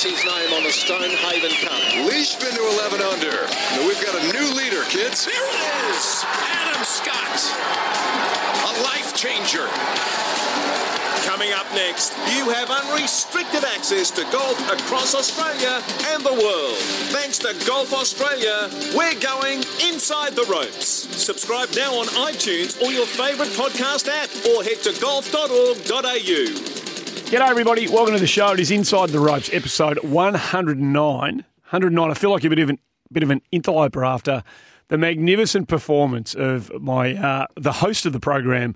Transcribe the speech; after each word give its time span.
Gets 0.00 0.22
his 0.22 0.32
name 0.32 0.52
on 0.54 0.62
the 0.64 0.70
Stonehaven 0.70 1.50
Cup. 1.60 1.80
Leishman 2.06 2.52
to 2.52 2.62
11 2.88 3.00
under. 3.00 3.36
Now 3.76 3.86
we've 3.86 4.00
got 4.00 4.14
a 4.16 4.32
new 4.32 4.54
leader, 4.54 4.82
kids. 4.84 5.24
Here 5.24 5.34
it 5.34 5.60
is! 5.90 6.24
Adam 6.24 6.84
Scott. 6.84 7.40
A 8.64 8.82
life 8.82 9.14
changer. 9.14 9.66
Coming 11.26 11.52
up 11.52 11.66
next, 11.74 12.16
you 12.34 12.48
have 12.48 12.70
unrestricted 12.70 13.64
access 13.64 14.10
to 14.12 14.22
golf 14.32 14.58
across 14.72 15.14
Australia 15.14 15.82
and 16.12 16.24
the 16.24 16.32
world. 16.32 16.78
Thanks 17.12 17.38
to 17.38 17.54
Golf 17.66 17.92
Australia, 17.92 18.70
we're 18.96 19.20
going 19.20 19.58
inside 19.84 20.32
the 20.32 20.46
ropes. 20.50 20.86
Subscribe 20.86 21.68
now 21.76 21.92
on 21.94 22.06
iTunes 22.06 22.80
or 22.80 22.90
your 22.90 23.06
favourite 23.06 23.50
podcast 23.52 24.08
app 24.08 24.30
or 24.48 24.64
head 24.64 24.82
to 24.82 24.98
golf.org.au. 25.00 26.79
G'day, 27.30 27.48
everybody. 27.48 27.86
Welcome 27.86 28.14
to 28.14 28.20
the 28.20 28.26
show. 28.26 28.54
It 28.54 28.58
is 28.58 28.72
Inside 28.72 29.10
the 29.10 29.20
Ropes, 29.20 29.50
episode 29.52 30.02
109. 30.02 30.92
109. 31.36 32.10
I 32.10 32.14
feel 32.14 32.30
like 32.32 32.42
a 32.42 32.48
bit 32.48 32.58
of 32.58 32.70
an, 32.70 32.80
bit 33.12 33.22
of 33.22 33.30
an 33.30 33.40
interloper 33.52 34.04
after 34.04 34.42
the 34.88 34.98
magnificent 34.98 35.68
performance 35.68 36.34
of 36.34 36.72
my 36.82 37.14
uh, 37.14 37.46
the 37.54 37.70
host 37.70 38.04
of 38.04 38.12
the 38.12 38.18
program 38.18 38.74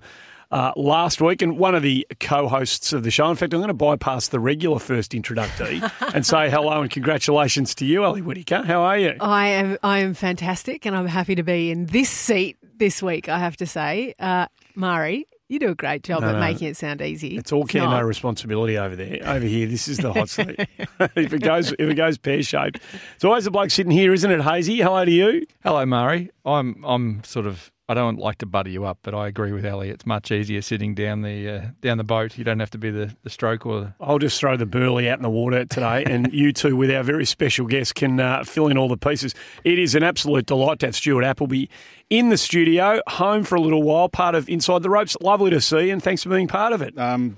uh, 0.51 0.71
last 0.77 1.19
week 1.19 1.41
and 1.41 1.57
one 1.57 1.75
of 1.75 1.83
the 1.83 2.07
co-hosts 2.21 2.93
of 2.93 3.03
the 3.03 3.11
show. 3.11 3.29
In 3.29 3.35
fact, 3.35 3.53
I'm 3.53 3.59
going 3.59 3.67
to 3.67 3.73
bypass 3.73 4.29
the 4.29 4.39
regular 4.39 4.79
first 4.79 5.13
introductory 5.13 5.81
and 6.13 6.25
say 6.25 6.49
hello 6.49 6.81
and 6.81 6.89
congratulations 6.89 7.75
to 7.75 7.85
you, 7.85 8.05
Ali 8.05 8.21
Whitaker. 8.21 8.63
How 8.63 8.83
are 8.83 8.97
you? 8.97 9.17
I 9.19 9.47
am 9.47 9.77
I 9.83 9.99
am 9.99 10.13
fantastic, 10.13 10.85
and 10.85 10.95
I'm 10.95 11.07
happy 11.07 11.35
to 11.35 11.43
be 11.43 11.71
in 11.71 11.87
this 11.87 12.09
seat 12.09 12.55
this 12.77 13.03
week. 13.03 13.27
I 13.27 13.39
have 13.39 13.57
to 13.57 13.67
say, 13.67 14.13
uh, 14.17 14.47
Mari, 14.75 15.25
you 15.49 15.59
do 15.59 15.69
a 15.69 15.75
great 15.75 16.03
job 16.03 16.21
No, 16.21 16.29
at 16.29 16.33
no. 16.33 16.39
making 16.39 16.67
it 16.67 16.77
sound 16.77 17.01
easy. 17.01 17.37
It's 17.37 17.51
all 17.51 17.65
care, 17.65 17.83
no 17.87 18.01
responsibility 18.01 18.77
over 18.77 18.95
there. 18.95 19.19
Over 19.23 19.45
here, 19.45 19.67
this 19.67 19.87
is 19.87 19.97
the 19.97 20.11
hot 20.13 20.29
seat. 20.29 20.55
if 21.15 21.33
it 21.33 21.41
goes, 21.41 21.71
if 21.73 21.79
it 21.79 21.95
goes 21.95 22.17
pear 22.17 22.41
shaped, 22.43 22.79
it's 23.15 23.23
always 23.23 23.45
the 23.45 23.51
bloke 23.51 23.71
sitting 23.71 23.91
here, 23.91 24.13
isn't 24.13 24.29
it, 24.31 24.41
Hazy? 24.41 24.77
Hello 24.81 25.05
to 25.05 25.11
you. 25.11 25.45
Hello, 25.63 25.85
Murray. 25.85 26.29
I'm 26.45 26.83
I'm 26.85 27.23
sort 27.23 27.45
of 27.45 27.71
I 27.87 27.93
don't 27.93 28.17
like 28.17 28.39
to 28.39 28.47
butter 28.47 28.69
you 28.69 28.85
up, 28.85 28.97
but 29.03 29.13
I 29.13 29.27
agree 29.27 29.51
with 29.51 29.65
Ali. 29.65 29.89
It's 29.89 30.05
much 30.07 30.31
easier 30.31 30.61
sitting 30.61 30.95
down 30.95 31.21
the 31.21 31.49
uh, 31.49 31.61
down 31.81 31.97
the 31.97 32.03
boat. 32.03 32.35
You 32.37 32.43
don't 32.43 32.59
have 32.59 32.71
to 32.71 32.79
be 32.79 32.89
the, 32.89 33.15
the 33.23 33.29
stroke 33.29 33.65
or 33.65 33.93
I'll 33.99 34.17
just 34.17 34.39
throw 34.39 34.57
the 34.57 34.65
burley 34.65 35.07
out 35.07 35.19
in 35.19 35.23
the 35.23 35.29
water 35.29 35.65
today, 35.65 36.03
and 36.05 36.29
you 36.33 36.51
two, 36.51 36.75
with 36.75 36.89
our 36.89 37.03
very 37.03 37.25
special 37.25 37.67
guest, 37.67 37.93
can 37.93 38.19
uh, 38.19 38.43
fill 38.43 38.67
in 38.67 38.77
all 38.77 38.87
the 38.87 38.97
pieces. 38.97 39.35
It 39.63 39.77
is 39.77 39.93
an 39.93 40.01
absolute 40.01 40.47
delight 40.47 40.79
to 40.79 40.87
have 40.87 40.95
Stuart 40.95 41.23
Appleby 41.23 41.65
in 42.09 42.29
the 42.29 42.37
studio, 42.37 43.01
home 43.07 43.43
for 43.43 43.55
a 43.55 43.61
little 43.61 43.83
while, 43.83 44.09
part 44.09 44.35
of 44.35 44.49
Inside 44.49 44.81
the 44.81 44.89
Ropes. 44.89 45.15
Lovely 45.21 45.51
to 45.51 45.61
see, 45.61 45.87
you, 45.87 45.93
and 45.93 46.01
thanks 46.01 46.23
for 46.23 46.29
being 46.29 46.47
part 46.47 46.73
of 46.73 46.81
it. 46.81 46.97
Um, 46.97 47.37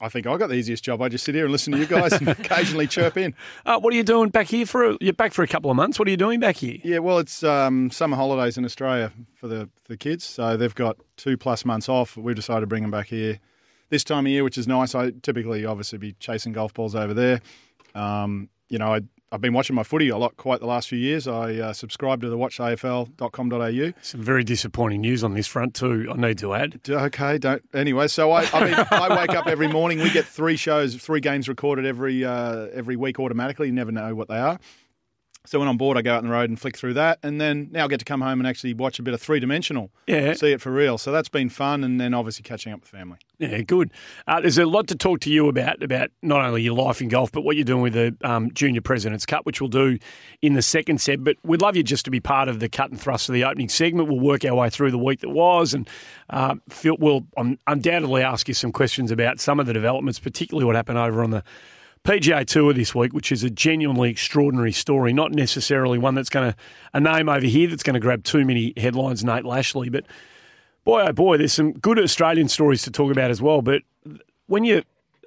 I 0.00 0.08
think 0.08 0.26
I 0.26 0.36
got 0.36 0.48
the 0.48 0.54
easiest 0.54 0.84
job. 0.84 1.02
I 1.02 1.08
just 1.08 1.24
sit 1.24 1.34
here 1.34 1.44
and 1.44 1.52
listen 1.52 1.72
to 1.72 1.78
you 1.78 1.86
guys 1.86 2.12
and 2.12 2.28
occasionally 2.28 2.86
chirp 2.86 3.16
in. 3.16 3.34
Uh, 3.64 3.78
what 3.78 3.92
are 3.92 3.96
you 3.96 4.02
doing 4.02 4.30
back 4.30 4.48
here 4.48 4.66
for? 4.66 4.90
A, 4.90 4.96
you're 5.00 5.12
back 5.12 5.32
for 5.32 5.42
a 5.42 5.48
couple 5.48 5.70
of 5.70 5.76
months. 5.76 5.98
What 5.98 6.08
are 6.08 6.10
you 6.10 6.16
doing 6.16 6.40
back 6.40 6.56
here? 6.56 6.78
Yeah, 6.84 6.98
well, 6.98 7.18
it's 7.18 7.42
um, 7.42 7.90
summer 7.90 8.16
holidays 8.16 8.58
in 8.58 8.64
Australia 8.64 9.12
for 9.34 9.48
the 9.48 9.68
for 9.82 9.88
the 9.88 9.96
kids, 9.96 10.24
so 10.24 10.56
they've 10.56 10.74
got 10.74 10.96
two 11.16 11.36
plus 11.36 11.64
months 11.64 11.88
off. 11.88 12.16
We've 12.16 12.36
decided 12.36 12.60
to 12.60 12.66
bring 12.66 12.82
them 12.82 12.90
back 12.90 13.08
here 13.08 13.40
this 13.88 14.04
time 14.04 14.26
of 14.26 14.32
year, 14.32 14.44
which 14.44 14.58
is 14.58 14.66
nice. 14.66 14.94
I 14.94 15.10
typically 15.22 15.64
obviously 15.64 15.98
be 15.98 16.12
chasing 16.18 16.52
golf 16.52 16.74
balls 16.74 16.94
over 16.94 17.14
there. 17.14 17.40
Um, 17.94 18.48
you 18.68 18.78
know, 18.78 18.94
I, 18.94 19.00
I've 19.32 19.40
been 19.40 19.54
watching 19.54 19.74
my 19.74 19.82
footy 19.82 20.08
a 20.08 20.16
lot 20.16 20.36
quite 20.36 20.60
the 20.60 20.66
last 20.66 20.88
few 20.88 20.98
years. 20.98 21.26
I 21.26 21.54
uh, 21.54 21.72
subscribe 21.72 22.20
to 22.20 22.28
the 22.28 22.38
watchafl.com.au. 22.38 23.92
Some 24.00 24.22
very 24.22 24.44
disappointing 24.44 25.00
news 25.00 25.24
on 25.24 25.34
this 25.34 25.48
front 25.48 25.74
too. 25.74 26.06
I 26.12 26.16
need 26.16 26.38
to 26.38 26.54
add. 26.54 26.80
Okay, 26.88 27.38
don't. 27.38 27.62
Anyway, 27.74 28.06
so 28.06 28.30
I, 28.30 28.48
I 28.52 28.64
mean, 28.64 28.74
I 28.90 29.16
wake 29.16 29.36
up 29.36 29.48
every 29.48 29.66
morning. 29.66 29.98
We 29.98 30.10
get 30.10 30.26
three 30.26 30.56
shows, 30.56 30.94
three 30.94 31.20
games 31.20 31.48
recorded 31.48 31.86
every 31.86 32.24
uh, 32.24 32.68
every 32.72 32.94
week 32.94 33.18
automatically. 33.18 33.66
You 33.66 33.72
never 33.72 33.90
know 33.90 34.14
what 34.14 34.28
they 34.28 34.38
are. 34.38 34.60
So 35.46 35.58
when 35.58 35.68
I'm 35.68 35.76
bored, 35.76 35.96
I 35.96 36.02
go 36.02 36.14
out 36.14 36.18
on 36.18 36.24
the 36.24 36.32
road 36.32 36.50
and 36.50 36.60
flick 36.60 36.76
through 36.76 36.94
that, 36.94 37.18
and 37.22 37.40
then 37.40 37.68
now 37.70 37.84
I 37.84 37.88
get 37.88 37.98
to 38.00 38.04
come 38.04 38.20
home 38.20 38.40
and 38.40 38.46
actually 38.46 38.74
watch 38.74 38.98
a 38.98 39.02
bit 39.02 39.14
of 39.14 39.20
three 39.20 39.40
dimensional. 39.40 39.90
Yeah. 40.06 40.34
see 40.34 40.52
it 40.52 40.60
for 40.60 40.70
real. 40.70 40.98
So 40.98 41.12
that's 41.12 41.28
been 41.28 41.48
fun, 41.48 41.84
and 41.84 42.00
then 42.00 42.14
obviously 42.14 42.42
catching 42.42 42.72
up 42.72 42.80
with 42.80 42.88
family. 42.88 43.18
Yeah, 43.38 43.60
good. 43.62 43.90
Uh, 44.26 44.40
there's 44.40 44.58
a 44.58 44.64
lot 44.64 44.88
to 44.88 44.94
talk 44.96 45.20
to 45.20 45.30
you 45.30 45.48
about 45.48 45.82
about 45.82 46.10
not 46.22 46.44
only 46.44 46.62
your 46.62 46.74
life 46.74 47.00
in 47.02 47.08
golf, 47.08 47.30
but 47.32 47.42
what 47.42 47.56
you're 47.56 47.64
doing 47.64 47.82
with 47.82 47.92
the 47.92 48.16
um, 48.22 48.50
Junior 48.52 48.80
Presidents 48.80 49.26
Cup, 49.26 49.44
which 49.44 49.60
we'll 49.60 49.68
do 49.68 49.98
in 50.42 50.54
the 50.54 50.62
second 50.62 51.00
set. 51.00 51.22
But 51.22 51.36
we'd 51.42 51.60
love 51.60 51.76
you 51.76 51.82
just 51.82 52.04
to 52.06 52.10
be 52.10 52.20
part 52.20 52.48
of 52.48 52.60
the 52.60 52.68
cut 52.68 52.90
and 52.90 53.00
thrust 53.00 53.28
of 53.28 53.34
the 53.34 53.44
opening 53.44 53.68
segment. 53.68 54.08
We'll 54.08 54.20
work 54.20 54.44
our 54.44 54.54
way 54.54 54.70
through 54.70 54.90
the 54.90 54.98
week 54.98 55.20
that 55.20 55.30
was, 55.30 55.74
and 55.74 55.88
uh, 56.30 56.56
Phil 56.68 56.96
will 56.98 57.26
um, 57.36 57.58
undoubtedly 57.66 58.22
ask 58.22 58.48
you 58.48 58.54
some 58.54 58.72
questions 58.72 59.10
about 59.10 59.38
some 59.38 59.60
of 59.60 59.66
the 59.66 59.72
developments, 59.72 60.18
particularly 60.18 60.64
what 60.64 60.76
happened 60.76 60.98
over 60.98 61.22
on 61.22 61.30
the 61.30 61.44
PGA 62.06 62.46
Tour 62.46 62.72
this 62.72 62.94
week, 62.94 63.12
which 63.12 63.32
is 63.32 63.42
a 63.42 63.50
genuinely 63.50 64.10
extraordinary 64.10 64.70
story. 64.70 65.12
Not 65.12 65.32
necessarily 65.32 65.98
one 65.98 66.14
that's 66.14 66.28
going 66.28 66.52
to 66.52 66.56
a 66.94 67.00
name 67.00 67.28
over 67.28 67.44
here 67.44 67.68
that's 67.68 67.82
going 67.82 67.94
to 67.94 68.00
grab 68.00 68.22
too 68.22 68.44
many 68.44 68.72
headlines. 68.76 69.24
Nate 69.24 69.44
Lashley, 69.44 69.88
but 69.88 70.04
boy, 70.84 71.02
oh 71.02 71.12
boy, 71.12 71.36
there's 71.36 71.52
some 71.52 71.72
good 71.72 71.98
Australian 71.98 72.46
stories 72.46 72.82
to 72.82 72.92
talk 72.92 73.10
about 73.10 73.32
as 73.32 73.42
well. 73.42 73.60
But 73.60 73.82
when 74.46 74.62
you 74.62 74.84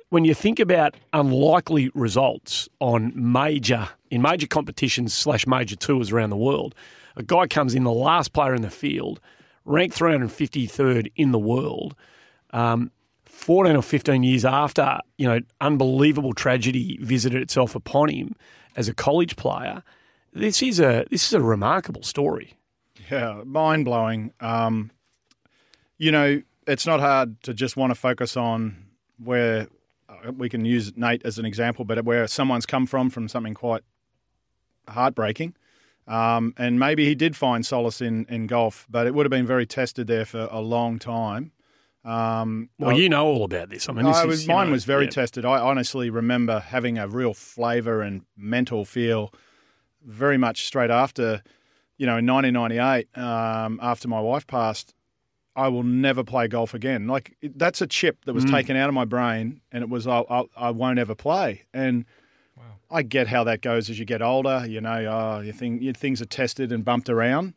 when 0.08 0.24
you 0.24 0.34
think 0.34 0.58
about 0.58 0.96
unlikely 1.12 1.92
results 1.96 2.70
on 2.80 3.12
major 3.14 3.90
in 4.10 4.22
major 4.22 4.48
competitions 4.48 5.14
slash 5.14 5.46
major 5.46 5.76
tours 5.76 6.14
around 6.14 6.30
the 6.30 6.38
world, 6.38 6.76
a 7.18 7.24
guy 7.24 7.46
comes 7.48 7.76
in 7.76 7.84
the 7.84 7.92
last 7.92 8.32
player 8.32 8.56
in 8.56 8.62
the 8.62 8.70
field, 8.70 9.20
ranked 9.66 10.00
353rd 10.00 11.12
in 11.18 11.34
the 11.34 11.40
world. 11.40 11.94
Um, 12.52 12.92
14 13.50 13.76
or 13.76 13.82
15 13.82 14.22
years 14.22 14.46
after, 14.46 15.00
you 15.18 15.28
know, 15.28 15.40
unbelievable 15.60 16.34
tragedy 16.34 17.00
visited 17.02 17.42
itself 17.42 17.74
upon 17.74 18.08
him 18.08 18.36
as 18.76 18.88
a 18.88 18.94
college 18.94 19.38
player. 19.38 19.82
This 20.32 20.62
is 20.62 20.80
a 20.80 21.08
this 21.10 21.26
is 21.26 21.34
a 21.34 21.42
remarkable 21.42 22.04
story. 22.04 22.54
Yeah, 23.10 23.42
mind 23.44 23.86
blowing. 23.86 24.34
Um, 24.40 24.92
you 25.98 26.12
know, 26.12 26.44
it's 26.68 26.86
not 26.86 27.00
hard 27.00 27.42
to 27.42 27.56
just 27.56 27.76
want 27.76 27.90
to 27.90 27.96
focus 27.96 28.38
on 28.38 28.86
where 29.18 29.68
uh, 30.08 30.32
we 30.32 30.48
can 30.48 30.64
use 30.64 30.96
Nate 30.96 31.26
as 31.26 31.40
an 31.40 31.46
example, 31.46 31.86
but 31.86 32.06
where 32.06 32.28
someone's 32.28 32.68
come 32.68 32.86
from 32.86 33.10
from 33.10 33.28
something 33.28 33.56
quite 33.56 33.82
heartbreaking. 34.88 35.56
Um, 36.08 36.54
and 36.56 36.78
maybe 36.78 37.04
he 37.06 37.16
did 37.16 37.36
find 37.36 37.66
solace 37.66 38.00
in, 38.00 38.28
in 38.30 38.46
golf, 38.46 38.86
but 38.92 39.08
it 39.08 39.16
would 39.16 39.26
have 39.26 39.32
been 39.32 39.48
very 39.48 39.66
tested 39.66 40.06
there 40.06 40.26
for 40.26 40.48
a 40.52 40.62
long 40.62 41.00
time. 41.00 41.52
Um, 42.06 42.70
Well, 42.80 42.92
I- 42.92 42.94
you 43.00 43.10
know 43.10 43.26
all 43.26 43.44
about 43.44 43.70
this. 43.70 43.90
I 43.90 43.94
mean, 43.94 44.06
this 44.06 44.18
I 44.18 44.26
was, 44.26 44.48
you 44.48 44.54
mine 44.54 44.68
know, 44.68 44.72
was 44.74 44.86
very 44.86 45.06
yeah. 45.06 45.10
tested. 45.12 45.46
I 45.46 45.60
honestly 45.60 46.10
remember 46.10 46.60
having 46.60 46.98
a 46.98 47.08
real 47.08 47.34
flavour 47.34 48.02
and 48.02 48.22
mental 48.38 48.86
feel 48.86 49.34
very 50.06 50.38
much 50.38 50.66
straight 50.66 50.90
after, 50.92 51.44
you 51.98 52.06
know, 52.06 52.18
in 52.18 52.26
1998, 52.26 53.08
um, 53.18 53.80
after 53.84 54.08
my 54.08 54.22
wife 54.22 54.48
passed. 54.48 54.94
I 55.56 55.68
will 55.68 55.84
never 55.84 56.24
play 56.24 56.48
golf 56.48 56.74
again. 56.74 57.08
Like 57.08 57.36
that's 57.42 57.82
a 57.82 57.88
chip 57.88 58.24
that 58.26 58.34
was 58.34 58.46
Mm. 58.46 58.52
taken 58.52 58.76
out 58.78 58.88
of 58.88 58.96
my 58.96 59.04
brain, 59.04 59.60
and 59.74 59.84
it 59.84 59.90
was 59.90 60.08
I, 60.08 60.24
I, 60.30 60.44
I 60.56 60.72
won't 60.72 61.00
ever 61.00 61.16
play. 61.16 61.64
And 61.74 62.06
I 62.92 63.04
get 63.04 63.28
how 63.28 63.44
that 63.44 63.62
goes 63.62 63.90
as 63.90 64.00
you 64.00 64.06
get 64.06 64.22
older. 64.22 64.66
You 64.66 64.80
know, 64.80 64.90
uh, 64.90 65.42
you 65.42 65.52
think 65.52 65.82
your 65.82 65.94
things 65.94 66.22
are 66.22 66.26
tested 66.26 66.72
and 66.72 66.86
bumped 66.86 67.10
around. 67.10 67.56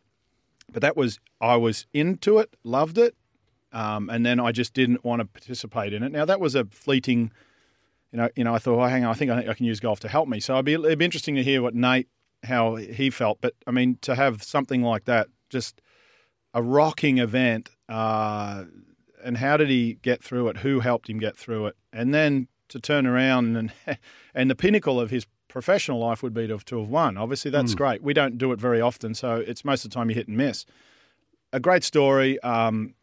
But 0.72 0.82
that 0.82 0.96
was 0.96 1.20
I 1.40 1.54
was 1.56 1.86
into 1.92 2.38
it, 2.38 2.56
loved 2.64 2.98
it, 2.98 3.14
um, 3.72 4.08
and 4.10 4.24
then 4.24 4.38
I 4.40 4.52
just 4.52 4.74
didn't 4.74 5.04
want 5.04 5.20
to 5.20 5.26
participate 5.26 5.92
in 5.92 6.02
it. 6.02 6.12
Now 6.12 6.24
that 6.24 6.40
was 6.40 6.54
a 6.54 6.64
fleeting, 6.66 7.30
you 8.12 8.18
know, 8.18 8.28
you 8.36 8.44
know. 8.44 8.54
I 8.54 8.58
thought, 8.58 8.80
oh, 8.82 8.86
hang 8.86 9.04
on, 9.04 9.10
I 9.10 9.14
think 9.14 9.30
I, 9.30 9.50
I 9.50 9.54
can 9.54 9.66
use 9.66 9.80
golf 9.80 10.00
to 10.00 10.08
help 10.08 10.28
me. 10.28 10.40
So 10.40 10.54
it'd 10.54 10.64
be, 10.64 10.74
it'd 10.74 10.98
be 10.98 11.04
interesting 11.04 11.34
to 11.36 11.42
hear 11.42 11.62
what 11.62 11.74
Nate 11.74 12.08
how 12.44 12.76
he 12.76 13.08
felt. 13.10 13.38
But 13.40 13.54
I 13.66 13.70
mean, 13.70 13.98
to 14.02 14.14
have 14.14 14.42
something 14.42 14.82
like 14.82 15.04
that, 15.04 15.28
just 15.50 15.80
a 16.54 16.62
rocking 16.62 17.18
event, 17.18 17.70
uh, 17.88 18.64
and 19.24 19.36
how 19.36 19.56
did 19.56 19.68
he 19.70 19.94
get 20.02 20.22
through 20.22 20.48
it? 20.48 20.58
Who 20.58 20.80
helped 20.80 21.08
him 21.08 21.18
get 21.18 21.36
through 21.36 21.66
it? 21.66 21.76
And 21.92 22.12
then 22.12 22.48
to 22.68 22.80
turn 22.80 23.06
around 23.06 23.56
and 23.56 23.72
and 24.34 24.50
the 24.50 24.54
pinnacle 24.54 24.98
of 25.00 25.10
his 25.10 25.26
professional 25.48 25.98
life 25.98 26.22
would 26.22 26.32
be 26.34 26.46
to, 26.46 26.58
to 26.58 26.78
have 26.80 26.88
won. 26.88 27.16
Obviously, 27.18 27.50
that's 27.50 27.74
Mm. 27.74 27.76
great. 27.76 28.02
We 28.02 28.14
don't 28.14 28.38
do 28.38 28.52
it 28.52 28.58
very 28.60 28.80
often, 28.80 29.14
so 29.14 29.36
it's 29.36 29.64
most 29.64 29.84
of 29.84 29.90
the 29.90 29.94
time 29.94 30.08
you 30.08 30.14
hit 30.16 30.26
and 30.26 30.36
miss. 30.36 30.64
A 31.52 31.60
great 31.60 31.84
story. 31.84 32.40
Um, 32.40 32.94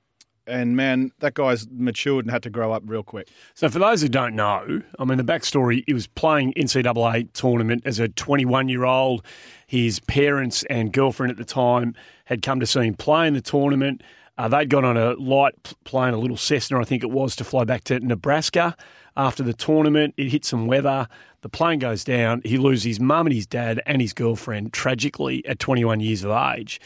and 0.50 0.76
man, 0.76 1.12
that 1.20 1.34
guy's 1.34 1.68
matured 1.70 2.26
and 2.26 2.32
had 2.32 2.44
to 2.44 2.50
grow 2.50 2.72
up 2.72 2.84
real 2.86 3.04
quick. 3.04 3.30
So, 3.54 3.70
for 3.70 3.80
those 3.80 4.02
who 4.02 4.10
don't 4.10 4.36
know, 4.36 4.82
I 4.98 5.06
mean, 5.06 5.18
the 5.18 5.24
backstory: 5.24 5.84
he 5.86 5.94
was 5.94 6.08
playing 6.08 6.54
NCAA 6.54 7.32
tournament 7.34 7.84
as 7.86 8.00
a 8.00 8.08
21 8.08 8.70
year 8.70 8.86
old. 8.86 9.26
His 9.68 10.00
parents 10.00 10.64
and 10.70 10.92
girlfriend 10.92 11.32
at 11.32 11.38
the 11.38 11.46
time 11.46 11.96
had 12.26 12.42
come 12.42 12.60
to 12.60 12.66
see 12.66 12.82
him 12.82 12.96
play 12.96 13.28
in 13.28 13.34
the 13.34 13.42
tournament. 13.42 14.02
Uh, 14.38 14.48
they'd 14.48 14.70
gone 14.70 14.86
on 14.86 14.96
a 14.96 15.14
light 15.16 15.74
plane, 15.84 16.14
a 16.14 16.18
little 16.18 16.38
Cessna, 16.38 16.80
I 16.80 16.86
think 16.86 17.04
it 17.04 17.12
was, 17.12 17.36
to 17.36 17.44
fly 17.44 17.66
back 17.66 17.84
to 17.86 18.00
Nebraska 18.00 18.76
after 19.18 19.44
the 19.44 19.54
tournament. 19.54 20.14
It 20.16 20.30
hit 20.30 20.46
some 20.46 20.66
weather. 20.66 21.10
The 21.42 21.50
plane 21.50 21.80
goes 21.80 22.04
down. 22.06 22.42
He 22.46 22.58
loses 22.58 22.86
his 22.86 23.00
mum 23.00 23.28
and 23.28 23.36
his 23.36 23.46
dad 23.46 23.82
and 23.86 24.02
his 24.02 24.14
girlfriend 24.14 24.72
tragically 24.72 25.46
at 25.46 25.60
21 25.60 26.00
years 26.00 26.24
of 26.24 26.32
age 26.32 26.80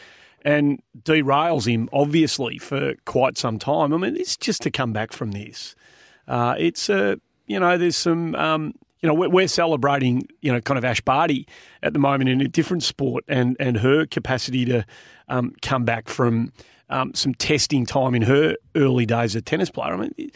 and 0.44 0.82
derails 1.02 1.66
him, 1.66 1.88
obviously, 1.92 2.58
for 2.58 2.94
quite 3.04 3.38
some 3.38 3.58
time. 3.58 3.92
I 3.92 3.96
mean, 3.96 4.16
it's 4.16 4.36
just 4.36 4.62
to 4.62 4.70
come 4.70 4.92
back 4.92 5.12
from 5.12 5.32
this. 5.32 5.74
Uh, 6.28 6.54
it's 6.58 6.88
a, 6.88 7.12
uh, 7.12 7.16
you 7.46 7.60
know, 7.60 7.76
there's 7.76 7.96
some, 7.96 8.34
um, 8.34 8.74
you 9.00 9.08
know, 9.08 9.14
we're, 9.14 9.28
we're, 9.28 9.48
celebrating, 9.48 10.26
you 10.40 10.50
know, 10.52 10.60
kind 10.60 10.78
of 10.78 10.84
Ash 10.84 11.00
Barty 11.00 11.46
at 11.82 11.92
the 11.92 11.98
moment 11.98 12.30
in 12.30 12.40
a 12.40 12.48
different 12.48 12.82
sport 12.82 13.24
and, 13.28 13.56
and 13.60 13.78
her 13.78 14.06
capacity 14.06 14.64
to 14.64 14.86
um, 15.28 15.54
come 15.60 15.84
back 15.84 16.08
from 16.08 16.52
um, 16.88 17.12
some 17.14 17.34
testing 17.34 17.84
time 17.84 18.14
in 18.14 18.22
her 18.22 18.56
early 18.74 19.04
days 19.04 19.34
as 19.34 19.36
a 19.36 19.42
tennis 19.42 19.70
player. 19.70 19.92
I 19.92 19.96
mean, 19.96 20.30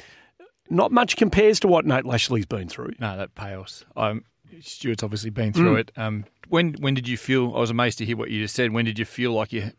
not 0.68 0.92
much 0.92 1.16
compares 1.16 1.60
to 1.60 1.68
what 1.68 1.86
Nate 1.86 2.04
Lashley's 2.04 2.46
been 2.46 2.68
through. 2.68 2.92
No, 2.98 3.16
that 3.16 3.34
pales. 3.34 3.86
Um, 3.96 4.24
Stuart's 4.60 5.02
obviously 5.02 5.30
been 5.30 5.52
through 5.52 5.76
mm. 5.76 5.80
it. 5.80 5.92
Um, 5.96 6.24
when 6.48 6.74
when 6.74 6.94
did 6.94 7.08
you 7.08 7.16
feel? 7.16 7.54
I 7.54 7.60
was 7.60 7.70
amazed 7.70 7.98
to 7.98 8.04
hear 8.04 8.16
what 8.16 8.30
you 8.30 8.42
just 8.42 8.54
said. 8.54 8.72
When 8.72 8.84
did 8.84 8.98
you 8.98 9.04
feel 9.04 9.32
like 9.32 9.52
you 9.52 9.72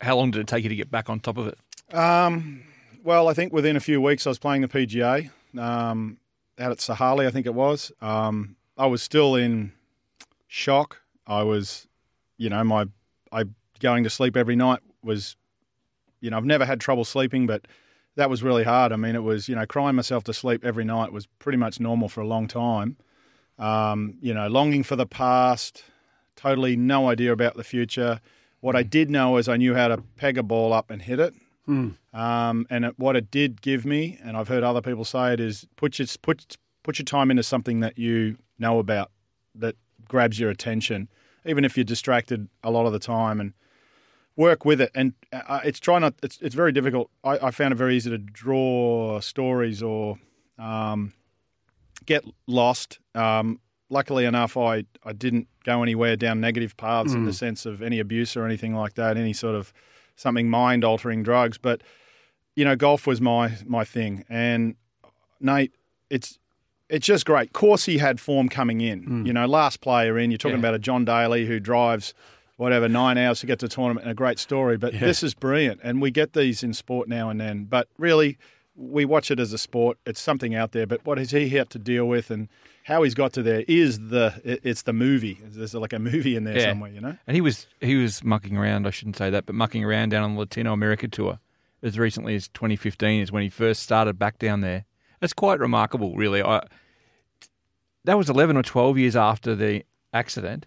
how 0.00 0.16
long 0.16 0.30
did 0.30 0.40
it 0.40 0.46
take 0.46 0.62
you 0.64 0.68
to 0.68 0.76
get 0.76 0.90
back 0.90 1.08
on 1.08 1.20
top 1.20 1.38
of 1.38 1.48
it? 1.48 1.58
Um, 1.94 2.62
well, 3.02 3.28
I 3.28 3.34
think 3.34 3.52
within 3.52 3.76
a 3.76 3.80
few 3.80 4.00
weeks 4.00 4.26
I 4.26 4.30
was 4.30 4.38
playing 4.38 4.62
the 4.62 4.68
PGA 4.68 5.30
um, 5.58 6.18
out 6.58 6.72
at 6.72 6.78
Sahalee, 6.78 7.26
I 7.26 7.30
think 7.30 7.46
it 7.46 7.54
was. 7.54 7.92
Um, 8.00 8.56
I 8.76 8.86
was 8.86 9.02
still 9.02 9.34
in 9.34 9.72
shock. 10.48 11.02
I 11.26 11.42
was, 11.42 11.86
you 12.38 12.50
know, 12.50 12.62
my 12.64 12.86
I 13.32 13.44
going 13.80 14.04
to 14.04 14.10
sleep 14.10 14.36
every 14.36 14.56
night 14.56 14.80
was, 15.02 15.36
you 16.20 16.30
know, 16.30 16.36
I've 16.36 16.44
never 16.44 16.64
had 16.64 16.80
trouble 16.80 17.04
sleeping, 17.04 17.46
but 17.46 17.66
that 18.16 18.30
was 18.30 18.42
really 18.42 18.64
hard. 18.64 18.92
I 18.92 18.96
mean, 18.96 19.14
it 19.14 19.22
was, 19.22 19.48
you 19.48 19.56
know, 19.56 19.66
crying 19.66 19.96
myself 19.96 20.24
to 20.24 20.34
sleep 20.34 20.64
every 20.64 20.84
night 20.84 21.12
was 21.12 21.26
pretty 21.38 21.58
much 21.58 21.80
normal 21.80 22.08
for 22.08 22.20
a 22.20 22.26
long 22.26 22.46
time. 22.46 22.96
Um, 23.58 24.16
you 24.20 24.32
know, 24.34 24.48
longing 24.48 24.82
for 24.82 24.96
the 24.96 25.06
past, 25.06 25.84
totally 26.36 26.76
no 26.76 27.08
idea 27.08 27.32
about 27.32 27.56
the 27.56 27.64
future. 27.64 28.20
What 28.64 28.74
I 28.74 28.82
did 28.82 29.10
know 29.10 29.36
is 29.36 29.46
I 29.46 29.58
knew 29.58 29.74
how 29.74 29.88
to 29.88 29.98
peg 30.16 30.38
a 30.38 30.42
ball 30.42 30.72
up 30.72 30.90
and 30.90 31.02
hit 31.02 31.20
it. 31.20 31.34
Mm. 31.68 31.96
Um, 32.14 32.66
and 32.70 32.86
it, 32.86 32.98
what 32.98 33.14
it 33.14 33.30
did 33.30 33.60
give 33.60 33.84
me, 33.84 34.18
and 34.24 34.38
I've 34.38 34.48
heard 34.48 34.64
other 34.64 34.80
people 34.80 35.04
say 35.04 35.34
it, 35.34 35.40
is 35.40 35.66
put 35.76 35.98
your 35.98 36.08
put 36.22 36.56
put 36.82 36.98
your 36.98 37.04
time 37.04 37.30
into 37.30 37.42
something 37.42 37.80
that 37.80 37.98
you 37.98 38.38
know 38.58 38.78
about 38.78 39.10
that 39.54 39.76
grabs 40.08 40.40
your 40.40 40.48
attention, 40.48 41.10
even 41.44 41.62
if 41.66 41.76
you're 41.76 41.84
distracted 41.84 42.48
a 42.62 42.70
lot 42.70 42.86
of 42.86 42.94
the 42.94 42.98
time, 42.98 43.38
and 43.38 43.52
work 44.34 44.64
with 44.64 44.80
it. 44.80 44.90
And 44.94 45.12
uh, 45.30 45.60
it's 45.62 45.78
try 45.78 45.98
not. 45.98 46.14
It's 46.22 46.38
it's 46.40 46.54
very 46.54 46.72
difficult. 46.72 47.10
I, 47.22 47.48
I, 47.48 47.50
found 47.50 47.72
it 47.72 47.76
very 47.76 47.94
easy 47.94 48.08
to 48.08 48.16
draw 48.16 49.20
stories 49.20 49.82
or 49.82 50.18
um, 50.58 51.12
get 52.06 52.24
lost. 52.46 52.98
Um, 53.14 53.60
luckily 53.90 54.24
enough, 54.24 54.56
I, 54.56 54.84
I 55.04 55.12
didn't 55.12 55.48
go 55.64 55.82
anywhere 55.82 56.16
down 56.16 56.40
negative 56.40 56.76
paths 56.76 57.12
mm. 57.12 57.16
in 57.16 57.24
the 57.24 57.32
mm. 57.32 57.34
sense 57.34 57.66
of 57.66 57.82
any 57.82 57.98
abuse 57.98 58.36
or 58.36 58.44
anything 58.44 58.74
like 58.74 58.94
that, 58.94 59.16
any 59.16 59.32
sort 59.32 59.54
of 59.54 59.72
something 60.16 60.48
mind 60.48 60.84
altering 60.84 61.22
drugs. 61.22 61.58
But, 61.58 61.82
you 62.54 62.64
know, 62.64 62.76
golf 62.76 63.06
was 63.06 63.20
my, 63.20 63.56
my 63.66 63.84
thing. 63.84 64.24
And 64.28 64.76
Nate, 65.40 65.72
it's, 66.10 66.38
it's 66.88 67.06
just 67.06 67.26
great. 67.26 67.52
Corsi 67.52 67.98
had 67.98 68.20
form 68.20 68.48
coming 68.48 68.80
in. 68.80 69.04
Mm. 69.04 69.26
You 69.26 69.32
know, 69.32 69.46
last 69.46 69.80
player 69.80 70.18
in. 70.18 70.30
You're 70.30 70.38
talking 70.38 70.56
yeah. 70.56 70.60
about 70.60 70.74
a 70.74 70.78
John 70.78 71.04
Daly 71.04 71.46
who 71.46 71.58
drives 71.58 72.14
whatever 72.56 72.88
nine 72.88 73.18
hours 73.18 73.40
to 73.40 73.46
get 73.46 73.58
to 73.58 73.66
the 73.66 73.74
tournament 73.74 74.04
and 74.04 74.12
a 74.12 74.14
great 74.14 74.38
story. 74.38 74.76
But 74.76 74.94
yeah. 74.94 75.00
this 75.00 75.22
is 75.22 75.34
brilliant, 75.34 75.80
and 75.82 76.00
we 76.00 76.10
get 76.10 76.34
these 76.34 76.62
in 76.62 76.74
sport 76.74 77.08
now 77.08 77.30
and 77.30 77.40
then. 77.40 77.64
But 77.64 77.88
really, 77.98 78.38
we 78.76 79.04
watch 79.04 79.30
it 79.30 79.38
as 79.38 79.52
a 79.52 79.58
sport. 79.58 79.98
It's 80.04 80.20
something 80.20 80.54
out 80.54 80.72
there. 80.72 80.86
But 80.86 81.04
what 81.04 81.18
has 81.18 81.30
he 81.30 81.48
had 81.50 81.70
to 81.70 81.78
deal 81.78 82.06
with, 82.06 82.30
and 82.30 82.48
how 82.84 83.02
he's 83.02 83.14
got 83.14 83.32
to 83.34 83.42
there 83.42 83.64
is 83.68 83.98
the 83.98 84.40
it's 84.44 84.82
the 84.82 84.92
movie. 84.92 85.40
There's 85.42 85.74
like 85.74 85.92
a 85.92 85.98
movie 85.98 86.36
in 86.36 86.44
there 86.44 86.58
yeah. 86.58 86.70
somewhere, 86.70 86.90
you 86.90 87.00
know. 87.00 87.16
And 87.26 87.34
he 87.34 87.40
was 87.40 87.66
he 87.80 87.96
was 87.96 88.24
mucking 88.24 88.56
around. 88.56 88.86
I 88.86 88.90
shouldn't 88.90 89.16
say 89.16 89.30
that, 89.30 89.46
but 89.46 89.54
mucking 89.54 89.84
around 89.84 90.10
down 90.10 90.24
on 90.24 90.36
the 90.36 90.46
Latinoamerica 90.46 91.10
tour 91.10 91.38
as 91.82 91.98
recently 91.98 92.34
as 92.34 92.48
2015 92.48 93.20
is 93.20 93.30
when 93.30 93.42
he 93.42 93.50
first 93.50 93.82
started 93.82 94.18
back 94.18 94.38
down 94.38 94.62
there. 94.62 94.86
It's 95.20 95.34
quite 95.34 95.60
remarkable, 95.60 96.16
really. 96.16 96.42
I, 96.42 96.66
that 98.04 98.16
was 98.16 98.30
11 98.30 98.56
or 98.56 98.62
12 98.62 98.98
years 98.98 99.16
after 99.16 99.54
the 99.54 99.84
accident 100.12 100.66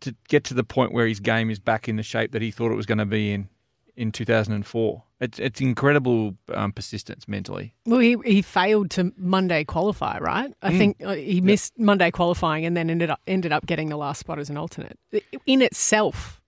to 0.00 0.14
get 0.28 0.44
to 0.44 0.54
the 0.54 0.62
point 0.62 0.92
where 0.92 1.06
his 1.08 1.18
game 1.18 1.50
is 1.50 1.58
back 1.58 1.88
in 1.88 1.96
the 1.96 2.02
shape 2.04 2.30
that 2.32 2.40
he 2.40 2.52
thought 2.52 2.70
it 2.70 2.76
was 2.76 2.86
going 2.86 2.98
to 2.98 3.06
be 3.06 3.32
in 3.32 3.48
in 3.96 4.12
2004. 4.12 5.02
It's 5.20 5.38
it's 5.38 5.60
incredible 5.60 6.36
um, 6.54 6.72
persistence 6.72 7.26
mentally. 7.26 7.74
Well, 7.86 7.98
he 7.98 8.16
he 8.24 8.42
failed 8.42 8.90
to 8.92 9.12
Monday 9.16 9.64
qualify, 9.64 10.18
right? 10.18 10.52
I 10.62 10.72
mm. 10.72 10.78
think 10.78 11.04
uh, 11.04 11.14
he 11.14 11.40
missed 11.40 11.74
yep. 11.76 11.86
Monday 11.86 12.10
qualifying 12.10 12.64
and 12.64 12.76
then 12.76 12.88
ended 12.88 13.10
up 13.10 13.20
ended 13.26 13.52
up 13.52 13.66
getting 13.66 13.88
the 13.88 13.96
last 13.96 14.20
spot 14.20 14.38
as 14.38 14.48
an 14.48 14.56
alternate. 14.56 14.98
In 15.44 15.60
itself, 15.60 16.40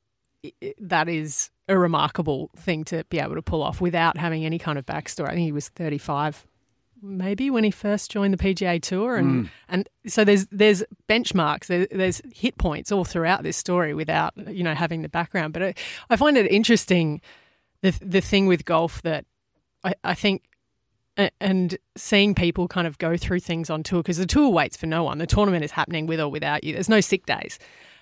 that 0.78 1.08
is 1.08 1.50
a 1.68 1.76
remarkable 1.76 2.50
thing 2.56 2.84
to 2.84 3.04
be 3.10 3.18
able 3.18 3.34
to 3.34 3.42
pull 3.42 3.62
off 3.62 3.80
without 3.80 4.16
having 4.16 4.44
any 4.44 4.58
kind 4.58 4.78
of 4.78 4.86
backstory. 4.86 5.28
I 5.28 5.34
think 5.34 5.44
he 5.44 5.52
was 5.52 5.68
35 5.68 6.46
maybe 7.02 7.50
when 7.50 7.64
he 7.64 7.70
first 7.70 8.10
joined 8.10 8.34
the 8.34 8.38
PGA 8.38 8.80
Tour, 8.80 9.16
and 9.16 9.46
mm. 9.46 9.50
and 9.68 9.88
so 10.06 10.24
there's 10.24 10.46
there's 10.46 10.82
benchmarks, 11.08 11.66
there, 11.66 11.86
there's 11.90 12.20
hit 12.32 12.58
points 12.58 12.92
all 12.92 13.04
throughout 13.04 13.42
this 13.42 13.56
story 13.56 13.94
without 13.94 14.32
you 14.48 14.62
know 14.62 14.74
having 14.74 15.02
the 15.02 15.08
background. 15.08 15.52
But 15.52 15.62
I, 15.62 15.74
I 16.10 16.16
find 16.16 16.36
it 16.36 16.50
interesting 16.50 17.20
the 17.82 17.96
the 18.02 18.20
thing 18.20 18.46
with 18.46 18.64
golf 18.64 19.02
that 19.02 19.24
I, 19.84 19.94
I 20.04 20.14
think 20.14 20.42
and 21.40 21.76
seeing 21.96 22.34
people 22.34 22.68
kind 22.68 22.86
of 22.86 22.98
go 22.98 23.16
through 23.16 23.40
things 23.40 23.68
on 23.68 23.82
tour 23.82 24.02
because 24.02 24.16
the 24.16 24.26
tour 24.26 24.48
waits 24.48 24.76
for 24.76 24.86
no 24.86 25.04
one. 25.04 25.18
The 25.18 25.26
tournament 25.26 25.64
is 25.64 25.70
happening 25.72 26.06
with 26.06 26.20
or 26.20 26.28
without 26.28 26.64
you. 26.64 26.72
There's 26.72 26.88
no 26.88 27.00
sick 27.00 27.26
days, 27.26 27.58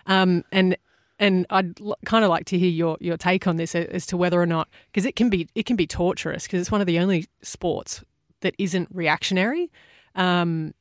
um, 0.06 0.44
and 0.52 0.76
and 1.18 1.46
I'd 1.50 1.80
l- 1.80 1.98
kind 2.04 2.24
of 2.24 2.30
like 2.30 2.44
to 2.46 2.58
hear 2.58 2.70
your 2.70 2.96
your 3.00 3.16
take 3.16 3.46
on 3.46 3.56
this 3.56 3.74
as 3.74 4.06
to 4.06 4.16
whether 4.16 4.40
or 4.40 4.46
not 4.46 4.68
because 4.86 5.04
it 5.04 5.16
can 5.16 5.30
be 5.30 5.48
it 5.54 5.66
can 5.66 5.76
be 5.76 5.86
torturous 5.86 6.44
because 6.44 6.60
it's 6.60 6.70
one 6.70 6.80
of 6.80 6.86
the 6.86 6.98
only 6.98 7.26
sports 7.42 8.04
that 8.40 8.54
isn't 8.58 8.88
reactionary. 8.92 9.70
Um, 10.14 10.74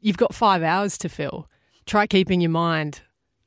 you've 0.00 0.16
got 0.16 0.34
five 0.34 0.62
hours 0.62 0.96
to 0.98 1.08
fill. 1.08 1.48
Try 1.84 2.06
keeping 2.06 2.40
your 2.40 2.50
mind 2.50 3.02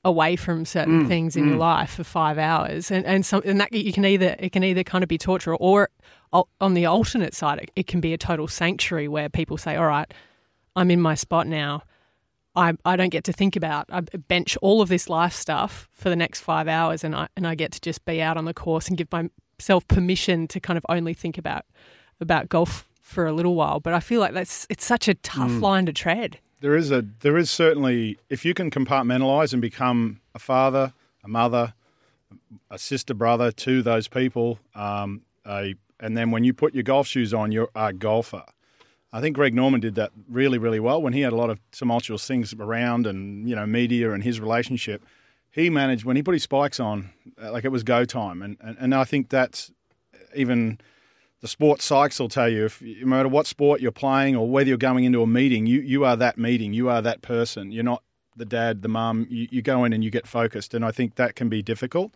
away 0.10 0.36
from 0.36 0.66
certain 0.66 1.06
mm, 1.06 1.08
things 1.08 1.36
in 1.36 1.46
mm. 1.46 1.50
your 1.50 1.58
life 1.58 1.92
for 1.92 2.04
five 2.04 2.38
hours, 2.38 2.92
and 2.92 3.06
and 3.06 3.26
some 3.26 3.42
and 3.46 3.60
that 3.62 3.72
you 3.72 3.94
can 3.94 4.04
either 4.04 4.36
it 4.40 4.52
can 4.52 4.64
either 4.64 4.84
kind 4.84 5.04
of 5.04 5.08
be 5.08 5.18
torture 5.18 5.56
or 5.56 5.90
on 6.34 6.74
the 6.74 6.86
alternate 6.86 7.34
side 7.34 7.60
it, 7.60 7.72
it 7.76 7.88
can 7.88 8.00
be 8.00 8.14
a 8.14 8.18
total 8.18 8.48
sanctuary 8.48 9.08
where 9.08 9.30
people 9.30 9.58
say, 9.58 9.76
all 9.76 9.88
right, 9.88 10.14
I'm 10.76 10.92
in 10.92 11.02
my 11.02 11.16
spot 11.16 11.48
now. 11.48 11.84
I, 12.56 12.74
I 12.84 12.96
don't 12.96 13.10
get 13.10 13.24
to 13.26 13.34
think 13.34 13.56
about. 13.56 13.86
I 13.92 14.02
bench 14.02 14.58
all 14.62 14.82
of 14.82 14.90
this 14.90 15.08
life 15.08 15.34
stuff 15.34 15.88
for 15.92 16.10
the 16.10 16.16
next 16.16 16.42
five 16.42 16.68
hours, 16.68 17.04
and 17.04 17.16
I 17.16 17.28
and 17.36 17.48
I 17.48 17.56
get 17.56 17.72
to 17.74 17.82
just 17.82 18.04
be 18.06 18.22
out 18.22 18.38
on 18.38 18.46
the 18.46 18.54
course 18.54 18.88
and 18.88 18.98
give 18.98 19.08
myself 19.12 19.88
permission 19.88 20.48
to 20.50 20.60
kind 20.60 20.78
of 20.78 20.86
only 20.90 21.14
think 21.14 21.38
about 21.38 21.66
about 22.20 22.50
golf 22.50 22.90
for 23.02 23.26
a 23.28 23.34
little 23.34 23.56
while. 23.56 23.80
But 23.80 23.94
I 23.94 24.00
feel 24.00 24.20
like 24.20 24.34
that's 24.34 24.66
it's 24.70 24.86
such 24.86 25.08
a 25.08 25.14
tough 25.16 25.52
mm. 25.52 25.62
line 25.62 25.86
to 25.86 25.94
tread. 25.94 26.40
There 26.62 26.76
is 26.76 26.92
a 26.92 27.06
there 27.22 27.38
is 27.38 27.50
certainly 27.50 28.18
if 28.30 28.44
you 28.44 28.54
can 28.54 28.70
compartmentalize 28.70 29.54
and 29.54 29.62
become 29.62 30.20
a 30.36 30.40
father, 30.40 30.94
a 31.24 31.28
mother, 31.28 31.74
a 32.70 32.78
sister, 32.78 33.14
brother 33.14 33.52
to 33.52 33.82
those 33.82 34.08
people, 34.08 34.60
um, 34.76 35.22
a, 35.46 35.76
and 36.00 36.18
then 36.18 36.32
when 36.32 36.44
you 36.44 36.54
put 36.54 36.74
your 36.74 36.84
golf 36.84 37.08
shoes 37.08 37.34
on, 37.34 37.52
you're 37.52 37.70
a 37.76 37.94
golfer. 37.94 38.44
I 39.12 39.22
think 39.22 39.36
Greg 39.36 39.56
Norman 39.56 39.80
did 39.80 39.96
that 39.96 40.12
really, 40.30 40.58
really 40.58 40.80
well 40.80 41.02
when 41.02 41.14
he 41.14 41.22
had 41.22 41.34
a 41.34 41.36
lot 41.36 41.50
of 41.50 41.60
tumultuous 41.72 42.28
things 42.28 42.54
around 42.54 43.08
and 43.08 43.48
you 43.50 43.56
know 43.56 43.66
media 43.66 44.12
and 44.12 44.24
his 44.24 44.40
relationship. 44.40 45.04
He 45.52 45.70
managed 45.70 46.06
when 46.06 46.16
he 46.16 46.22
put 46.22 46.34
his 46.34 46.44
spikes 46.44 46.80
on, 46.80 47.10
uh, 47.42 47.52
like 47.52 47.66
it 47.66 47.72
was 47.72 47.84
go 47.84 48.06
time, 48.06 48.42
and 48.42 48.58
and, 48.60 48.78
and 48.80 48.96
I 48.96 49.06
think 49.06 49.30
that's 49.30 49.72
even 50.36 50.80
the 51.42 51.48
sports 51.48 51.90
psychs 51.90 52.20
will 52.20 52.30
tell 52.30 52.50
you 52.50 52.66
if 52.66 52.82
no 52.82 53.06
matter 53.06 53.30
what 53.30 53.48
sport 53.48 53.82
you're 53.82 53.92
playing 53.92 54.36
or 54.36 54.50
whether 54.50 54.68
you're 54.68 54.78
going 54.78 55.06
into 55.06 55.22
a 55.22 55.28
meeting, 55.28 55.66
you 55.66 55.80
you 55.80 56.06
are 56.06 56.16
that 56.18 56.38
meeting, 56.38 56.74
you 56.74 56.90
are 56.90 57.02
that 57.02 57.22
person. 57.22 57.72
You're 57.72 57.84
not 57.84 58.04
the 58.36 58.46
dad, 58.46 58.82
the 58.82 58.88
mum. 58.88 59.28
You, 59.30 59.48
you 59.52 59.62
go 59.62 59.84
in 59.84 59.94
and 59.94 60.04
you 60.04 60.12
get 60.12 60.28
focused, 60.28 60.74
and 60.74 60.84
I 60.84 60.92
think 60.92 61.16
that 61.16 61.36
can 61.36 61.50
be 61.50 61.62
difficult 61.62 62.14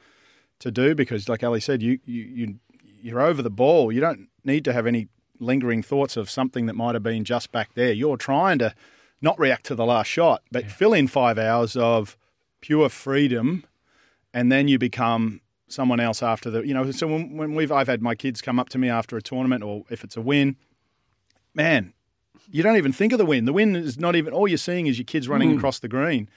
to 0.59 0.71
do 0.71 0.95
because, 0.95 1.29
like 1.29 1.43
Ali 1.43 1.59
said, 1.59 1.81
you 1.81 1.99
you, 2.05 2.23
you 2.23 2.55
you're 3.01 3.21
over 3.21 3.41
the 3.41 3.49
ball. 3.49 3.91
You 3.91 4.01
don't 4.01 4.27
need 4.43 4.65
to 4.65 4.73
have 4.73 4.87
any 4.87 5.07
lingering 5.39 5.83
thoughts 5.83 6.17
of 6.17 6.29
something 6.29 6.65
that 6.65 6.75
might 6.75 6.95
have 6.95 7.03
been 7.03 7.23
just 7.23 7.51
back 7.51 7.73
there. 7.75 7.91
You're 7.91 8.17
trying 8.17 8.59
to 8.59 8.73
not 9.21 9.39
react 9.39 9.65
to 9.67 9.75
the 9.75 9.85
last 9.85 10.07
shot, 10.07 10.43
but 10.51 10.63
yeah. 10.63 10.69
fill 10.69 10.93
in 10.93 11.07
five 11.07 11.37
hours 11.37 11.75
of 11.75 12.17
pure 12.61 12.89
freedom, 12.89 13.65
and 14.33 14.51
then 14.51 14.67
you 14.67 14.77
become 14.77 15.41
someone 15.67 15.99
else 15.99 16.21
after 16.21 16.49
the 16.49 16.61
you 16.61 16.73
know. 16.73 16.89
So 16.91 17.07
when, 17.07 17.37
when 17.37 17.55
we've 17.55 17.71
I've 17.71 17.87
had 17.87 18.01
my 18.01 18.15
kids 18.15 18.41
come 18.41 18.59
up 18.59 18.69
to 18.69 18.77
me 18.77 18.89
after 18.89 19.17
a 19.17 19.21
tournament 19.21 19.63
or 19.63 19.83
if 19.89 20.03
it's 20.03 20.17
a 20.17 20.21
win, 20.21 20.55
man, 21.53 21.93
you 22.51 22.63
don't 22.63 22.77
even 22.77 22.93
think 22.93 23.13
of 23.13 23.19
the 23.19 23.25
win. 23.25 23.45
The 23.45 23.53
win 23.53 23.75
is 23.75 23.97
not 23.97 24.15
even 24.15 24.33
all 24.33 24.47
you're 24.47 24.57
seeing 24.57 24.87
is 24.87 24.97
your 24.97 25.05
kids 25.05 25.27
running 25.27 25.51
hmm. 25.51 25.57
across 25.57 25.79
the 25.79 25.87
green. 25.87 26.29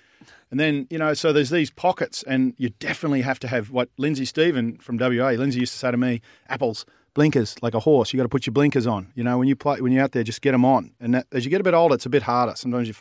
And 0.50 0.60
then, 0.60 0.86
you 0.90 0.98
know, 0.98 1.12
so 1.14 1.32
there's 1.32 1.50
these 1.50 1.70
pockets, 1.70 2.22
and 2.22 2.54
you 2.56 2.70
definitely 2.70 3.22
have 3.22 3.38
to 3.40 3.48
have 3.48 3.70
what 3.70 3.90
Lindsay 3.98 4.24
Stephen 4.24 4.78
from 4.78 4.96
WA, 4.96 5.30
Lindsay 5.30 5.60
used 5.60 5.72
to 5.72 5.78
say 5.78 5.90
to 5.90 5.96
me, 5.96 6.20
apples, 6.48 6.86
blinkers, 7.14 7.56
like 7.62 7.74
a 7.74 7.80
horse. 7.80 8.12
You 8.12 8.16
got 8.16 8.24
to 8.24 8.28
put 8.28 8.46
your 8.46 8.52
blinkers 8.52 8.86
on. 8.86 9.12
You 9.14 9.24
know, 9.24 9.38
when 9.38 9.48
you 9.48 9.56
play, 9.56 9.80
when 9.80 9.92
you're 9.92 10.04
out 10.04 10.12
there, 10.12 10.22
just 10.22 10.42
get 10.42 10.52
them 10.52 10.64
on. 10.64 10.92
And 11.00 11.14
that, 11.14 11.26
as 11.32 11.44
you 11.44 11.50
get 11.50 11.60
a 11.60 11.64
bit 11.64 11.74
older, 11.74 11.96
it's 11.96 12.06
a 12.06 12.10
bit 12.10 12.22
harder. 12.22 12.54
Sometimes 12.54 12.86
you 12.86 12.94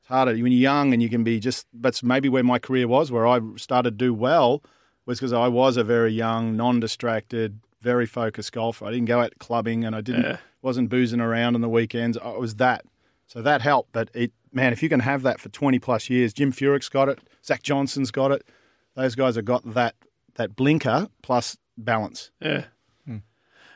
it's 0.00 0.08
harder 0.08 0.32
when 0.32 0.50
you're 0.50 0.60
young 0.60 0.92
and 0.92 1.02
you 1.02 1.08
can 1.08 1.22
be 1.22 1.38
just, 1.38 1.66
that's 1.72 2.02
maybe 2.02 2.28
where 2.28 2.42
my 2.42 2.58
career 2.58 2.88
was, 2.88 3.12
where 3.12 3.26
I 3.26 3.40
started 3.56 3.98
to 3.98 4.04
do 4.04 4.12
well, 4.12 4.62
was 5.10 5.18
because 5.18 5.32
I 5.32 5.48
was 5.48 5.76
a 5.76 5.82
very 5.82 6.12
young, 6.12 6.56
non 6.56 6.78
distracted, 6.78 7.58
very 7.80 8.06
focused 8.06 8.52
golfer. 8.52 8.86
I 8.86 8.92
didn't 8.92 9.06
go 9.06 9.20
out 9.20 9.32
clubbing 9.40 9.84
and 9.84 9.94
I 9.96 10.00
didn't, 10.00 10.38
wasn't 10.62 10.88
boozing 10.88 11.20
around 11.20 11.56
on 11.56 11.60
the 11.60 11.68
weekends. 11.68 12.16
I 12.16 12.30
was 12.36 12.54
that. 12.56 12.84
So 13.26 13.42
that 13.42 13.60
helped. 13.60 13.90
But 13.92 14.10
it, 14.14 14.32
man, 14.52 14.72
if 14.72 14.82
you 14.82 14.88
can 14.88 15.00
have 15.00 15.22
that 15.22 15.40
for 15.40 15.48
20 15.48 15.80
plus 15.80 16.08
years, 16.08 16.32
Jim 16.32 16.52
Furyk's 16.52 16.88
got 16.88 17.08
it, 17.08 17.18
Zach 17.44 17.62
Johnson's 17.62 18.12
got 18.12 18.30
it. 18.30 18.46
Those 18.94 19.14
guys 19.16 19.34
have 19.34 19.44
got 19.44 19.74
that 19.74 19.94
that 20.34 20.54
blinker 20.54 21.08
plus 21.22 21.56
balance. 21.76 22.30
Yeah. 22.40 22.64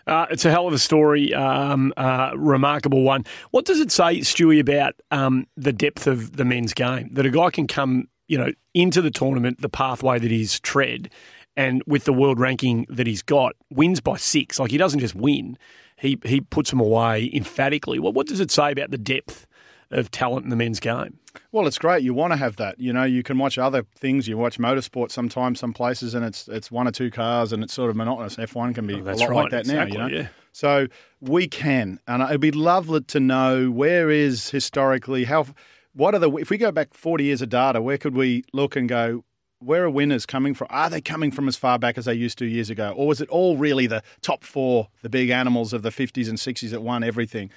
Uh, 0.07 0.27
it's 0.31 0.45
a 0.45 0.51
hell 0.51 0.67
of 0.67 0.75
a 0.75 0.79
story, 0.79 1.33
um, 1.33 1.93
uh, 1.97 2.33
remarkable 2.37 3.03
one. 3.03 3.25
What 3.53 3.65
does 3.65 3.81
it 3.81 3.91
say, 3.91 4.21
Stewie, 4.21 4.61
about 4.61 4.95
um, 5.11 5.47
the 5.57 5.73
depth 5.73 6.07
of 6.07 6.37
the 6.37 6.45
men's 6.45 6.75
game? 6.75 7.09
That 7.13 7.25
a 7.25 7.31
guy 7.31 7.51
can 7.51 7.67
come, 7.67 8.09
you 8.29 8.39
know, 8.39 8.51
into 8.73 9.03
the 9.03 9.11
tournament, 9.11 9.61
the 9.61 9.69
pathway 9.69 10.19
that 10.19 10.31
he's 10.31 10.61
tread, 10.61 11.11
and 11.57 11.83
with 11.87 12.05
the 12.05 12.13
world 12.13 12.41
ranking 12.41 12.87
that 12.89 13.07
he's 13.07 13.23
got, 13.23 13.55
wins 13.71 14.01
by 14.01 14.17
six. 14.17 14.59
Like 14.59 14.71
he 14.71 14.79
doesn't 14.79 15.01
just 15.01 15.15
win; 15.15 15.59
he 15.97 16.19
he 16.25 16.41
puts 16.41 16.71
them 16.71 16.81
away 16.81 17.31
emphatically. 17.35 17.99
What 17.99 18.15
what 18.15 18.27
does 18.27 18.41
it 18.41 18.51
say 18.51 18.73
about 18.73 18.91
the 18.91 18.99
depth 18.99 19.47
of 19.91 20.11
talent 20.11 20.45
in 20.45 20.51
the 20.51 20.57
men's 20.57 20.81
game? 20.81 21.19
Well, 21.53 21.67
it's 21.67 21.79
great. 21.79 22.03
You 22.03 22.15
want 22.15 22.33
to 22.33 22.37
have 22.37 22.57
that. 22.57 22.79
You 22.81 22.93
know, 22.93 23.05
you 23.05 23.23
can 23.23 23.39
watch 23.39 23.59
other 23.59 23.85
things. 23.97 24.27
You 24.29 24.39
watch 24.39 24.59
motorsport 24.59 25.11
sometimes, 25.11 25.59
some 25.61 25.73
places, 25.73 26.15
and 26.15 26.25
it's 26.25 26.49
it's 26.49 26.71
one 26.71 26.89
or 26.89 26.93
two 26.93 27.11
cars, 27.11 27.53
and 27.53 27.63
it's 27.63 27.75
sort 27.75 27.91
of 27.91 27.97
monotonous. 27.97 28.39
F 28.39 28.55
one 28.55 28.73
can 28.75 28.87
be 28.87 28.95
Oh, 28.95 28.99
a 29.03 29.15
lot 29.15 29.29
right, 29.29 29.43
like 29.43 29.51
that 29.51 29.67
now. 29.67 29.85
You 29.85 29.99
know, 29.99 30.07
yeah. 30.07 30.29
so 30.53 30.87
we 31.21 31.47
can, 31.49 32.01
and 32.09 32.23
it'd 32.23 32.41
be 32.41 32.53
lovely 32.53 33.03
to 33.03 33.21
know 33.21 33.71
where 33.71 34.11
is 34.11 34.51
historically 34.51 35.25
how. 35.25 35.47
What 35.95 36.15
are 36.15 36.19
the 36.19 36.31
if 36.37 36.51
we 36.51 36.59
go 36.59 36.73
back 36.73 36.93
forty 36.95 37.25
years 37.25 37.41
of 37.43 37.49
data? 37.49 37.81
Where 37.81 37.99
could 37.99 38.15
we 38.15 38.45
look 38.53 38.77
and 38.77 38.89
go? 38.89 39.25
Where 39.61 39.85
are 39.85 39.91
winners 39.91 40.27
coming 40.27 40.53
from? 40.53 40.67
Are 40.71 40.91
they 40.91 41.01
coming 41.01 41.31
from 41.31 41.49
as 41.49 41.57
far 41.57 41.79
back 41.79 41.97
as 41.97 42.05
they 42.05 42.15
used 42.15 42.37
to 42.39 42.45
years 42.45 42.69
ago, 42.69 42.93
or 42.97 43.07
was 43.07 43.21
it 43.21 43.29
all 43.31 43.57
really 43.57 43.87
the 43.87 44.03
top 44.21 44.45
four, 44.45 44.89
the 45.03 45.09
big 45.09 45.31
animals 45.31 45.73
of 45.73 45.83
the 45.83 45.91
fifties 45.91 46.29
and 46.29 46.39
sixties 46.39 46.73
that 46.73 46.83
won 46.83 47.03
everything? 47.03 47.51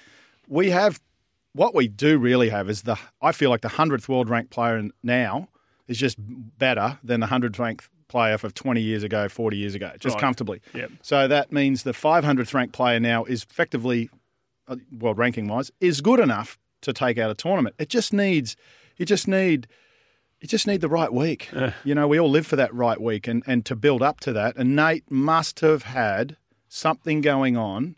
We 0.48 0.70
have 0.70 1.00
what 1.54 1.74
we 1.76 1.88
do 1.88 2.18
really 2.18 2.50
have 2.50 2.70
is 2.70 2.84
the 2.84 2.98
I 3.22 3.32
feel 3.32 3.50
like 3.50 3.62
the 3.62 3.70
hundredth 3.70 4.08
world 4.08 4.30
ranked 4.30 4.52
player 4.52 4.88
now 5.04 5.50
is 5.88 5.98
just 5.98 6.18
better 6.20 7.00
than 7.04 7.20
the 7.20 7.28
hundredth 7.28 7.58
ranked 7.60 7.90
player 8.08 8.38
for 8.38 8.50
twenty 8.52 8.82
years 8.82 9.04
ago, 9.04 9.28
forty 9.28 9.58
years 9.58 9.74
ago, 9.76 9.92
just 10.00 10.14
Right. 10.14 10.22
comfortably. 10.22 10.62
Yep. 10.76 10.92
So 11.02 11.28
that 11.28 11.52
means 11.52 11.84
the 11.84 11.94
five 11.94 12.24
hundredth 12.24 12.54
ranked 12.54 12.74
player 12.74 13.00
now 13.00 13.26
is 13.26 13.44
effectively, 13.50 14.10
uh, 14.68 14.78
world 14.98 15.18
ranking 15.18 15.48
wise, 15.48 15.72
is 15.82 16.00
good 16.02 16.20
enough 16.20 16.58
to 16.82 16.94
take 16.94 17.18
out 17.18 17.30
a 17.30 17.36
tournament. 17.36 17.76
It 17.80 17.90
just 17.90 18.14
needs, 18.14 18.56
you 18.98 19.06
just 19.06 19.28
need. 19.28 19.68
You 20.40 20.48
just 20.48 20.68
need 20.68 20.82
the 20.82 20.88
right 20.88 21.12
week. 21.12 21.50
You 21.84 21.96
know, 21.96 22.08
we 22.08 22.20
all 22.20 22.30
live 22.30 22.46
for 22.46 22.58
that 22.58 22.72
right 22.72 23.02
week 23.02 23.28
and, 23.28 23.42
and 23.48 23.66
to 23.66 23.76
build 23.76 24.04
up 24.04 24.20
to 24.20 24.34
that. 24.34 24.56
And 24.56 24.76
Nate 24.76 25.10
must 25.10 25.62
have 25.62 25.82
had 25.82 26.38
something 26.68 27.22
going 27.22 27.58
on 27.58 27.96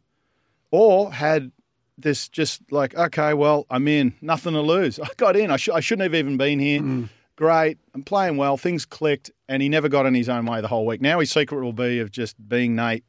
or 0.71 1.11
had 1.11 1.51
this 1.97 2.29
just 2.29 2.61
like, 2.71 2.95
okay, 2.95 3.33
well, 3.33 3.65
I'm 3.69 3.89
in, 3.89 4.13
nothing 4.21 4.53
to 4.53 4.61
lose. 4.61 5.01
I 5.01 5.09
got 5.17 5.35
in. 5.35 5.51
I, 5.51 5.57
sh- 5.57 5.67
I 5.73 5.81
shouldn't 5.81 6.03
have 6.03 6.15
even 6.15 6.37
been 6.37 6.59
here. 6.59 6.79
Mm. 6.79 7.09
Great. 7.35 7.77
I'm 7.93 8.03
playing 8.03 8.37
well. 8.37 8.55
Things 8.55 8.85
clicked, 8.85 9.31
and 9.49 9.61
he 9.61 9.67
never 9.67 9.89
got 9.89 10.05
in 10.05 10.13
his 10.13 10.29
own 10.29 10.45
way 10.45 10.61
the 10.61 10.69
whole 10.69 10.85
week. 10.85 11.01
Now 11.01 11.19
his 11.19 11.31
secret 11.31 11.61
will 11.61 11.73
be 11.73 11.99
of 11.99 12.09
just 12.09 12.37
being 12.47 12.73
Nate 12.73 13.03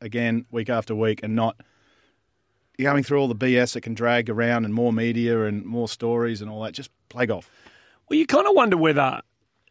again 0.00 0.46
week 0.50 0.70
after 0.70 0.94
week 0.94 1.20
and 1.22 1.36
not 1.36 1.60
going 2.82 3.02
through 3.02 3.18
all 3.18 3.28
the 3.28 3.34
BS 3.34 3.74
that 3.74 3.82
can 3.82 3.94
drag 3.94 4.28
around 4.28 4.64
and 4.64 4.74
more 4.74 4.92
media 4.92 5.44
and 5.44 5.64
more 5.64 5.88
stories 5.88 6.40
and 6.40 6.50
all 6.50 6.62
that. 6.62 6.72
Just 6.72 6.90
play 7.08 7.26
golf. 7.26 7.50
Well, 8.08 8.18
you 8.18 8.26
kind 8.26 8.46
of 8.46 8.54
wonder 8.54 8.76
whether 8.76 9.22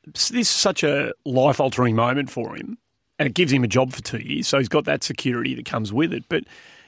this 0.05 0.31
is 0.31 0.49
such 0.49 0.83
a 0.83 1.13
life 1.25 1.59
altering 1.59 1.95
moment 1.95 2.29
for 2.29 2.55
him, 2.55 2.77
and 3.17 3.27
it 3.27 3.33
gives 3.33 3.51
him 3.51 3.63
a 3.63 3.67
job 3.67 3.93
for 3.93 4.01
two 4.01 4.19
years, 4.19 4.47
so 4.47 4.57
he's 4.57 4.69
got 4.69 4.85
that 4.85 5.03
security 5.03 5.53
that 5.55 5.65
comes 5.65 5.91
with 5.91 6.13
it. 6.13 6.23
But 6.29 6.45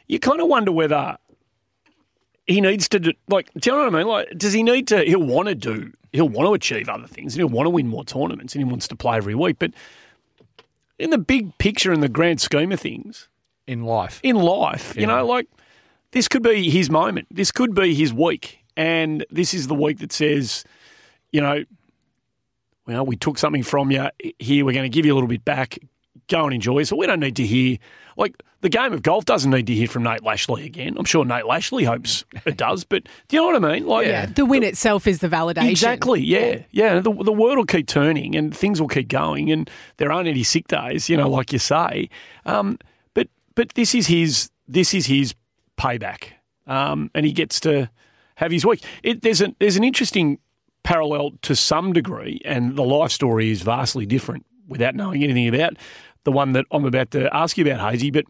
you 0.08 0.20
kind 0.20 0.40
of 0.40 0.48
wonder 0.48 0.72
whether 0.72 1.18
he 2.48 2.62
needs 2.62 2.88
to, 2.90 3.00
do, 3.00 3.14
like, 3.28 3.50
do 3.56 3.70
you 3.70 3.76
know 3.76 3.84
what 3.84 3.94
I 3.94 3.98
mean? 3.98 4.08
Like, 4.08 4.38
does 4.38 4.54
he 4.54 4.64
need 4.64 4.88
to? 4.88 5.04
He'll 5.04 5.22
want 5.22 5.50
to 5.50 5.56
do, 5.56 5.92
he'll 6.14 6.30
want 6.30 6.48
to 6.48 6.54
achieve 6.54 6.90
other 6.90 7.08
things, 7.08 7.34
and 7.34 7.42
he'll 7.42 7.50
want 7.50 7.66
to 7.66 7.72
win 7.72 7.88
more 7.88 8.04
tournaments, 8.04 8.56
and 8.56 8.64
he 8.64 8.70
wants 8.70 8.88
to 8.88 8.96
play 8.96 9.18
every 9.18 9.36
week. 9.36 9.58
But 9.60 9.72
in 10.98 11.10
the 11.10 11.18
big 11.18 11.58
picture, 11.58 11.92
in 11.92 12.00
the 12.00 12.10
grand 12.10 12.42
scheme 12.42 12.72
of 12.72 12.80
things, 12.80 13.28
in 13.68 13.84
life. 13.84 14.20
in 14.24 14.36
life, 14.38 14.96
you 14.96 15.06
know, 15.06 15.26
like 15.26 15.48
this 16.12 16.28
could 16.28 16.44
be 16.44 16.70
his 16.70 16.90
moment. 16.90 17.28
This 17.32 17.52
could 17.52 17.74
be 17.74 17.94
his 17.94 18.14
week. 18.14 18.60
And 18.78 19.26
this 19.30 19.54
is 19.54 19.68
the 19.68 19.76
week 19.76 20.00
that 20.00 20.12
says, 20.12 20.64
you 21.32 21.42
know, 21.42 21.64
well, 22.88 23.06
we 23.06 23.16
took 23.16 23.38
something 23.38 23.64
from 23.64 23.92
you. 23.92 24.08
Here, 24.40 24.66
we're 24.66 24.74
going 24.74 24.90
to 24.90 24.96
give 24.96 25.06
you 25.06 25.14
a 25.14 25.16
little 25.16 25.28
bit 25.28 25.46
back. 25.46 25.78
Go 26.28 26.46
and 26.46 26.54
enjoy. 26.54 26.84
So 26.84 26.96
we 26.96 27.06
don't 27.08 27.20
need 27.20 27.36
to 27.36 27.46
hear, 27.46 27.78
like, 28.18 28.42
the 28.62 28.70
game 28.70 28.94
of 28.94 29.02
golf 29.02 29.26
doesn't 29.26 29.50
need 29.50 29.68
to 29.68 29.74
hear 29.74 29.88
from 29.88 30.04
Nate 30.04 30.24
Lashley 30.24 30.66
again. 30.66 30.96
I'm 30.98 31.06
sure 31.06 31.26
Nate 31.26 31.46
Lashley 31.46 31.84
hopes 31.84 32.26
it 32.46 32.58
does, 32.58 32.84
but 32.84 33.04
do 33.28 33.36
you 33.36 33.42
know 33.42 33.48
what 33.60 33.64
I 33.66 33.74
mean? 33.74 33.88
Like, 33.88 34.08
Yeah, 34.08 34.28
the 34.28 34.46
win 34.46 34.64
itself 34.64 35.08
is 35.08 35.20
the 35.20 35.28
validation. 35.28 35.70
Exactly. 35.70 36.22
Yeah. 36.22 36.62
Yeah. 36.72 37.00
The, 37.00 37.12
the 37.12 37.32
world 37.32 37.58
will 37.58 37.66
keep 37.66 37.88
turning 37.88 38.36
and 38.36 38.56
things 38.56 38.80
will 38.80 38.88
keep 38.88 39.08
going, 39.08 39.52
and 39.52 39.70
there 39.98 40.12
aren't 40.12 40.28
any 40.28 40.44
sick 40.44 40.68
days, 40.68 41.10
you 41.10 41.18
know, 41.18 41.30
like 41.30 41.52
you 41.52 41.60
say. 41.60 42.10
Um, 42.46 42.78
but 43.14 43.28
but 43.56 43.70
this 43.70 43.96
is 43.96 44.08
his 44.08 44.52
this 44.68 44.94
is 44.94 45.08
his 45.08 45.34
payback, 45.82 46.34
um, 46.68 47.10
and 47.16 47.26
he 47.26 47.32
gets 47.32 47.60
to 47.62 47.90
have 48.36 48.52
his 48.52 48.66
week. 48.66 48.84
It, 49.02 49.24
there's 49.24 49.42
an 49.42 49.56
there's 49.60 49.78
an 49.78 49.84
interesting 49.84 50.38
parallel 50.84 51.32
to 51.42 51.56
some 51.56 51.92
degree, 51.94 52.40
and 52.46 52.76
the 52.76 52.84
life 52.84 53.12
story 53.12 53.50
is 53.50 53.64
vastly 53.64 54.06
different 54.06 54.46
without 54.68 54.96
knowing 54.96 55.24
anything 55.24 55.48
about 55.48 55.78
the 56.24 56.32
one 56.32 56.52
that 56.54 56.66
I'm 56.72 56.86
about 56.86 57.12
to 57.12 57.36
ask 57.36 57.58
you 57.58 57.66
about, 57.66 57.92
Hazy. 57.92 58.12
But 58.12 58.26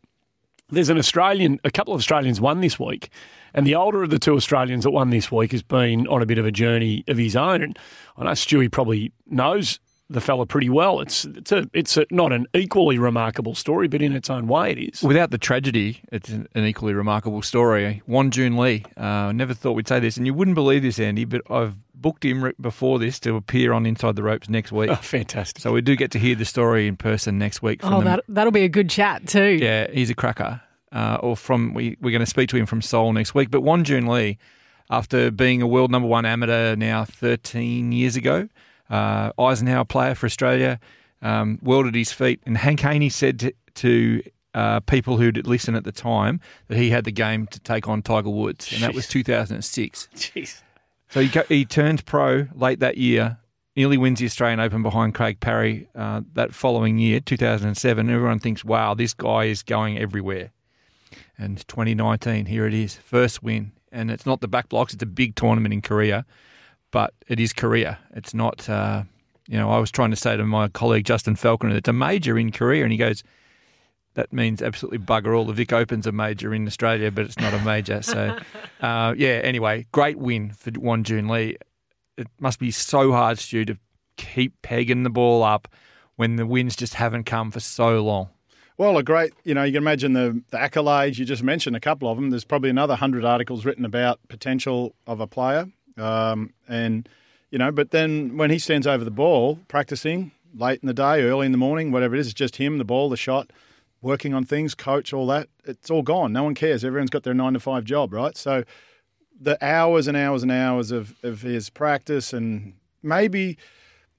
there's 0.70 0.90
an 0.90 0.98
Australian, 0.98 1.60
a 1.66 1.72
couple 1.72 1.94
of 1.94 2.00
Australians 2.00 2.40
won 2.40 2.62
this 2.62 2.80
week, 2.80 3.10
and 3.54 3.68
the 3.68 3.76
older 3.76 4.04
of 4.04 4.10
the 4.10 4.20
two 4.20 4.36
Australians 4.36 4.86
that 4.86 4.92
won 4.92 5.10
this 5.10 5.30
week 5.30 5.52
has 5.52 5.62
been 5.62 6.08
on 6.08 6.22
a 6.22 6.26
bit 6.26 6.38
of 6.38 6.46
a 6.46 6.52
journey 6.52 7.04
of 7.10 7.18
his 7.18 7.36
own. 7.36 7.62
And 7.62 7.78
I 8.18 8.24
know 8.24 8.32
Stewie 8.32 8.72
probably 8.72 9.12
knows 9.28 9.80
the 10.12 10.22
fella 10.22 10.46
pretty 10.46 10.70
well. 10.70 11.00
It's 11.00 11.26
it's 11.26 11.52
a 11.52 11.70
it's 11.74 11.98
a, 11.98 12.06
not 12.12 12.32
an 12.32 12.46
equally 12.54 12.98
remarkable 12.98 13.56
story, 13.56 13.88
but 13.88 14.02
in 14.02 14.14
its 14.14 14.30
own 14.30 14.48
way, 14.48 14.72
it 14.72 14.78
is. 14.78 15.02
Without 15.04 15.32
the 15.32 15.38
tragedy, 15.38 16.02
it's 16.12 16.30
an 16.30 16.48
an 16.56 16.66
equally 16.66 16.94
remarkable 16.94 17.42
story. 17.42 18.02
Won 18.08 18.32
Joon 18.32 18.58
Lee. 18.58 18.84
Uh, 18.98 19.02
I 19.02 19.32
never 19.32 19.54
thought 19.54 19.74
we'd 19.74 19.88
say 19.88 20.00
this, 20.00 20.18
and 20.18 20.26
you 20.26 20.34
wouldn't 20.34 20.56
believe 20.56 20.82
this, 20.84 21.00
Andy, 21.00 21.26
but 21.26 21.42
I've 21.50 21.76
booked 21.94 22.26
him 22.26 22.52
before 22.60 22.98
this 23.00 23.20
to 23.20 23.36
appear 23.36 23.74
on 23.74 23.86
Inside 23.86 24.16
the 24.16 24.24
Ropes 24.24 24.50
next 24.50 24.72
week. 24.72 24.90
Oh, 24.92 24.96
fantastic. 24.96 25.62
So 25.62 25.72
we 25.72 25.82
do 25.82 25.96
get 25.96 26.12
to 26.12 26.20
hear 26.20 26.36
the 26.36 26.46
story 26.46 26.88
in 26.88 26.98
person 26.98 27.38
next 27.38 27.62
week. 27.62 27.82
From 27.82 27.94
Oh, 27.94 28.02
that, 28.02 28.24
that'll 28.28 28.52
be 28.52 28.64
a 28.64 28.70
good 28.70 28.90
chat 28.90 29.28
too. 29.28 29.58
Yeah, 29.62 29.90
he's 29.92 30.10
a 30.10 30.16
cracker. 30.16 30.62
Uh, 30.92 31.18
or 31.22 31.38
from 31.38 31.74
we 31.74 31.96
we're 32.02 32.12
going 32.12 32.20
to 32.20 32.26
speak 32.26 32.50
to 32.50 32.58
him 32.58 32.66
from 32.66 32.82
Seoul 32.82 33.14
next 33.14 33.34
week. 33.34 33.50
But 33.50 33.62
Won 33.62 33.84
Joon 33.86 34.08
Lee, 34.08 34.38
after 34.90 35.32
being 35.32 35.62
a 35.62 35.68
world 35.68 35.90
number 35.92 36.08
one 36.08 36.26
amateur 36.26 36.76
now 36.76 37.06
13 37.06 37.94
years 37.94 38.18
ago, 38.18 38.50
uh, 38.92 39.32
Eisenhower 39.40 39.86
player 39.86 40.14
for 40.14 40.28
Australia, 40.28 40.80
um, 41.22 41.58
world 41.64 41.88
at 41.88 41.96
his 41.96 42.12
feet, 42.12 42.42
and 42.46 42.58
Hank 42.58 42.82
Haney 42.82 43.10
said 43.10 43.40
to, 43.40 43.54
to 43.76 44.24
uh, 44.54 44.80
people 44.82 45.18
who'd 45.18 45.48
listen 45.48 45.76
at 45.76 45.84
the 45.84 45.92
time 45.92 46.40
that 46.68 46.78
he 46.78 46.90
had 46.90 47.06
the 47.06 47.12
game 47.12 47.48
to 47.48 47.60
take 47.62 47.88
on 47.88 48.02
Tiger 48.02 48.30
Woods, 48.30 48.72
and 48.72 48.84
that 48.84 48.94
was 48.94 49.08
2006. 49.08 50.10
Jeez. 50.16 50.62
So 51.10 51.22
he, 51.22 51.42
he 51.50 51.66
turned 51.66 52.06
pro 52.06 52.48
late 52.54 52.80
that 52.80 52.98
year, 52.98 53.38
nearly 53.76 53.98
wins 53.98 54.20
the 54.20 54.26
Australian 54.26 54.60
Open 54.60 54.84
behind 54.84 55.16
Craig 55.16 55.40
Parry 55.40 55.88
uh, 55.96 56.22
that 56.34 56.54
following 56.54 56.98
year, 56.98 57.20
2007. 57.20 58.10
Everyone 58.10 58.40
thinks, 58.40 58.64
wow, 58.64 58.94
this 58.94 59.14
guy 59.14 59.46
is 59.46 59.64
going 59.64 59.98
everywhere. 59.98 60.52
And 61.38 61.66
2019, 61.68 62.46
here 62.46 62.68
it 62.68 62.74
is, 62.74 62.96
first 62.96 63.42
win. 63.42 63.72
And 63.92 64.10
it's 64.10 64.26
not 64.26 64.42
the 64.42 64.48
back 64.48 64.70
blocks, 64.70 64.94
it's 64.94 65.04
a 65.04 65.08
big 65.08 65.36
tournament 65.36 65.74
in 65.74 65.82
Korea, 65.82 66.26
but 66.92 67.14
it 67.28 67.40
is 67.40 67.54
Korea. 67.54 67.98
It's 68.14 68.34
not, 68.34 68.70
uh, 68.70 69.04
you 69.48 69.58
know, 69.58 69.72
I 69.72 69.80
was 69.80 69.92
trying 69.92 70.12
to 70.12 70.16
say 70.16 70.38
to 70.38 70.46
my 70.46 70.68
colleague 70.68 71.06
Justin 71.06 71.36
Falconer, 71.36 71.76
it's 71.76 71.90
a 71.90 71.94
major 71.94 72.38
in 72.38 72.52
Korea. 72.52 72.84
And 72.84 72.92
he 72.92 72.98
goes, 72.98 73.24
that 74.14 74.32
means 74.34 74.62
absolutely 74.62 75.00
bugger 75.00 75.38
all. 75.38 75.46
The 75.46 75.54
Vic 75.54 75.72
Open's 75.72 76.06
a 76.06 76.12
major 76.12 76.54
in 76.54 76.68
Australia, 76.68 77.12
but 77.12 77.26
it's 77.26 77.40
not 77.40 77.54
a 77.54 77.60
major. 77.60 78.02
So, 78.02 78.38
uh, 78.82 79.16
yeah, 79.18 79.40
anyway, 79.44 79.86
great 79.92 80.18
win 80.18 80.52
for 80.52 80.72
Won 80.78 81.04
Joon 81.04 81.28
Lee. 81.28 81.58
It 82.18 82.28
must 82.40 82.60
be 82.60 82.72
so 82.72 83.14
hard, 83.14 83.40
Stu, 83.40 83.66
to 83.66 83.78
keep 84.18 84.62
pegging 84.62 85.04
the 85.04 85.10
ball 85.10 85.44
up 85.44 85.68
when 86.18 86.36
the 86.36 86.46
wins 86.46 86.76
just 86.76 86.96
haven't 86.96 87.24
come 87.24 87.52
for 87.52 87.62
so 87.62 88.04
long. 88.04 88.30
Well, 88.78 88.98
a 88.98 89.04
great, 89.04 89.34
you 89.44 89.54
know, 89.54 89.64
you 89.64 89.74
can 89.74 89.84
imagine 89.84 90.14
the, 90.14 90.42
the 90.50 90.58
accolades. 90.58 91.18
You 91.18 91.26
just 91.26 91.44
mentioned 91.44 91.76
a 91.76 91.80
couple 91.80 92.10
of 92.10 92.18
them. 92.18 92.32
There's 92.32 92.44
probably 92.44 92.70
another 92.70 92.96
hundred 92.96 93.24
articles 93.24 93.64
written 93.64 93.86
about 93.86 94.20
potential 94.28 94.96
of 95.06 95.20
a 95.20 95.28
player, 95.28 95.68
um, 95.98 96.54
and 96.68 97.08
you 97.50 97.58
know, 97.58 97.72
but 97.72 97.92
then 97.92 98.38
when 98.38 98.50
he 98.50 98.60
stands 98.60 98.88
over 98.88 99.04
the 99.04 99.12
ball 99.12 99.60
practicing 99.68 100.32
late 100.56 100.80
in 100.82 100.88
the 100.88 100.94
day, 100.94 101.22
early 101.24 101.46
in 101.46 101.52
the 101.52 101.58
morning, 101.58 101.92
whatever 101.92 102.16
it 102.16 102.20
is, 102.20 102.28
it's 102.28 102.34
just 102.34 102.58
him, 102.58 102.78
the 102.78 102.86
ball, 102.86 103.10
the 103.10 103.18
shot, 103.18 103.52
working 104.02 104.34
on 104.34 104.46
things, 104.46 104.74
coach, 104.76 105.14
all 105.14 105.28
that. 105.28 105.48
It's 105.66 105.90
all 105.90 106.02
gone. 106.02 106.34
No 106.34 106.44
one 106.44 106.56
cares. 106.56 106.84
Everyone's 106.84 107.10
got 107.10 107.24
their 107.24 107.34
nine 107.34 107.54
to 107.54 107.60
five 107.60 107.84
job, 107.84 108.14
right? 108.14 108.36
So 108.38 108.64
the 109.40 109.58
hours 109.64 110.08
and 110.08 110.16
hours 110.16 110.44
and 110.44 110.52
hours 110.52 110.92
of, 110.92 111.16
of 111.24 111.42
his 111.42 111.70
practice 111.70 112.32
and 112.32 112.74
maybe 113.02 113.58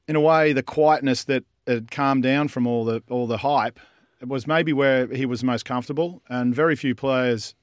in 0.08 0.16
a 0.16 0.20
way 0.20 0.52
the 0.52 0.62
quietness 0.62 1.24
that 1.24 1.44
had 1.66 1.90
calmed 1.90 2.24
down 2.24 2.48
from 2.48 2.66
all 2.66 2.84
the 2.84 3.02
all 3.08 3.28
the 3.28 3.38
hype 3.38 3.78
it 4.20 4.26
was 4.26 4.48
maybe 4.48 4.72
where 4.72 5.06
he 5.06 5.24
was 5.24 5.44
most 5.44 5.64
comfortable 5.64 6.22
and 6.28 6.54
very 6.54 6.74
few 6.74 6.94
players 6.94 7.54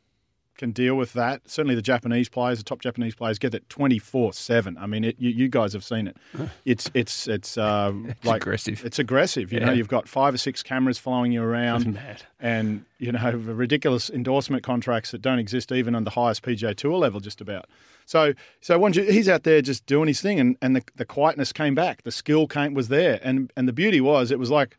can 0.59 0.71
deal 0.71 0.93
with 0.95 1.13
that. 1.13 1.41
Certainly, 1.49 1.73
the 1.73 1.81
Japanese 1.81 2.29
players, 2.29 2.59
the 2.59 2.63
top 2.63 2.81
Japanese 2.81 3.15
players, 3.15 3.39
get 3.39 3.55
it 3.55 3.67
twenty 3.69 3.97
four 3.97 4.31
seven. 4.33 4.77
I 4.77 4.85
mean, 4.85 5.03
it, 5.03 5.15
you, 5.17 5.31
you, 5.31 5.47
guys 5.47 5.73
have 5.73 5.83
seen 5.83 6.07
it. 6.07 6.17
It's 6.65 6.91
it's 6.93 7.27
it's, 7.27 7.57
uh, 7.57 7.91
it's 8.05 8.23
like 8.25 8.43
aggressive. 8.43 8.85
It's 8.85 8.99
aggressive. 8.99 9.51
You 9.51 9.59
Yeah. 9.59 9.65
know, 9.65 9.71
you've 9.71 9.87
got 9.87 10.07
five 10.07 10.35
or 10.35 10.37
six 10.37 10.61
cameras 10.61 10.99
following 10.99 11.31
you 11.31 11.41
around, 11.41 11.95
mad. 11.95 12.23
and 12.39 12.85
you 12.99 13.11
know, 13.11 13.31
ridiculous 13.31 14.09
endorsement 14.11 14.61
contracts 14.61 15.09
that 15.11 15.21
don't 15.23 15.39
exist 15.39 15.71
even 15.71 15.95
on 15.95 16.03
the 16.03 16.11
highest 16.11 16.43
PGA 16.43 16.75
Tour 16.75 16.97
level, 16.97 17.19
just 17.19 17.41
about. 17.41 17.65
So, 18.05 18.33
so 18.59 18.77
once 18.77 18.95
he's 18.95 19.29
out 19.29 19.43
there 19.43 19.61
just 19.61 19.85
doing 19.85 20.07
his 20.07 20.19
thing, 20.19 20.39
and, 20.39 20.57
and 20.61 20.75
the, 20.75 20.83
the 20.95 21.05
quietness 21.05 21.53
came 21.53 21.75
back, 21.75 22.01
the 22.03 22.11
skill 22.11 22.47
came 22.47 22.73
was 22.73 22.87
there, 22.87 23.19
and 23.23 23.51
and 23.55 23.67
the 23.67 23.73
beauty 23.73 24.01
was 24.01 24.31
it 24.31 24.39
was 24.39 24.51
like 24.51 24.77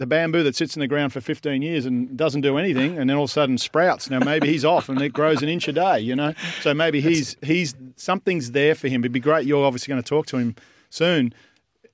the 0.00 0.06
bamboo 0.06 0.42
that 0.42 0.56
sits 0.56 0.74
in 0.76 0.80
the 0.80 0.86
ground 0.86 1.12
for 1.12 1.20
15 1.20 1.60
years 1.60 1.84
and 1.84 2.16
doesn't 2.16 2.40
do 2.40 2.56
anything, 2.56 2.96
and 2.96 3.10
then 3.10 3.18
all 3.18 3.24
of 3.24 3.30
a 3.30 3.32
sudden 3.32 3.58
sprouts. 3.58 4.08
Now 4.08 4.18
maybe 4.18 4.46
he's 4.46 4.64
off 4.64 4.88
and 4.88 4.98
it 5.02 5.12
grows 5.12 5.42
an 5.42 5.50
inch 5.50 5.68
a 5.68 5.72
day, 5.72 6.00
you 6.00 6.16
know. 6.16 6.32
So 6.62 6.72
maybe 6.72 7.02
he's 7.02 7.36
he's 7.42 7.74
something's 7.96 8.52
there 8.52 8.74
for 8.74 8.88
him. 8.88 9.02
It'd 9.02 9.12
be 9.12 9.20
great. 9.20 9.46
You're 9.46 9.62
obviously 9.62 9.92
going 9.92 10.02
to 10.02 10.08
talk 10.08 10.24
to 10.28 10.38
him 10.38 10.56
soon. 10.88 11.34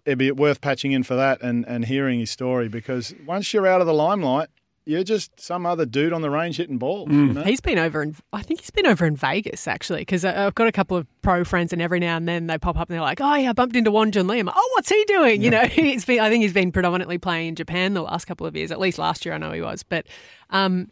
It'd 0.04 0.18
be 0.18 0.30
worth 0.30 0.60
patching 0.60 0.92
in 0.92 1.02
for 1.02 1.16
that 1.16 1.42
and 1.42 1.66
and 1.66 1.84
hearing 1.84 2.20
his 2.20 2.30
story 2.30 2.68
because 2.68 3.12
once 3.26 3.52
you're 3.52 3.66
out 3.66 3.80
of 3.80 3.88
the 3.88 3.94
limelight, 3.94 4.50
you're 4.86 5.02
just 5.02 5.38
some 5.38 5.66
other 5.66 5.84
dude 5.84 6.12
on 6.12 6.22
the 6.22 6.30
range 6.30 6.56
hitting 6.56 6.78
balls. 6.78 7.10
You 7.10 7.32
know? 7.32 7.42
He's 7.42 7.60
been 7.60 7.78
over 7.78 8.02
in, 8.02 8.14
I 8.32 8.40
think 8.42 8.60
he's 8.60 8.70
been 8.70 8.86
over 8.86 9.04
in 9.04 9.16
Vegas 9.16 9.66
actually, 9.66 10.02
because 10.02 10.24
I've 10.24 10.54
got 10.54 10.68
a 10.68 10.72
couple 10.72 10.96
of 10.96 11.06
pro 11.22 11.44
friends, 11.44 11.72
and 11.72 11.82
every 11.82 11.98
now 11.98 12.16
and 12.16 12.28
then 12.28 12.46
they 12.46 12.56
pop 12.56 12.78
up 12.78 12.88
and 12.88 12.94
they're 12.94 13.02
like, 13.02 13.20
"Oh 13.20 13.34
yeah, 13.34 13.50
I 13.50 13.52
bumped 13.52 13.74
into 13.74 13.90
Won 13.90 14.12
Joon 14.12 14.28
Lee." 14.28 14.38
I'm 14.38 14.46
like, 14.46 14.54
"Oh, 14.56 14.70
what's 14.74 14.88
he 14.88 15.04
doing?" 15.06 15.42
You 15.42 15.50
know, 15.50 15.64
he's 15.66 16.04
been. 16.04 16.20
I 16.20 16.30
think 16.30 16.42
he's 16.42 16.52
been 16.52 16.70
predominantly 16.70 17.18
playing 17.18 17.48
in 17.48 17.54
Japan 17.56 17.94
the 17.94 18.02
last 18.02 18.26
couple 18.26 18.46
of 18.46 18.56
years. 18.56 18.70
At 18.70 18.78
least 18.78 18.98
last 18.98 19.26
year, 19.26 19.34
I 19.34 19.38
know 19.38 19.50
he 19.50 19.60
was. 19.60 19.82
But, 19.82 20.06
um, 20.50 20.88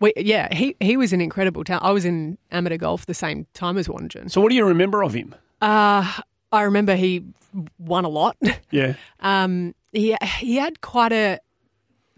we, 0.00 0.14
yeah, 0.16 0.52
he 0.54 0.74
he 0.80 0.96
was 0.96 1.12
an 1.12 1.20
incredible 1.20 1.62
talent. 1.62 1.84
I 1.84 1.92
was 1.92 2.06
in 2.06 2.38
amateur 2.50 2.78
golf 2.78 3.04
the 3.04 3.14
same 3.14 3.46
time 3.52 3.76
as 3.76 3.88
Won 3.88 4.08
Joon. 4.08 4.30
So, 4.30 4.40
what 4.40 4.48
do 4.48 4.56
you 4.56 4.64
remember 4.64 5.02
of 5.04 5.12
him? 5.12 5.34
Uh, 5.60 6.10
I 6.52 6.62
remember 6.62 6.96
he 6.96 7.22
won 7.78 8.04
a 8.04 8.08
lot. 8.08 8.36
Yeah. 8.70 8.94
Um, 9.20 9.74
he 9.92 10.16
he 10.38 10.56
had 10.56 10.80
quite 10.82 11.12
a 11.12 11.40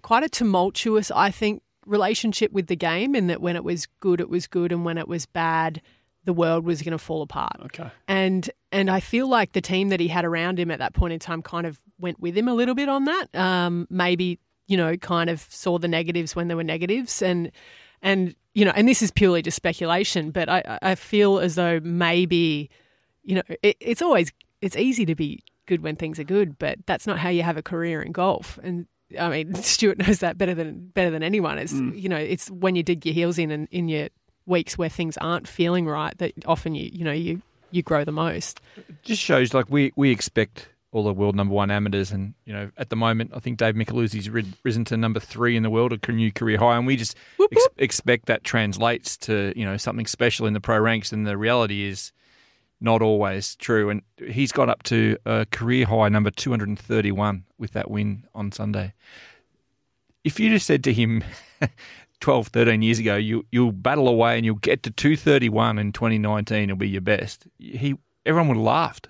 quite 0.02 0.22
a 0.22 0.28
tumultuous, 0.28 1.10
I 1.10 1.30
think, 1.30 1.62
relationship 1.86 2.52
with 2.52 2.66
the 2.66 2.76
game. 2.76 3.14
In 3.14 3.26
that 3.28 3.40
when 3.40 3.56
it 3.56 3.64
was 3.64 3.86
good, 4.00 4.20
it 4.20 4.28
was 4.28 4.46
good, 4.46 4.72
and 4.72 4.84
when 4.84 4.98
it 4.98 5.08
was 5.08 5.26
bad, 5.26 5.80
the 6.24 6.32
world 6.32 6.64
was 6.64 6.82
going 6.82 6.92
to 6.92 6.98
fall 6.98 7.22
apart. 7.22 7.56
Okay. 7.66 7.90
And 8.06 8.50
and 8.70 8.90
I 8.90 9.00
feel 9.00 9.28
like 9.28 9.52
the 9.52 9.60
team 9.60 9.88
that 9.88 10.00
he 10.00 10.08
had 10.08 10.24
around 10.24 10.58
him 10.58 10.70
at 10.70 10.78
that 10.78 10.94
point 10.94 11.12
in 11.12 11.18
time 11.18 11.42
kind 11.42 11.66
of 11.66 11.78
went 11.98 12.20
with 12.20 12.36
him 12.36 12.48
a 12.48 12.54
little 12.54 12.74
bit 12.74 12.88
on 12.88 13.04
that. 13.04 13.34
Um, 13.34 13.86
maybe 13.90 14.38
you 14.66 14.76
know, 14.76 14.96
kind 14.98 15.30
of 15.30 15.40
saw 15.48 15.78
the 15.78 15.88
negatives 15.88 16.36
when 16.36 16.48
there 16.48 16.56
were 16.56 16.64
negatives, 16.64 17.22
and 17.22 17.50
and 18.02 18.34
you 18.54 18.64
know, 18.64 18.72
and 18.74 18.86
this 18.86 19.02
is 19.02 19.10
purely 19.10 19.42
just 19.42 19.56
speculation, 19.56 20.30
but 20.30 20.48
I 20.48 20.78
I 20.82 20.94
feel 20.94 21.38
as 21.38 21.54
though 21.54 21.80
maybe 21.82 22.70
you 23.28 23.34
know, 23.34 23.42
it, 23.62 23.76
it's 23.80 24.02
always 24.02 24.32
it's 24.62 24.76
easy 24.76 25.04
to 25.06 25.14
be 25.14 25.42
good 25.66 25.82
when 25.82 25.96
things 25.96 26.18
are 26.18 26.24
good, 26.24 26.58
but 26.58 26.78
that's 26.86 27.06
not 27.06 27.18
how 27.18 27.28
you 27.28 27.42
have 27.42 27.56
a 27.58 27.62
career 27.62 28.00
in 28.02 28.10
golf. 28.12 28.58
And 28.62 28.86
I 29.18 29.28
mean, 29.28 29.54
Stuart 29.62 29.98
knows 29.98 30.18
that 30.20 30.38
better 30.38 30.54
than 30.54 30.88
better 30.88 31.10
than 31.10 31.22
anyone. 31.22 31.58
It's 31.58 31.72
mm. 31.72 32.00
you 32.00 32.08
know, 32.08 32.16
it's 32.16 32.50
when 32.50 32.76
you 32.76 32.82
dig 32.82 33.06
your 33.06 33.14
heels 33.14 33.38
in 33.38 33.50
and 33.50 33.68
in 33.70 33.88
your 33.88 34.08
weeks 34.46 34.78
where 34.78 34.88
things 34.88 35.16
aren't 35.18 35.46
feeling 35.46 35.86
right 35.86 36.16
that 36.18 36.32
often 36.46 36.74
you 36.74 36.88
you 36.92 37.04
know 37.04 37.12
you 37.12 37.42
you 37.70 37.82
grow 37.82 38.04
the 38.04 38.12
most. 38.12 38.60
just 39.02 39.20
shows 39.20 39.52
like 39.52 39.66
we, 39.68 39.92
we 39.94 40.10
expect 40.10 40.68
all 40.90 41.04
the 41.04 41.12
world 41.12 41.36
number 41.36 41.54
one 41.54 41.70
amateurs, 41.70 42.10
and 42.10 42.34
you 42.46 42.52
know 42.52 42.70
at 42.76 42.88
the 42.88 42.96
moment 42.96 43.32
I 43.34 43.40
think 43.40 43.58
Dave 43.58 43.74
Micheluzzi's 43.74 44.30
risen 44.64 44.84
to 44.86 44.96
number 44.96 45.20
three 45.20 45.56
in 45.56 45.62
the 45.62 45.70
world, 45.70 45.92
a 45.92 46.12
new 46.12 46.32
career 46.32 46.58
high, 46.58 46.76
and 46.76 46.86
we 46.86 46.96
just 46.96 47.16
ex- 47.52 47.68
expect 47.76 48.26
that 48.26 48.42
translates 48.42 49.16
to 49.18 49.52
you 49.54 49.64
know 49.64 49.76
something 49.76 50.06
special 50.06 50.46
in 50.46 50.54
the 50.54 50.60
pro 50.60 50.78
ranks, 50.78 51.12
and 51.12 51.26
the 51.26 51.36
reality 51.36 51.84
is 51.84 52.12
not 52.80 53.02
always 53.02 53.56
true. 53.56 53.90
And 53.90 54.02
he's 54.16 54.52
got 54.52 54.68
up 54.68 54.82
to 54.84 55.16
a 55.26 55.46
career 55.50 55.86
high 55.86 56.08
number 56.08 56.30
two 56.30 56.50
hundred 56.50 56.68
and 56.68 56.78
thirty 56.78 57.12
one 57.12 57.44
with 57.58 57.72
that 57.72 57.90
win 57.90 58.24
on 58.34 58.52
Sunday. 58.52 58.94
If 60.24 60.38
you 60.38 60.50
just 60.50 60.66
said 60.66 60.84
to 60.84 60.92
him 60.92 61.24
12, 62.20 62.48
13 62.48 62.82
years 62.82 62.98
ago, 62.98 63.16
you 63.16 63.46
you'll 63.50 63.72
battle 63.72 64.08
away 64.08 64.36
and 64.36 64.44
you'll 64.44 64.56
get 64.56 64.82
to 64.84 64.90
two 64.90 65.16
thirty 65.16 65.48
one 65.48 65.78
in 65.78 65.92
twenty 65.92 66.18
nineteen, 66.18 66.64
it'll 66.64 66.76
be 66.76 66.88
your 66.88 67.00
best. 67.00 67.46
He 67.58 67.94
everyone 68.26 68.48
would 68.48 68.56
have 68.56 68.64
laughed. 68.64 69.08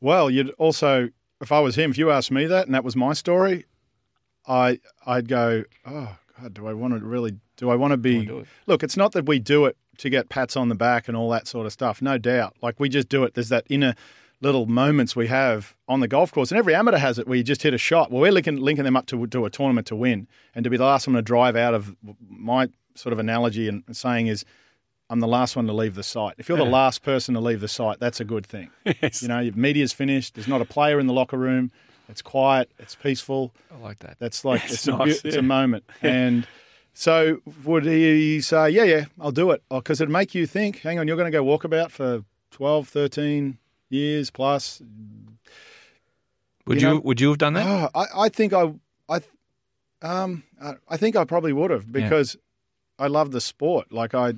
Well, 0.00 0.30
you'd 0.30 0.50
also, 0.50 1.08
if 1.40 1.50
I 1.50 1.60
was 1.60 1.76
him, 1.76 1.90
if 1.90 1.98
you 1.98 2.10
asked 2.10 2.30
me 2.30 2.46
that 2.46 2.66
and 2.66 2.74
that 2.74 2.84
was 2.84 2.94
my 2.94 3.12
story, 3.14 3.64
I 4.46 4.80
I'd 5.06 5.28
go, 5.28 5.64
oh 5.86 6.16
God, 6.40 6.54
do 6.54 6.66
I 6.66 6.72
want 6.74 6.94
to 6.94 7.00
really? 7.04 7.36
Do 7.56 7.70
I 7.70 7.74
want 7.74 7.92
to 7.92 7.96
be? 7.96 8.24
do 8.24 8.40
it. 8.40 8.46
Look, 8.66 8.82
it's 8.84 8.96
not 8.96 9.12
that 9.12 9.26
we 9.26 9.38
do 9.40 9.66
it 9.66 9.76
to 9.98 10.10
get 10.10 10.28
pats 10.28 10.56
on 10.56 10.68
the 10.68 10.74
back 10.74 11.08
and 11.08 11.16
all 11.16 11.30
that 11.30 11.46
sort 11.46 11.66
of 11.66 11.72
stuff. 11.72 12.00
No 12.00 12.18
doubt. 12.18 12.56
Like 12.62 12.80
we 12.80 12.88
just 12.88 13.08
do 13.08 13.24
it. 13.24 13.34
There's 13.34 13.50
that 13.50 13.66
inner 13.68 13.94
little 14.40 14.66
moments 14.66 15.16
we 15.16 15.26
have 15.26 15.74
on 15.88 16.00
the 16.00 16.08
golf 16.08 16.32
course, 16.32 16.50
and 16.50 16.58
every 16.58 16.74
amateur 16.74 16.98
has 16.98 17.18
it 17.18 17.26
where 17.26 17.36
you 17.36 17.42
just 17.42 17.62
hit 17.62 17.74
a 17.74 17.78
shot. 17.78 18.10
Well, 18.10 18.22
we're 18.22 18.32
linking, 18.32 18.56
linking 18.56 18.84
them 18.84 18.96
up 18.96 19.06
to 19.06 19.26
to 19.26 19.44
a 19.44 19.50
tournament 19.50 19.86
to 19.88 19.96
win, 19.96 20.28
and 20.54 20.64
to 20.64 20.70
be 20.70 20.76
the 20.76 20.84
last 20.84 21.06
one 21.06 21.14
to 21.14 21.22
drive 21.22 21.56
out 21.56 21.74
of 21.74 21.96
my 22.28 22.68
sort 22.94 23.12
of 23.12 23.18
analogy 23.18 23.68
and 23.68 23.84
saying 23.92 24.28
is. 24.28 24.44
I'm 25.10 25.20
the 25.20 25.26
last 25.26 25.56
one 25.56 25.66
to 25.68 25.72
leave 25.72 25.94
the 25.94 26.02
site. 26.02 26.34
If 26.36 26.50
you're 26.50 26.58
the 26.58 26.66
last 26.66 27.02
person 27.02 27.32
to 27.32 27.40
leave 27.40 27.62
the 27.62 27.68
site, 27.68 27.98
that's 27.98 28.20
a 28.20 28.26
good 28.26 28.44
thing. 28.46 28.68
Yes. 29.00 29.22
You 29.22 29.28
know, 29.28 29.38
your 29.38 29.54
media's 29.54 29.94
finished. 29.94 30.34
There's 30.34 30.46
not 30.46 30.60
a 30.60 30.66
player 30.66 31.00
in 31.00 31.06
the 31.06 31.14
locker 31.14 31.38
room. 31.38 31.72
It's 32.10 32.20
quiet. 32.20 32.70
It's 32.78 32.94
peaceful. 32.94 33.54
I 33.74 33.78
like 33.78 34.00
that. 34.00 34.16
That's 34.18 34.44
like 34.44 34.64
it's, 34.70 34.86
a, 34.86 34.92
nice, 34.92 35.24
it's 35.24 35.34
yeah. 35.34 35.40
a 35.40 35.42
moment. 35.42 35.84
And 36.02 36.46
so 37.00 37.40
would 37.64 37.84
he 37.84 38.40
say, 38.40 38.70
yeah, 38.70 38.82
yeah, 38.82 39.04
I'll 39.20 39.30
do 39.30 39.52
it? 39.52 39.62
Because 39.70 40.00
it'd 40.00 40.10
make 40.10 40.34
you 40.34 40.48
think, 40.48 40.80
hang 40.80 40.98
on, 40.98 41.06
you're 41.06 41.16
going 41.16 41.30
to 41.30 41.38
go 41.38 41.44
walkabout 41.44 41.92
for 41.92 42.24
12, 42.50 42.88
13 42.88 43.56
years 43.88 44.30
plus. 44.32 44.82
Would 46.66 46.82
You 46.82 46.88
you, 46.88 46.94
know- 46.94 47.00
would 47.00 47.20
you 47.20 47.28
have 47.28 47.38
done 47.38 47.52
that? 47.52 47.64
Oh, 47.66 47.88
I, 48.00 48.24
I 48.24 48.28
think 48.28 48.52
I, 48.52 48.72
I, 49.08 49.20
um, 50.02 50.42
I, 50.60 50.72
I 50.88 50.96
think 50.96 51.14
I 51.14 51.24
probably 51.24 51.52
would 51.52 51.70
have 51.70 51.90
because 51.92 52.36
I 52.98 53.06
love 53.06 53.30
the 53.30 53.40
sport. 53.40 53.92
Like 53.92 54.12
I, 54.12 54.32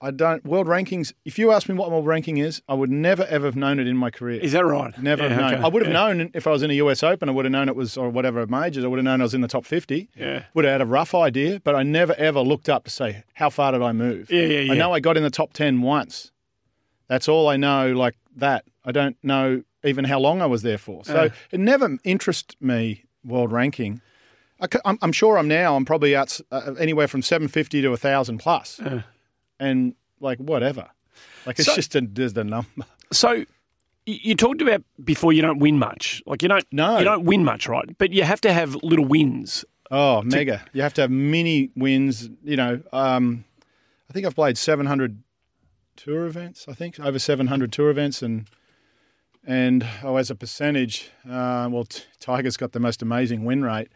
I 0.00 0.12
don't 0.12 0.44
world 0.44 0.68
rankings. 0.68 1.12
If 1.24 1.38
you 1.40 1.50
ask 1.50 1.68
me 1.68 1.74
what 1.74 1.90
my 1.90 1.98
ranking 1.98 2.36
is, 2.38 2.62
I 2.68 2.74
would 2.74 2.90
never 2.90 3.24
ever 3.24 3.46
have 3.46 3.56
known 3.56 3.80
it 3.80 3.88
in 3.88 3.96
my 3.96 4.10
career. 4.10 4.40
Is 4.40 4.52
that 4.52 4.64
right? 4.64 4.96
Never 5.02 5.24
Yeah, 5.24 5.28
have 5.30 5.40
known. 5.40 5.54
okay. 5.54 5.62
I 5.64 5.68
would 5.68 5.82
have 5.82 5.92
Yeah. 5.92 6.12
known 6.14 6.30
if 6.34 6.46
I 6.46 6.50
was 6.52 6.62
in 6.62 6.70
a 6.70 6.74
US 6.74 7.02
Open. 7.02 7.28
I 7.28 7.32
would 7.32 7.44
have 7.44 7.52
known 7.52 7.68
it 7.68 7.74
was 7.74 7.96
or 7.96 8.08
whatever 8.08 8.46
majors. 8.46 8.84
I 8.84 8.86
would 8.88 8.98
have 8.98 9.04
known 9.04 9.20
I 9.20 9.24
was 9.24 9.34
in 9.34 9.40
the 9.40 9.48
top 9.48 9.64
fifty. 9.64 10.08
Yeah. 10.16 10.44
Would 10.54 10.64
have 10.64 10.72
had 10.72 10.80
a 10.82 10.86
rough 10.86 11.14
idea, 11.14 11.60
but 11.64 11.74
I 11.74 11.82
never 11.82 12.14
ever 12.14 12.40
looked 12.40 12.68
up 12.68 12.84
to 12.84 12.90
say 12.90 13.24
how 13.34 13.50
far 13.50 13.72
did 13.72 13.82
I 13.82 13.92
move. 13.92 14.30
Yeah, 14.30 14.42
yeah, 14.46 14.60
yeah. 14.60 14.72
I 14.72 14.76
know 14.76 14.92
I 14.92 15.00
got 15.00 15.16
in 15.16 15.22
the 15.24 15.30
top 15.30 15.52
ten 15.52 15.82
once. 15.82 16.30
That's 17.08 17.28
all 17.28 17.48
I 17.48 17.56
know. 17.56 17.92
Like 17.92 18.14
that, 18.36 18.64
I 18.84 18.92
don't 18.92 19.16
know 19.22 19.62
even 19.84 20.04
how 20.04 20.20
long 20.20 20.40
I 20.42 20.46
was 20.46 20.62
there 20.62 20.78
for. 20.78 21.04
So 21.04 21.14
Uh. 21.16 21.28
it 21.50 21.58
never 21.58 21.98
interested 22.04 22.56
me 22.60 23.04
world 23.24 23.50
ranking. 23.50 24.00
I, 24.60 24.66
am 24.84 24.98
I'm 25.02 25.12
sure 25.12 25.38
I'm 25.38 25.48
now. 25.48 25.76
I'm 25.76 25.84
probably 25.84 26.14
out 26.16 26.40
uh, 26.52 26.74
anywhere 26.78 27.08
from 27.08 27.22
seven 27.22 27.48
fifty 27.48 27.80
to 27.82 27.96
thousand 27.96 28.38
plus, 28.38 28.80
and 29.60 29.94
like 30.20 30.38
whatever. 30.38 30.86
Like 31.46 31.58
it's 31.58 31.66
So- 31.68 31.74
just 31.74 31.94
a, 31.94 32.00
just 32.02 32.36
a 32.36 32.44
number. 32.44 32.68
So 33.12 33.44
you 34.06 34.34
talked 34.34 34.62
about 34.62 34.82
before 35.04 35.32
you 35.32 35.42
don't 35.42 35.58
win 35.58 35.78
much. 35.78 36.22
Like 36.26 36.42
you 36.42 36.48
don't 36.48 36.64
No. 36.72 36.98
you 36.98 37.04
don't 37.04 37.24
win 37.24 37.44
much, 37.44 37.68
right? 37.68 37.88
But 37.98 38.12
you 38.12 38.22
have 38.22 38.40
to 38.42 38.52
have 38.52 38.74
little 38.82 39.04
wins. 39.04 39.64
Oh, 39.90 40.20
mega! 40.22 40.62
You 40.74 40.82
have 40.82 40.92
to 40.94 41.00
have 41.02 41.10
mini 41.10 41.70
wins. 41.74 42.28
You 42.44 42.56
know, 42.56 42.80
um, 42.92 43.44
I 44.10 44.12
think 44.12 44.26
I've 44.26 44.34
played 44.34 44.58
700 44.58 45.22
tour 45.96 46.26
events. 46.26 46.66
I 46.68 46.74
think 46.74 47.00
over 47.00 47.18
700 47.18 47.72
tour 47.72 47.88
events, 47.88 48.20
and 48.22 48.46
and 49.46 49.86
oh, 50.02 50.16
as 50.16 50.30
a 50.30 50.34
percentage, 50.34 51.10
uh, 51.26 51.68
well, 51.70 51.84
t- 51.84 52.02
Tiger's 52.20 52.58
got 52.58 52.72
the 52.72 52.80
most 52.80 53.00
amazing 53.00 53.46
win 53.46 53.62
rate, 53.64 53.88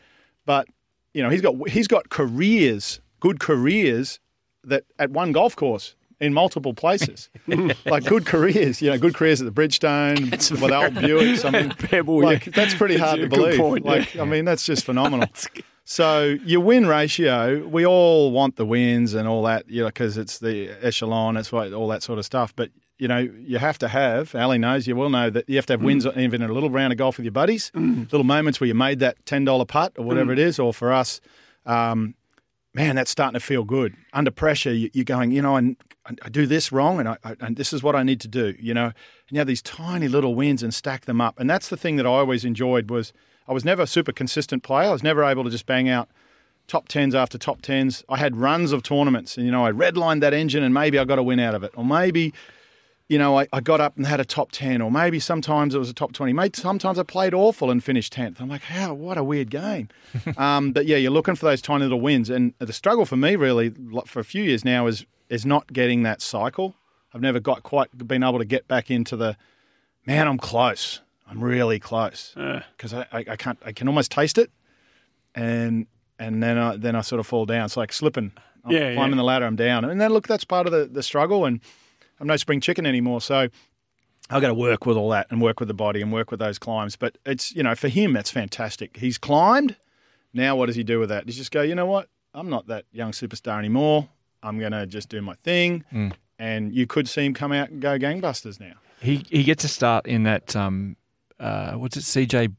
but 0.46 0.66
you 1.12 1.22
know 1.22 1.28
he's 1.28 1.42
got 1.42 1.68
he's 1.68 1.88
got 1.88 2.08
careers, 2.08 3.00
good 3.20 3.38
careers 3.38 4.18
that 4.64 4.84
at 4.98 5.10
one 5.10 5.32
golf 5.32 5.54
course. 5.56 5.94
in 6.20 6.32
multiple 6.32 6.72
places, 6.72 7.28
like 7.86 8.04
good 8.04 8.24
careers. 8.26 8.80
You 8.80 8.90
know, 8.90 8.98
good 8.98 9.14
careers 9.14 9.40
at 9.42 9.52
the 9.52 9.60
Bridgestone 9.60 10.30
with 10.60 10.72
old 10.72 10.94
Buick. 10.94 11.44
I 11.44 11.50
mean, 11.50 11.70
Pebble, 11.70 12.22
like 12.22 12.46
yeah. 12.46 12.52
that's 12.54 12.74
pretty 12.74 12.96
That's 12.96 13.08
hard 13.08 13.20
to 13.22 13.28
believe. 13.28 13.58
point, 13.58 13.84
yeah. 13.84 13.90
like, 13.90 14.16
I 14.16 14.24
mean, 14.24 14.44
that's 14.44 14.64
just 14.64 14.84
phenomenal. 14.84 15.28
So 15.84 16.36
your 16.44 16.60
win 16.60 16.86
ratio, 16.86 17.66
we 17.66 17.84
all 17.84 18.30
want 18.30 18.54
the 18.54 18.64
wins 18.64 19.14
and 19.14 19.26
all 19.26 19.42
that, 19.42 19.68
you 19.68 19.80
know, 19.82 19.88
because 19.88 20.16
it's 20.16 20.38
the 20.38 20.70
echelon, 20.80 21.36
it's 21.36 21.50
what 21.50 21.72
all 21.72 21.88
that 21.88 22.04
sort 22.04 22.18
of 22.20 22.24
stuff. 22.24 22.54
But 22.54 22.70
you 22.98 23.08
know, 23.08 23.18
you 23.18 23.58
have 23.58 23.78
to 23.78 23.88
have. 23.88 24.32
Ali 24.36 24.58
knows 24.58 24.86
you 24.86 24.94
will 24.94 25.10
know 25.10 25.28
that 25.28 25.48
you 25.48 25.56
have 25.56 25.66
to 25.66 25.72
have 25.72 25.82
wins 25.82 26.06
Mm. 26.06 26.16
even 26.18 26.40
in 26.40 26.50
a 26.50 26.52
little 26.52 26.70
round 26.70 26.92
of 26.92 26.98
golf 26.98 27.16
with 27.16 27.24
your 27.24 27.32
buddies, 27.32 27.72
little 27.74 28.22
moments 28.22 28.60
where 28.60 28.68
you 28.68 28.74
made 28.74 29.00
that 29.00 29.16
ten 29.26 29.44
dollar 29.44 29.64
putt 29.64 29.92
or 29.98 30.04
whatever 30.04 30.30
Mm. 30.30 30.34
it 30.34 30.38
is. 30.38 30.60
Or 30.60 30.72
for 30.72 30.92
us, 30.92 31.20
um, 31.66 32.14
man, 32.74 32.96
that's 32.96 33.10
starting 33.10 33.38
to 33.38 33.44
feel 33.44 33.64
good. 33.64 33.94
Under 34.12 34.30
pressure, 34.30 34.72
you, 34.72 34.90
you're 34.92 35.04
going, 35.04 35.30
you 35.30 35.42
know, 35.42 35.56
and 35.56 35.76
I, 36.06 36.14
I 36.22 36.28
do 36.28 36.46
this 36.46 36.72
wrong, 36.72 37.00
and 37.00 37.08
I, 37.08 37.16
I, 37.24 37.36
and 37.40 37.56
this 37.56 37.72
is 37.72 37.82
what 37.82 37.94
I 37.94 38.02
need 38.02 38.20
to 38.22 38.28
do, 38.28 38.54
you 38.58 38.74
know. 38.74 38.86
And 38.86 38.94
you 39.30 39.38
have 39.38 39.46
these 39.46 39.62
tiny 39.62 40.08
little 40.08 40.34
wins 40.34 40.62
and 40.62 40.72
stack 40.72 41.04
them 41.04 41.20
up, 41.20 41.38
and 41.38 41.48
that's 41.48 41.68
the 41.68 41.76
thing 41.76 41.96
that 41.96 42.06
I 42.06 42.10
always 42.10 42.44
enjoyed 42.44 42.90
was 42.90 43.12
I 43.46 43.52
was 43.52 43.64
never 43.64 43.82
a 43.82 43.86
super 43.86 44.12
consistent 44.12 44.62
player. 44.62 44.88
I 44.88 44.92
was 44.92 45.02
never 45.02 45.24
able 45.24 45.44
to 45.44 45.50
just 45.50 45.66
bang 45.66 45.88
out 45.88 46.08
top 46.68 46.88
tens 46.88 47.14
after 47.14 47.38
top 47.38 47.60
tens. 47.60 48.04
I 48.08 48.16
had 48.16 48.36
runs 48.36 48.72
of 48.72 48.82
tournaments, 48.82 49.36
and 49.36 49.44
you 49.46 49.52
know, 49.52 49.66
I 49.66 49.72
redlined 49.72 50.20
that 50.20 50.34
engine, 50.34 50.62
and 50.62 50.72
maybe 50.72 50.98
I 50.98 51.04
got 51.04 51.18
a 51.18 51.22
win 51.22 51.40
out 51.40 51.54
of 51.54 51.62
it, 51.62 51.72
or 51.76 51.84
maybe. 51.84 52.32
You 53.08 53.18
know, 53.18 53.38
I, 53.38 53.46
I 53.52 53.60
got 53.60 53.80
up 53.80 53.96
and 53.96 54.06
had 54.06 54.20
a 54.20 54.24
top 54.24 54.52
10, 54.52 54.80
or 54.80 54.90
maybe 54.90 55.18
sometimes 55.18 55.74
it 55.74 55.78
was 55.78 55.90
a 55.90 55.94
top 55.94 56.12
20. 56.12 56.32
Maybe 56.32 56.56
sometimes 56.58 56.98
I 56.98 57.02
played 57.02 57.34
awful 57.34 57.70
and 57.70 57.82
finished 57.84 58.14
10th. 58.14 58.40
I'm 58.40 58.48
like, 58.48 58.62
how? 58.62 58.94
What 58.94 59.18
a 59.18 59.24
weird 59.24 59.50
game. 59.50 59.88
um, 60.38 60.72
but 60.72 60.86
yeah, 60.86 60.96
you're 60.96 61.10
looking 61.10 61.34
for 61.34 61.44
those 61.46 61.60
tiny 61.60 61.82
little 61.82 62.00
wins. 62.00 62.30
And 62.30 62.54
the 62.58 62.72
struggle 62.72 63.04
for 63.04 63.16
me, 63.16 63.36
really, 63.36 63.74
for 64.06 64.20
a 64.20 64.24
few 64.24 64.42
years 64.42 64.64
now, 64.64 64.86
is 64.86 65.04
is 65.28 65.44
not 65.44 65.72
getting 65.72 66.02
that 66.04 66.22
cycle. 66.22 66.74
I've 67.14 67.20
never 67.20 67.40
got 67.40 67.62
quite 67.62 67.90
been 68.06 68.22
able 68.22 68.38
to 68.38 68.44
get 68.44 68.68
back 68.68 68.90
into 68.90 69.16
the, 69.16 69.36
man, 70.06 70.28
I'm 70.28 70.38
close. 70.38 71.00
I'm 71.28 71.42
really 71.42 71.78
close 71.78 72.34
because 72.76 72.92
I, 72.94 73.06
I, 73.12 73.24
I 73.30 73.36
can't. 73.36 73.58
I 73.64 73.72
can 73.72 73.88
almost 73.88 74.10
taste 74.10 74.36
it, 74.38 74.50
and 75.34 75.86
and 76.18 76.42
then 76.42 76.58
I 76.58 76.76
then 76.76 76.94
I 76.96 77.00
sort 77.00 77.20
of 77.20 77.26
fall 77.26 77.46
down. 77.46 77.64
It's 77.64 77.76
like 77.76 77.92
slipping. 77.92 78.32
I'm 78.64 78.70
Yeah, 78.70 78.94
climbing 78.94 79.12
yeah. 79.12 79.16
the 79.16 79.24
ladder. 79.24 79.46
I'm 79.46 79.56
down, 79.56 79.84
and 79.84 80.00
then 80.00 80.12
look, 80.12 80.28
that's 80.28 80.44
part 80.44 80.66
of 80.66 80.72
the 80.72 80.86
the 80.86 81.02
struggle. 81.02 81.44
And 81.44 81.60
I'm 82.22 82.28
no 82.28 82.36
spring 82.36 82.60
chicken 82.60 82.86
anymore, 82.86 83.20
so. 83.20 83.48
I've 84.30 84.40
got 84.40 84.48
to 84.48 84.54
work 84.54 84.86
with 84.86 84.96
all 84.96 85.10
that 85.10 85.26
and 85.30 85.42
work 85.42 85.58
with 85.58 85.66
the 85.66 85.74
body 85.74 86.00
and 86.00 86.10
work 86.12 86.30
with 86.30 86.38
those 86.40 86.58
climbs. 86.58 86.94
But 86.96 87.18
it's, 87.26 87.54
you 87.54 87.62
know, 87.62 87.74
for 87.74 87.88
him, 87.88 88.12
that's 88.14 88.30
fantastic. 88.30 88.96
He's 88.96 89.18
climbed. 89.18 89.76
Now, 90.32 90.54
what 90.56 90.66
does 90.66 90.76
he 90.76 90.84
do 90.84 91.00
with 91.00 91.08
that? 91.10 91.26
Does 91.26 91.34
he 91.34 91.40
just 91.40 91.50
go, 91.50 91.60
you 91.60 91.74
know 91.74 91.84
what? 91.86 92.08
I'm 92.32 92.48
not 92.48 92.68
that 92.68 92.84
young 92.92 93.10
superstar 93.10 93.58
anymore. 93.58 94.08
I'm 94.42 94.58
going 94.60 94.72
to 94.72 94.86
just 94.86 95.08
do 95.08 95.20
my 95.20 95.34
thing. 95.34 95.84
Mm. 95.92 96.12
And 96.38 96.72
you 96.72 96.86
could 96.86 97.08
see 97.08 97.26
him 97.26 97.34
come 97.34 97.52
out 97.52 97.70
and 97.70 97.82
go 97.82 97.98
gangbusters 97.98 98.58
now. 98.60 98.74
He 99.00 99.26
he 99.28 99.42
gets 99.42 99.64
a 99.64 99.68
start 99.68 100.06
in 100.06 100.22
that. 100.22 100.54
Um, 100.54 100.96
uh, 101.40 101.72
what's 101.72 101.96
it? 101.96 102.04
CJ 102.04 102.54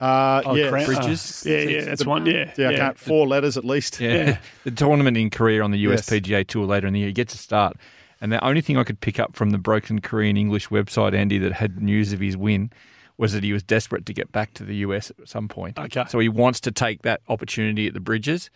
Uh, 0.00 0.42
Oh, 0.44 0.54
yeah. 0.54 0.68
Cran- 0.68 0.84
Bridges? 0.86 1.44
uh, 1.46 1.50
yeah, 1.50 1.58
yeah, 1.60 1.84
that's 1.86 2.04
one. 2.04 2.26
Yeah, 2.26 2.52
Yeah, 2.58 2.68
I 2.68 2.76
can't, 2.76 2.98
four 2.98 3.26
letters 3.26 3.56
at 3.56 3.64
least. 3.64 3.98
Yeah. 4.00 4.36
the 4.64 4.70
tournament 4.70 5.16
in 5.16 5.30
Korea 5.30 5.62
on 5.64 5.70
the 5.70 5.78
US 5.88 6.10
Yes. 6.10 6.20
PGA 6.20 6.46
Tour 6.46 6.66
later 6.66 6.86
in 6.86 6.92
the 6.92 7.00
year. 7.00 7.08
He 7.08 7.14
gets 7.14 7.34
a 7.34 7.38
start. 7.38 7.76
And 8.20 8.32
the 8.32 8.42
only 8.44 8.60
thing 8.60 8.76
I 8.76 8.84
could 8.84 9.00
pick 9.00 9.18
up 9.20 9.36
from 9.36 9.50
the 9.50 9.58
Broken 9.58 10.00
Korean 10.00 10.36
English 10.36 10.68
website, 10.68 11.14
Andy, 11.14 11.38
that 11.38 11.52
had 11.52 11.82
news 11.82 12.12
of 12.12 12.20
his 12.20 12.36
win 12.36 12.70
was 13.16 13.32
that 13.32 13.44
he 13.44 13.52
was 13.52 13.62
desperate 13.62 14.06
to 14.06 14.12
get 14.12 14.32
back 14.32 14.54
to 14.54 14.64
the 14.64 14.76
US 14.76 15.10
at 15.10 15.28
some 15.28 15.46
point. 15.48 15.78
Okay. 15.78 16.04
So 16.08 16.18
he 16.18 16.28
wants 16.28 16.60
to 16.60 16.72
take 16.72 17.02
that 17.02 17.20
opportunity 17.28 17.86
at 17.86 17.94
the 17.94 18.00
Bridges 18.00 18.50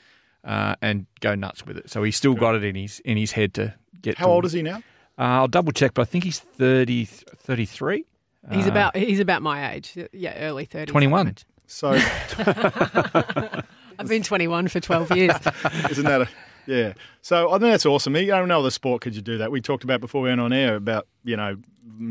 uh, 0.45 0.75
and 0.83 1.07
go 1.21 1.35
nuts 1.35 1.65
with 1.67 1.77
it. 1.77 1.91
So 1.91 2.03
he's 2.03 2.17
still 2.17 2.35
got 2.35 2.55
it 2.55 2.65
in 2.65 2.75
his 2.75 3.01
in 3.01 3.17
his 3.17 3.33
head 3.33 3.55
to 3.55 3.75
get 4.01 4.19
How 4.19 4.27
to, 4.27 4.33
old 4.33 4.45
is 4.45 4.53
he 4.53 4.63
now? 4.63 4.79
Uh, 5.19 5.23
I'll 5.43 5.49
double 5.49 5.73
check, 5.73 5.95
but 5.95 6.03
I 6.03 6.05
think 6.07 6.25
he's 6.25 6.39
30, 6.39 7.05
33. 7.05 8.05
He's 8.53 8.67
Uh, 8.67 8.71
about 8.71 8.97
he's 8.97 9.21
about 9.21 9.43
my 9.43 9.73
age. 9.73 9.97
Yeah, 10.13 10.39
early 10.39 10.65
thirties. 10.65 10.93
21. 10.93 11.37
So 11.67 11.91
I've 13.99 14.09
been 14.09 14.23
21 14.23 14.69
for 14.69 14.81
12 14.81 15.17
years. 15.17 15.35
isn't 15.91 16.05
that 16.05 16.23
a 16.23 16.29
yeah? 16.69 16.93
So 17.23 17.49
I 17.49 17.53
think 17.59 17.73
that's 17.73 17.87
awesome. 17.87 18.15
You 18.17 18.27
don't 18.27 18.47
know 18.49 18.61
other 18.61 18.71
sport 18.71 19.01
could 19.03 19.17
you 19.17 19.23
do 19.23 19.39
that? 19.39 19.51
We 19.51 19.61
talked 19.61 19.83
about 19.85 20.01
before 20.01 20.23
we 20.23 20.29
went 20.29 20.41
on 20.41 20.53
air 20.53 20.77
about 20.77 21.07
you 21.25 21.37
know 21.37 21.57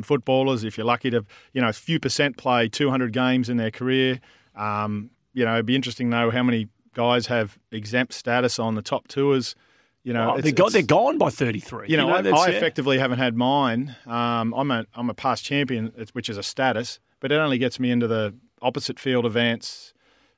footballers. 0.03 0.63
If 0.63 0.77
you're 0.77 0.85
lucky 0.85 1.09
to 1.11 1.25
you 1.53 1.61
know 1.61 1.69
a 1.69 1.73
few 1.73 1.99
percent 1.99 2.37
play 2.37 2.67
200 2.67 3.13
games 3.13 3.49
in 3.49 3.57
their 3.57 3.71
career, 3.71 4.19
um, 4.55 5.09
you 5.33 5.45
know 5.45 5.53
it'd 5.53 5.65
be 5.65 5.75
interesting 5.75 6.09
to 6.11 6.17
know 6.17 6.31
how 6.31 6.43
many 6.43 6.67
guys 6.93 7.27
have 7.27 7.57
exempt 7.71 8.13
status 8.13 8.59
on 8.59 8.75
the 8.75 8.81
top 8.81 9.07
tours. 9.07 9.55
You 10.03 10.13
know, 10.13 10.35
Oh, 10.35 10.41
they 10.41 10.53
got, 10.53 10.71
they're 10.71 10.81
gone 10.83 11.17
by 11.17 11.29
33. 11.29 11.87
You 11.89 11.97
know, 11.97 12.09
I, 12.09 12.21
that's- 12.21 12.41
I 12.41 12.49
yeah. 12.51 12.55
effectively 12.57 12.97
haven't 12.97 13.17
had 13.19 13.35
mine. 13.35 13.95
Um, 14.05 14.53
I'm 14.53 14.71
a 14.71 14.85
I'm 14.95 15.09
a 15.09 15.13
past 15.13 15.43
champion, 15.43 15.91
which 16.13 16.29
is 16.29 16.37
a 16.37 16.43
status, 16.43 16.99
but 17.19 17.31
it 17.31 17.35
only 17.35 17.57
gets 17.57 17.77
me 17.79 17.91
into 17.91 18.07
the 18.07 18.33
opposite 18.61 18.99
field 18.99 19.25
events. 19.25 19.93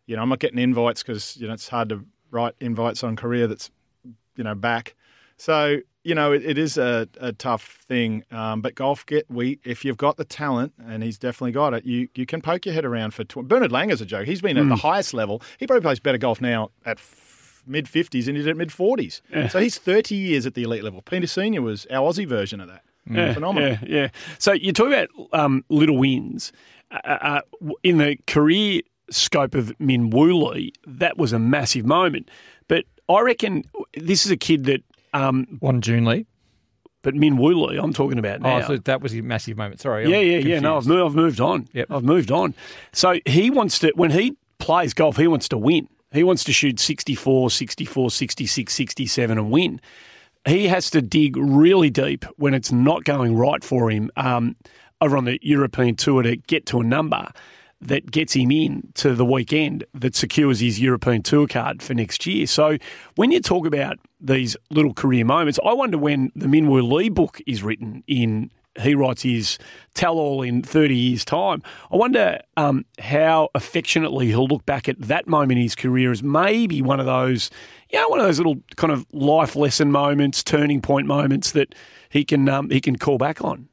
You 0.07 0.15
know, 0.15 0.23
I'm 0.23 0.29
not 0.29 0.39
getting 0.39 0.57
invites 0.57 1.03
because 1.03 1.37
you 1.37 1.47
know 1.47 1.53
it's 1.53 1.67
hard 1.69 1.89
to 1.89 2.03
write 2.31 2.55
invites 2.59 3.03
on 3.03 3.15
career 3.15 3.45
that's 3.47 3.69
you 4.39 4.43
know 4.43 4.55
back. 4.55 4.95
So 5.37 5.77
you 6.01 6.15
know, 6.15 6.31
it, 6.31 6.43
it 6.45 6.57
is 6.57 6.77
a, 6.77 7.07
a 7.19 7.33
tough 7.33 7.77
thing. 7.87 8.23
Um, 8.31 8.61
but 8.61 8.73
golf, 8.73 9.05
get 9.05 9.29
we 9.29 9.59
if 9.65 9.83
you've 9.83 9.97
got 9.97 10.15
the 10.17 10.23
talent, 10.25 10.73
and 10.83 11.03
he's 11.03 11.17
definitely 11.17 11.51
got 11.51 11.73
it, 11.73 11.85
you 11.85 12.07
you 12.15 12.25
can 12.25 12.41
poke 12.41 12.65
your 12.65 12.73
head 12.73 12.85
around 12.85 13.13
for. 13.13 13.23
Tw- 13.25 13.47
Bernard 13.47 13.71
Langer's 13.71 14.01
a 14.01 14.05
joke. 14.05 14.25
He's 14.25 14.41
been 14.41 14.57
at 14.57 14.67
the 14.69 14.77
highest 14.77 15.13
level. 15.13 15.41
He 15.59 15.67
probably 15.67 15.81
plays 15.81 15.99
better 15.99 16.17
golf 16.17 16.39
now 16.41 16.69
at 16.85 16.97
f- 16.97 17.63
mid 17.67 17.87
fifties 17.87 18.25
than 18.27 18.35
he 18.35 18.41
did 18.41 18.49
at 18.49 18.57
mid 18.57 18.71
forties. 18.71 19.21
So 19.49 19.59
he's 19.59 19.77
thirty 19.77 20.15
years 20.15 20.45
at 20.45 20.53
the 20.55 20.63
elite 20.63 20.83
level. 20.83 21.01
Peter 21.01 21.27
Senior 21.27 21.61
was 21.61 21.85
our 21.91 22.09
Aussie 22.09 22.27
version 22.27 22.61
of 22.61 22.69
that. 22.69 22.83
Yeah, 23.09 23.33
Phenomenal. 23.33 23.69
Yeah, 23.71 23.79
yeah. 23.87 24.07
So 24.37 24.53
you 24.53 24.71
talk 24.71 24.87
about 24.87 25.09
um, 25.33 25.63
little 25.69 25.97
wins. 25.97 26.51
Uh, 26.91 26.97
uh, 27.05 27.41
in 27.83 27.97
the 27.97 28.17
career 28.25 28.81
scope 29.11 29.53
of 29.53 29.73
Min 29.79 30.09
Woo 30.11 30.33
Lee, 30.49 30.73
that 30.87 31.17
was 31.17 31.33
a 31.33 31.39
massive 31.39 31.85
moment. 31.85 32.29
I 33.09 33.21
reckon 33.21 33.63
this 33.95 34.25
is 34.25 34.31
a 34.31 34.37
kid 34.37 34.65
that, 34.65 34.81
um, 35.13 35.57
Won 35.61 35.81
Joon 35.81 36.05
Lee. 36.05 36.25
but 37.01 37.15
Min 37.15 37.37
Woo 37.37 37.65
Lee, 37.65 37.77
I'm 37.77 37.93
talking 37.93 38.19
about 38.19 38.41
now. 38.41 38.57
Oh, 38.59 38.67
so 38.67 38.77
that 38.77 39.01
was 39.01 39.13
a 39.15 39.21
massive 39.21 39.57
moment. 39.57 39.81
Sorry. 39.81 40.07
yeah, 40.09 40.17
I'm 40.17 40.25
yeah, 40.25 40.37
yeah. 40.55 40.59
No, 40.59 40.77
I've 40.77 40.83
confused. 40.83 40.89
moved, 40.89 41.05
I've 41.09 41.15
moved 41.15 41.41
on. 41.41 41.67
Yep. 41.73 41.87
I've 41.91 42.03
moved 42.03 42.31
on. 42.31 42.53
So 42.93 43.15
he 43.25 43.49
wants 43.49 43.79
to, 43.79 43.91
when 43.95 44.11
he 44.11 44.37
plays 44.59 44.93
golf, 44.93 45.17
he 45.17 45.27
wants 45.27 45.47
to 45.49 45.57
win. 45.57 45.87
He 46.11 46.23
wants 46.23 46.43
to 46.45 46.53
shoot 46.53 46.79
64, 46.79 47.49
64, 47.51 48.11
66, 48.11 48.73
67 48.73 49.37
and 49.37 49.51
win. 49.51 49.79
He 50.45 50.67
has 50.67 50.89
to 50.91 51.01
dig 51.01 51.35
really 51.37 51.89
deep 51.89 52.25
when 52.37 52.53
it's 52.53 52.71
not 52.71 53.03
going 53.03 53.35
right 53.35 53.63
for 53.63 53.89
him 53.91 54.09
um, 54.17 54.55
over 55.01 55.17
on 55.17 55.25
the 55.25 55.39
European 55.41 55.95
tour 55.95 56.23
to 56.23 56.35
get 56.35 56.65
to 56.67 56.79
a 56.79 56.83
number 56.83 57.27
that 57.81 58.11
gets 58.11 58.33
him 58.33 58.51
in 58.51 58.91
to 58.95 59.15
the 59.15 59.25
weekend 59.25 59.85
that 59.93 60.15
secures 60.15 60.59
his 60.59 60.79
European 60.79 61.23
tour 61.23 61.47
card 61.47 61.81
for 61.81 61.93
next 61.93 62.25
year. 62.25 62.45
So 62.45 62.77
when 63.15 63.31
you 63.31 63.39
talk 63.39 63.65
about 63.65 63.97
these 64.19 64.57
little 64.69 64.93
career 64.93 65.23
moments, 65.23 65.59
I 65.65 65.73
wonder 65.73 65.97
when 65.97 66.31
the 66.35 66.47
Min 66.47 66.67
Woo 66.67 66.81
Lee 66.81 67.09
book 67.09 67.39
is 67.47 67.63
written 67.63 68.03
in 68.07 68.51
he 68.79 68.95
writes 68.95 69.23
his 69.23 69.57
tell 69.93 70.17
all 70.17 70.41
in 70.41 70.61
30 70.61 70.95
years' 70.95 71.25
time. 71.25 71.61
I 71.91 71.97
wonder 71.97 72.39
um, 72.57 72.85
how 72.99 73.49
affectionately 73.55 74.27
he'll 74.27 74.47
look 74.47 74.65
back 74.65 74.87
at 74.87 74.99
that 75.01 75.27
moment 75.27 75.57
in 75.57 75.63
his 75.63 75.75
career 75.75 76.11
as 76.11 76.23
maybe 76.23 76.81
one 76.81 76.99
of 76.99 77.05
those, 77.05 77.49
you 77.89 77.99
know, 77.99 78.07
one 78.09 78.19
of 78.19 78.25
those 78.25 78.37
little 78.37 78.61
kind 78.77 78.93
of 78.93 79.05
life 79.11 79.55
lesson 79.55 79.91
moments, 79.91 80.43
turning 80.43 80.81
point 80.81 81.07
moments 81.07 81.51
that 81.51 81.75
he 82.09 82.23
can 82.23 82.47
um, 82.47 82.69
he 82.69 82.79
can 82.79 82.97
call 82.97 83.17
back 83.17 83.43
on. 83.43 83.67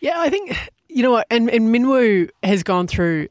Yeah, 0.00 0.20
I 0.20 0.28
think 0.30 0.56
you 0.88 1.02
know 1.02 1.12
what, 1.12 1.26
and 1.30 1.50
and 1.50 1.70
Min 1.70 1.88
Woo 1.88 2.28
has 2.42 2.62
gone 2.62 2.86
through 2.86 3.28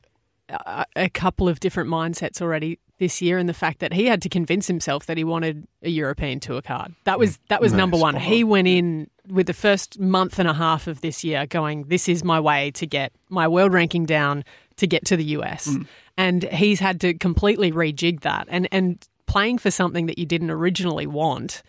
a, 0.49 1.09
couple 1.09 1.49
of 1.49 1.59
different 1.59 1.89
mindsets 1.89 2.41
already 2.41 2.79
this 2.99 3.21
year, 3.21 3.37
and 3.37 3.47
the 3.47 3.53
fact 3.53 3.79
that 3.79 3.93
he 3.93 4.05
had 4.05 4.21
to 4.21 4.29
convince 4.29 4.67
himself 4.67 5.05
that 5.05 5.17
he 5.17 5.23
wanted 5.23 5.67
a 5.83 5.89
European 5.89 6.39
tour 6.39 6.61
card. 6.61 6.93
That 7.03 7.19
was 7.19 7.39
that 7.49 7.61
was 7.61 7.73
mm. 7.73 7.77
number 7.77 7.97
one. 7.97 8.15
He 8.15 8.43
went 8.43 8.67
in 8.67 9.09
with 9.27 9.47
the 9.47 9.53
first 9.53 9.99
month 9.99 10.39
and 10.39 10.47
a 10.47 10.53
half 10.53 10.87
of 10.87 11.01
this 11.01 11.23
year 11.23 11.45
going, 11.45 11.85
"This 11.85 12.07
is 12.07 12.23
my 12.23 12.39
way 12.39 12.71
to 12.71 12.87
get 12.87 13.11
my 13.29 13.47
world 13.47 13.73
ranking 13.73 14.05
down 14.05 14.43
to 14.77 14.87
get 14.87 15.05
to 15.05 15.17
the 15.17 15.25
US," 15.25 15.67
mm. 15.67 15.85
and 16.17 16.43
he's 16.43 16.79
had 16.79 17.01
to 17.01 17.13
completely 17.13 17.71
rejig 17.71 18.21
that 18.21 18.47
and 18.49 18.67
and 18.71 19.05
playing 19.25 19.57
for 19.57 19.69
something 19.69 20.05
that 20.05 20.17
you 20.17 20.25
didn't 20.25 20.51
originally 20.51 21.07
want. 21.07 21.61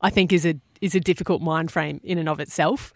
I 0.00 0.10
think 0.10 0.32
is 0.32 0.46
a 0.46 0.54
is 0.80 0.94
a 0.94 1.00
difficult 1.00 1.42
mind 1.42 1.70
frame 1.70 2.00
in 2.02 2.18
and 2.18 2.28
of 2.28 2.40
itself. 2.40 2.92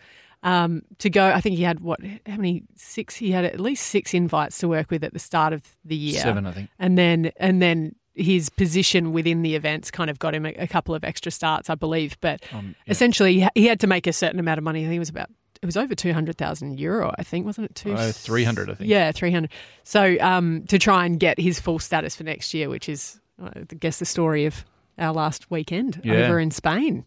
Um, 0.46 0.82
to 0.98 1.11
go, 1.11 1.26
I 1.32 1.40
think 1.40 1.56
he 1.56 1.64
had 1.64 1.80
what? 1.80 2.00
How 2.02 2.37
many? 2.37 2.62
Six. 2.76 3.16
He 3.16 3.32
had 3.32 3.44
at 3.44 3.59
least 3.61 3.87
six 3.88 4.14
invites 4.14 4.59
to 4.59 4.68
work 4.68 4.90
with 4.90 5.02
at 5.04 5.12
the 5.12 5.18
start 5.18 5.52
of 5.52 5.62
the 5.85 5.96
year. 5.96 6.20
Seven, 6.20 6.46
I 6.46 6.52
think. 6.52 6.70
And 6.78 6.96
then 6.96 7.32
and 7.37 7.61
then 7.61 7.96
his 8.14 8.48
position 8.48 9.12
within 9.12 9.42
the 9.42 9.56
events 9.56 9.90
kind 9.90 10.09
of 10.09 10.18
got 10.18 10.35
him 10.35 10.46
a, 10.46 10.50
a 10.52 10.66
couple 10.66 10.94
of 10.94 11.04
extra 11.04 11.30
starts, 11.32 11.68
I 11.68 11.74
believe. 11.74 12.16
But 12.20 12.42
essentially, 12.87 13.35
he 13.35 13.40
ha- 13.40 13.50
he 13.56 13.66
had 13.66 13.80
to 13.80 13.87
make 13.88 14.06
a 14.06 14.12
certain 14.12 14.38
amount 14.38 14.59
of 14.59 14.64
money. 14.64 14.82
I 14.82 14.85
think 14.85 14.96
it 14.96 15.00
was 15.00 15.09
about 15.09 15.30
it 15.61 15.66
was 15.66 15.76
over 15.76 15.94
two 15.96 16.12
hundred 16.12 16.38
thousand 16.38 16.78
euro. 16.78 17.12
I 17.18 17.24
think 17.24 17.44
wasn't 17.44 17.70
it? 17.70 17.74
Two 17.74 17.94
Oh, 17.98 18.12
300, 18.12 18.70
I 18.70 18.74
think. 18.74 18.88
Yeah, 18.88 19.11
three 19.11 19.32
hundred. 19.32 19.50
So 19.82 20.16
um, 20.20 20.64
to 20.68 20.78
try 20.78 21.06
and 21.06 21.18
get 21.18 21.40
his 21.40 21.59
full 21.59 21.80
status 21.80 22.14
for 22.14 22.22
next 22.22 22.54
year, 22.54 22.68
which 22.68 22.88
is 22.88 23.18
I 23.42 23.64
guess 23.80 23.98
the 23.98 24.04
story 24.06 24.46
of 24.46 24.64
our 24.96 25.12
last 25.12 25.50
weekend 25.50 26.00
Yeah. 26.04 26.14
over 26.26 26.38
in 26.38 26.52
Spain. 26.52 27.04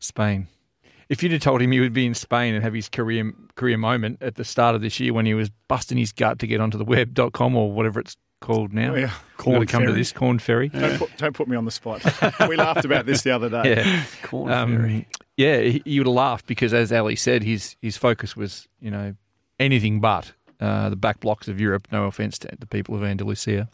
Spain. 0.00 0.48
If 1.08 1.22
you'd 1.22 1.32
have 1.32 1.40
told 1.42 1.60
him 1.62 1.70
he 1.72 1.80
would 1.80 1.92
be 1.92 2.06
in 2.06 2.14
Spain 2.14 2.54
and 2.54 2.62
have 2.64 2.74
his 2.74 2.88
career 2.88 3.32
career 3.56 3.76
moment 3.78 4.18
at 4.22 4.34
the 4.36 4.44
start 4.44 4.74
of 4.74 4.80
this 4.80 4.98
year 5.00 5.12
when 5.12 5.26
he 5.26 5.34
was 5.34 5.50
busting 5.68 5.98
his 5.98 6.12
gut 6.12 6.38
to 6.40 6.46
get 6.46 6.60
onto 6.60 6.78
the 6.78 6.84
web.com 6.84 7.54
or 7.56 7.70
whatever 7.72 8.00
it's 8.00 8.16
called 8.40 8.72
now. 8.72 8.92
Oh, 8.92 8.96
yeah. 8.96 9.10
Corn 9.36 9.56
Corn 9.56 9.60
to 9.66 9.66
come 9.72 9.86
to 9.86 9.92
this 9.92 10.12
Korn 10.12 10.38
Ferry. 10.38 10.68
Don't, 10.68 10.98
put, 10.98 11.16
don't 11.16 11.32
put 11.34 11.48
me 11.48 11.56
on 11.56 11.64
the 11.64 11.70
spot. 11.70 12.02
we 12.48 12.56
laughed 12.56 12.84
about 12.84 13.06
this 13.06 13.22
the 13.22 13.30
other 13.30 13.48
day. 13.48 13.76
Yeah. 13.76 14.02
Corn 14.22 14.50
Um, 14.52 14.76
Ferry. 14.76 15.08
yeah, 15.36 15.58
you 15.84 16.00
would 16.00 16.06
have 16.06 16.14
laughed 16.14 16.46
because, 16.46 16.74
as 16.74 16.92
Ali 16.92 17.16
said, 17.16 17.42
his 17.42 17.76
his 17.80 17.96
focus 17.96 18.36
was 18.36 18.68
you 18.80 18.90
know 18.90 19.14
anything 19.58 20.00
but 20.00 20.32
uh, 20.60 20.88
the 20.90 20.96
back 20.96 21.20
blocks 21.20 21.48
of 21.48 21.60
Europe. 21.60 21.88
No 21.92 22.04
offense 22.04 22.38
to 22.40 22.48
the 22.58 22.66
people 22.66 22.94
of 22.94 23.02
Andalusia, 23.04 23.68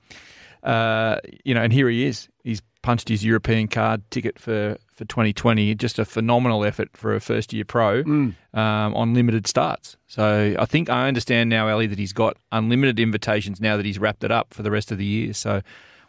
uh, 0.62 1.16
you 1.44 1.54
know, 1.54 1.62
and 1.62 1.72
here 1.72 1.88
he 1.88 2.04
is. 2.04 2.28
He's 2.44 2.62
punched 2.82 3.08
his 3.08 3.22
European 3.24 3.68
card 3.68 4.02
ticket 4.10 4.38
for 4.38 4.76
for 4.94 5.04
2020. 5.04 5.74
Just 5.74 5.98
a 5.98 6.04
phenomenal 6.04 6.64
effort 6.64 6.88
for 6.94 7.14
a 7.14 7.20
first 7.20 7.52
year 7.52 7.64
pro 7.64 8.02
um, 8.02 8.34
on 8.54 9.14
limited 9.14 9.46
starts. 9.46 9.96
So 10.06 10.54
I 10.58 10.64
think 10.66 10.88
I 10.90 11.08
understand 11.08 11.50
now, 11.50 11.68
Ellie, 11.68 11.86
that 11.86 11.98
he's 11.98 12.12
got 12.12 12.36
unlimited 12.52 12.98
invitations 13.00 13.60
now 13.60 13.76
that 13.76 13.86
he's 13.86 13.98
wrapped 13.98 14.24
it 14.24 14.30
up 14.30 14.52
for 14.54 14.62
the 14.62 14.70
rest 14.70 14.90
of 14.92 14.98
the 14.98 15.04
year. 15.04 15.32
So. 15.32 15.62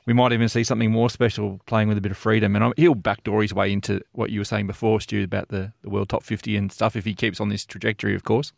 We 0.08 0.14
might 0.14 0.34
even 0.34 0.50
see 0.50 0.64
something 0.64 0.90
more 0.92 1.12
special 1.12 1.62
playing 1.68 1.88
with 1.88 1.96
a 1.96 2.02
bit 2.02 2.12
of 2.12 2.18
freedom. 2.18 2.56
And 2.56 2.64
I'm- 2.64 2.74
he'll 2.76 2.96
backdoor 2.96 3.44
his 3.44 3.54
way 3.54 3.72
into 3.72 4.02
what 4.14 4.32
you 4.32 4.40
were 4.40 4.46
saying 4.46 4.66
before, 4.66 5.00
Stu, 5.00 5.24
about 5.24 5.50
the, 5.50 5.74
the 5.84 5.92
world 5.92 6.10
top 6.10 6.24
50 6.24 6.58
and 6.58 6.72
stuff 6.72 6.96
if 6.96 7.06
he 7.06 7.14
keeps 7.14 7.40
on 7.40 7.50
this 7.50 7.68
trajectory, 7.68 8.16
of 8.16 8.24
course. 8.24 8.52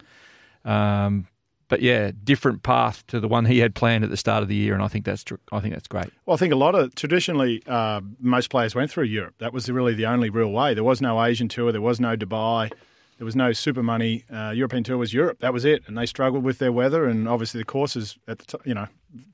Um, 0.63 1.27
but 1.73 1.81
yeah, 1.81 2.11
different 2.23 2.61
path 2.61 3.03
to 3.07 3.19
the 3.19 3.27
one 3.27 3.45
he 3.45 3.57
had 3.57 3.73
planned 3.73 4.03
at 4.03 4.11
the 4.11 4.15
start 4.15 4.43
of 4.43 4.47
the 4.47 4.53
year. 4.53 4.75
And 4.75 4.83
I 4.83 4.87
think 4.87 5.05
that's, 5.05 5.25
I 5.51 5.59
think 5.59 5.73
that's 5.73 5.87
great. 5.87 6.13
Well, 6.27 6.35
I 6.35 6.37
think 6.37 6.53
a 6.53 6.55
lot 6.55 6.75
of 6.75 6.93
traditionally, 6.93 7.63
uh, 7.65 7.99
most 8.19 8.51
players 8.51 8.75
went 8.75 8.91
through 8.91 9.05
Europe. 9.05 9.33
That 9.39 9.53
was 9.53 9.67
really 9.71 9.95
the 9.95 10.05
only 10.05 10.29
real 10.29 10.51
way. 10.51 10.75
There 10.75 10.83
was 10.83 11.01
no 11.01 11.19
Asian 11.23 11.47
tour, 11.47 11.71
there 11.71 11.81
was 11.81 11.99
no 11.99 12.15
Dubai, 12.15 12.71
there 13.17 13.25
was 13.25 13.35
no 13.35 13.53
super 13.53 13.81
money. 13.81 14.23
Uh, 14.31 14.51
European 14.55 14.83
tour 14.83 14.99
was 14.99 15.15
Europe. 15.15 15.39
That 15.39 15.51
was 15.51 15.65
it, 15.65 15.81
and 15.87 15.97
they 15.97 16.05
struggled 16.05 16.43
with 16.43 16.59
their 16.59 16.71
weather 16.71 17.05
and 17.07 17.27
obviously 17.27 17.59
the 17.59 17.65
courses 17.65 18.19
at 18.27 18.37
the 18.37 18.45
t- 18.45 18.69
you 18.69 18.75
know, 18.75 18.85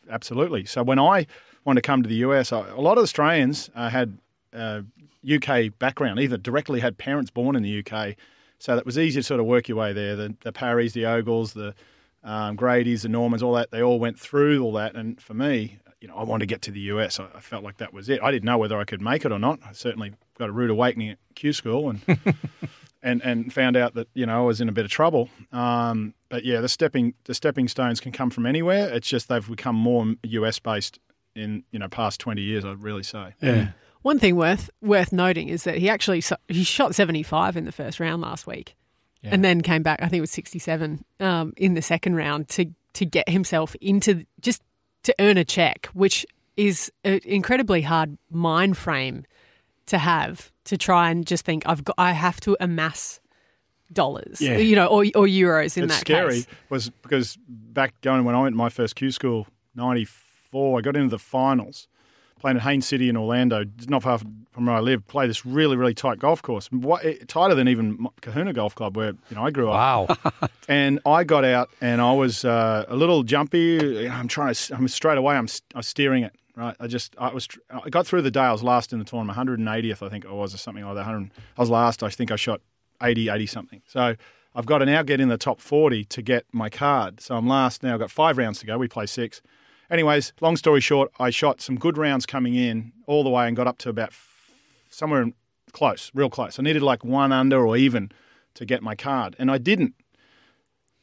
absolutely. 0.10 0.64
So 0.64 0.82
when 0.82 0.98
I 0.98 1.28
wanted 1.66 1.84
to 1.84 1.88
come 1.88 2.04
to 2.04 2.08
the 2.08 2.24
US, 2.28 2.54
I, 2.54 2.70
a 2.70 2.80
lot 2.80 2.98
of 2.98 3.04
Australians 3.04 3.70
uh, 3.76 3.90
had 3.90 4.18
uh, 4.54 4.84
UK 5.30 5.78
background, 5.78 6.22
either 6.22 6.38
directly 6.38 6.80
had 6.80 6.98
parents 6.98 7.32
born 7.32 7.58
in 7.58 7.64
the 7.64 7.84
UK, 7.86 8.16
so 8.60 8.78
that 8.78 8.86
was 8.86 8.98
easy 8.98 9.20
to 9.20 9.24
sort 9.24 9.42
of 9.42 9.46
work 9.46 9.68
your 9.68 9.78
way 9.78 9.92
there. 9.92 10.16
The, 10.16 10.36
the 10.42 10.90
the 10.94 11.06
Ogles, 11.06 11.52
the 11.52 11.74
um, 12.24 12.56
Grady's, 12.56 13.04
the 13.04 13.10
Normans, 13.10 13.42
all 13.42 13.54
that, 13.54 13.72
they 13.72 13.82
all 13.82 14.00
went 14.00 14.20
through 14.20 14.64
all 14.64 14.74
that. 14.74 14.96
And 14.96 15.22
for 15.22 15.34
me, 15.34 15.80
you 16.02 16.08
know, 16.08 16.16
I 16.16 16.24
wanted 16.24 16.48
to 16.48 16.54
get 16.54 16.62
to 16.64 16.72
the 16.72 16.80
US. 16.82 17.20
I, 17.20 17.28
I 17.36 17.40
felt 17.40 17.64
like 17.64 17.78
that 17.78 17.94
was 17.94 18.10
it. 18.10 18.22
I 18.22 18.32
didn't 18.32 18.46
know 18.46 18.58
whether 18.58 18.78
I 18.78 18.84
could 18.86 19.02
make 19.02 19.26
it 19.26 19.32
or 19.32 19.40
not. 19.40 19.60
I 19.66 19.74
certainly 19.74 20.14
got 20.38 20.50
a 20.50 20.52
rude 20.52 20.70
awakening 20.70 21.12
at 21.12 21.18
Q 21.36 21.54
school 21.54 21.90
and 21.90 22.02
and 23.04 23.22
and 23.24 23.54
found 23.54 23.76
out 23.76 23.94
that 23.96 24.08
you 24.14 24.26
know 24.26 24.44
I 24.44 24.46
was 24.46 24.62
in 24.62 24.70
a 24.70 24.72
bit 24.72 24.86
of 24.86 24.92
trouble. 24.92 25.30
Um, 25.52 26.14
but 26.30 26.46
yeah, 26.46 26.62
the 26.62 26.70
stepping 26.70 27.14
the 27.26 27.34
stepping 27.34 27.68
stones 27.68 28.00
can 28.00 28.12
come 28.12 28.30
from 28.30 28.46
anywhere. 28.46 28.94
It's 28.94 29.08
just 29.08 29.28
they've 29.28 29.48
become 29.48 29.76
more 29.76 30.14
US 30.24 30.60
based 30.60 31.00
in 31.36 31.64
you 31.72 31.80
know 31.80 31.90
past 31.90 32.20
twenty 32.20 32.42
years. 32.42 32.66
I'd 32.66 32.82
really 32.82 33.04
say. 33.04 33.34
Yeah. 33.42 33.70
One 34.02 34.18
thing 34.18 34.38
worth 34.38 34.70
worth 34.82 35.12
noting 35.12 35.50
is 35.50 35.64
that 35.66 35.78
he 35.78 35.90
actually 35.90 36.24
he 36.48 36.64
shot 36.64 36.96
75 36.96 37.58
in 37.58 37.66
the 37.66 37.72
first 37.74 38.00
round 38.00 38.22
last 38.22 38.48
week, 38.48 38.76
and 39.24 39.44
then 39.44 39.62
came 39.62 39.84
back. 39.84 40.02
I 40.02 40.08
think 40.08 40.18
it 40.20 40.22
was 40.22 40.32
67 40.32 41.04
um, 41.20 41.54
in 41.58 41.74
the 41.74 41.82
second 41.82 42.16
round 42.16 42.48
to 42.50 42.66
to 42.94 43.06
get 43.06 43.30
himself 43.30 43.76
into 43.82 44.26
just 44.42 44.62
to 45.04 45.14
earn 45.20 45.38
a 45.38 45.46
check, 45.46 45.88
which 45.94 46.26
is 46.58 46.92
an 47.04 47.20
incredibly 47.26 47.82
hard 47.82 48.18
mind 48.32 48.78
frame 48.78 49.26
to 49.86 49.98
have 49.98 50.52
to 50.66 50.78
try 50.78 51.10
and 51.10 51.26
just 51.26 51.46
think 51.46 51.64
I've 51.66 51.84
got 51.84 51.96
I 51.98 52.12
have 52.14 52.40
to 52.42 52.56
amass 52.60 53.20
dollars, 53.92 54.40
Yeah. 54.42 54.58
you 54.58 54.76
know, 54.76 54.86
or, 54.88 55.04
or 55.16 55.26
euros 55.26 55.76
in 55.78 55.86
it's 55.86 55.94
that 55.96 56.00
scary 56.02 56.34
case. 56.42 56.48
was 56.70 56.90
because 56.90 57.38
back 57.48 58.00
going 58.02 58.24
when 58.24 58.36
I 58.36 58.42
went 58.42 58.54
to 58.54 58.58
my 58.58 58.70
first 58.70 58.96
Q 58.96 59.10
school 59.12 59.48
'94, 59.76 60.78
I 60.78 60.82
got 60.82 60.96
into 60.96 61.10
the 61.10 61.20
finals. 61.20 61.88
Playing 62.40 62.58
at 62.58 62.64
Haines 62.64 62.88
City 62.88 63.10
in 63.10 63.18
Orlando, 63.18 63.66
not 63.88 64.04
far 64.04 64.18
from 64.52 64.66
where 64.66 64.76
I 64.76 64.80
live, 64.80 65.06
play 65.08 65.28
this 65.28 65.46
really, 65.46 65.76
really 65.76 65.94
tight 65.94 66.20
golf 66.20 66.42
course, 66.42 66.68
What- 66.72 67.04
eh, 67.06 67.16
tighter 67.28 67.54
than 67.54 67.68
even 67.68 68.08
Cohuna 68.22 68.54
Golf 68.54 68.76
Club, 68.76 68.96
where 68.98 69.10
you 69.30 69.36
know 69.36 69.44
I 69.44 69.52
grew 69.52 69.70
up. 69.70 70.10
Wow. 70.34 70.48
and 70.70 71.00
I 71.06 71.24
got 71.24 71.44
out 71.46 71.70
and 71.82 72.02
I 72.02 72.14
was 72.14 72.46
uh, 72.46 72.86
a 72.88 72.96
little 72.96 73.24
jumpy. 73.24 74.08
I'm 74.10 74.28
trying 74.28 74.54
to. 74.54 74.76
I'm 74.76 74.88
straight 74.88 75.18
away. 75.18 75.36
I'm, 75.36 75.48
I'm 75.76 75.84
steering 75.84 76.24
it. 76.24 76.34
Right. 76.56 76.76
I 76.80 76.88
just. 76.88 77.16
I 77.18 77.34
was. 77.34 77.48
I 77.70 77.90
got 77.90 78.08
through 78.08 78.22
the 78.24 78.32
day. 78.32 78.42
I 78.42 78.52
was 78.52 78.64
last 78.64 78.92
in 78.94 79.00
the 79.00 79.06
tournament. 79.06 79.38
180th, 79.38 80.06
I 80.06 80.10
think 80.10 80.26
it 80.26 80.32
was, 80.32 80.54
or 80.54 80.58
something 80.58 80.84
like 80.84 80.96
that. 80.96 81.06
100. 81.06 81.32
I 81.58 81.62
was 81.62 81.70
last. 81.70 82.04
I 82.04 82.10
think 82.10 82.32
I 82.32 82.36
shot 82.36 82.62
80, 83.02 83.30
80 83.30 83.46
something. 83.46 83.82
So 83.88 84.16
I've 84.56 84.66
got 84.66 84.80
to 84.80 84.86
now 84.86 85.04
get 85.04 85.22
in 85.22 85.30
the 85.30 85.38
top 85.38 85.62
40 85.62 86.06
to 86.06 86.22
get 86.22 86.46
my 86.52 86.70
card. 86.70 87.22
So 87.22 87.36
I'm 87.36 87.48
last 87.48 87.84
now. 87.84 87.94
I've 87.94 88.00
got 88.00 88.12
five 88.12 88.38
rounds 88.38 88.60
to 88.60 88.66
go. 88.66 88.78
We 88.78 88.88
play 88.88 89.06
six. 89.06 89.42
Anyways, 89.90 90.34
long 90.40 90.56
story 90.56 90.82
short, 90.82 91.12
I 91.20 91.30
shot 91.30 91.62
some 91.62 91.76
good 91.76 91.98
rounds 91.98 92.26
coming 92.26 92.56
in 92.56 92.94
all 93.08 93.24
the 93.24 93.30
way 93.30 93.48
and 93.48 93.56
got 93.56 93.68
up 93.68 93.78
to 93.80 93.90
about 93.90 94.10
f- 94.10 94.52
somewhere 94.90 95.22
in- 95.22 95.34
close, 95.72 96.12
real 96.14 96.30
close. 96.30 96.60
I 96.60 96.64
needed 96.64 96.82
like 96.84 97.04
one 97.04 97.32
under 97.32 97.66
or 97.66 97.76
even 97.76 98.12
to 98.54 98.66
get 98.66 98.84
my 98.84 98.96
card, 98.96 99.36
and 99.40 99.50
I 99.50 99.58
didn't 99.58 99.96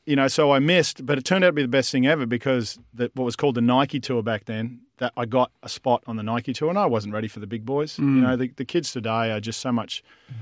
you 0.06 0.14
know, 0.14 0.28
so 0.28 0.52
I 0.52 0.60
missed, 0.60 1.04
but 1.04 1.18
it 1.18 1.24
turned 1.24 1.44
out 1.44 1.48
to 1.48 1.52
be 1.52 1.62
the 1.62 1.68
best 1.68 1.90
thing 1.90 2.06
ever 2.06 2.26
because 2.26 2.78
the, 2.94 3.10
what 3.14 3.24
was 3.24 3.34
called 3.34 3.56
the 3.56 3.60
Nike 3.60 3.98
Tour 3.98 4.22
back 4.22 4.44
then, 4.44 4.80
that 4.98 5.12
I 5.16 5.26
got 5.26 5.50
a 5.62 5.68
spot 5.68 6.02
on 6.06 6.16
the 6.16 6.22
Nike 6.22 6.52
Tour, 6.52 6.70
and 6.70 6.78
I 6.78 6.86
wasn't 6.86 7.12
ready 7.12 7.28
for 7.28 7.40
the 7.40 7.46
big 7.46 7.66
boys. 7.66 7.98
You 7.98 8.04
mm. 8.04 8.22
know, 8.22 8.36
the, 8.36 8.50
the 8.56 8.64
kids 8.64 8.92
today 8.92 9.32
are 9.32 9.40
just 9.40 9.60
so 9.60 9.72
much 9.72 10.02
mm. 10.30 10.36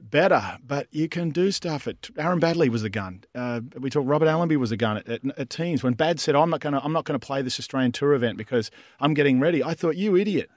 Better, 0.00 0.58
but 0.64 0.86
you 0.92 1.08
can 1.08 1.30
do 1.30 1.50
stuff. 1.50 1.88
At 1.88 2.08
Aaron 2.16 2.40
Baddeley 2.40 2.68
was 2.68 2.82
the 2.82 2.90
gun. 2.90 3.24
Uh, 3.34 3.60
we 3.78 3.90
talked. 3.90 4.06
Robert 4.06 4.28
Allenby 4.28 4.56
was 4.56 4.70
the 4.70 4.76
gun 4.76 4.98
at, 4.98 5.08
at, 5.08 5.20
at 5.36 5.50
teams. 5.50 5.82
When 5.82 5.94
Bad 5.94 6.20
said, 6.20 6.36
"I'm 6.36 6.50
not 6.50 6.60
going 6.60 6.74
to, 6.74 6.84
I'm 6.84 6.92
not 6.92 7.04
going 7.04 7.18
to 7.18 7.26
play 7.26 7.42
this 7.42 7.58
Australian 7.58 7.90
Tour 7.90 8.14
event 8.14 8.38
because 8.38 8.70
I'm 9.00 9.12
getting 9.12 9.40
ready," 9.40 9.62
I 9.62 9.74
thought, 9.74 9.96
"You 9.96 10.16
idiot." 10.16 10.50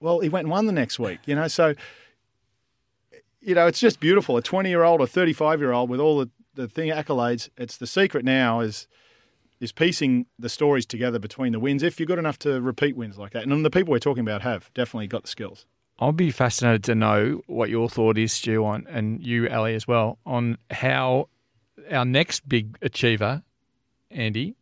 Well, 0.00 0.20
he 0.20 0.28
went 0.28 0.46
and 0.46 0.50
won 0.50 0.66
the 0.66 0.72
next 0.72 0.98
week. 0.98 1.20
You 1.26 1.36
know, 1.36 1.46
so 1.46 1.74
you 3.40 3.54
know, 3.54 3.66
it's 3.66 3.80
just 3.80 4.00
beautiful. 4.00 4.36
A 4.36 4.42
20 4.42 4.68
year 4.68 4.82
old 4.82 5.00
or 5.00 5.06
35 5.06 5.60
year 5.60 5.72
old 5.72 5.88
with 5.88 6.00
all 6.00 6.18
the, 6.18 6.30
the 6.54 6.68
thing 6.68 6.90
accolades. 6.90 7.48
It's 7.56 7.76
the 7.76 7.86
secret 7.86 8.24
now 8.24 8.60
is 8.60 8.86
is 9.60 9.72
piecing 9.72 10.26
the 10.38 10.48
stories 10.48 10.86
together 10.86 11.18
between 11.18 11.52
the 11.52 11.58
wins. 11.58 11.82
If 11.82 11.98
you're 11.98 12.06
good 12.06 12.18
enough 12.18 12.38
to 12.40 12.60
repeat 12.60 12.96
wins 12.96 13.18
like 13.18 13.32
that, 13.32 13.44
and 13.44 13.64
the 13.64 13.70
people 13.70 13.90
we're 13.90 13.98
talking 13.98 14.20
about 14.20 14.42
have 14.42 14.70
definitely 14.72 15.08
got 15.08 15.22
the 15.22 15.28
skills. 15.28 15.66
I'll 16.00 16.12
be 16.12 16.30
fascinated 16.30 16.84
to 16.84 16.94
know 16.94 17.42
what 17.46 17.70
your 17.70 17.88
thought 17.88 18.18
is, 18.18 18.32
Stu, 18.32 18.64
on 18.64 18.86
and 18.88 19.20
you, 19.24 19.48
Ali, 19.48 19.74
as 19.74 19.88
well, 19.88 20.18
on 20.24 20.58
how 20.70 21.28
our 21.90 22.04
next 22.04 22.48
big 22.48 22.78
achiever, 22.82 23.42
Andy, 24.10 24.54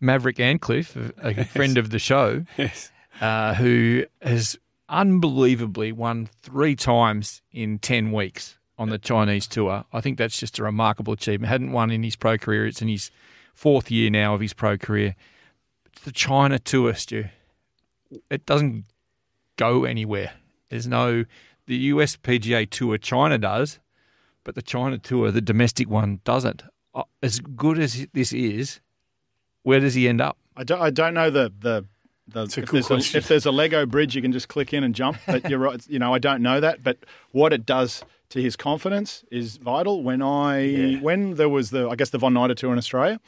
Maverick 0.00 0.36
Antcliff, 0.38 0.96
a 1.22 1.40
a 1.40 1.44
friend 1.44 1.78
of 1.78 1.90
the 1.90 1.98
show, 1.98 2.44
Yes. 2.56 2.90
uh, 3.20 3.54
who 3.54 4.04
has 4.22 4.58
unbelievably 4.88 5.92
won 5.92 6.28
three 6.42 6.74
times 6.74 7.42
in 7.52 7.78
10 7.78 8.10
weeks 8.12 8.56
on 8.78 8.88
the 8.90 8.98
Chinese 8.98 9.46
tour. 9.46 9.84
I 9.92 10.00
think 10.00 10.18
that's 10.18 10.38
just 10.38 10.58
a 10.58 10.62
remarkable 10.64 11.12
achievement. 11.12 11.48
Hadn't 11.50 11.72
won 11.72 11.90
in 11.90 12.02
his 12.02 12.16
pro 12.16 12.38
career. 12.38 12.66
It's 12.66 12.80
in 12.82 12.88
his 12.88 13.10
fourth 13.54 13.90
year 13.90 14.08
now 14.10 14.34
of 14.34 14.40
his 14.40 14.52
pro 14.54 14.76
career. 14.78 15.14
It's 15.86 16.02
the 16.02 16.12
China 16.12 16.58
tour, 16.58 16.94
Stu. 16.94 17.24
It 18.30 18.46
doesn't 18.46 18.84
go 19.56 19.84
anywhere. 19.84 20.32
There's 20.70 20.86
no, 20.86 21.24
the 21.66 21.76
US 21.76 22.16
PGA 22.16 22.68
Tour 22.68 22.98
China 22.98 23.38
does, 23.38 23.78
but 24.44 24.54
the 24.54 24.62
China 24.62 24.98
Tour, 24.98 25.30
the 25.30 25.40
domestic 25.40 25.88
one, 25.88 26.20
doesn't. 26.24 26.62
Uh, 26.94 27.02
As 27.22 27.40
good 27.40 27.78
as 27.78 28.06
this 28.12 28.32
is, 28.32 28.80
where 29.62 29.80
does 29.80 29.94
he 29.94 30.08
end 30.08 30.20
up? 30.20 30.36
I 30.56 30.64
don't, 30.64 30.80
I 30.80 30.90
don't 30.90 31.14
know 31.14 31.30
the 31.30 31.52
the. 31.60 31.84
the 32.26 32.40
a 32.40 32.44
if, 32.44 32.54
good 32.54 32.66
there's 32.68 32.86
a, 32.86 32.88
question. 32.88 33.18
if 33.18 33.28
there's 33.28 33.46
a 33.46 33.50
Lego 33.52 33.86
bridge, 33.86 34.16
you 34.16 34.22
can 34.22 34.32
just 34.32 34.48
click 34.48 34.72
in 34.72 34.82
and 34.84 34.94
jump. 34.94 35.18
But 35.26 35.48
you're 35.48 35.58
right. 35.58 35.80
You 35.88 35.98
know, 35.98 36.12
I 36.14 36.18
don't 36.18 36.42
know 36.42 36.60
that. 36.60 36.82
But 36.82 36.98
what 37.32 37.52
it 37.52 37.64
does 37.66 38.02
to 38.30 38.42
his 38.42 38.56
confidence 38.56 39.24
is 39.30 39.56
vital. 39.58 40.02
When 40.02 40.22
I 40.22 40.98
when 41.00 41.34
there 41.34 41.48
was 41.48 41.70
the 41.70 41.88
I 41.88 41.94
guess 41.96 42.10
the 42.10 42.18
Von 42.18 42.34
Nida 42.34 42.56
tour 42.56 42.72
in 42.72 42.78
Australia, 42.78 43.20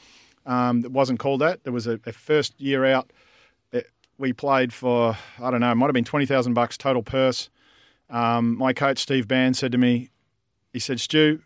um, 0.45 0.83
it 0.83 0.91
wasn't 0.91 1.19
called 1.19 1.41
that. 1.41 1.63
There 1.63 1.73
was 1.73 1.87
a, 1.87 1.99
a 2.05 2.11
first 2.11 2.59
year 2.59 2.85
out. 2.85 3.11
We 4.21 4.33
played 4.33 4.71
for 4.71 5.17
I 5.41 5.49
don't 5.49 5.61
know. 5.61 5.71
It 5.71 5.75
might 5.75 5.87
have 5.87 5.93
been 5.93 6.03
twenty 6.03 6.27
thousand 6.27 6.53
bucks 6.53 6.77
total 6.77 7.01
purse. 7.01 7.49
Um, 8.07 8.55
my 8.55 8.71
coach 8.71 8.99
Steve 8.99 9.27
Bann 9.27 9.55
said 9.55 9.71
to 9.71 9.79
me, 9.79 10.11
he 10.71 10.77
said, 10.77 10.99
"Stu, 10.99 11.41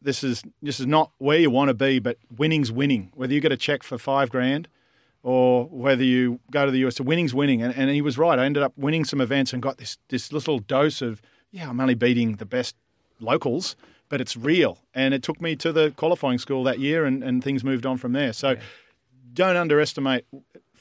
this 0.00 0.22
is 0.22 0.44
this 0.62 0.78
is 0.78 0.86
not 0.86 1.10
where 1.18 1.40
you 1.40 1.50
want 1.50 1.68
to 1.68 1.74
be, 1.74 1.98
but 1.98 2.18
winning's 2.36 2.70
winning. 2.70 3.10
Whether 3.14 3.34
you 3.34 3.40
get 3.40 3.50
a 3.50 3.56
check 3.56 3.82
for 3.82 3.98
five 3.98 4.30
grand." 4.30 4.68
or 5.24 5.66
whether 5.66 6.02
you 6.02 6.40
go 6.50 6.64
to 6.66 6.72
the 6.72 6.84
US, 6.86 6.96
so 6.96 7.04
winning's 7.04 7.32
winning. 7.32 7.62
And, 7.62 7.72
and 7.76 7.88
he 7.90 8.02
was 8.02 8.18
right. 8.18 8.38
I 8.38 8.44
ended 8.44 8.62
up 8.62 8.72
winning 8.76 9.04
some 9.04 9.20
events 9.20 9.52
and 9.52 9.62
got 9.62 9.78
this, 9.78 9.96
this 10.08 10.32
little 10.32 10.58
dose 10.58 11.00
of, 11.00 11.22
yeah, 11.52 11.70
I'm 11.70 11.78
only 11.78 11.94
beating 11.94 12.36
the 12.36 12.44
best 12.44 12.74
locals, 13.20 13.76
but 14.08 14.20
it's 14.20 14.36
real. 14.36 14.78
And 14.94 15.14
it 15.14 15.22
took 15.22 15.40
me 15.40 15.54
to 15.54 15.72
the 15.72 15.92
qualifying 15.92 16.38
school 16.38 16.64
that 16.64 16.80
year 16.80 17.04
and, 17.04 17.22
and 17.22 17.42
things 17.42 17.62
moved 17.62 17.86
on 17.86 17.98
from 17.98 18.14
there. 18.14 18.32
So 18.32 18.56
don't 19.32 19.56
underestimate 19.56 20.24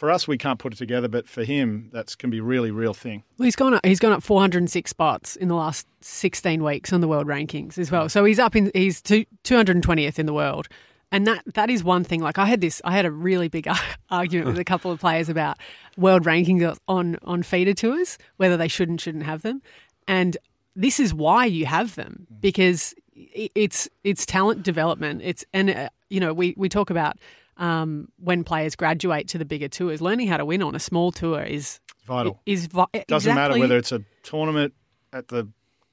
for 0.02 0.10
us, 0.10 0.28
we 0.28 0.36
can't 0.36 0.58
put 0.58 0.74
it 0.74 0.78
together, 0.78 1.08
but 1.08 1.30
for 1.30 1.44
him, 1.44 1.92
that's 1.94 2.16
can 2.16 2.32
be 2.32 2.42
really 2.42 2.72
real 2.72 2.96
thing. 2.96 3.22
Well, 3.38 3.46
he's 3.46 3.56
gone 3.56 3.76
up. 3.76 3.86
He's 3.86 4.00
gone 4.00 4.14
up 4.14 4.24
406 4.24 4.90
spots 4.90 5.36
in 5.36 5.48
the 5.48 5.54
last 5.54 5.86
16 6.02 6.64
weeks 6.64 6.92
on 6.92 7.02
the 7.02 7.08
world 7.08 7.28
rankings 7.28 7.78
as 7.78 7.92
well. 7.92 8.10
So 8.10 8.26
he's 8.26 8.40
up 8.40 8.56
in. 8.56 8.72
He's 8.74 9.00
two, 9.00 9.26
220th 9.44 10.18
in 10.18 10.26
the 10.26 10.34
world, 10.34 10.68
and 11.12 11.28
that 11.28 11.44
that 11.54 11.70
is 11.70 11.84
one 11.84 12.04
thing. 12.04 12.20
Like 12.20 12.40
I 12.40 12.48
had 12.48 12.62
this. 12.62 12.82
I 12.84 12.94
had 12.94 13.06
a 13.06 13.12
really 13.12 13.48
big 13.48 13.68
argument 14.10 14.48
with 14.48 14.58
a 14.58 14.64
couple 14.64 14.90
of 14.90 15.00
players 15.00 15.30
about 15.30 15.60
world 15.98 16.24
rankings 16.24 16.76
on 16.88 17.20
on 17.22 17.44
feeder 17.44 17.76
tours, 17.76 18.18
whether 18.38 18.58
they 18.58 18.68
should 18.68 18.90
and 18.90 19.00
shouldn't 19.00 19.26
have 19.26 19.44
them, 19.44 19.62
and 20.08 20.36
this 20.76 21.00
is 21.00 21.14
why 21.14 21.46
you 21.46 21.68
have 21.68 21.94
them 21.94 22.26
because 22.40 22.96
it's 23.14 23.88
it's 24.04 24.26
talent 24.26 24.64
development. 24.64 25.22
It's 25.24 25.46
and 25.54 25.70
uh, 25.70 25.90
you 26.10 26.20
know 26.20 26.34
we 26.34 26.56
we 26.58 26.70
talk 26.70 26.90
about 26.90 27.20
um, 27.62 28.10
when 28.18 28.44
players 28.44 28.76
graduate 28.76 29.30
to 29.30 29.38
the 29.38 29.46
bigger 29.46 29.70
tours, 29.70 30.02
learning 30.02 30.28
how 30.28 30.36
to 30.38 30.44
win 30.44 30.62
on 30.62 30.76
a 30.76 30.80
small 30.80 31.12
tour 31.12 31.44
is 31.44 31.80
Vital. 32.06 32.42
Is 32.46 32.66
vi- 32.66 32.86
Doesn't 33.08 33.36
matter 33.36 33.58
whether 33.58 33.78
it's 33.78 33.92
a 33.92 34.04
tournament 34.24 34.74
at 35.14 35.28
the 35.28 35.48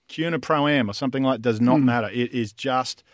Cohuna 0.09 0.41
Pro 0.41 0.67
Am 0.67 0.89
or 0.89 0.95
something 0.95 1.23
like. 1.23 1.43
That, 1.43 1.43
does 1.43 1.61
not 1.61 1.81
matter. 1.83 2.09
It 2.09 2.33
is 2.33 2.53
just 2.53 3.05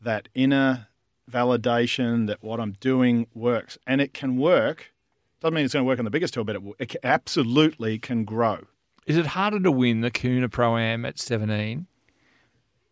that 0.00 0.28
inner 0.34 0.86
validation 1.30 2.28
that 2.28 2.42
what 2.42 2.60
I'm 2.60 2.72
doing 2.80 3.26
works, 3.34 3.76
and 3.86 4.00
it 4.00 4.14
can 4.14 4.36
work. 4.36 4.92
Doesn't 5.40 5.54
mean 5.54 5.64
it's 5.64 5.74
going 5.74 5.84
to 5.84 5.86
work 5.86 5.98
on 5.98 6.04
the 6.04 6.10
biggest 6.12 6.34
tour, 6.34 6.44
but 6.44 6.56
it, 6.56 6.62
it 6.78 6.96
absolutely 7.02 7.98
can 7.98 8.24
grow. 8.24 8.60
Is 9.06 9.16
it 9.16 9.26
harder 9.26 9.58
to 9.60 9.72
win 9.72 10.00
the 10.00 10.10
Cohuna 10.10 10.50
Pro 10.50 10.76
Am 10.76 11.04
at 11.04 11.18
17 11.18 11.86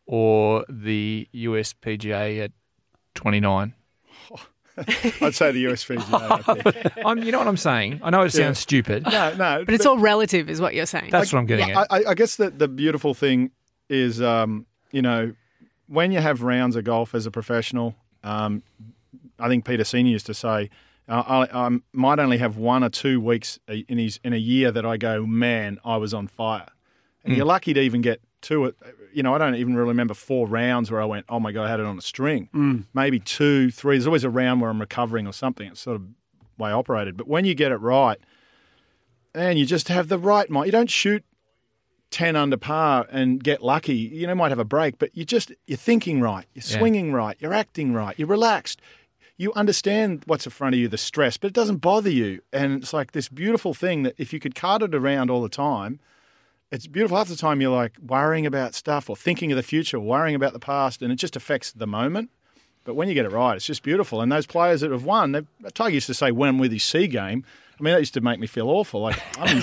or 0.07 0.65
the 0.69 1.29
US 1.33 1.73
PGA 1.73 2.43
at 2.43 2.53
29? 3.15 3.75
I'd 5.23 5.35
say 5.35 5.53
the 5.53 5.65
USPGA. 5.67 6.93
I'm, 7.05 7.23
you 7.23 7.33
know 7.33 7.39
what 7.39 7.49
I'm 7.49 7.57
saying? 7.57 8.01
I 8.03 8.11
know 8.11 8.23
it 8.23 8.31
sounds 8.31 8.59
Yeah. 8.59 8.63
stupid. 8.63 9.05
no, 9.05 9.33
no, 9.35 9.65
But 9.65 9.75
it's 9.75 9.87
all 9.87 9.99
relative, 9.99 10.51
is 10.51 10.61
what 10.61 10.75
you're 10.75 10.87
saying. 10.87 11.11
That's 11.11 11.33
what 11.33 11.39
I'm 11.41 11.47
getting 11.47 11.75
I, 11.77 11.83
at. 11.83 11.87
I, 11.93 12.11
I 12.11 12.15
guess 12.15 12.37
that 12.37 12.59
the 12.59 12.69
beautiful 12.69 13.15
thing 13.15 13.51
is, 13.89 14.21
um, 14.21 14.67
you 14.93 15.03
know, 15.03 15.35
when 15.89 16.13
you 16.13 16.21
have 16.21 16.43
rounds 16.43 16.77
of 16.77 16.85
golf 16.85 17.15
as 17.15 17.27
a 17.27 17.31
professional, 17.31 17.95
um, 18.25 18.63
I 19.39 19.49
think 19.49 19.65
Peter 19.65 19.85
Senior 19.85 20.13
used 20.13 20.27
to 20.27 20.35
say, 20.35 20.71
uh, 21.09 21.23
I, 21.53 21.67
I 21.67 21.79
might 21.93 22.19
only 22.19 22.39
have 22.39 22.57
one 22.57 22.83
or 22.83 22.89
two 22.89 23.21
weeks 23.21 23.59
in 23.69 23.97
his 23.99 24.19
in 24.25 24.33
a 24.33 24.37
year 24.39 24.73
that 24.73 24.85
I 24.85 24.97
go, 24.97 25.25
man, 25.25 25.79
I 25.85 25.97
was 25.99 26.13
on 26.13 26.27
fire. 26.27 26.67
And 27.25 27.33
Mm. 27.33 27.37
you're 27.39 27.47
lucky 27.47 27.73
to 27.75 27.81
even 27.81 28.03
get 28.03 28.21
to 28.43 28.67
it. 28.67 28.77
You 29.17 29.23
know, 29.23 29.35
I 29.35 29.39
don't 29.39 29.55
even 29.55 29.75
really 29.75 29.89
remember 29.89 30.13
four 30.13 30.47
rounds 30.47 30.91
where 30.91 31.01
I 31.01 31.07
went, 31.07 31.25
oh 31.31 31.41
my 31.41 31.51
god, 31.51 31.65
I 31.65 31.71
had 31.71 31.81
it 31.81 31.87
on 31.87 31.97
a 31.97 32.03
string. 32.03 32.51
Mm. 32.55 32.85
Maybe 32.93 33.19
two, 33.19 33.71
three. 33.71 33.97
There's 33.97 34.07
always 34.07 34.25
a 34.25 34.29
round 34.31 34.61
where 34.61 34.69
I'm 34.69 34.79
recovering 34.79 35.27
or 35.27 35.33
something. 35.33 35.69
It's 35.69 35.81
sort 35.81 35.97
of 35.97 36.03
way 36.59 36.69
I 36.69 36.73
operated. 36.75 37.17
But 37.17 37.27
when 37.27 37.47
you 37.47 37.55
get 37.55 37.73
it 37.73 37.77
right, 37.79 38.19
and 39.35 39.59
you 39.59 39.65
just 39.65 39.89
have 39.89 40.09
the 40.09 40.19
right 40.19 40.51
mind, 40.51 40.67
you 40.67 40.73
don't 40.73 40.91
shoot 40.91 41.25
10 42.11 42.37
under 42.37 42.59
par 42.59 43.07
and 43.11 43.43
get 43.43 43.63
lucky. 43.63 43.95
You 43.95 44.27
know, 44.27 44.35
might 44.35 44.51
have 44.51 44.59
a 44.59 44.65
break, 44.67 44.99
but 44.99 45.17
you 45.17 45.25
just, 45.25 45.51
you're 45.67 45.79
thinking 45.79 46.21
right, 46.21 46.45
you're 46.55 46.63
Yeah. 46.67 46.79
swinging 46.79 47.13
right, 47.13 47.37
you're 47.41 47.55
acting 47.55 47.95
right, 47.95 48.19
you're 48.19 48.29
relaxed. 48.29 48.83
You 49.39 49.53
understand 49.55 50.25
what's 50.27 50.45
in 50.47 50.53
front 50.53 50.75
of 50.75 50.79
you, 50.79 50.89
the 50.89 50.99
stress, 50.99 51.39
but 51.39 51.49
it 51.49 51.55
doesn't 51.55 51.79
bother 51.79 52.11
you. 52.11 52.41
And 52.53 52.83
it's 52.83 52.93
like 52.93 53.13
this 53.13 53.29
beautiful 53.31 53.73
thing 53.73 54.03
that 54.03 54.15
if 54.19 54.33
you 54.35 54.41
could 54.41 54.55
cart 54.55 54.83
it 54.83 54.95
around 54.95 55.31
all 55.31 55.41
the 55.43 55.49
time, 55.49 56.01
it's 56.71 56.87
beautiful. 56.87 57.17
Half 57.17 57.29
the 57.29 57.37
time 57.37 57.61
you're 57.61 57.75
like 57.75 57.93
worrying 58.05 58.47
about 58.47 58.75
stuff 58.75 59.09
or 59.09 59.17
thinking 59.17 59.53
of 59.53 59.57
the 59.57 59.63
future, 59.63 60.01
worrying 60.01 60.35
about 60.35 60.53
the 60.53 60.59
past, 60.59 61.03
and 61.03 61.13
it 61.13 61.17
just 61.17 61.37
affects 61.37 61.73
the 61.73 61.87
moment. 61.87 62.31
But 62.85 62.95
when 62.95 63.09
you 63.09 63.15
get 63.15 63.27
it 63.27 63.33
right, 63.33 63.57
it's 63.57 63.67
just 63.67 63.83
beautiful. 63.83 64.21
And 64.21 64.31
those 64.31 64.47
players 64.47 64.81
that 64.81 64.91
have 64.91 65.05
won, 65.05 65.47
Tiger 65.75 65.95
used 65.95 66.07
to 66.07 66.15
say, 66.15 66.31
"Win 66.31 66.59
with 66.59 66.73
his 66.73 66.85
C 66.85 67.07
game." 67.07 67.45
I 67.79 67.83
mean, 67.83 67.93
that 67.93 68.01
used 68.01 68.15
to 68.15 68.21
make 68.21 68.41
me 68.41 68.47
feel 68.47 68.69
awful. 68.71 69.03
Like, 69.03 69.21
I'm, 69.39 69.61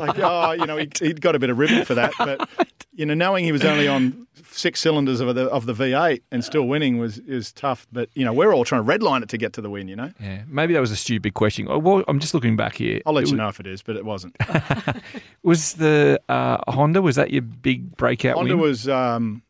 like 0.00 0.18
oh, 0.18 0.52
you 0.52 0.66
know, 0.66 0.76
he, 0.76 0.88
he'd 1.00 1.20
got 1.20 1.34
a 1.34 1.38
bit 1.38 1.50
of 1.50 1.58
ribbon 1.58 1.84
for 1.84 1.94
that. 1.94 2.12
But 2.18 2.48
you 2.94 3.04
know, 3.06 3.14
knowing 3.14 3.44
he 3.44 3.50
was 3.52 3.64
only 3.64 3.88
on 3.88 4.26
six 4.50 4.80
cylinders 4.80 5.18
of 5.20 5.34
the 5.34 5.46
of 5.46 5.66
the 5.66 5.72
V8 5.72 6.22
and 6.30 6.44
still 6.44 6.62
winning 6.68 6.98
was 6.98 7.18
is 7.18 7.50
tough. 7.52 7.86
But 7.92 8.08
you 8.14 8.24
know, 8.24 8.32
we're 8.32 8.54
all 8.54 8.64
trying 8.64 8.84
to 8.86 8.90
redline 8.90 9.22
it 9.22 9.28
to 9.30 9.38
get 9.38 9.52
to 9.54 9.60
the 9.60 9.68
win. 9.70 9.88
You 9.88 9.96
know, 9.96 10.12
Yeah, 10.20 10.42
maybe 10.46 10.74
that 10.74 10.80
was 10.80 10.92
a 10.92 10.96
stupid 10.96 11.34
question. 11.34 11.66
Oh, 11.68 11.78
Well, 11.78 12.04
I'm 12.06 12.20
just 12.20 12.34
looking 12.34 12.56
back 12.56 12.76
here. 12.76 13.00
I'll 13.04 13.12
let 13.14 13.24
It 13.24 13.30
you 13.30 13.36
wa- 13.36 13.44
know 13.44 13.48
if 13.48 13.58
it 13.58 13.66
is, 13.66 13.82
but 13.82 13.96
it 13.96 14.04
wasn't. 14.04 14.36
Was 15.42 15.74
the 15.74 16.20
uh, 16.28 16.58
Honda? 16.70 17.02
Was 17.02 17.16
that 17.16 17.30
your 17.30 17.42
big 17.42 17.96
breakout 17.96 18.36
Honda 18.36 18.56
win? 18.56 18.60
was, 18.60 18.88
um, 18.88 19.42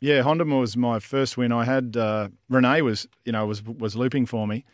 yeah, 0.00 0.20
Honda 0.22 0.44
was 0.44 0.76
my 0.76 0.98
first 0.98 1.36
win. 1.38 1.50
I 1.52 1.64
had 1.64 1.96
uh, 1.96 2.28
Renee 2.48 2.82
was, 2.82 3.08
you 3.24 3.32
know, 3.32 3.46
was 3.46 3.62
was 3.64 3.96
looping 3.96 4.26
for 4.26 4.46
me 4.46 4.64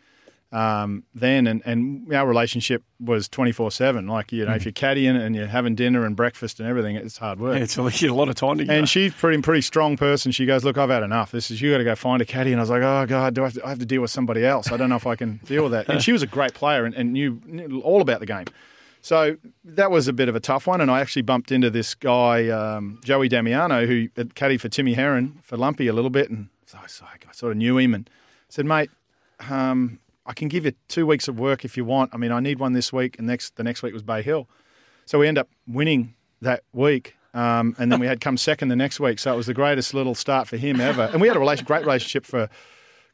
um, 0.51 1.03
then, 1.13 1.45
and, 1.45 1.61
and 1.65 2.13
our 2.13 2.25
relationship 2.25 2.83
was 2.99 3.27
twenty 3.27 3.51
four 3.51 3.69
seven. 3.69 4.07
Like 4.07 4.31
you 4.31 4.45
know, 4.45 4.53
if 4.53 4.63
you're 4.63 4.71
caddying 4.71 5.19
and 5.19 5.35
you're 5.35 5.47
having 5.47 5.75
dinner 5.75 6.05
and 6.05 6.15
breakfast 6.15 6.59
and 6.59 6.69
everything, 6.69 6.95
it's 6.95 7.17
hard 7.17 7.39
work. 7.39 7.57
Yeah, 7.57 7.63
it's 7.63 7.77
a, 7.77 8.07
a 8.07 8.13
lot 8.13 8.29
of 8.29 8.35
time 8.35 8.57
together. 8.57 8.77
And 8.77 8.87
she's 8.87 9.13
pretty 9.13 9.41
pretty 9.41 9.61
strong 9.61 9.97
person. 9.97 10.31
She 10.31 10.45
goes, 10.45 10.63
look, 10.63 10.77
I've 10.77 10.89
had 10.89 11.03
enough. 11.03 11.31
This 11.31 11.51
is 11.51 11.61
you 11.61 11.71
got 11.71 11.79
to 11.79 11.83
go 11.83 11.95
find 11.95 12.21
a 12.21 12.25
caddy. 12.25 12.51
And 12.51 12.61
I 12.61 12.63
was 12.63 12.69
like, 12.69 12.81
oh 12.81 13.05
god, 13.05 13.33
do 13.33 13.41
I 13.41 13.45
have, 13.45 13.53
to, 13.55 13.65
I 13.65 13.69
have 13.69 13.79
to 13.79 13.85
deal 13.85 14.01
with 14.01 14.11
somebody 14.11 14.45
else? 14.45 14.71
I 14.71 14.77
don't 14.77 14.89
know 14.89 14.95
if 14.95 15.07
I 15.07 15.15
can 15.15 15.41
deal 15.45 15.63
with 15.63 15.73
that. 15.73 15.89
And 15.89 16.01
she 16.01 16.13
was 16.13 16.23
a 16.23 16.27
great 16.27 16.53
player 16.53 16.85
and, 16.85 16.95
and 16.95 17.11
knew, 17.11 17.41
knew 17.45 17.81
all 17.81 18.01
about 18.01 18.21
the 18.21 18.25
game. 18.25 18.45
So 19.01 19.37
that 19.63 19.91
was 19.91 20.07
a 20.07 20.13
bit 20.13 20.29
of 20.29 20.35
a 20.35 20.39
tough 20.39 20.65
one. 20.67 20.81
And 20.81 20.89
I 20.89 21.01
actually 21.01 21.21
bumped 21.21 21.51
into 21.51 21.69
this 21.69 21.93
guy, 21.93 22.49
um, 22.49 22.99
Joey 23.03 23.27
Damiano, 23.27 23.85
who 23.85 24.07
had 24.15 24.33
caddied 24.33 24.61
for 24.61 24.69
Timmy 24.69 24.93
Herron 24.93 25.39
for 25.43 25.57
Lumpy 25.57 25.87
a 25.87 25.93
little 25.93 26.09
bit. 26.09 26.29
And 26.29 26.49
so 26.65 26.77
I, 26.81 26.87
so 26.87 27.05
I 27.05 27.31
sort 27.33 27.51
of 27.51 27.57
knew 27.57 27.77
him 27.77 27.93
and 27.93 28.09
said, 28.49 28.65
mate, 28.65 28.89
um, 29.49 29.99
I 30.27 30.33
can 30.33 30.47
give 30.49 30.65
you 30.65 30.73
two 30.87 31.05
weeks 31.07 31.27
of 31.27 31.39
work 31.39 31.65
if 31.65 31.77
you 31.77 31.85
want. 31.85 32.11
I 32.13 32.17
mean, 32.17 32.31
I 32.31 32.39
need 32.39 32.59
one 32.59 32.73
this 32.73 32.91
week, 32.93 33.17
and 33.17 33.25
next 33.25 33.55
the 33.55 33.63
next 33.63 33.81
week 33.81 33.93
was 33.93 34.03
Bay 34.03 34.21
Hill. 34.21 34.47
So 35.05 35.17
we 35.19 35.27
end 35.27 35.37
up 35.37 35.49
winning 35.67 36.13
that 36.41 36.63
week. 36.73 37.15
Um, 37.33 37.75
and 37.77 37.91
then 37.91 37.99
we 37.99 38.07
had 38.07 38.19
come 38.19 38.35
second 38.35 38.69
the 38.69 38.75
next 38.75 38.99
week. 38.99 39.19
So 39.19 39.31
it 39.31 39.37
was 39.37 39.45
the 39.45 39.53
greatest 39.53 39.93
little 39.93 40.15
start 40.15 40.47
for 40.47 40.57
him 40.57 40.81
ever. 40.81 41.03
And 41.11 41.21
we 41.21 41.27
had 41.27 41.37
a 41.37 41.39
relation, 41.39 41.65
great 41.65 41.81
relationship 41.85 42.25
for 42.25 42.49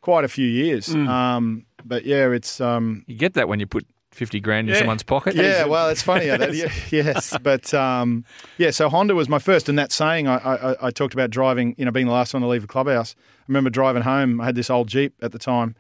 quite 0.01 0.23
a 0.23 0.27
few 0.29 0.47
years. 0.47 0.87
Mm. 0.87 1.07
Um, 1.09 1.65
but 1.85 2.05
yeah, 2.05 2.29
it's. 2.31 2.61
Um, 2.61 3.03
you 3.07 3.15
get 3.17 3.33
that 3.33 3.47
when 3.47 3.59
you 3.59 3.67
put 3.67 3.85
50 4.11 4.39
grand 4.39 4.69
in 4.69 4.73
Yeah. 4.73 4.79
someone's 4.79 5.03
pocket. 5.03 5.35
yeah, 5.35 5.65
well, 5.65 5.89
it's 5.89 6.01
funny. 6.03 6.27
how 6.27 6.37
that, 6.43 6.53
yeah, 6.55 6.71
yes, 6.89 7.35
but 7.41 7.73
um, 7.73 8.23
yeah. 8.57 8.71
So 8.71 8.87
Honda 8.87 9.13
was 9.15 9.27
my 9.27 9.39
first, 9.39 9.67
and 9.67 9.77
that 9.77 9.91
saying 9.91 10.27
I, 10.27 10.37
I, 10.37 10.87
I 10.87 10.91
talked 10.91 11.13
about 11.13 11.29
driving. 11.29 11.75
You 11.77 11.85
know, 11.85 11.91
being 11.91 12.07
the 12.07 12.13
last 12.13 12.33
one 12.33 12.41
to 12.41 12.47
leave 12.47 12.61
the 12.61 12.67
clubhouse. 12.67 13.15
I 13.17 13.43
remember 13.47 13.69
driving 13.69 14.03
home. 14.03 14.39
I 14.39 14.45
had 14.45 14.55
this 14.55 14.69
old 14.69 14.87
Jeep 14.87 15.13
at 15.21 15.31
the 15.33 15.39
time, 15.39 15.75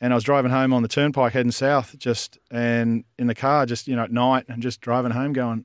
and 0.00 0.12
I 0.12 0.16
was 0.16 0.24
driving 0.24 0.50
home 0.50 0.72
on 0.72 0.82
the 0.82 0.88
turnpike 0.88 1.32
heading 1.32 1.52
south, 1.52 1.98
just 1.98 2.38
and 2.50 3.04
in 3.18 3.26
the 3.26 3.34
car, 3.34 3.66
just 3.66 3.88
you 3.88 3.96
know 3.96 4.04
at 4.04 4.12
night, 4.12 4.46
and 4.48 4.62
just 4.62 4.80
driving 4.80 5.12
home, 5.12 5.32
going 5.32 5.64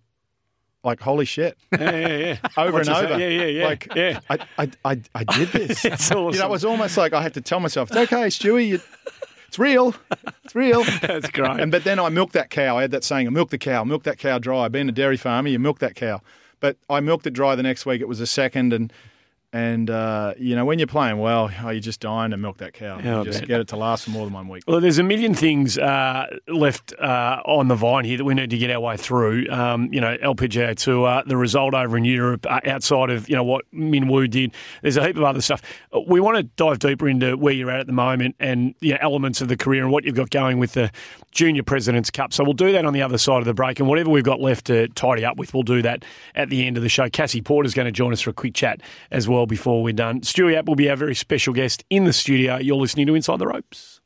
like, 0.83 1.01
holy 1.01 1.25
shit, 1.25 1.57
yeah, 1.71 1.91
yeah, 1.91 2.17
yeah. 2.17 2.37
over 2.57 2.73
What's 2.73 2.87
and 2.87 2.97
over. 2.97 3.19
Yeah, 3.19 3.27
yeah, 3.27 3.45
yeah. 3.45 3.65
Like, 3.65 3.95
yeah. 3.95 4.19
I, 4.29 4.37
I, 4.57 4.71
I, 4.85 5.01
I 5.13 5.23
did 5.25 5.49
this. 5.49 5.85
It's 5.89 6.11
awesome. 6.11 6.33
You 6.33 6.39
know, 6.39 6.45
it 6.45 6.51
was 6.51 6.65
almost 6.65 6.97
like 6.97 7.13
I 7.13 7.21
had 7.21 7.33
to 7.33 7.41
tell 7.41 7.59
myself, 7.59 7.89
it's 7.89 7.97
okay, 7.97 8.27
Stewie, 8.27 8.67
you, 8.67 8.79
it's 9.47 9.59
real. 9.59 9.95
It's 10.43 10.55
real. 10.55 10.83
That's 11.01 11.29
great. 11.31 11.59
And 11.59 11.71
but 11.71 11.83
then 11.83 11.99
I 11.99 12.09
milked 12.09 12.33
that 12.33 12.49
cow. 12.49 12.77
I 12.77 12.81
had 12.81 12.91
that 12.91 13.03
saying, 13.03 13.27
I 13.27 13.29
milk 13.29 13.49
the 13.49 13.57
cow, 13.57 13.83
milk 13.83 14.03
that 14.03 14.17
cow 14.17 14.39
dry. 14.39 14.67
Being 14.67 14.87
a 14.89 14.93
dairy 14.93 15.17
farmer, 15.17 15.49
you 15.49 15.59
milk 15.59 15.79
that 15.79 15.95
cow. 15.95 16.21
But 16.59 16.77
I 16.89 16.99
milked 16.99 17.25
it 17.25 17.31
dry 17.31 17.55
the 17.55 17.63
next 17.63 17.85
week. 17.85 18.01
It 18.01 18.07
was 18.07 18.19
a 18.19 18.27
second 18.27 18.73
and 18.73 18.93
and 19.51 19.89
uh, 19.89 20.35
you 20.37 20.55
know, 20.55 20.63
when 20.63 20.77
you're 20.77 20.87
playing 20.87 21.17
well, 21.17 21.49
oh, 21.63 21.69
you're 21.69 21.79
just 21.79 21.99
dying 21.99 22.31
to 22.31 22.37
milk 22.37 22.57
that 22.57 22.73
cow. 22.73 22.99
You 22.99 23.25
just 23.25 23.47
get 23.47 23.59
it 23.59 23.67
to 23.69 23.77
last 23.77 24.05
for 24.05 24.11
more 24.11 24.25
than 24.25 24.33
one 24.33 24.47
week. 24.47 24.63
Well, 24.67 24.79
there's 24.79 24.99
a 24.99 25.03
million 25.03 25.33
things 25.33 25.75
uh, 25.75 26.27
left 26.47 26.93
uh, 26.99 27.41
on 27.45 27.67
the 27.67 27.75
vine 27.75 28.05
here 28.05 28.17
that 28.17 28.25
we 28.25 28.35
need 28.35 28.51
to 28.51 28.57
get 28.59 28.69
our 28.69 28.79
way 28.79 28.95
through. 28.95 29.49
Um, 29.49 29.91
you 29.91 30.01
know, 30.01 30.15
LPGA 30.17 30.75
Tour, 30.75 31.23
the 31.25 31.35
result 31.35 31.73
over 31.73 31.97
in 31.97 32.05
Europe, 32.05 32.45
uh, 32.47 32.59
outside 32.65 33.09
of 33.09 33.27
you 33.27 33.35
know 33.35 33.43
what 33.43 33.65
Min 33.71 34.07
Woo 34.07 34.27
did. 34.27 34.53
There's 34.83 34.97
a 34.97 35.07
heap 35.07 35.17
of 35.17 35.23
other 35.23 35.41
stuff. 35.41 35.63
We 36.07 36.19
want 36.19 36.37
to 36.37 36.43
dive 36.43 36.77
deeper 36.77 37.09
into 37.09 37.35
where 37.35 37.53
you're 37.53 37.71
at 37.71 37.79
at 37.79 37.87
the 37.87 37.93
moment 37.93 38.35
and 38.39 38.75
you 38.81 38.93
know, 38.93 38.99
elements 39.01 39.41
of 39.41 39.47
the 39.47 39.57
career 39.57 39.81
and 39.81 39.91
what 39.91 40.03
you've 40.03 40.15
got 40.15 40.29
going 40.29 40.59
with 40.59 40.73
the 40.73 40.91
Junior 41.31 41.63
Presidents 41.63 42.11
Cup. 42.11 42.33
So 42.33 42.43
we'll 42.43 42.53
do 42.53 42.71
that 42.71 42.85
on 42.85 42.93
the 42.93 43.01
other 43.01 43.17
side 43.17 43.39
of 43.39 43.45
the 43.45 43.55
break, 43.55 43.79
and 43.79 43.89
whatever 43.89 44.11
we've 44.11 44.23
got 44.23 44.39
left 44.39 44.65
to 44.65 44.89
tidy 44.89 45.25
up 45.25 45.37
with, 45.37 45.55
we'll 45.55 45.63
do 45.63 45.81
that 45.81 46.05
at 46.35 46.49
the 46.49 46.67
end 46.67 46.77
of 46.77 46.83
the 46.83 46.89
show. 46.89 47.09
Cassie 47.09 47.41
Porter's 47.41 47.73
going 47.73 47.87
to 47.87 47.91
join 47.91 48.13
us 48.13 48.21
for 48.21 48.29
a 48.29 48.33
quick 48.33 48.53
chat 48.53 48.81
as 49.09 49.27
well 49.27 49.38
before 49.45 49.83
we're 49.83 49.93
done. 49.93 50.21
Stewie 50.21 50.55
App 50.55 50.65
will 50.67 50.75
be 50.75 50.89
our 50.89 50.95
very 50.95 51.15
special 51.15 51.53
guest 51.53 51.83
in 51.89 52.05
the 52.05 52.13
studio. 52.13 52.57
You're 52.57 52.77
listening 52.77 53.07
to 53.07 53.15
Inside 53.15 53.39
the 53.39 53.47
Ropes. 53.47 54.01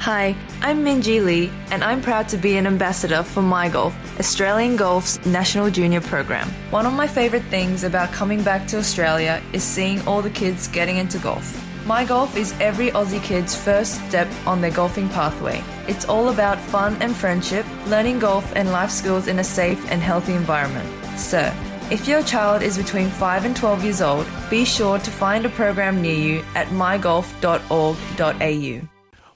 Hi, 0.00 0.36
I'm 0.62 0.84
Minjee 0.84 1.22
Lee, 1.22 1.50
and 1.70 1.82
I'm 1.82 2.00
proud 2.00 2.28
to 2.28 2.36
be 2.36 2.56
an 2.56 2.66
ambassador 2.66 3.24
for 3.24 3.42
MyGolf, 3.42 3.92
Australian 4.18 4.76
Golf's 4.76 5.24
national 5.26 5.70
junior 5.70 6.00
program. 6.00 6.48
One 6.70 6.86
of 6.86 6.92
my 6.92 7.08
favourite 7.08 7.44
things 7.46 7.82
about 7.82 8.12
coming 8.12 8.42
back 8.42 8.66
to 8.68 8.78
Australia 8.78 9.42
is 9.52 9.64
seeing 9.64 10.00
all 10.06 10.22
the 10.22 10.30
kids 10.30 10.68
getting 10.68 10.98
into 10.98 11.18
golf. 11.18 11.64
MyGolf 11.84 12.36
is 12.36 12.54
every 12.60 12.90
Aussie 12.92 13.22
kid's 13.22 13.56
first 13.56 14.06
step 14.08 14.28
on 14.46 14.60
their 14.60 14.70
golfing 14.70 15.08
pathway. 15.08 15.62
It's 15.88 16.04
all 16.04 16.28
about 16.28 16.60
fun 16.60 16.96
and 17.02 17.14
friendship, 17.14 17.66
learning 17.86 18.20
golf 18.20 18.52
and 18.54 18.70
life 18.70 18.90
skills 18.90 19.26
in 19.26 19.40
a 19.40 19.44
safe 19.44 19.84
and 19.90 20.00
healthy 20.00 20.34
environment. 20.34 20.88
So, 21.18 21.52
if 21.90 22.06
your 22.06 22.22
child 22.22 22.62
is 22.62 22.76
between 22.76 23.08
5 23.08 23.44
and 23.44 23.56
12 23.56 23.84
years 23.84 24.02
old, 24.02 24.26
be 24.50 24.64
sure 24.64 24.98
to 24.98 25.10
find 25.10 25.46
a 25.46 25.48
program 25.48 26.02
near 26.02 26.14
you 26.14 26.44
at 26.54 26.66
mygolf.org.au. 26.68 28.88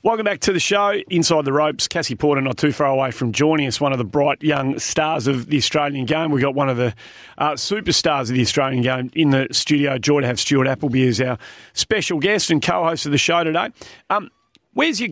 Welcome 0.05 0.25
back 0.25 0.41
to 0.41 0.53
the 0.53 0.59
show. 0.59 1.01
Inside 1.11 1.45
the 1.45 1.53
ropes, 1.53 1.87
Cassie 1.87 2.17
Porter 2.17 2.41
not 2.41 2.59
too 2.59 2.73
far 2.73 2.89
away 2.89 3.13
from 3.13 3.31
joining 3.31 3.69
us, 3.69 3.81
one 3.81 3.93
of 3.93 3.99
the 3.99 4.05
bright 4.05 4.43
young 4.43 4.81
stars 4.81 5.29
of 5.29 5.47
the 5.47 5.59
Australian 5.59 6.07
game. 6.07 6.33
We've 6.33 6.43
got 6.43 6.57
one 6.57 6.69
of 6.69 6.77
the 6.77 6.93
uh, 7.39 7.53
superstars 7.53 8.23
of 8.23 8.35
the 8.35 8.41
Australian 8.41 8.83
game 8.83 9.13
in 9.15 9.31
the 9.31 9.47
studio. 9.53 9.99
Joy 9.99 10.23
to 10.23 10.27
have 10.27 10.41
Stuart 10.41 10.67
Appleby 10.67 11.07
as 11.07 11.21
our 11.21 11.39
special 11.73 12.19
guest 12.19 12.51
and 12.51 12.61
co-host 12.61 13.07
of 13.07 13.13
the 13.13 13.19
show 13.19 13.45
today. 13.45 13.69
Um, 14.11 14.29
where's 14.73 15.01
your 15.01 15.11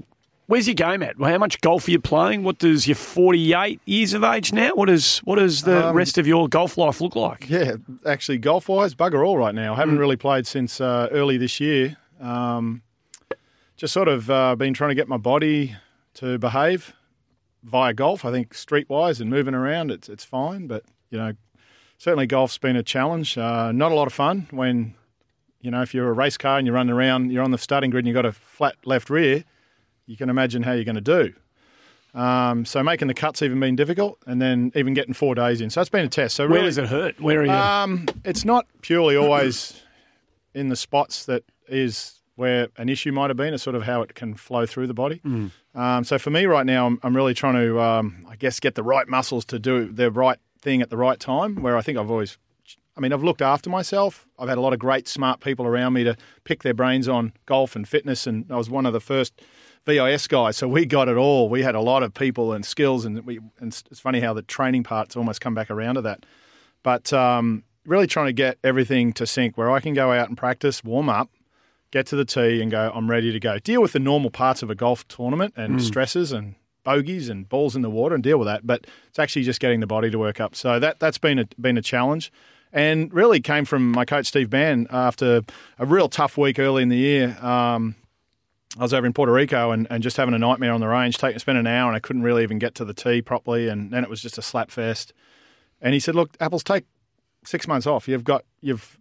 Where's 0.50 0.66
your 0.66 0.74
game 0.74 1.00
at? 1.04 1.14
How 1.16 1.38
much 1.38 1.60
golf 1.60 1.86
are 1.86 1.92
you 1.92 2.00
playing? 2.00 2.42
What 2.42 2.58
does 2.58 2.88
your 2.88 2.96
48 2.96 3.80
years 3.84 4.14
of 4.14 4.24
age 4.24 4.52
now? 4.52 4.70
What 4.74 4.86
does 4.86 5.18
what 5.18 5.36
does 5.38 5.62
the 5.62 5.86
Um, 5.90 5.94
rest 5.94 6.18
of 6.18 6.26
your 6.26 6.48
golf 6.48 6.76
life 6.76 7.00
look 7.00 7.14
like? 7.14 7.48
Yeah, 7.48 7.76
actually, 8.04 8.38
golf 8.38 8.68
wise, 8.68 8.96
bugger 8.96 9.24
all 9.24 9.38
right 9.38 9.54
now. 9.54 9.74
I 9.74 9.76
haven't 9.76 9.98
really 10.00 10.16
played 10.16 10.48
since 10.48 10.80
uh, 10.80 11.06
early 11.12 11.36
this 11.36 11.60
year. 11.60 11.96
Um, 12.20 12.82
just 13.76 13.92
sort 13.92 14.08
of 14.08 14.28
uh, 14.28 14.56
been 14.56 14.74
trying 14.74 14.88
to 14.90 14.96
get 14.96 15.06
my 15.06 15.18
body 15.18 15.76
to 16.14 16.36
behave 16.36 16.94
via 17.62 17.92
golf. 17.94 18.24
I 18.24 18.32
think 18.32 18.52
streetwise 18.52 19.20
and 19.20 19.30
moving 19.30 19.54
around, 19.54 19.92
it's 19.92 20.08
it's 20.08 20.24
fine. 20.24 20.66
But 20.66 20.82
you 21.10 21.18
know, 21.18 21.34
certainly 21.96 22.26
golf's 22.26 22.58
been 22.58 22.74
a 22.74 22.82
challenge. 22.82 23.38
Uh, 23.38 23.70
not 23.70 23.92
a 23.92 23.94
lot 23.94 24.08
of 24.08 24.12
fun 24.12 24.48
when 24.50 24.94
you 25.60 25.70
know 25.70 25.82
if 25.82 25.94
you're 25.94 26.08
a 26.08 26.12
race 26.12 26.36
car 26.36 26.58
and 26.58 26.66
you're 26.66 26.74
running 26.74 26.92
around, 26.92 27.30
you're 27.30 27.44
on 27.44 27.52
the 27.52 27.58
starting 27.58 27.90
grid 27.90 28.00
and 28.04 28.08
you've 28.08 28.16
got 28.20 28.26
a 28.26 28.32
flat 28.32 28.74
left 28.84 29.10
rear. 29.10 29.44
You 30.10 30.16
can 30.16 30.28
imagine 30.28 30.64
how 30.64 30.72
you're 30.72 30.82
going 30.82 30.96
to 30.96 31.00
do. 31.00 31.32
Um, 32.18 32.64
so 32.64 32.82
making 32.82 33.06
the 33.06 33.14
cuts 33.14 33.42
even 33.42 33.60
been 33.60 33.76
difficult, 33.76 34.18
and 34.26 34.42
then 34.42 34.72
even 34.74 34.92
getting 34.92 35.14
four 35.14 35.36
days 35.36 35.60
in. 35.60 35.70
So 35.70 35.80
it's 35.80 35.88
been 35.88 36.04
a 36.04 36.08
test. 36.08 36.34
So 36.34 36.48
Where 36.48 36.62
does 36.62 36.78
it 36.78 36.88
hurt? 36.88 37.20
Where 37.20 37.42
are 37.42 37.44
you? 37.44 37.52
um, 37.52 38.06
it's 38.24 38.44
not 38.44 38.66
purely 38.82 39.14
always 39.14 39.80
in 40.52 40.68
the 40.68 40.74
spots 40.74 41.26
that 41.26 41.44
is 41.68 42.20
where 42.34 42.66
an 42.76 42.88
issue 42.88 43.12
might 43.12 43.30
have 43.30 43.36
been. 43.36 43.54
It's 43.54 43.62
sort 43.62 43.76
of 43.76 43.84
how 43.84 44.02
it 44.02 44.16
can 44.16 44.34
flow 44.34 44.66
through 44.66 44.88
the 44.88 44.94
body. 44.94 45.20
Mm. 45.24 45.52
Um, 45.76 46.02
so 46.02 46.18
for 46.18 46.30
me 46.30 46.46
right 46.46 46.66
now, 46.66 46.86
I'm, 46.86 46.98
I'm 47.04 47.14
really 47.14 47.34
trying 47.34 47.54
to, 47.54 47.80
um, 47.80 48.26
I 48.28 48.34
guess, 48.34 48.58
get 48.58 48.74
the 48.74 48.82
right 48.82 49.06
muscles 49.06 49.44
to 49.44 49.60
do 49.60 49.92
the 49.92 50.10
right 50.10 50.38
thing 50.60 50.82
at 50.82 50.90
the 50.90 50.96
right 50.96 51.20
time. 51.20 51.62
Where 51.62 51.76
I 51.76 51.82
think 51.82 51.96
I've 51.98 52.10
always, 52.10 52.36
I 52.96 53.00
mean, 53.00 53.12
I've 53.12 53.22
looked 53.22 53.42
after 53.42 53.70
myself. 53.70 54.26
I've 54.40 54.48
had 54.48 54.58
a 54.58 54.60
lot 54.60 54.72
of 54.72 54.80
great, 54.80 55.06
smart 55.06 55.38
people 55.38 55.66
around 55.66 55.92
me 55.92 56.02
to 56.02 56.16
pick 56.42 56.64
their 56.64 56.74
brains 56.74 57.06
on 57.06 57.32
golf 57.46 57.76
and 57.76 57.86
fitness, 57.86 58.26
and 58.26 58.46
I 58.50 58.56
was 58.56 58.68
one 58.68 58.86
of 58.86 58.92
the 58.92 59.00
first 59.00 59.40
VIS 59.86 60.26
guys. 60.28 60.56
So 60.56 60.68
we 60.68 60.86
got 60.86 61.08
it 61.08 61.16
all. 61.16 61.48
We 61.48 61.62
had 61.62 61.74
a 61.74 61.80
lot 61.80 62.02
of 62.02 62.14
people 62.14 62.52
and 62.52 62.64
skills, 62.64 63.04
and 63.04 63.24
we. 63.26 63.38
And 63.58 63.68
it's 63.90 64.00
funny 64.00 64.20
how 64.20 64.32
the 64.34 64.42
training 64.42 64.82
part's 64.84 65.16
almost 65.16 65.40
come 65.40 65.54
back 65.54 65.70
around 65.70 65.96
to 65.96 66.02
that. 66.02 66.26
But 66.82 67.12
um, 67.12 67.64
really 67.86 68.06
trying 68.06 68.26
to 68.26 68.32
get 68.32 68.58
everything 68.64 69.12
to 69.14 69.26
sync 69.26 69.56
where 69.58 69.70
I 69.70 69.80
can 69.80 69.94
go 69.94 70.12
out 70.12 70.28
and 70.28 70.36
practice, 70.36 70.82
warm 70.84 71.08
up, 71.08 71.30
get 71.90 72.06
to 72.06 72.16
the 72.16 72.24
tee, 72.24 72.60
and 72.62 72.70
go. 72.70 72.90
I'm 72.94 73.10
ready 73.10 73.32
to 73.32 73.40
go. 73.40 73.58
Deal 73.58 73.82
with 73.82 73.92
the 73.92 73.98
normal 74.00 74.30
parts 74.30 74.62
of 74.62 74.70
a 74.70 74.74
golf 74.74 75.06
tournament 75.08 75.54
and 75.56 75.76
Mm. 75.78 75.82
stresses 75.82 76.32
and 76.32 76.54
bogeys 76.84 77.28
and 77.28 77.48
balls 77.48 77.76
in 77.76 77.82
the 77.82 77.90
water 77.90 78.14
and 78.14 78.24
deal 78.24 78.38
with 78.38 78.46
that. 78.46 78.66
But 78.66 78.86
it's 79.08 79.18
actually 79.18 79.42
just 79.42 79.60
getting 79.60 79.80
the 79.80 79.86
body 79.86 80.10
to 80.10 80.18
work 80.18 80.40
up. 80.40 80.54
So 80.54 80.78
that 80.78 80.98
that's 81.00 81.18
been 81.18 81.38
a 81.38 81.46
been 81.60 81.76
a 81.76 81.82
challenge. 81.82 82.32
And 82.72 83.12
really 83.12 83.40
came 83.40 83.64
from 83.64 83.90
my 83.90 84.04
coach 84.04 84.26
Steve 84.26 84.48
Bann 84.48 84.86
after 84.90 85.42
a 85.78 85.84
real 85.84 86.08
tough 86.08 86.38
week 86.38 86.58
early 86.60 86.84
in 86.84 86.88
the 86.88 86.96
year. 86.96 87.36
Um, 87.44 87.96
I 88.78 88.82
was 88.82 88.94
over 88.94 89.06
in 89.06 89.12
Puerto 89.12 89.32
Rico 89.32 89.72
and, 89.72 89.86
and 89.90 90.02
just 90.02 90.16
having 90.16 90.34
a 90.34 90.38
nightmare 90.38 90.72
on 90.72 90.80
the 90.80 90.86
range. 90.86 91.18
Taking 91.18 91.38
spent 91.40 91.58
an 91.58 91.66
hour 91.66 91.88
and 91.88 91.96
I 91.96 92.00
couldn't 92.00 92.22
really 92.22 92.42
even 92.44 92.58
get 92.58 92.74
to 92.76 92.84
the 92.84 92.94
tee 92.94 93.20
properly, 93.20 93.68
and 93.68 93.92
then 93.92 94.04
it 94.04 94.10
was 94.10 94.22
just 94.22 94.38
a 94.38 94.42
slap 94.42 94.70
fest. 94.70 95.12
And 95.80 95.92
he 95.92 96.00
said, 96.00 96.14
"Look, 96.14 96.36
Apples, 96.40 96.62
take 96.62 96.84
six 97.44 97.66
months 97.66 97.86
off. 97.86 98.06
You've 98.08 98.24
got 98.24 98.44
you've 98.60 98.98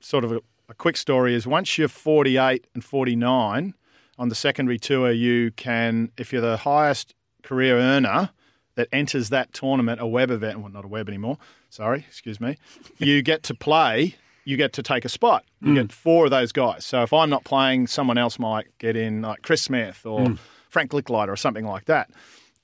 sort 0.00 0.24
of 0.24 0.32
a, 0.32 0.40
a 0.68 0.74
quick 0.74 0.96
story 0.96 1.34
is 1.34 1.46
once 1.46 1.76
you're 1.78 1.88
48 1.88 2.66
and 2.74 2.84
49 2.84 3.74
on 4.18 4.28
the 4.28 4.34
secondary 4.34 4.78
tour, 4.78 5.10
you 5.10 5.50
can 5.52 6.10
if 6.16 6.32
you're 6.32 6.42
the 6.42 6.58
highest 6.58 7.14
career 7.42 7.78
earner 7.78 8.30
that 8.74 8.88
enters 8.92 9.28
that 9.28 9.52
tournament, 9.52 10.00
a 10.00 10.06
web 10.06 10.30
event, 10.30 10.60
well, 10.60 10.70
not 10.70 10.84
a 10.84 10.88
web 10.88 11.08
anymore. 11.08 11.36
Sorry, 11.68 12.06
excuse 12.08 12.40
me. 12.40 12.56
You 12.98 13.22
get 13.22 13.42
to 13.44 13.54
play. 13.54 14.16
You 14.44 14.56
get 14.56 14.72
to 14.74 14.82
take 14.82 15.04
a 15.04 15.08
spot. 15.08 15.44
You 15.60 15.74
get 15.74 15.92
four 15.92 16.24
of 16.24 16.30
those 16.32 16.50
guys. 16.52 16.84
So 16.84 17.02
if 17.02 17.12
I'm 17.12 17.30
not 17.30 17.44
playing, 17.44 17.86
someone 17.86 18.18
else 18.18 18.38
might 18.38 18.66
get 18.78 18.96
in, 18.96 19.22
like 19.22 19.42
Chris 19.42 19.62
Smith 19.62 20.04
or 20.04 20.20
Mm. 20.20 20.38
Frank 20.68 20.90
Lickliter 20.92 21.28
or 21.28 21.36
something 21.36 21.66
like 21.66 21.84
that. 21.84 22.10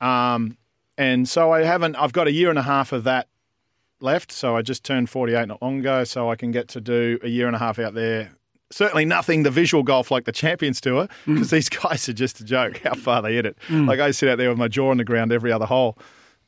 Um, 0.00 0.56
and 0.96 1.28
so 1.28 1.52
I 1.52 1.62
haven't. 1.62 1.94
I've 1.96 2.12
got 2.12 2.26
a 2.26 2.32
year 2.32 2.50
and 2.50 2.58
a 2.58 2.62
half 2.62 2.92
of 2.92 3.04
that 3.04 3.28
left. 4.00 4.32
So 4.32 4.56
I 4.56 4.62
just 4.62 4.84
turned 4.84 5.10
48 5.10 5.46
not 5.48 5.62
long 5.62 5.80
ago, 5.80 6.04
so 6.04 6.30
I 6.30 6.36
can 6.36 6.50
get 6.50 6.68
to 6.68 6.80
do 6.80 7.18
a 7.22 7.28
year 7.28 7.46
and 7.46 7.54
a 7.54 7.58
half 7.58 7.78
out 7.78 7.94
there. 7.94 8.32
Certainly 8.70 9.06
nothing 9.06 9.44
the 9.44 9.50
visual 9.50 9.82
golf 9.82 10.10
like 10.10 10.24
the 10.24 10.32
Champions 10.32 10.80
Tour 10.80 11.08
because 11.26 11.50
these 11.50 11.68
guys 11.82 12.08
are 12.08 12.12
just 12.12 12.40
a 12.40 12.44
joke 12.44 12.78
how 12.84 12.94
far 12.94 13.22
they 13.22 13.34
hit 13.34 13.46
it. 13.46 13.56
Mm. 13.68 13.86
Like 13.88 14.00
I 14.00 14.10
sit 14.10 14.28
out 14.28 14.38
there 14.38 14.48
with 14.50 14.58
my 14.58 14.68
jaw 14.68 14.90
on 14.90 14.98
the 14.98 15.04
ground 15.04 15.32
every 15.32 15.52
other 15.52 15.66
hole. 15.66 15.96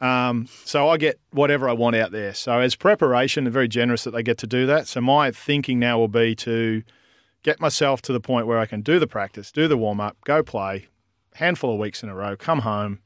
Um, 0.01 0.49
so 0.65 0.89
I 0.89 0.97
get 0.97 1.21
whatever 1.31 1.69
I 1.69 1.73
want 1.73 1.97
out 1.97 2.11
there. 2.11 2.33
So 2.33 2.59
as 2.61 2.75
preparation, 2.75 3.45
they're 3.45 3.53
very 3.53 3.69
generous 3.69 4.05
that 4.05 4.13
they 4.13 4.23
get 4.23 4.39
to 4.39 4.47
do 4.47 4.67
that. 4.67 4.89
So 4.89 5.01
my 5.01 5.31
thinking 5.31 5.79
now 5.79 5.99
will 5.99 6.09
be 6.09 6.35
to 6.37 6.83
get 7.43 7.61
myself 7.61 8.01
to 8.03 8.13
the 8.13 8.21
point 8.21 8.47
where 8.47 8.59
I 8.59 8.67
can 8.67 8.81
do 8.81 8.99
the 8.99 9.07
practice, 9.07 9.53
do 9.53 9.69
the 9.69 9.77
warm 9.77 10.01
up, 10.01 10.17
go 10.25 10.43
play, 10.43 10.87
handful 11.35 11.73
of 11.73 11.79
weeks 11.79 12.03
in 12.03 12.09
a 12.09 12.15
row, 12.15 12.37
come 12.37 12.61
home, 12.61 13.01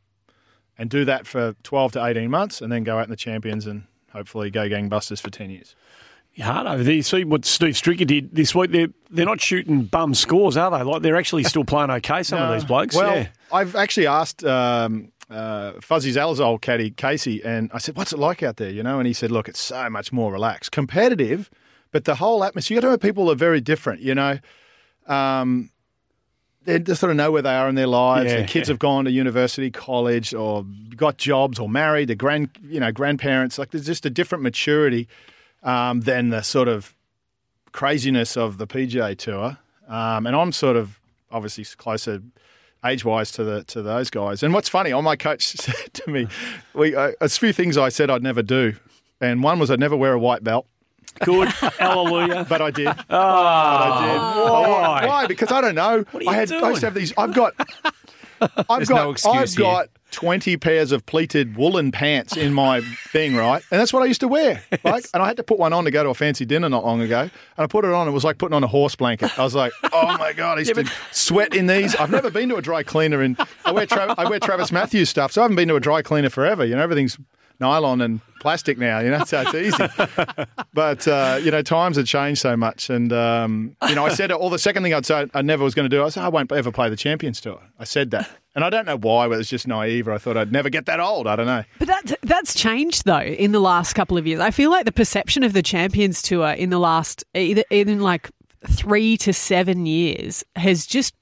and 0.78 0.90
do 0.90 1.04
that 1.04 1.26
for 1.26 1.54
12 1.62 1.92
to 1.92 2.04
18 2.04 2.30
months, 2.30 2.60
and 2.60 2.70
then 2.70 2.84
go 2.84 2.98
out 2.98 3.04
in 3.04 3.10
the 3.10 3.16
champions 3.16 3.66
and 3.66 3.84
hopefully 4.12 4.50
go 4.50 4.68
gangbusters 4.68 5.20
for 5.20 5.30
10 5.30 5.50
years. 5.50 5.74
Hard 6.42 6.66
over 6.66 6.82
there. 6.82 6.94
You 6.94 7.02
see 7.04 7.22
what 7.22 7.44
Steve 7.44 7.74
Stricker 7.74 8.04
did 8.04 8.34
this 8.34 8.56
week? 8.56 8.72
They're 8.72 8.88
they're 9.08 9.24
not 9.24 9.40
shooting 9.40 9.84
bum 9.84 10.14
scores, 10.14 10.56
are 10.56 10.68
they? 10.68 10.82
Like 10.82 11.02
they're 11.02 11.14
actually 11.14 11.44
still 11.44 11.64
playing 11.64 11.90
okay. 11.90 12.24
Some 12.24 12.42
of 12.42 12.52
these 12.52 12.64
blokes. 12.64 12.96
Well, 12.96 13.14
yeah. 13.14 13.28
I've 13.52 13.76
actually 13.76 14.08
asked 14.08 14.42
um, 14.44 15.12
uh, 15.34 15.80
Fuzzy 15.80 16.12
Zalazol 16.12 16.60
caddy 16.60 16.90
Casey, 16.90 17.42
and 17.44 17.70
I 17.74 17.78
said, 17.78 17.96
"What's 17.96 18.12
it 18.12 18.18
like 18.18 18.42
out 18.42 18.56
there?" 18.56 18.70
You 18.70 18.82
know, 18.82 18.98
and 18.98 19.06
he 19.06 19.12
said, 19.12 19.30
"Look, 19.30 19.48
it's 19.48 19.60
so 19.60 19.90
much 19.90 20.12
more 20.12 20.32
relaxed, 20.32 20.70
competitive, 20.70 21.50
but 21.90 22.04
the 22.04 22.14
whole 22.16 22.44
atmosphere. 22.44 22.76
You 22.76 22.80
got 22.80 22.86
to 22.88 22.92
know 22.92 22.98
people 22.98 23.30
are 23.30 23.34
very 23.34 23.60
different. 23.60 24.00
You 24.00 24.14
know, 24.14 24.38
um, 25.08 25.70
they 26.64 26.78
just 26.78 27.00
sort 27.00 27.10
of 27.10 27.16
know 27.16 27.32
where 27.32 27.42
they 27.42 27.54
are 27.54 27.68
in 27.68 27.74
their 27.74 27.88
lives. 27.88 28.30
Yeah, 28.30 28.38
Their 28.38 28.46
kids 28.46 28.68
have 28.68 28.78
gone 28.78 29.06
to 29.06 29.10
university, 29.10 29.70
college, 29.70 30.32
or 30.32 30.64
got 30.96 31.18
jobs, 31.18 31.58
or 31.58 31.68
married. 31.68 32.08
The 32.08 32.14
grand, 32.14 32.50
you 32.62 32.78
know, 32.80 32.92
grandparents. 32.92 33.58
Like 33.58 33.70
there's 33.72 33.86
just 33.86 34.06
a 34.06 34.10
different 34.10 34.42
maturity 34.42 35.08
um, 35.62 36.02
than 36.02 36.30
the 36.30 36.42
sort 36.42 36.68
of 36.68 36.94
craziness 37.72 38.36
of 38.36 38.58
the 38.58 38.66
PGA 38.66 39.18
Tour. 39.18 39.58
Um, 39.88 40.26
and 40.26 40.36
I'm 40.36 40.52
sort 40.52 40.76
of 40.76 41.00
obviously 41.30 41.64
closer 41.76 42.22
age 42.84 43.04
wise 43.04 43.30
to 43.32 43.44
the 43.44 43.64
to 43.64 43.82
those 43.82 44.10
guys. 44.10 44.42
And 44.42 44.52
what's 44.54 44.68
funny, 44.68 44.92
on 44.92 45.04
my 45.04 45.16
coach 45.16 45.42
said 45.58 45.74
to 45.94 46.10
me, 46.10 46.28
we 46.74 46.94
uh, 46.94 47.12
a 47.20 47.28
few 47.28 47.52
things 47.52 47.76
I 47.78 47.88
said 47.88 48.10
I'd 48.10 48.22
never 48.22 48.42
do, 48.42 48.74
and 49.20 49.42
one 49.42 49.58
was 49.58 49.70
I'd 49.70 49.80
never 49.80 49.96
wear 49.96 50.12
a 50.12 50.18
white 50.18 50.44
belt. 50.44 50.66
Good, 51.20 51.48
hallelujah. 51.48 52.44
But 52.48 52.60
I 52.60 52.70
did. 52.72 52.88
Oh, 52.88 52.94
but 52.98 53.16
I 53.16 54.06
did. 54.06 54.20
why? 54.50 55.06
Why? 55.06 55.26
Because 55.28 55.52
I 55.52 55.60
don't 55.60 55.76
know. 55.76 56.04
What 56.10 56.22
are 56.22 56.24
you 56.24 56.30
I 56.30 56.34
had 56.34 56.50
I 56.52 56.70
used 56.70 56.80
to 56.80 56.80
doing? 56.80 56.80
have 56.82 56.94
these. 56.94 57.12
I've 57.16 57.34
got. 57.34 57.54
I've 58.40 58.66
There's 58.78 58.88
got. 58.88 59.04
no 59.04 59.10
excuse 59.12 59.34
I've 59.34 59.48
here. 59.50 59.58
got. 59.64 59.88
20 60.14 60.56
pairs 60.58 60.92
of 60.92 61.04
pleated 61.06 61.56
woolen 61.56 61.90
pants 61.90 62.36
in 62.36 62.54
my 62.54 62.80
thing, 63.12 63.34
right? 63.36 63.62
And 63.70 63.80
that's 63.80 63.92
what 63.92 64.02
I 64.02 64.06
used 64.06 64.20
to 64.20 64.28
wear. 64.28 64.62
Like, 64.84 65.06
and 65.14 65.22
I 65.22 65.26
had 65.26 65.38
to 65.38 65.42
put 65.42 65.58
one 65.58 65.72
on 65.72 65.84
to 65.84 65.90
go 65.90 66.04
to 66.04 66.10
a 66.10 66.14
fancy 66.14 66.44
dinner 66.44 66.68
not 66.68 66.84
long 66.84 67.00
ago. 67.00 67.22
And 67.22 67.30
I 67.56 67.66
put 67.66 67.84
it 67.86 67.90
on. 67.90 68.06
It 68.06 68.10
was 68.10 68.22
like 68.22 68.36
putting 68.38 68.54
on 68.54 68.62
a 68.62 68.66
horse 68.68 68.94
blanket. 68.94 69.36
I 69.38 69.42
was 69.42 69.54
like, 69.54 69.72
oh 69.92 70.18
my 70.18 70.32
God, 70.34 70.58
I 70.58 70.60
used 70.60 70.74
to 70.74 70.84
sweat 71.10 71.54
in 71.54 71.66
these. 71.66 71.96
I've 71.96 72.10
never 72.10 72.30
been 72.30 72.50
to 72.50 72.56
a 72.56 72.62
dry 72.62 72.82
cleaner. 72.82 73.22
And 73.22 73.36
I 73.64 73.72
wear, 73.72 73.86
Tra- 73.86 74.14
I 74.18 74.28
wear 74.28 74.38
Travis 74.38 74.70
Mathews 74.70 75.08
stuff. 75.08 75.32
So 75.32 75.40
I 75.40 75.44
haven't 75.44 75.56
been 75.56 75.68
to 75.68 75.76
a 75.76 75.80
dry 75.80 76.02
cleaner 76.02 76.28
forever. 76.28 76.64
You 76.64 76.76
know, 76.76 76.82
everything's 76.82 77.18
nylon 77.60 78.00
and 78.00 78.20
plastic 78.40 78.76
now, 78.78 79.00
you 79.00 79.10
know, 79.10 79.24
so 79.24 79.42
it's 79.46 79.54
easy. 79.54 80.44
but, 80.74 81.08
uh, 81.08 81.38
you 81.42 81.50
know, 81.50 81.62
times 81.62 81.96
have 81.96 82.06
changed 82.06 82.40
so 82.40 82.56
much. 82.56 82.90
And, 82.90 83.12
um, 83.12 83.76
you 83.88 83.94
know, 83.94 84.04
I 84.04 84.10
said 84.10 84.30
all 84.32 84.50
the 84.50 84.58
second 84.58 84.82
thing 84.82 84.92
I'd 84.92 85.06
say 85.06 85.26
I 85.32 85.42
never 85.42 85.64
was 85.64 85.74
going 85.74 85.88
to 85.88 85.96
do, 85.96 86.04
I 86.04 86.08
said, 86.10 86.24
I 86.24 86.28
won't 86.28 86.52
ever 86.52 86.70
play 86.70 86.90
the 86.90 86.96
Champions 86.96 87.40
Tour. 87.40 87.60
I 87.78 87.84
said 87.84 88.10
that. 88.10 88.28
And 88.54 88.64
I 88.64 88.70
don't 88.70 88.86
know 88.86 88.98
why, 88.98 89.26
whether 89.26 89.40
it's 89.40 89.50
just 89.50 89.66
naive 89.66 90.06
or 90.06 90.12
I 90.12 90.18
thought 90.18 90.36
I'd 90.36 90.52
never 90.52 90.68
get 90.68 90.86
that 90.86 91.00
old. 91.00 91.26
I 91.26 91.36
don't 91.36 91.46
know. 91.46 91.64
But 91.78 91.88
that, 91.88 92.18
that's 92.22 92.54
changed 92.54 93.04
though 93.04 93.20
in 93.20 93.52
the 93.52 93.60
last 93.60 93.94
couple 93.94 94.16
of 94.18 94.26
years. 94.26 94.40
I 94.40 94.50
feel 94.50 94.70
like 94.70 94.84
the 94.84 94.92
perception 94.92 95.42
of 95.42 95.52
the 95.52 95.62
Champions 95.62 96.22
Tour 96.22 96.50
in 96.50 96.70
the 96.70 96.78
last 96.78 97.24
either 97.34 97.64
in 97.70 98.00
like 98.00 98.30
three 98.68 99.16
to 99.18 99.32
seven 99.32 99.86
years 99.86 100.44
has 100.56 100.86
just 100.86 101.14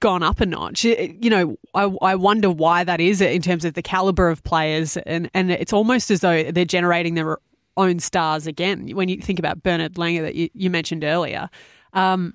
gone 0.00 0.22
up 0.22 0.40
a 0.40 0.46
notch. 0.46 0.84
You 0.84 1.30
know, 1.30 1.58
I, 1.74 1.84
I 2.02 2.14
wonder 2.14 2.50
why 2.50 2.84
that 2.84 3.00
is 3.00 3.20
in 3.20 3.42
terms 3.42 3.64
of 3.64 3.74
the 3.74 3.82
caliber 3.82 4.28
of 4.28 4.42
players, 4.42 4.96
and 4.98 5.30
and 5.34 5.50
it's 5.50 5.72
almost 5.72 6.10
as 6.10 6.20
though 6.20 6.50
they're 6.50 6.64
generating 6.64 7.14
their 7.14 7.38
own 7.76 7.98
stars 7.98 8.46
again. 8.46 8.88
When 8.90 9.08
you 9.08 9.20
think 9.20 9.38
about 9.38 9.62
Bernard 9.62 9.94
Langer 9.94 10.22
that 10.22 10.34
you, 10.34 10.48
you 10.54 10.70
mentioned 10.70 11.04
earlier. 11.04 11.48
Um, 11.92 12.34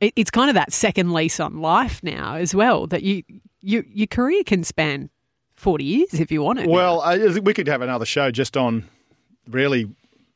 it, 0.00 0.12
it's 0.16 0.30
kind 0.30 0.50
of 0.50 0.54
that 0.54 0.72
second 0.72 1.12
lease 1.12 1.40
on 1.40 1.60
life 1.60 2.02
now 2.02 2.34
as 2.34 2.54
well. 2.54 2.86
That 2.86 3.02
you, 3.02 3.22
you 3.60 3.84
your 3.88 4.06
career 4.06 4.42
can 4.44 4.64
span 4.64 5.10
forty 5.54 5.84
years 5.84 6.14
if 6.14 6.32
you 6.32 6.42
want 6.42 6.60
it. 6.60 6.68
Well, 6.68 7.00
I, 7.00 7.16
we 7.38 7.54
could 7.54 7.68
have 7.68 7.82
another 7.82 8.04
show 8.06 8.30
just 8.30 8.56
on 8.56 8.88
really 9.48 9.90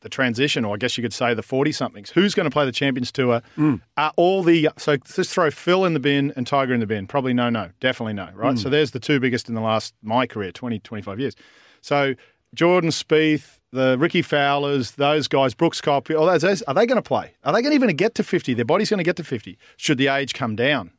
the 0.07 0.15
transition, 0.15 0.63
or 0.63 0.75
I 0.75 0.77
guess 0.77 0.97
you 0.97 1.01
could 1.01 1.13
say 1.13 1.33
the 1.33 1.43
40 1.43 1.71
somethings. 1.71 2.11
Who's 2.11 2.33
going 2.33 2.45
to 2.45 2.49
play 2.49 2.65
the 2.65 2.71
Champions 2.71 3.11
Tour? 3.11 3.41
Mm. 3.57 3.81
Are 3.97 4.13
all 4.15 4.41
the 4.41 4.69
so 4.77 4.97
just 4.97 5.31
throw 5.31 5.51
Phil 5.51 5.85
in 5.85 5.93
the 5.93 5.99
bin 5.99 6.33
and 6.35 6.47
Tiger 6.47 6.73
in 6.73 6.79
the 6.79 6.87
bin? 6.87 7.07
Probably 7.07 7.33
no, 7.33 7.49
no, 7.49 7.69
definitely 7.79 8.13
no, 8.13 8.29
right? 8.33 8.55
Mm. 8.55 8.59
So 8.59 8.69
there's 8.69 8.91
the 8.91 8.99
two 8.99 9.19
biggest 9.19 9.49
in 9.49 9.55
the 9.55 9.61
last 9.61 9.93
my 10.01 10.25
career, 10.25 10.51
20, 10.51 10.79
25 10.79 11.19
years. 11.19 11.35
So 11.81 12.15
Jordan 12.53 12.89
Spieth, 12.89 13.59
the 13.71 13.97
Rickie 13.99 14.21
Fowlers, 14.21 14.91
those 14.91 15.27
guys, 15.27 15.53
Brooks 15.53 15.81
Koepka, 15.81 16.17
all 16.17 16.25
those, 16.25 16.41
those 16.41 16.61
are 16.63 16.73
they 16.73 16.85
going 16.85 17.01
to 17.01 17.07
play? 17.07 17.33
Are 17.43 17.53
they 17.53 17.61
going 17.61 17.71
to 17.71 17.75
even 17.75 17.95
get 17.95 18.15
to 18.15 18.23
50? 18.23 18.53
Their 18.53 18.65
body's 18.65 18.89
going 18.89 18.99
to 18.99 19.03
get 19.03 19.17
to 19.17 19.23
50. 19.23 19.57
Should 19.75 19.97
the 19.97 20.07
age 20.07 20.33
come 20.33 20.55
down? 20.55 20.91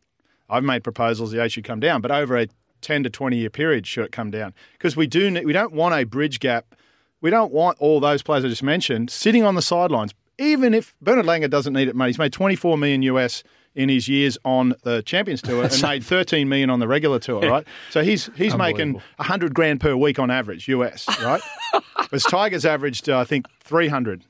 I've 0.51 0.65
made 0.65 0.85
proposals 0.85 1.31
the 1.31 1.43
age 1.43 1.53
should 1.53 1.65
come 1.65 1.81
down, 1.81 2.01
but 2.01 2.11
over 2.11 2.37
a 2.37 2.49
10 2.81 3.03
to 3.05 3.11
20 3.11 3.37
year 3.37 3.51
period 3.51 3.87
should 3.87 4.05
it 4.05 4.13
come 4.13 4.31
down? 4.31 4.55
Because 4.73 4.97
we 4.97 5.07
do 5.07 5.41
we 5.45 5.53
don't 5.53 5.73
want 5.73 5.95
a 5.95 6.05
bridge 6.05 6.41
gap. 6.41 6.75
We 7.21 7.31
don't 7.31 7.53
want 7.53 7.79
all 7.81 8.01
those 8.01 8.23
players 8.23 8.45
I 8.45 8.49
just 8.49 8.63
mentioned 8.63 9.11
sitting 9.11 9.45
on 9.45 9.55
the 9.55 9.63
sidelines. 9.63 10.15
Even 10.39 10.73
if 10.73 10.95
Bernard 11.01 11.27
Langer 11.27 11.51
doesn't 11.51 11.73
need 11.73 11.89
it, 11.89 11.97
mate, 11.97 12.07
he's 12.09 12.19
made 12.19 12.33
24 12.33 12.79
million 12.79 13.03
US 13.03 13.43
in 13.75 13.89
his 13.89 14.09
years 14.09 14.39
on 14.45 14.75
the 14.83 15.03
Champions 15.03 15.43
Tour 15.43 15.65
and 15.65 15.83
made 15.83 16.05
13 16.05 16.49
million 16.49 16.71
on 16.71 16.81
the 16.81 16.89
regular 16.89 17.19
tour, 17.19 17.41
right? 17.41 17.67
So 17.91 18.03
he's 18.03 18.31
he's 18.37 18.57
making 18.57 18.95
100 18.95 19.55
grand 19.55 19.81
per 19.81 19.97
week 19.97 20.19
on 20.19 20.31
average 20.31 20.69
US, 20.69 21.07
right? 21.23 21.41
Whereas 22.11 22.25
Tiger's 22.25 22.65
averaged, 22.65 23.09
uh, 23.09 23.19
I 23.19 23.25
think, 23.25 23.47
300, 23.61 24.25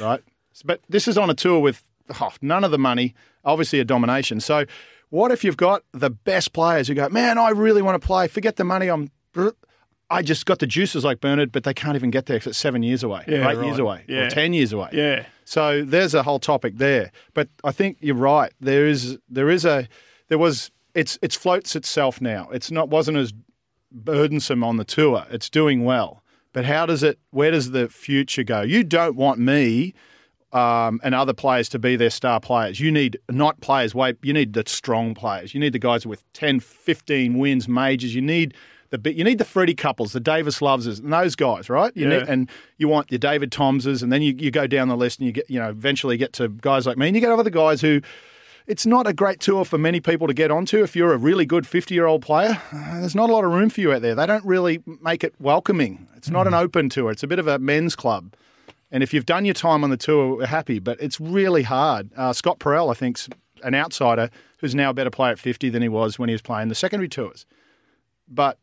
right? 0.00 0.22
But 0.64 0.80
this 0.88 1.08
is 1.08 1.18
on 1.18 1.30
a 1.30 1.34
tour 1.34 1.60
with 1.60 1.84
oh, 2.20 2.32
none 2.40 2.64
of 2.64 2.70
the 2.70 2.78
money, 2.78 3.14
obviously 3.44 3.80
a 3.80 3.84
domination. 3.84 4.40
So 4.40 4.66
what 5.10 5.30
if 5.30 5.44
you've 5.44 5.56
got 5.56 5.82
the 5.92 6.10
best 6.10 6.52
players 6.52 6.88
who 6.88 6.94
go, 6.94 7.08
man, 7.08 7.38
I 7.38 7.50
really 7.50 7.82
want 7.82 8.00
to 8.00 8.06
play, 8.06 8.28
forget 8.28 8.56
the 8.56 8.64
money, 8.64 8.88
I'm. 8.88 9.10
I 10.08 10.22
just 10.22 10.46
got 10.46 10.60
the 10.60 10.66
juices 10.66 11.04
like 11.04 11.20
Bernard, 11.20 11.50
but 11.50 11.64
they 11.64 11.74
can't 11.74 11.96
even 11.96 12.10
get 12.10 12.26
there 12.26 12.36
because 12.36 12.50
it's 12.50 12.58
seven 12.58 12.82
years 12.82 13.02
away, 13.02 13.24
Yeah, 13.26 13.50
eight 13.50 13.64
years 13.64 13.78
away, 13.78 14.04
Yeah. 14.08 14.26
or 14.26 14.30
ten 14.30 14.52
years 14.52 14.72
away. 14.72 14.90
Yeah. 14.92 15.26
So 15.44 15.84
there's 15.84 16.14
a 16.14 16.22
whole 16.22 16.38
topic 16.38 16.76
there. 16.78 17.10
But 17.34 17.48
I 17.64 17.72
think 17.72 17.98
you're 18.00 18.14
right. 18.14 18.52
There 18.60 18.86
is 18.86 19.18
there 19.28 19.50
is 19.50 19.64
a 19.64 19.88
there 20.28 20.38
was 20.38 20.70
it's 20.94 21.18
it's 21.22 21.34
floats 21.36 21.74
itself 21.74 22.20
now. 22.20 22.48
It's 22.52 22.70
not 22.70 22.88
wasn't 22.88 23.18
as 23.18 23.32
burdensome 23.92 24.62
on 24.64 24.76
the 24.76 24.84
tour. 24.84 25.26
It's 25.30 25.48
doing 25.50 25.84
well. 25.84 26.22
But 26.52 26.64
how 26.64 26.86
does 26.86 27.02
it 27.02 27.18
where 27.30 27.50
does 27.50 27.70
the 27.72 27.88
future 27.88 28.42
go? 28.44 28.62
You 28.62 28.84
don't 28.84 29.16
want 29.16 29.38
me 29.40 29.94
um, 30.52 31.00
and 31.02 31.14
other 31.14 31.34
players 31.34 31.68
to 31.70 31.78
be 31.78 31.96
their 31.96 32.10
star 32.10 32.40
players. 32.40 32.80
You 32.80 32.90
need 32.90 33.18
not 33.30 33.60
players, 33.60 33.94
wait, 33.94 34.16
you 34.22 34.32
need 34.32 34.52
the 34.54 34.62
strong 34.66 35.14
players. 35.14 35.52
You 35.52 35.60
need 35.60 35.72
the 35.72 35.78
guys 35.78 36.06
with 36.06 36.24
10, 36.32 36.60
15 36.60 37.38
wins, 37.38 37.68
majors. 37.68 38.14
You 38.14 38.22
need 38.22 38.54
the 38.90 38.98
bit- 38.98 39.14
you 39.16 39.24
need 39.24 39.38
the 39.38 39.44
Freddie 39.44 39.74
Couples, 39.74 40.12
the 40.12 40.20
Davis 40.20 40.60
Loveses, 40.60 41.00
and 41.00 41.12
those 41.12 41.34
guys, 41.36 41.68
right? 41.68 41.92
You 41.96 42.08
Yeah. 42.08 42.18
need, 42.20 42.28
and 42.28 42.50
you 42.78 42.88
want 42.88 43.10
your 43.10 43.18
David 43.18 43.50
Tomses, 43.50 44.02
and 44.02 44.12
then 44.12 44.22
you, 44.22 44.34
you 44.38 44.50
go 44.50 44.66
down 44.66 44.88
the 44.88 44.96
list 44.96 45.18
and 45.20 45.26
you 45.26 45.32
get 45.32 45.48
you 45.50 45.58
know 45.58 45.68
eventually 45.70 46.16
get 46.16 46.32
to 46.34 46.48
guys 46.48 46.86
like 46.86 46.96
me, 46.96 47.06
and 47.08 47.16
you 47.16 47.20
get 47.20 47.30
other 47.30 47.50
guys 47.50 47.80
who. 47.80 48.00
It's 48.68 48.84
not 48.84 49.06
a 49.06 49.12
great 49.12 49.38
tour 49.38 49.64
for 49.64 49.78
many 49.78 50.00
people 50.00 50.26
to 50.26 50.34
get 50.34 50.50
onto. 50.50 50.82
If 50.82 50.96
you're 50.96 51.12
a 51.12 51.16
really 51.16 51.46
good 51.46 51.68
50 51.68 51.94
year 51.94 52.06
old 52.06 52.20
player, 52.22 52.60
uh, 52.72 52.98
there's 52.98 53.14
not 53.14 53.30
a 53.30 53.32
lot 53.32 53.44
of 53.44 53.52
room 53.52 53.68
for 53.70 53.80
you 53.80 53.92
out 53.92 54.02
there. 54.02 54.16
They 54.16 54.26
don't 54.26 54.44
really 54.44 54.82
make 55.00 55.22
it 55.22 55.34
welcoming. 55.38 56.08
It's 56.16 56.30
not 56.30 56.48
an 56.48 56.54
open 56.54 56.88
tour, 56.88 57.12
it's 57.12 57.22
a 57.22 57.28
bit 57.28 57.38
of 57.38 57.46
a 57.46 57.60
men's 57.60 57.94
club. 57.94 58.34
And 58.90 59.04
if 59.04 59.14
you've 59.14 59.24
done 59.24 59.44
your 59.44 59.54
time 59.54 59.84
on 59.84 59.90
the 59.90 59.96
tour, 59.96 60.34
we're 60.38 60.46
happy, 60.46 60.80
but 60.80 61.00
it's 61.00 61.20
really 61.20 61.62
hard. 61.62 62.10
Uh, 62.16 62.32
Scott 62.32 62.58
Parel, 62.58 62.90
I 62.90 62.94
think, 62.94 63.18
is 63.18 63.28
an 63.62 63.76
outsider 63.76 64.30
who's 64.58 64.74
now 64.74 64.90
a 64.90 64.94
better 64.94 65.10
player 65.10 65.30
at 65.30 65.38
50 65.38 65.68
than 65.68 65.80
he 65.80 65.88
was 65.88 66.18
when 66.18 66.28
he 66.28 66.34
was 66.34 66.42
playing 66.42 66.66
the 66.66 66.74
secondary 66.74 67.08
tours. 67.08 67.46
But 68.26 68.58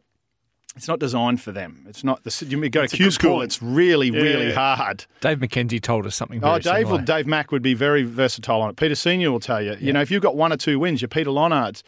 it's 0.76 0.88
not 0.88 1.00
designed 1.00 1.40
for 1.42 1.52
them. 1.52 1.86
It's 1.88 2.04
not 2.04 2.24
the 2.24 2.46
you 2.50 2.70
go 2.70 2.86
to 2.86 2.96
Q 2.96 3.12
school. 3.12 3.36
point. 3.36 3.46
It's 3.46 3.62
really, 3.62 4.10
really 4.10 4.52
hard. 4.54 5.06
Dave 5.22 5.40
McKenzie 5.40 5.82
told 5.82 6.08
us 6.08 6.16
something. 6.16 6.40
Very 6.40 6.54
Oh, 6.54 6.60
Dave 6.60 6.90
will. 6.90 6.98
Dave 6.98 7.28
Mack 7.28 7.52
would 7.52 7.62
be 7.62 7.74
very 7.74 8.04
versatile 8.04 8.62
on 8.62 8.70
it. 8.72 8.76
Peter 8.76 8.96
Senior 8.96 9.32
will 9.32 9.40
tell 9.40 9.62
you. 9.62 9.76
You 9.80 9.94
know, 9.94 10.02
if 10.02 10.10
you've 10.10 10.24
got 10.24 10.36
one 10.36 10.52
or 10.52 10.58
two 10.58 10.80
wins, 10.80 11.02
you're 11.02 11.10
Peter 11.10 11.30
Lonards. 11.30 11.84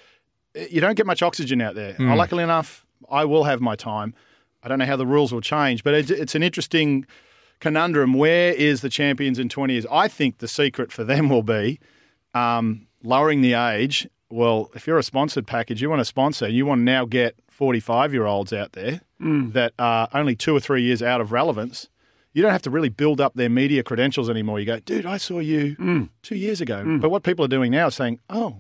You 0.70 0.82
don't 0.82 0.96
get 0.96 1.06
much 1.06 1.22
oxygen 1.22 1.62
out 1.62 1.76
there. 1.76 1.94
Mm. 1.94 2.16
Luckily 2.16 2.44
enough, 2.44 2.86
I 3.10 3.26
will 3.26 3.44
have 3.46 3.60
my 3.60 3.76
time. 3.76 4.14
I 4.64 4.68
don't 4.68 4.80
know 4.80 4.86
how 4.86 4.96
the 4.96 5.06
rules 5.06 5.34
will 5.34 5.42
change, 5.42 5.84
but 5.84 5.94
it's, 5.94 6.10
it's 6.10 6.36
an 6.36 6.44
interesting 6.44 7.06
conundrum. 7.60 8.14
Where 8.14 8.54
is 8.54 8.82
the 8.82 8.90
champions 8.90 9.38
in 9.38 9.50
20 9.50 9.74
years? 9.74 9.86
I 9.92 10.08
think 10.08 10.38
the 10.40 10.48
secret 10.48 10.92
for 10.92 11.04
them 11.04 11.30
will 11.30 11.44
be 11.44 11.80
um, 12.34 12.88
lowering 13.04 13.42
the 13.42 13.54
age. 13.54 14.08
Well, 14.30 14.72
if 14.74 14.88
you're 14.88 14.98
a 14.98 15.04
sponsored 15.04 15.46
package, 15.46 15.82
you 15.82 15.90
want 15.90 16.00
to 16.00 16.06
sponsor, 16.06 16.48
you 16.48 16.66
want 16.66 16.80
to 16.80 16.84
now 16.84 17.06
get 17.06 17.36
45 17.56 18.14
year 18.14 18.26
olds 18.26 18.52
out 18.52 18.74
there 18.74 19.02
Mm. 19.22 19.54
that 19.54 19.72
are 19.80 20.10
only 20.14 20.36
two 20.36 20.54
or 20.54 20.60
three 20.60 20.82
years 20.84 21.02
out 21.02 21.22
of 21.22 21.32
relevance. 21.32 21.88
You 22.34 22.42
don't 22.42 22.52
have 22.52 22.62
to 22.64 22.70
really 22.70 22.90
build 22.90 23.22
up 23.22 23.34
their 23.36 23.50
media 23.50 23.82
credentials 23.82 24.30
anymore. 24.30 24.60
You 24.60 24.66
go, 24.66 24.80
dude, 24.82 25.06
I 25.06 25.16
saw 25.16 25.40
you 25.40 25.78
Mm. 25.78 26.10
two 26.22 26.36
years 26.36 26.60
ago. 26.60 26.84
But 27.00 27.10
what 27.10 27.24
people 27.24 27.46
are 27.46 27.48
doing 27.48 27.72
now 27.72 27.88
is 27.88 27.96
saying, 27.96 28.20
oh, 28.30 28.58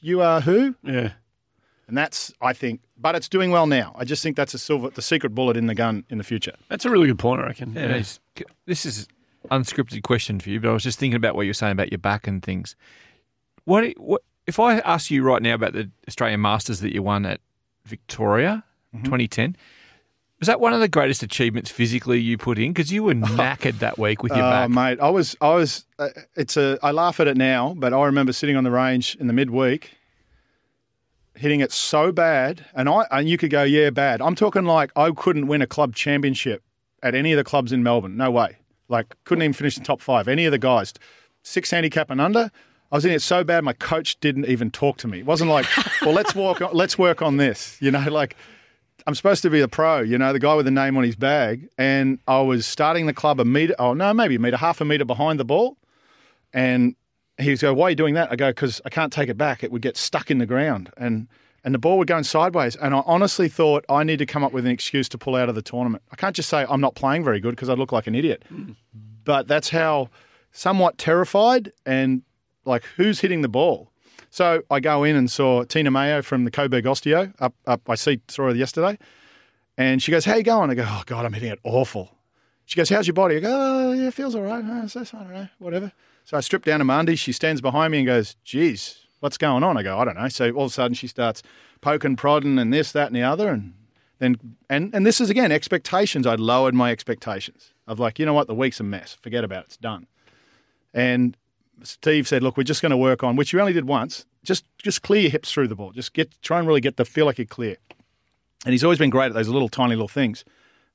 you 0.00 0.20
are 0.20 0.40
who? 0.40 0.76
Yeah. 0.84 1.12
And 1.88 1.98
that's, 1.98 2.32
I 2.40 2.52
think, 2.52 2.80
but 2.96 3.16
it's 3.16 3.28
doing 3.28 3.50
well 3.50 3.66
now. 3.66 3.92
I 3.98 4.04
just 4.04 4.22
think 4.22 4.36
that's 4.36 4.54
a 4.54 4.58
silver, 4.58 4.90
the 4.90 5.02
secret 5.02 5.30
bullet 5.34 5.56
in 5.56 5.66
the 5.66 5.74
gun 5.74 6.04
in 6.08 6.18
the 6.18 6.24
future. 6.24 6.54
That's 6.68 6.84
a 6.84 6.90
really 6.90 7.08
good 7.08 7.18
point, 7.18 7.40
I 7.42 7.46
reckon. 7.46 7.72
Yeah, 7.74 7.82
it 7.86 7.90
is. 7.96 8.20
This 8.66 8.86
is 8.86 9.08
unscripted 9.50 10.02
question 10.04 10.38
for 10.38 10.50
you, 10.50 10.60
but 10.60 10.68
I 10.70 10.72
was 10.72 10.84
just 10.84 10.98
thinking 11.00 11.16
about 11.16 11.34
what 11.34 11.42
you're 11.42 11.54
saying 11.54 11.72
about 11.72 11.90
your 11.90 11.98
back 11.98 12.28
and 12.28 12.40
things. 12.40 12.76
What, 13.64 13.84
what 13.98 14.22
if 14.46 14.60
I 14.60 14.78
ask 14.78 15.10
you 15.10 15.24
right 15.24 15.42
now 15.42 15.54
about 15.54 15.72
the 15.72 15.90
Australian 16.06 16.40
Masters 16.40 16.78
that 16.80 16.92
you 16.94 17.02
won 17.02 17.26
at 17.26 17.40
Victoria, 17.86 18.64
Mm-hmm. 18.94 19.04
2010? 19.04 19.56
Was 20.38 20.46
that 20.48 20.60
one 20.60 20.72
of 20.72 20.80
the 20.80 20.88
greatest 20.88 21.22
achievements 21.22 21.70
physically 21.70 22.18
you 22.20 22.36
put 22.38 22.58
in? 22.58 22.72
Because 22.72 22.92
you 22.92 23.02
were 23.02 23.14
knackered 23.14 23.78
that 23.80 23.98
week 23.98 24.22
with 24.22 24.32
your 24.32 24.44
Oh, 24.44 24.50
back. 24.50 24.70
mate, 24.70 24.98
I 25.00 25.08
was, 25.10 25.34
I 25.40 25.54
was. 25.54 25.84
Uh, 25.98 26.08
it's 26.36 26.56
a. 26.56 26.78
I 26.82 26.90
laugh 26.92 27.20
at 27.20 27.26
it 27.26 27.36
now, 27.36 27.74
but 27.76 27.92
I 27.94 28.04
remember 28.04 28.32
sitting 28.32 28.54
on 28.56 28.64
the 28.64 28.70
range 28.70 29.16
in 29.18 29.26
the 29.28 29.32
midweek, 29.32 29.92
hitting 31.34 31.60
it 31.60 31.72
so 31.72 32.12
bad, 32.12 32.64
and 32.74 32.88
I 32.88 33.06
and 33.10 33.28
you 33.28 33.36
could 33.38 33.50
go, 33.50 33.62
yeah, 33.64 33.90
bad. 33.90 34.20
I'm 34.22 34.34
talking 34.34 34.64
like 34.64 34.90
I 34.96 35.10
couldn't 35.10 35.46
win 35.46 35.62
a 35.62 35.66
club 35.66 35.94
championship 35.94 36.62
at 37.02 37.14
any 37.14 37.32
of 37.32 37.36
the 37.38 37.44
clubs 37.44 37.72
in 37.72 37.82
Melbourne. 37.82 38.16
No 38.16 38.30
way. 38.30 38.56
Like 38.88 39.14
couldn't 39.24 39.42
even 39.42 39.52
finish 39.52 39.76
in 39.76 39.84
top 39.84 40.00
five. 40.00 40.28
Any 40.28 40.44
of 40.46 40.52
the 40.52 40.58
guys, 40.58 40.92
six 41.42 41.70
handicap 41.70 42.10
and 42.10 42.20
under. 42.20 42.50
I 42.92 42.96
was 42.96 43.04
in 43.04 43.12
it 43.12 43.22
so 43.22 43.42
bad, 43.42 43.64
my 43.64 43.72
coach 43.72 44.18
didn't 44.20 44.46
even 44.46 44.70
talk 44.70 44.96
to 44.98 45.08
me. 45.08 45.20
It 45.20 45.26
wasn't 45.26 45.50
like, 45.50 45.66
well, 46.02 46.14
let's 46.14 46.34
walk, 46.34 46.60
on, 46.60 46.70
let's 46.72 46.96
work 46.96 47.20
on 47.20 47.36
this. 47.36 47.76
You 47.80 47.90
know, 47.90 48.04
like 48.08 48.36
I'm 49.06 49.14
supposed 49.14 49.42
to 49.42 49.50
be 49.50 49.60
a 49.60 49.68
pro, 49.68 50.00
you 50.00 50.18
know, 50.18 50.32
the 50.32 50.38
guy 50.38 50.54
with 50.54 50.66
the 50.66 50.70
name 50.70 50.96
on 50.96 51.04
his 51.04 51.16
bag. 51.16 51.68
And 51.78 52.18
I 52.26 52.40
was 52.40 52.66
starting 52.66 53.06
the 53.06 53.12
club 53.12 53.40
a 53.40 53.44
meter, 53.44 53.74
oh, 53.78 53.92
no, 53.92 54.12
maybe 54.14 54.36
a 54.36 54.38
meter, 54.38 54.56
half 54.56 54.80
a 54.80 54.84
meter 54.84 55.04
behind 55.04 55.40
the 55.40 55.44
ball. 55.44 55.76
And 56.52 56.96
he 57.38 57.50
was 57.50 57.60
go, 57.60 57.74
why 57.74 57.86
are 57.86 57.90
you 57.90 57.96
doing 57.96 58.14
that? 58.14 58.32
I 58.32 58.36
go, 58.36 58.50
because 58.50 58.80
I 58.84 58.88
can't 58.88 59.12
take 59.12 59.28
it 59.28 59.36
back. 59.36 59.62
It 59.62 59.70
would 59.70 59.82
get 59.82 59.96
stuck 59.96 60.30
in 60.30 60.38
the 60.38 60.46
ground. 60.46 60.90
And 60.96 61.28
and 61.64 61.74
the 61.74 61.80
ball 61.80 61.98
would 61.98 62.06
go 62.06 62.22
sideways. 62.22 62.76
And 62.76 62.94
I 62.94 63.02
honestly 63.06 63.48
thought 63.48 63.84
I 63.88 64.04
need 64.04 64.20
to 64.20 64.26
come 64.26 64.44
up 64.44 64.52
with 64.52 64.64
an 64.64 64.70
excuse 64.70 65.08
to 65.08 65.18
pull 65.18 65.34
out 65.34 65.48
of 65.48 65.56
the 65.56 65.62
tournament. 65.62 66.04
I 66.12 66.16
can't 66.16 66.34
just 66.34 66.48
say 66.48 66.64
I'm 66.68 66.80
not 66.80 66.94
playing 66.94 67.24
very 67.24 67.40
good 67.40 67.50
because 67.50 67.68
I 67.68 67.74
look 67.74 67.90
like 67.90 68.06
an 68.06 68.14
idiot. 68.14 68.44
Mm. 68.52 68.76
But 69.24 69.48
that's 69.48 69.70
how 69.70 70.08
somewhat 70.52 70.96
terrified 70.96 71.72
and 71.84 72.22
like 72.66 72.84
who's 72.96 73.20
hitting 73.20 73.42
the 73.42 73.48
ball. 73.48 73.90
So 74.30 74.62
I 74.70 74.80
go 74.80 75.04
in 75.04 75.16
and 75.16 75.30
saw 75.30 75.64
Tina 75.64 75.90
Mayo 75.90 76.20
from 76.22 76.44
the 76.44 76.50
Coburg 76.50 76.84
Osteo 76.84 77.32
up 77.40 77.54
up. 77.66 77.88
I 77.88 77.94
see 77.94 78.20
saw 78.28 78.44
her 78.44 78.54
yesterday, 78.54 78.98
and 79.78 80.02
she 80.02 80.10
goes, 80.12 80.24
"How 80.24 80.34
you 80.36 80.42
going?" 80.42 80.70
I 80.70 80.74
go, 80.74 80.84
"Oh 80.86 81.02
God, 81.06 81.24
I'm 81.24 81.32
hitting 81.32 81.52
it 81.52 81.60
awful." 81.64 82.12
She 82.66 82.76
goes, 82.76 82.88
"How's 82.88 83.06
your 83.06 83.14
body?" 83.14 83.36
I 83.36 83.40
go, 83.40 83.50
"Oh 83.50 83.92
yeah, 83.92 84.08
it 84.08 84.14
feels 84.14 84.34
all 84.34 84.42
right. 84.42 84.64
I 84.64 84.86
don't 84.86 85.32
know, 85.32 85.48
whatever." 85.58 85.92
So 86.24 86.36
I 86.36 86.40
strip 86.40 86.64
down 86.64 86.80
to 86.80 86.92
undies. 86.92 87.20
She 87.20 87.32
stands 87.32 87.60
behind 87.60 87.92
me 87.92 87.98
and 87.98 88.06
goes, 88.06 88.36
"Geez, 88.44 89.06
what's 89.20 89.38
going 89.38 89.62
on?" 89.62 89.76
I 89.76 89.82
go, 89.82 89.98
"I 89.98 90.04
don't 90.04 90.16
know." 90.16 90.28
So 90.28 90.50
all 90.50 90.64
of 90.64 90.70
a 90.70 90.74
sudden 90.74 90.94
she 90.94 91.06
starts 91.06 91.42
poking, 91.80 92.16
prodding, 92.16 92.58
and 92.58 92.72
this, 92.72 92.92
that, 92.92 93.06
and 93.06 93.16
the 93.16 93.22
other, 93.22 93.48
and 93.48 93.74
then 94.18 94.56
and 94.68 94.94
and 94.94 95.06
this 95.06 95.20
is 95.20 95.30
again 95.30 95.52
expectations. 95.52 96.26
I'd 96.26 96.40
lowered 96.40 96.74
my 96.74 96.90
expectations 96.90 97.72
of 97.86 98.00
like, 98.00 98.18
you 98.18 98.26
know 98.26 98.34
what, 98.34 98.48
the 98.48 98.54
week's 98.54 98.80
a 98.80 98.82
mess. 98.82 99.16
Forget 99.20 99.44
about 99.44 99.62
it. 99.62 99.66
It's 99.66 99.76
done. 99.76 100.06
And 100.92 101.36
Steve 101.82 102.26
said, 102.26 102.42
"Look, 102.42 102.56
we're 102.56 102.62
just 102.62 102.82
going 102.82 102.90
to 102.90 102.96
work 102.96 103.22
on 103.22 103.36
which 103.36 103.52
you 103.52 103.60
only 103.60 103.72
did 103.72 103.86
once. 103.86 104.24
Just 104.44 104.64
just 104.78 105.02
clear 105.02 105.22
your 105.22 105.30
hips 105.30 105.52
through 105.52 105.68
the 105.68 105.74
ball. 105.74 105.92
Just 105.92 106.12
get 106.12 106.30
try 106.42 106.58
and 106.58 106.66
really 106.66 106.80
get 106.80 106.96
the 106.96 107.04
feel 107.04 107.26
like 107.26 107.38
you're 107.38 107.46
clear." 107.46 107.76
And 108.64 108.72
he's 108.72 108.82
always 108.82 108.98
been 108.98 109.10
great 109.10 109.26
at 109.26 109.34
those 109.34 109.48
little 109.48 109.68
tiny 109.68 109.94
little 109.94 110.08
things. 110.08 110.44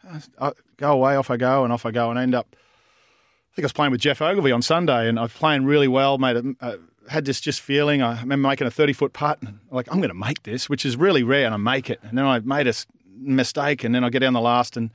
I, 0.10 0.48
I 0.48 0.52
go 0.78 0.92
away, 0.92 1.16
off 1.16 1.30
I 1.30 1.38
go, 1.38 1.64
and 1.64 1.72
off 1.72 1.86
I 1.86 1.92
go, 1.92 2.10
and 2.10 2.20
end 2.20 2.36
up. 2.36 2.48
I 2.52 3.56
think 3.56 3.64
I 3.64 3.68
was 3.68 3.74
playing 3.74 3.92
with 3.92 4.02
Geoff 4.02 4.22
Ogilvy 4.22 4.52
on 4.52 4.62
Sunday, 4.62 5.08
and 5.08 5.20
I 5.20 5.24
was 5.24 5.34
playing 5.34 5.66
really 5.66 5.88
well. 5.88 6.18
Made 6.18 6.38
a, 6.38 6.56
uh, 6.62 6.78
had 7.10 7.26
this 7.26 7.42
just 7.42 7.62
feeling. 7.62 8.02
I 8.02 8.20
remember 8.22 8.48
making 8.48 8.68
a 8.68 8.72
thirty 8.72 8.94
foot 8.94 9.14
putt, 9.14 9.40
and 9.42 9.50
I'm 9.50 9.60
like 9.70 9.88
I'm 9.92 9.98
going 9.98 10.10
to 10.10 10.16
make 10.16 10.44
this, 10.44 10.70
which 10.70 10.86
is 10.86 10.96
really 10.98 11.24
rare, 11.24 11.46
and 11.46 11.54
I 11.54 11.58
make 11.58 11.90
it. 11.90 12.00
And 12.04 12.18
then 12.18 12.26
I 12.26 12.40
made 12.40 12.68
a 12.68 12.74
mistake, 13.18 13.84
and 13.84 13.94
then 13.94 14.04
I 14.04 14.10
get 14.10 14.20
down 14.20 14.34
the 14.34 14.42
last, 14.42 14.78
and 14.78 14.90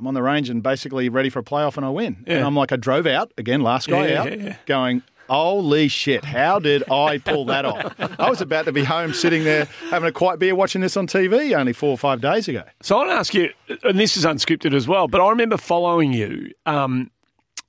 I'm 0.00 0.06
on 0.06 0.14
the 0.14 0.22
range 0.22 0.48
and 0.48 0.62
basically 0.62 1.08
ready 1.10 1.28
for 1.28 1.40
a 1.40 1.42
playoff, 1.44 1.76
and 1.76 1.84
I 1.84 1.90
win. 1.90 2.24
And 2.26 2.42
I'm 2.42 2.56
like, 2.56 2.72
I 2.72 2.76
drove 2.76 3.06
out 3.06 3.32
again, 3.36 3.60
last 3.60 3.86
guy 3.86 4.08
Yeah, 4.08 4.20
out, 4.22 4.30
yeah, 4.38 4.44
yeah. 4.46 4.56
going. 4.66 5.02
Holy 5.28 5.86
shit, 5.86 6.24
how 6.24 6.58
did 6.58 6.90
I 6.90 7.18
pull 7.18 7.44
that 7.44 7.64
off? 7.64 7.94
I 8.18 8.28
was 8.28 8.40
about 8.40 8.64
to 8.64 8.72
be 8.72 8.82
home 8.82 9.12
sitting 9.14 9.44
there 9.44 9.66
having 9.90 10.08
a 10.08 10.12
quiet 10.12 10.40
beer 10.40 10.56
watching 10.56 10.80
this 10.80 10.96
on 10.96 11.06
TV 11.06 11.56
only 11.56 11.72
four 11.72 11.90
or 11.90 11.98
five 11.98 12.20
days 12.20 12.48
ago. 12.48 12.64
So 12.82 12.96
I 12.96 12.98
want 12.98 13.10
to 13.10 13.14
ask 13.14 13.34
you, 13.34 13.50
and 13.84 13.96
this 14.00 14.16
is 14.16 14.24
unscripted 14.24 14.74
as 14.74 14.88
well, 14.88 15.06
but 15.06 15.20
I 15.20 15.28
remember 15.30 15.56
following 15.56 16.12
you 16.12 16.50
um, 16.66 17.12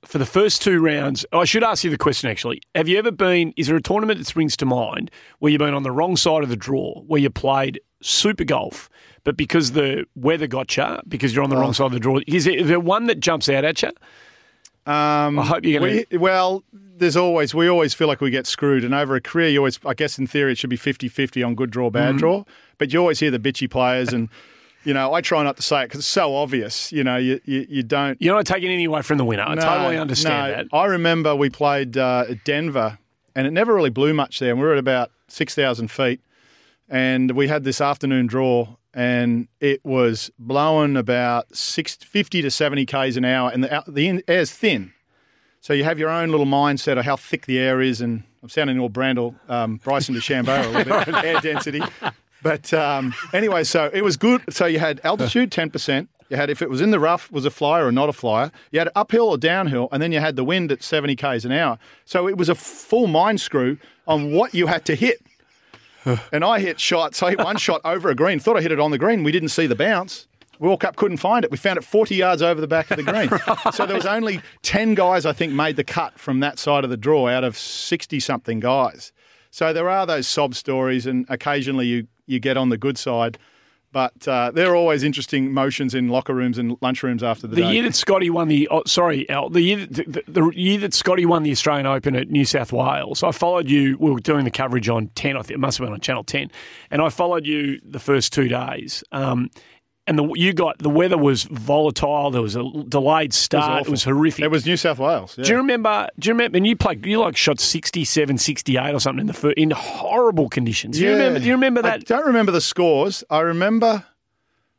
for 0.04 0.18
the 0.18 0.26
first 0.26 0.60
two 0.62 0.80
rounds, 0.80 1.24
I 1.32 1.44
should 1.44 1.62
ask 1.62 1.84
you 1.84 1.90
the 1.90 1.98
question 1.98 2.28
actually. 2.28 2.62
Have 2.74 2.88
you 2.88 2.98
ever 2.98 3.12
been, 3.12 3.54
is 3.56 3.68
there 3.68 3.76
a 3.76 3.82
tournament 3.82 4.18
that 4.18 4.24
springs 4.26 4.56
to 4.56 4.66
mind 4.66 5.12
where 5.38 5.52
you've 5.52 5.60
been 5.60 5.74
on 5.74 5.84
the 5.84 5.92
wrong 5.92 6.16
side 6.16 6.42
of 6.42 6.48
the 6.48 6.56
draw, 6.56 7.00
where 7.02 7.20
you 7.20 7.30
played 7.30 7.78
super 8.02 8.44
golf, 8.44 8.88
but 9.24 9.36
because 9.36 9.72
the 9.72 10.04
weather 10.14 10.46
got 10.46 10.76
you, 10.76 10.98
because 11.08 11.34
you're 11.34 11.44
on 11.44 11.50
the 11.50 11.56
wrong 11.56 11.72
side 11.72 11.86
of 11.86 11.92
the 11.92 12.00
draw, 12.00 12.18
is 12.26 12.44
there, 12.44 12.56
is 12.58 12.68
there 12.68 12.80
one 12.80 13.06
that 13.06 13.20
jumps 13.20 13.48
out 13.48 13.64
at 13.64 13.82
you? 13.82 13.90
Um, 14.84 15.38
I 15.38 15.44
hope 15.44 15.64
you're 15.64 15.78
going 15.80 16.04
we, 16.10 16.18
Well, 16.18 16.64
there's 16.72 17.16
always, 17.16 17.54
we 17.54 17.68
always 17.68 17.94
feel 17.94 18.08
like 18.08 18.20
we 18.20 18.30
get 18.30 18.46
screwed. 18.46 18.82
And 18.84 18.92
over 18.94 19.14
a 19.14 19.20
career, 19.20 19.48
you 19.48 19.58
always, 19.58 19.78
I 19.86 19.94
guess 19.94 20.18
in 20.18 20.26
theory, 20.26 20.52
it 20.52 20.58
should 20.58 20.70
be 20.70 20.76
50 20.76 21.08
50 21.08 21.42
on 21.42 21.54
good 21.54 21.70
draw, 21.70 21.88
bad 21.90 22.16
Mhm. 22.16 22.18
draw. 22.18 22.44
But 22.78 22.92
you 22.92 22.98
always 22.98 23.20
hear 23.20 23.30
the 23.30 23.38
bitchy 23.38 23.70
players. 23.70 24.12
And, 24.12 24.28
you 24.84 24.92
know, 24.92 25.14
I 25.14 25.20
try 25.20 25.44
not 25.44 25.56
to 25.56 25.62
say 25.62 25.82
it 25.82 25.84
because 25.86 26.00
it's 26.00 26.08
so 26.08 26.34
obvious. 26.34 26.90
You 26.90 27.04
know, 27.04 27.16
you, 27.16 27.40
you, 27.44 27.64
you 27.68 27.82
don't. 27.84 28.20
You're 28.20 28.34
not 28.34 28.44
taking 28.46 28.70
any 28.72 28.84
away 28.84 29.02
from 29.02 29.18
the 29.18 29.24
winner. 29.24 29.44
I 29.44 29.54
No, 29.54 29.62
totally 29.62 29.98
understand 29.98 30.50
no. 30.50 30.56
that. 30.56 30.66
I 30.76 30.86
remember 30.86 31.36
we 31.36 31.48
played 31.48 31.96
uh, 31.96 32.24
at 32.30 32.42
Denver, 32.44 32.98
and 33.36 33.46
it 33.46 33.52
never 33.52 33.72
really 33.74 33.90
blew 33.90 34.12
much 34.14 34.40
there. 34.40 34.50
And 34.50 34.58
we 34.60 34.66
were 34.66 34.72
at 34.72 34.78
about 34.78 35.12
six 35.28 35.54
thousand 35.54 35.92
feet, 35.92 36.20
and 36.88 37.32
we 37.32 37.48
had 37.48 37.64
this 37.64 37.80
afternoon 37.80 38.26
draw, 38.26 38.76
and 38.94 39.48
it 39.60 39.84
was 39.84 40.30
blowing 40.38 40.96
about 40.96 41.54
six, 41.56 41.94
50 41.96 42.42
to 42.42 42.50
seventy 42.50 42.86
k's 42.86 43.16
an 43.16 43.24
hour, 43.24 43.50
and 43.50 43.64
the 43.64 43.74
out- 43.74 43.92
the 43.94 44.22
air's 44.28 44.50
thin. 44.52 44.92
So 45.60 45.72
you 45.72 45.84
have 45.84 45.98
your 45.98 46.10
own 46.10 46.30
little 46.30 46.46
mindset 46.46 46.98
of 46.98 47.04
how 47.04 47.16
thick 47.16 47.46
the 47.46 47.58
air 47.58 47.80
is, 47.80 48.00
and 48.00 48.24
I'm 48.42 48.48
sounding 48.48 48.78
all 48.80 48.90
Brandel, 48.90 49.36
um, 49.48 49.76
Bryson 49.76 50.14
DeChambeau 50.14 50.64
a 50.64 50.68
little 50.78 51.04
bit, 51.04 51.14
air 51.24 51.40
density. 51.40 51.80
But 52.42 52.74
um, 52.74 53.14
anyway, 53.32 53.62
so 53.62 53.88
it 53.94 54.02
was 54.02 54.16
good. 54.16 54.42
So 54.50 54.66
you 54.66 54.80
had 54.80 55.00
altitude, 55.04 55.52
10%. 55.52 56.08
You 56.28 56.36
had, 56.36 56.50
if 56.50 56.62
it 56.62 56.68
was 56.68 56.80
in 56.80 56.90
the 56.90 56.98
rough, 56.98 57.30
was 57.30 57.44
a 57.44 57.50
flyer 57.50 57.86
or 57.86 57.92
not 57.92 58.08
a 58.08 58.12
flyer. 58.12 58.50
You 58.72 58.80
had 58.80 58.88
uphill 58.96 59.28
or 59.28 59.38
downhill, 59.38 59.88
and 59.92 60.02
then 60.02 60.10
you 60.10 60.18
had 60.18 60.34
the 60.34 60.42
wind 60.42 60.72
at 60.72 60.82
70 60.82 61.14
k's 61.14 61.44
an 61.44 61.52
hour. 61.52 61.78
So 62.04 62.26
it 62.26 62.36
was 62.36 62.48
a 62.48 62.54
full 62.56 63.06
mind 63.06 63.40
screw 63.40 63.78
on 64.08 64.32
what 64.32 64.54
you 64.54 64.66
had 64.66 64.84
to 64.86 64.96
hit. 64.96 65.18
And 66.32 66.44
I 66.44 66.60
hit 66.60 66.80
shots. 66.80 67.22
I 67.22 67.30
hit 67.30 67.38
one 67.38 67.56
shot 67.56 67.80
over 67.84 68.10
a 68.10 68.14
green. 68.14 68.38
Thought 68.38 68.56
I 68.56 68.62
hit 68.62 68.72
it 68.72 68.80
on 68.80 68.90
the 68.90 68.98
green. 68.98 69.22
We 69.22 69.32
didn't 69.32 69.50
see 69.50 69.66
the 69.66 69.76
bounce. 69.76 70.26
We 70.58 70.68
walk 70.68 70.84
up, 70.84 70.94
couldn't 70.96 71.16
find 71.16 71.44
it. 71.44 71.50
We 71.50 71.56
found 71.56 71.76
it 71.76 71.82
40 71.82 72.14
yards 72.14 72.40
over 72.40 72.60
the 72.60 72.68
back 72.68 72.90
of 72.90 72.96
the 72.96 73.02
green. 73.02 73.30
So 73.72 73.84
there 73.84 73.96
was 73.96 74.06
only 74.06 74.40
10 74.62 74.94
guys, 74.94 75.26
I 75.26 75.32
think, 75.32 75.52
made 75.52 75.74
the 75.76 75.82
cut 75.84 76.20
from 76.20 76.38
that 76.40 76.58
side 76.58 76.84
of 76.84 76.90
the 76.90 76.96
draw 76.96 77.28
out 77.28 77.42
of 77.42 77.56
60 77.56 78.20
something 78.20 78.60
guys. 78.60 79.12
So 79.50 79.72
there 79.72 79.90
are 79.90 80.06
those 80.06 80.28
sob 80.28 80.54
stories, 80.54 81.04
and 81.04 81.26
occasionally 81.28 81.86
you, 81.86 82.06
you 82.26 82.38
get 82.38 82.56
on 82.56 82.68
the 82.68 82.78
good 82.78 82.96
side. 82.96 83.38
But 83.92 84.26
uh, 84.26 84.50
there 84.52 84.70
are 84.70 84.74
always 84.74 85.02
interesting 85.02 85.52
motions 85.52 85.94
in 85.94 86.08
locker 86.08 86.34
rooms 86.34 86.56
and 86.56 86.80
lunchrooms 86.80 87.22
after 87.22 87.46
the, 87.46 87.56
The 87.56 87.62
day. 87.62 87.72
year 87.74 87.82
that 87.82 87.94
Scotty 87.94 88.30
won 88.30 88.48
the 88.48 88.66
oh, 88.70 88.82
sorry 88.86 89.28
Al, 89.28 89.50
the 89.50 89.60
year 89.60 89.76
the, 89.86 90.04
the, 90.04 90.22
the 90.26 90.50
year 90.54 90.78
that 90.78 90.94
Scotty 90.94 91.26
won 91.26 91.42
the 91.42 91.50
Australian 91.50 91.86
Open 91.86 92.16
at 92.16 92.30
New 92.30 92.44
South 92.46 92.72
Wales, 92.72 93.22
I 93.22 93.32
followed 93.32 93.68
you. 93.68 93.98
We 94.00 94.10
were 94.10 94.20
doing 94.20 94.44
the 94.44 94.50
coverage 94.50 94.88
on 94.88 95.08
ten. 95.08 95.36
I 95.36 95.42
think 95.42 95.52
it 95.56 95.60
must 95.60 95.76
have 95.78 95.86
been 95.86 95.92
on 95.92 96.00
Channel 96.00 96.24
Ten, 96.24 96.50
and 96.90 97.02
I 97.02 97.10
followed 97.10 97.46
you 97.46 97.80
the 97.84 98.00
first 98.00 98.32
two 98.32 98.48
days. 98.48 99.04
Um, 99.12 99.50
and 100.06 100.18
the, 100.18 100.32
you 100.34 100.52
got 100.52 100.78
the 100.78 100.90
weather 100.90 101.16
was 101.16 101.44
volatile. 101.44 102.30
There 102.30 102.42
was 102.42 102.56
a 102.56 102.64
delayed 102.88 103.32
start. 103.32 103.86
It 103.86 103.90
was, 103.90 104.02
awful. 104.02 104.14
horrific. 104.14 104.44
It 104.44 104.50
was 104.50 104.66
New 104.66 104.76
South 104.76 104.98
Wales. 104.98 105.36
yeah. 105.38 105.44
Do 105.44 105.50
you 105.52 105.56
remember? 105.58 106.08
Do 106.18 106.28
you 106.28 106.34
remember? 106.34 106.56
And 106.56 106.66
you 106.66 106.76
played. 106.76 107.06
You 107.06 107.20
like 107.20 107.36
shot 107.36 107.60
67, 107.60 108.38
68 108.38 108.94
or 108.94 109.00
something 109.00 109.20
in 109.20 109.26
the 109.26 109.32
fir- 109.32 109.52
in 109.52 109.70
horrible 109.70 110.48
conditions. 110.48 110.98
Do 110.98 111.04
you 111.04 111.12
remember? 111.12 111.38
Do 111.38 111.46
you 111.46 111.52
remember 111.52 111.80
I 111.80 111.98
that? 111.98 112.06
don't 112.06 112.26
remember 112.26 112.52
the 112.52 112.60
scores. 112.60 113.22
I 113.30 113.40
remember. 113.40 114.04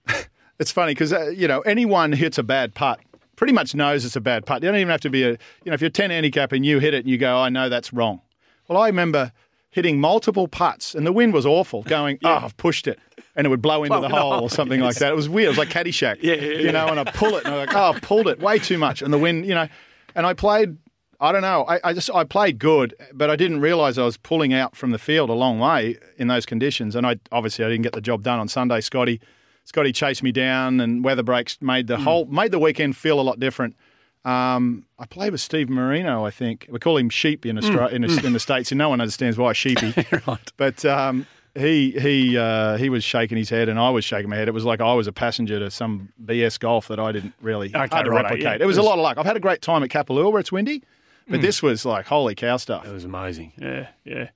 it's 0.60 0.72
funny 0.72 0.92
because 0.94 1.14
uh, 1.14 1.30
you 1.30 1.48
know 1.48 1.62
anyone 1.62 2.12
hits 2.12 2.38
a 2.38 2.44
bad 2.44 2.76
putt 2.76 3.00
pretty 3.36 3.54
much 3.54 3.74
knows 3.76 4.06
it's 4.06 4.16
a 4.16 4.22
bad 4.22 4.46
putt. 4.46 4.62
You 4.62 4.70
don't 4.70 4.78
even 4.78 4.90
have 4.90 5.02
to 5.02 5.10
be 5.10 5.24
a 5.24 5.30
you 5.30 5.38
know 5.66 5.74
if 5.74 5.82
you're 5.82 5.90
ten 5.90 6.12
handicap 6.12 6.52
and 6.52 6.66
you 6.66 6.80
hit 6.80 6.94
it 6.94 7.00
and 7.00 7.10
you 7.10 7.18
go, 7.18 7.38
I 7.38 7.50
know 7.50 7.70
that's 7.70 7.94
wrong. 7.94 8.22
Well, 8.68 8.82
I 8.82 8.88
remember 8.88 9.32
hitting 9.70 10.00
multiple 10.00 10.48
putts 10.48 10.94
and 10.94 11.06
the 11.06 11.12
wind 11.12 11.34
was 11.34 11.46
awful. 11.46 11.84
Going, 11.84 12.20
oh, 12.24 12.30
I've 12.30 12.58
pushed 12.58 12.88
it. 12.88 13.00
And 13.36 13.48
it 13.48 13.50
would 13.50 13.64
blow 13.64 13.84
into 13.84 13.98
Blow 13.98 14.02
the 14.02 14.06
in 14.06 14.12
hole 14.12 14.34
hole, 14.34 14.44
or 14.44 14.50
something 14.50 14.80
like 14.80 14.96
that. 14.98 15.12
It 15.12 15.16
was 15.16 15.28
weird. 15.28 15.46
It 15.46 15.50
was 15.50 15.58
like 15.58 15.70
Caddyshack. 15.70 16.18
Yeah, 16.22 16.36
yeah, 16.36 16.60
You 16.60 16.72
know, 16.72 16.88
and 16.88 17.00
I 17.00 17.04
pull 17.04 17.36
it 17.36 17.46
and 17.46 17.54
I'm 17.54 17.66
like, 17.66 17.76
oh, 17.76 17.94
I've 17.94 18.02
pulled 18.02 18.28
it 18.28 18.40
way 18.40 18.60
too 18.60 18.78
much. 18.78 19.02
And 19.02 19.12
the 19.12 19.18
wind, 19.18 19.48
you 19.48 19.56
know, 19.56 19.68
and 20.14 20.26
I 20.26 20.34
played 20.34 20.78
I 21.24 21.32
don't 21.32 21.42
know. 21.42 21.64
I, 21.70 21.80
I 21.86 21.94
just 21.94 22.12
I 22.14 22.26
played 22.26 22.60
good, 22.60 22.94
but 23.14 23.30
I 23.30 23.38
didn't 23.38 23.62
realise 23.62 23.98
I 23.98 24.04
was 24.04 24.18
pulling 24.18 24.54
out 24.54 24.76
from 24.76 24.92
the 24.92 25.00
field 25.00 25.30
a 25.30 25.34
long 25.34 25.58
way 25.58 25.98
in 26.18 26.28
those 26.28 26.46
conditions. 26.46 26.98
And 26.98 27.08
I 27.08 27.18
obviously 27.32 27.64
I 27.64 27.70
didn't 27.70 27.84
get 27.84 27.94
the 27.94 28.02
job 28.02 28.24
done 28.24 28.40
on 28.40 28.50
Sunday. 28.50 28.82
Scotty, 28.82 29.22
Scotty 29.64 29.94
chased 29.94 30.22
me 30.22 30.34
down, 30.34 30.82
and 30.82 31.02
weather 31.02 31.24
breaks 31.24 31.62
made 31.62 31.88
the 31.88 31.98
whole 31.98 32.26
made 32.26 32.52
the 32.52 32.60
weekend 32.60 32.98
feel 32.98 33.22
a 33.22 33.24
lot 33.24 33.40
different. 33.40 33.78
Um, 34.26 34.86
I 35.00 35.06
played 35.06 35.32
with 35.32 35.40
Steve 35.40 35.70
Marino. 35.70 36.26
I 36.26 36.30
think 36.30 36.68
we 36.70 36.78
call 36.80 36.98
him 36.98 37.10
Sheep 37.10 37.46
in 37.46 37.58
Australia, 37.58 37.96
in, 37.96 38.04
in 38.04 38.34
the 38.34 38.40
states, 38.40 38.72
and 38.72 38.78
no 38.78 38.90
one 38.90 39.00
understands 39.00 39.38
why 39.38 39.54
Sheepy. 39.54 39.94
right. 40.28 40.52
But 40.58 40.84
um, 40.84 41.26
he 41.56 41.92
he 41.92 42.38
uh, 42.38 42.78
he 42.78 42.90
was 42.90 43.04
shaking 43.04 43.38
his 43.38 43.50
head, 43.50 43.70
and 43.70 43.80
I 43.80 43.90
was 43.92 44.04
shaking 44.04 44.30
my 44.30 44.36
head. 44.36 44.48
It 44.48 44.54
was 44.54 44.66
like 44.66 44.82
I 44.82 44.94
was 44.94 45.08
a 45.08 45.12
passenger 45.12 45.60
to 45.60 45.70
some 45.70 46.10
BS 46.26 46.60
golf 46.60 46.88
that 46.88 47.00
I 47.00 47.12
didn't 47.12 47.34
really 47.42 47.68
Okay, 47.70 47.78
hard 47.78 48.06
to 48.06 48.12
righto, 48.12 48.24
replicate. 48.30 48.44
yeah. 48.44 48.64
It 48.64 48.66
was 48.66 48.78
a 48.78 48.80
It 48.80 48.84
was- 48.84 48.88
lot 48.88 48.94
of 49.00 49.04
luck. 49.04 49.18
I've 49.18 49.26
had 49.26 49.38
a 49.38 49.40
great 49.40 49.62
time 49.62 49.84
at 49.84 49.90
Kapalua 49.90 50.32
where 50.32 50.40
it's 50.40 50.52
windy, 50.52 50.84
but 51.28 51.42
this 51.42 51.62
was 51.62 51.86
like 51.86 52.08
holy 52.08 52.36
cow 52.36 52.58
stuff. 52.58 52.86
It 52.88 52.92
was 52.92 53.04
amazing. 53.06 53.54
Yeah, 53.60 53.88
yeah. 54.04 54.30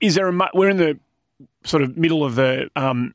Is 0.00 0.14
there 0.14 0.28
a? 0.28 0.48
We're 0.54 0.70
in 0.70 0.76
the 0.78 0.98
sort 1.64 1.82
of 1.82 1.96
middle 1.96 2.24
of 2.24 2.34
the 2.36 2.70
um, 2.76 3.14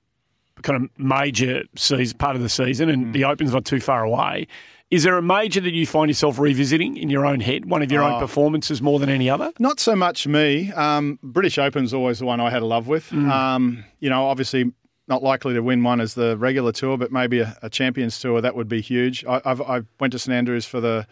kind 0.61 0.83
of 0.83 0.89
major 0.99 1.63
season, 1.75 2.17
part 2.17 2.35
of 2.35 2.41
the 2.41 2.49
season, 2.49 2.89
and 2.89 3.13
the 3.13 3.23
Open's 3.23 3.53
not 3.53 3.65
too 3.65 3.79
far 3.79 4.03
away. 4.03 4.47
Is 4.89 5.03
there 5.03 5.17
a 5.17 5.21
major 5.21 5.59
that 5.59 5.73
you 5.73 5.85
find 5.85 6.09
yourself 6.09 6.39
revisiting 6.39 6.95
in 6.95 7.09
your 7.09 7.25
own 7.25 7.41
head? 7.41 7.65
One 7.65 7.81
of 7.81 7.91
your 7.91 8.03
Oh. 8.03 8.13
own 8.15 8.19
performances 8.21 8.81
more 8.81 8.99
than 8.99 9.09
any 9.09 9.29
other? 9.29 9.51
Not 9.59 9.79
so 9.81 9.95
much 9.97 10.25
me. 10.27 10.71
Um, 10.71 11.19
British 11.21 11.57
Open's 11.57 11.93
always 11.93 12.19
the 12.19 12.25
one 12.25 12.39
I 12.39 12.49
had 12.49 12.61
a 12.61 12.65
love 12.65 12.87
with. 12.87 13.11
Um, 13.11 13.83
you 13.99 14.09
know, 14.09 14.25
obviously 14.27 14.71
not 15.09 15.23
likely 15.23 15.53
to 15.53 15.61
win 15.61 15.83
one 15.83 15.99
as 15.99 16.13
the 16.13 16.37
regular 16.37 16.71
tour, 16.71 16.97
but 16.97 17.11
maybe 17.11 17.39
a, 17.39 17.57
a 17.61 17.69
Champions 17.69 18.19
Tour 18.19 18.39
that 18.41 18.55
would 18.55 18.67
be 18.69 18.79
huge. 18.81 19.25
I, 19.25 19.41
I've, 19.45 19.61
I 19.61 19.81
went 19.99 20.11
to 20.13 20.19
St 20.19 20.33
Andrews 20.33 20.65
for 20.65 20.79
the 20.81 21.05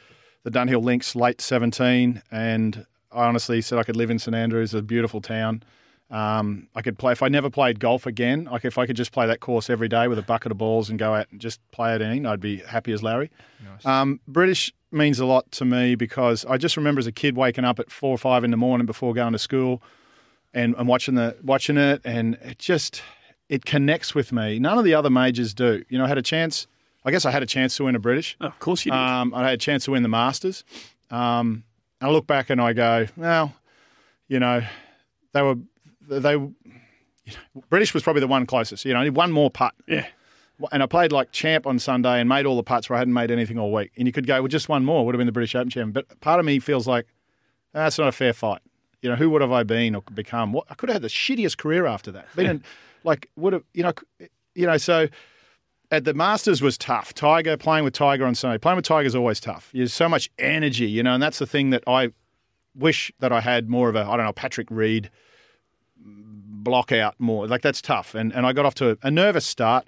the 0.43 0.51
Dunhill 0.51 0.83
Links 0.83 1.15
late 1.15 1.41
seventeen, 1.41 2.21
and 2.31 2.85
I 3.11 3.25
honestly 3.25 3.61
said 3.61 3.79
I 3.79 3.83
could 3.83 3.95
live 3.95 4.09
in 4.11 4.19
St 4.19 4.35
Andrews, 4.35 4.73
a 4.73 4.81
beautiful 4.81 5.19
town. 5.21 5.63
Um, 6.11 6.67
I 6.75 6.81
could 6.81 6.99
play 6.99 7.11
if 7.13 7.23
I 7.23 7.29
never 7.29 7.49
played 7.49 7.79
golf 7.79 8.05
again. 8.05 8.45
Like 8.45 8.63
if 8.63 8.77
I 8.77 8.85
could 8.85 8.95
just 8.95 9.11
play 9.11 9.25
that 9.27 9.39
course 9.39 9.69
every 9.69 9.87
day 9.87 10.07
with 10.07 10.19
a 10.19 10.21
bucket 10.21 10.51
of 10.51 10.57
balls 10.57 10.89
and 10.89 10.99
go 10.99 11.15
out 11.15 11.27
and 11.31 11.41
just 11.41 11.59
play 11.71 11.95
it 11.95 12.01
in, 12.01 12.25
I'd 12.25 12.39
be 12.39 12.57
happy 12.57 12.91
as 12.91 13.01
Larry. 13.01 13.31
Um, 13.83 14.19
British 14.27 14.71
means 14.91 15.19
a 15.19 15.25
lot 15.25 15.51
to 15.53 15.65
me 15.65 15.95
because 15.95 16.45
I 16.45 16.57
just 16.57 16.77
remember 16.77 16.99
as 16.99 17.07
a 17.07 17.11
kid 17.11 17.35
waking 17.35 17.65
up 17.65 17.79
at 17.79 17.91
four 17.91 18.11
or 18.11 18.17
five 18.17 18.43
in 18.43 18.51
the 18.51 18.57
morning 18.57 18.85
before 18.85 19.13
going 19.13 19.33
to 19.33 19.39
school 19.39 19.81
and, 20.53 20.75
and 20.77 20.87
watching 20.87 21.15
the 21.15 21.35
watching 21.43 21.77
it, 21.77 22.01
and 22.05 22.35
it 22.35 22.59
just 22.59 23.01
it 23.49 23.65
connects 23.65 24.15
with 24.15 24.31
me. 24.31 24.59
None 24.59 24.77
of 24.77 24.85
the 24.85 24.93
other 24.93 25.09
majors 25.09 25.53
do. 25.53 25.83
You 25.89 25.97
know, 25.97 26.05
I 26.05 26.07
had 26.07 26.17
a 26.17 26.23
chance. 26.23 26.67
I 27.03 27.11
guess 27.11 27.25
I 27.25 27.31
had 27.31 27.43
a 27.43 27.47
chance 27.47 27.75
to 27.77 27.83
win 27.83 27.95
a 27.95 27.99
British. 27.99 28.37
Oh, 28.39 28.47
of 28.47 28.59
course 28.59 28.85
you 28.85 28.91
did. 28.91 28.97
Um, 28.97 29.33
I 29.33 29.43
had 29.43 29.53
a 29.53 29.57
chance 29.57 29.85
to 29.85 29.91
win 29.91 30.01
the 30.01 30.09
Masters. 30.09 30.63
Um, 31.11 31.63
I 32.01 32.09
look 32.09 32.25
back 32.25 32.49
and 32.49 32.59
I 32.59 32.73
go, 32.73 33.05
well, 33.15 33.53
you 34.27 34.39
know, 34.39 34.63
they 35.33 35.41
were 35.41 35.55
they. 36.07 36.33
You 36.33 37.33
know, 37.55 37.63
British 37.69 37.93
was 37.93 38.03
probably 38.03 38.19
the 38.19 38.27
one 38.27 38.45
closest. 38.45 38.85
You 38.85 38.93
know, 38.93 38.99
I 38.99 39.05
need 39.05 39.15
one 39.15 39.31
more 39.31 39.49
putt. 39.49 39.73
yeah. 39.87 40.05
And 40.71 40.81
I 40.83 40.85
played 40.85 41.11
like 41.11 41.31
champ 41.31 41.67
on 41.67 41.79
Sunday 41.79 42.19
and 42.19 42.29
made 42.29 42.45
all 42.45 42.55
the 42.55 42.63
putts 42.63 42.89
where 42.89 42.95
I 42.95 42.99
hadn't 42.99 43.13
made 43.15 43.29
anything 43.31 43.57
all 43.57 43.73
week. 43.73 43.91
And 43.97 44.07
you 44.07 44.13
could 44.13 44.25
go, 44.25 44.41
well, 44.41 44.47
just 44.47 44.69
one 44.69 44.85
more 44.85 45.05
would 45.05 45.13
have 45.15 45.17
been 45.19 45.25
the 45.25 45.33
British 45.33 45.55
Open 45.55 45.69
champion. 45.69 45.91
But 45.91 46.21
part 46.21 46.39
of 46.39 46.45
me 46.45 46.59
feels 46.59 46.87
like 46.87 47.07
"Ah, 47.73 47.79
that's 47.79 47.97
not 47.97 48.07
a 48.07 48.11
fair 48.11 48.31
fight. 48.31 48.61
You 49.01 49.09
know, 49.09 49.15
who 49.15 49.29
would 49.31 49.41
have 49.41 49.51
I 49.51 49.63
been 49.63 49.95
or 49.95 50.03
become? 50.13 50.53
What 50.53 50.65
I 50.69 50.75
could 50.75 50.89
have 50.89 50.95
had 50.95 51.01
the 51.01 51.09
shittiest 51.09 51.57
career 51.57 51.85
after 51.85 52.11
that. 52.11 52.27
Been 52.35 52.45
in, 52.45 52.63
like 53.03 53.29
would 53.35 53.53
have 53.53 53.63
you 53.73 53.83
know, 53.83 53.93
you 54.53 54.65
know. 54.65 54.77
So 54.77 55.07
at 55.91 56.05
the 56.05 56.13
Masters 56.13 56.61
was 56.61 56.77
tough. 56.77 57.13
Tiger 57.13 57.57
playing 57.57 57.83
with 57.83 57.93
Tiger 57.93 58.25
on 58.25 58.33
Sunday. 58.35 58.57
Playing 58.57 58.77
with 58.77 58.85
Tiger 58.85 59.07
is 59.07 59.15
always 59.15 59.39
tough. 59.39 59.71
There's 59.73 59.93
so 59.93 60.07
much 60.07 60.29
energy, 60.39 60.85
you 60.85 61.03
know, 61.03 61.15
and 61.15 61.21
that's 61.23 61.39
the 61.39 61.45
thing 61.45 61.71
that 61.71 61.83
I 61.85 62.09
wish 62.75 63.11
that 63.19 63.31
I 63.31 63.41
had 63.41 63.67
more 63.69 63.89
of 63.89 63.95
a 63.95 64.01
I 64.01 64.15
don't 64.15 64.25
know 64.25 64.33
Patrick 64.33 64.67
Reed 64.69 65.09
block 66.05 66.91
out 66.91 67.15
more. 67.19 67.47
Like 67.47 67.61
that's 67.61 67.81
tough. 67.81 68.15
And 68.15 68.33
and 68.33 68.45
I 68.45 68.53
got 68.53 68.65
off 68.65 68.75
to 68.75 68.91
a, 68.91 68.97
a 69.03 69.11
nervous 69.11 69.45
start, 69.45 69.87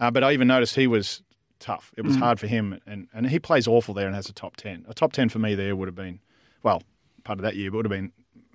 uh, 0.00 0.10
but 0.10 0.24
I 0.24 0.32
even 0.32 0.48
noticed 0.48 0.74
he 0.74 0.86
was 0.86 1.22
tough. 1.60 1.92
It 1.96 2.02
was 2.02 2.16
hard 2.16 2.40
for 2.40 2.46
him, 2.48 2.80
and 2.86 3.08
and 3.14 3.28
he 3.28 3.38
plays 3.38 3.66
awful 3.68 3.94
there 3.94 4.06
and 4.06 4.14
has 4.14 4.28
a 4.28 4.32
top 4.32 4.56
ten. 4.56 4.84
A 4.88 4.94
top 4.94 5.12
ten 5.12 5.28
for 5.28 5.38
me 5.38 5.54
there 5.54 5.76
would 5.76 5.88
have 5.88 5.94
been, 5.94 6.20
well, 6.62 6.82
part 7.24 7.38
of 7.38 7.42
that 7.44 7.56
year, 7.56 7.70
but 7.70 7.78
would 7.78 7.86
have 7.86 7.90
been 7.90 8.12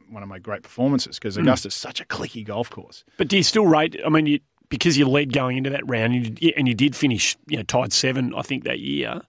one 0.10 0.24
of 0.24 0.30
my 0.30 0.40
great 0.40 0.64
performances 0.64 1.18
because 1.20 1.38
Augusta's 1.38 1.74
such 1.74 2.00
a 2.00 2.06
clicky 2.06 2.46
golf 2.46 2.70
course. 2.70 3.04
But 3.18 3.28
do 3.28 3.38
you 3.38 3.44
still 3.44 3.66
rate? 3.66 4.00
I 4.06 4.10
mean, 4.10 4.26
you, 4.26 4.40
because 4.70 4.98
you 4.98 5.08
led 5.08 5.34
going 5.34 5.58
into 5.58 5.70
that 5.70 5.88
round, 5.90 6.14
and 6.14 6.42
you, 6.42 6.54
and 6.56 6.68
you 6.68 6.74
did 6.74 6.96
finish, 6.96 7.36
you 7.48 7.58
know, 7.58 7.64
tied 7.64 7.92
seven, 7.94 8.34
I 8.36 8.42
think 8.42 8.64
that 8.64 8.80
year. 8.80 9.22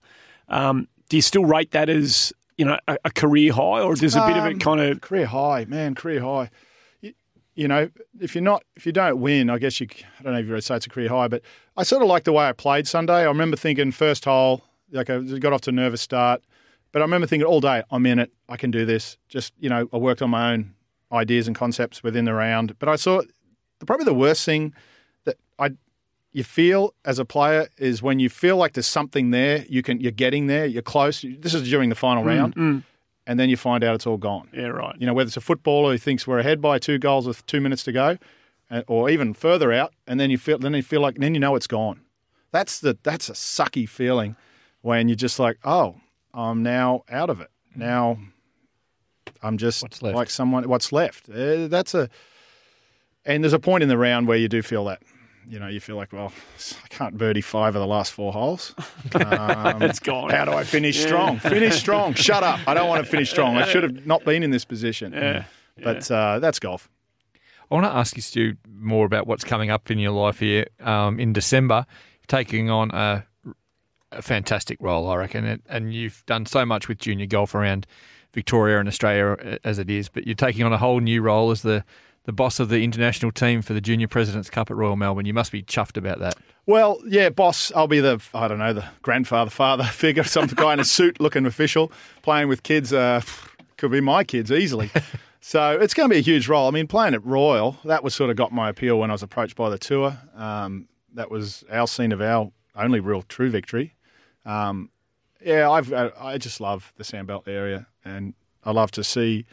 Um, 0.47 0.87
do 1.09 1.17
you 1.17 1.21
still 1.21 1.45
rate 1.45 1.71
that 1.71 1.89
as 1.89 2.31
you 2.57 2.65
know 2.65 2.77
a, 2.87 2.97
a 3.05 3.11
career 3.11 3.53
high, 3.53 3.81
or 3.81 3.95
there's 3.95 4.15
a 4.15 4.25
bit 4.25 4.37
of 4.37 4.43
Um, 4.43 4.51
it 4.51 4.59
kind 4.59 4.81
of? 4.81 5.01
career 5.01 5.25
high, 5.25 5.65
man, 5.65 5.95
career 5.95 6.21
high. 6.21 6.49
You, 7.59 7.67
know, 7.67 7.89
if 8.21 8.35
you're 8.35 8.43
not, 8.43 8.63
if 8.75 8.85
you 8.85 8.91
don't 8.91 9.19
win, 9.19 9.49
I 9.49 9.57
guess 9.57 9.81
you. 9.81 9.87
I 10.19 10.23
don't 10.23 10.33
know 10.33 10.39
if 10.39 10.45
you 10.47 10.53
would 10.53 10.63
say 10.63 10.77
it's 10.77 10.85
a 10.85 10.89
career 10.89 11.09
high, 11.09 11.27
but 11.27 11.41
I 11.75 11.83
sort 11.83 12.01
of 12.01 12.07
like 12.07 12.23
the 12.23 12.31
way 12.31 12.47
I 12.47 12.53
played 12.53 12.87
Sunday. 12.87 13.13
I 13.13 13.23
remember 13.23 13.57
thinking 13.57 13.91
first 13.91 14.25
hole, 14.25 14.63
like 14.91 15.09
I 15.09 15.19
got 15.19 15.51
off 15.51 15.61
to 15.61 15.71
a 15.71 15.73
nervous 15.73 16.01
start, 16.01 16.41
But 16.91 17.01
I 17.01 17.05
remember 17.05 17.27
thinking 17.27 17.45
all 17.45 17.61
day, 17.61 17.83
I'm 17.91 18.05
in 18.05 18.19
it. 18.19 18.31
I 18.47 18.57
can 18.57 18.71
do 18.71 18.85
this. 18.85 19.17
Just 19.27 19.53
you 19.59 19.69
know, 19.69 19.89
I 19.91 19.97
worked 19.97 20.21
on 20.21 20.29
my 20.29 20.53
own 20.53 20.73
ideas 21.11 21.47
and 21.47 21.55
concepts 21.55 22.01
within 22.03 22.25
the 22.25 22.33
round. 22.33 22.77
But 22.79 22.89
I 22.89 22.95
saw 22.95 23.21
the, 23.79 23.85
probably 23.85 24.05
the 24.05 24.13
worst 24.13 24.45
thing 24.45 24.73
that 25.25 25.37
I 25.57 25.71
you 26.31 26.43
feel 26.43 26.93
as 27.05 27.19
a 27.19 27.25
player 27.25 27.67
is 27.77 28.01
when 28.01 28.19
you 28.19 28.29
feel 28.29 28.57
like 28.57 28.73
there's 28.73 28.87
something 28.87 29.31
there. 29.31 29.65
You 29.67 29.81
can 29.81 29.99
you're 29.99 30.11
getting 30.11 30.47
there. 30.47 30.65
You're 30.65 30.81
close. 30.81 31.25
This 31.27 31.53
is 31.53 31.69
during 31.69 31.89
the 31.89 31.95
final 31.95 32.23
mm, 32.23 32.27
round, 32.27 32.55
mm. 32.55 32.83
And 33.29 33.39
then 33.39 33.47
you 33.47 33.55
find 33.55 33.83
out 33.83 33.93
it's 33.93 34.07
all 34.07 34.17
gone. 34.17 34.49
Yeah, 34.51 34.69
right. 34.69 34.95
You 34.97 35.05
know, 35.05 35.13
whether 35.13 35.27
it's 35.27 35.37
a 35.37 35.41
footballer 35.41 35.91
who 35.91 35.99
thinks 35.99 36.25
we're 36.25 36.39
ahead 36.39 36.59
by 36.63 36.79
two 36.79 36.97
goals 36.97 37.27
with 37.27 37.45
two 37.45 37.61
minutes 37.61 37.83
to 37.83 37.91
go, 37.91 38.17
uh, 38.71 38.81
or 38.87 39.07
even 39.07 39.35
further 39.35 39.71
out, 39.71 39.93
and 40.07 40.19
then 40.19 40.31
you 40.31 40.39
feel 40.39 40.57
then 40.57 40.73
you 40.73 40.81
feel 40.81 40.99
like 40.99 41.19
then 41.19 41.35
you 41.35 41.39
know 41.39 41.55
it's 41.55 41.67
gone. 41.67 42.01
That's 42.51 42.79
the 42.79 42.97
that's 43.03 43.29
a 43.29 43.33
sucky 43.33 43.87
feeling 43.87 44.35
when 44.81 45.07
you're 45.09 45.15
just 45.15 45.37
like, 45.37 45.59
oh, 45.63 45.97
I'm 46.33 46.63
now 46.63 47.03
out 47.07 47.29
of 47.29 47.39
it. 47.39 47.51
Now 47.75 48.17
I'm 49.43 49.59
just 49.59 49.83
What's 49.83 50.01
left? 50.01 50.15
like 50.15 50.29
someone. 50.31 50.67
What's 50.67 50.91
left? 50.91 51.29
Uh, 51.29 51.67
that's 51.67 51.93
a 51.93 52.09
and 53.25 53.43
there's 53.43 53.53
a 53.53 53.59
point 53.59 53.83
in 53.83 53.89
the 53.89 53.97
round 53.97 54.27
where 54.27 54.39
you 54.39 54.49
do 54.49 54.63
feel 54.63 54.85
that. 54.85 55.03
You 55.49 55.59
know, 55.59 55.67
you 55.67 55.79
feel 55.79 55.95
like, 55.95 56.13
well, 56.13 56.31
I 56.83 56.87
can't 56.89 57.17
birdie 57.17 57.41
five 57.41 57.75
of 57.75 57.79
the 57.81 57.87
last 57.87 58.11
four 58.11 58.31
holes. 58.31 58.75
Um, 59.15 59.81
It's 59.81 59.99
gone. 59.99 60.29
How 60.29 60.45
do 60.45 60.51
I 60.51 60.63
finish 60.63 61.01
strong? 61.01 61.39
Finish 61.39 61.79
strong. 61.79 62.13
Shut 62.13 62.43
up. 62.43 62.59
I 62.67 62.75
don't 62.75 62.87
want 62.87 63.03
to 63.03 63.09
finish 63.09 63.31
strong. 63.31 63.57
I 63.57 63.67
should 63.67 63.81
have 63.81 64.05
not 64.05 64.23
been 64.23 64.43
in 64.43 64.51
this 64.51 64.63
position. 64.63 65.13
Yeah, 65.13 65.45
But 65.83 66.09
uh, 66.11 66.37
that's 66.39 66.59
golf. 66.59 66.87
I 67.71 67.75
want 67.75 67.85
to 67.85 67.91
ask 67.91 68.15
you, 68.15 68.21
Stu, 68.21 68.55
more 68.71 69.05
about 69.05 69.25
what's 69.25 69.43
coming 69.43 69.71
up 69.71 69.89
in 69.89 69.97
your 69.97 70.11
life 70.11 70.39
here 70.39 70.67
um, 70.81 71.19
in 71.19 71.33
December, 71.33 71.85
taking 72.27 72.69
on 72.69 72.91
a, 72.91 73.25
a 74.11 74.21
fantastic 74.21 74.77
role, 74.79 75.09
I 75.09 75.15
reckon. 75.15 75.45
And, 75.45 75.61
and 75.67 75.93
you've 75.93 76.23
done 76.27 76.45
so 76.45 76.65
much 76.65 76.87
with 76.87 76.99
junior 76.99 77.25
golf 77.25 77.55
around 77.55 77.87
Victoria 78.33 78.79
and 78.79 78.87
Australia 78.87 79.35
uh, 79.43 79.57
as 79.63 79.79
it 79.79 79.89
is, 79.89 80.09
but 80.09 80.27
you're 80.27 80.35
taking 80.35 80.63
on 80.63 80.73
a 80.73 80.77
whole 80.77 80.99
new 80.99 81.21
role 81.21 81.49
as 81.51 81.63
the, 81.63 81.83
the 82.25 82.33
boss 82.33 82.59
of 82.59 82.69
the 82.69 82.83
international 82.83 83.31
team 83.31 83.61
for 83.61 83.73
the 83.73 83.81
Junior 83.81 84.07
President's 84.07 84.49
Cup 84.49 84.69
at 84.69 84.77
Royal 84.77 84.95
Melbourne. 84.95 85.25
You 85.25 85.33
must 85.33 85.51
be 85.51 85.63
chuffed 85.63 85.97
about 85.97 86.19
that. 86.19 86.37
Well, 86.65 86.99
yeah, 87.07 87.29
boss. 87.29 87.71
I'll 87.75 87.87
be 87.87 87.99
the 87.99 88.21
I 88.33 88.47
don't 88.47 88.59
know 88.59 88.73
the 88.73 88.85
grandfather, 89.01 89.49
father 89.49 89.83
figure, 89.91 90.23
some 90.23 90.47
guy 90.47 90.73
in 90.73 90.79
a 90.79 90.85
suit, 90.85 91.19
looking 91.19 91.45
official, 91.45 91.91
playing 92.21 92.47
with 92.47 92.63
kids. 92.63 92.93
Uh, 92.93 93.21
could 93.77 93.91
be 93.91 94.01
my 94.01 94.23
kids 94.23 94.51
easily. 94.51 94.91
so 95.41 95.79
it's 95.79 95.93
going 95.93 96.09
to 96.09 96.13
be 96.13 96.19
a 96.19 96.23
huge 96.23 96.47
role. 96.47 96.67
I 96.67 96.71
mean, 96.71 96.85
playing 96.85 97.13
at 97.13 97.25
Royal, 97.25 97.77
that 97.85 98.03
was 98.03 98.13
sort 98.13 98.29
of 98.29 98.35
got 98.35 98.51
my 98.51 98.69
appeal 98.69 98.99
when 98.99 99.09
I 99.09 99.13
was 99.13 99.23
approached 99.23 99.55
by 99.55 99.69
the 99.69 99.77
tour. 99.77 100.17
Um, 100.35 100.89
that 101.13 101.31
was 101.31 101.63
our 101.71 101.87
scene 101.87 102.11
of 102.11 102.21
our 102.21 102.51
only 102.75 102.99
real 102.99 103.23
true 103.23 103.49
victory. 103.49 103.95
Um, 104.45 104.89
yeah, 105.41 105.69
I've 105.69 105.91
uh, 105.91 106.11
I 106.19 106.37
just 106.37 106.59
love 106.59 106.93
the 106.97 107.03
Sandbelt 107.03 107.47
area, 107.47 107.87
and 108.03 108.33
I 108.63 108.71
love 108.71 108.91
to 108.91 109.03
see 109.03 109.45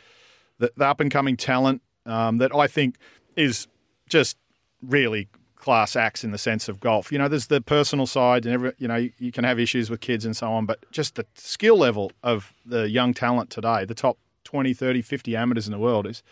the, 0.59 0.73
the 0.77 0.87
up 0.87 1.01
and 1.01 1.11
coming 1.11 1.37
talent 1.37 1.83
um, 2.07 2.39
that 2.39 2.55
I 2.55 2.67
think 2.67 2.97
is 3.37 3.67
just 4.09 4.37
really 4.83 5.29
class 5.57 5.97
acts 5.97 6.23
in 6.23 6.31
the 6.31 6.39
sense 6.39 6.69
of 6.69 6.79
golf. 6.79 7.11
You 7.11 7.19
know, 7.19 7.29
there's 7.29 7.49
the 7.49 7.61
personal 7.61 8.07
side, 8.07 8.47
and 8.47 8.55
every, 8.55 8.73
you 8.79 8.89
know 8.89 9.09
you, 9.19 9.33
can 9.33 9.45
have 9.45 9.59
issues 9.59 9.91
with 9.91 10.01
kids 10.01 10.25
and 10.25 10.37
so 10.37 10.53
on, 10.53 10.65
but 10.67 10.91
just 10.93 11.17
the 11.17 11.27
skill 11.35 11.77
level 11.77 12.13
of 12.23 12.53
the 12.65 12.89
young 12.89 13.13
talent 13.13 13.51
today, 13.51 13.85
the 13.85 13.95
top 13.95 14.19
20, 14.45 14.73
30, 14.73 15.03
50 15.03 15.37
amateurs 15.37 15.67
in 15.67 15.73
the 15.73 15.79
world 15.79 16.07
is 16.07 16.23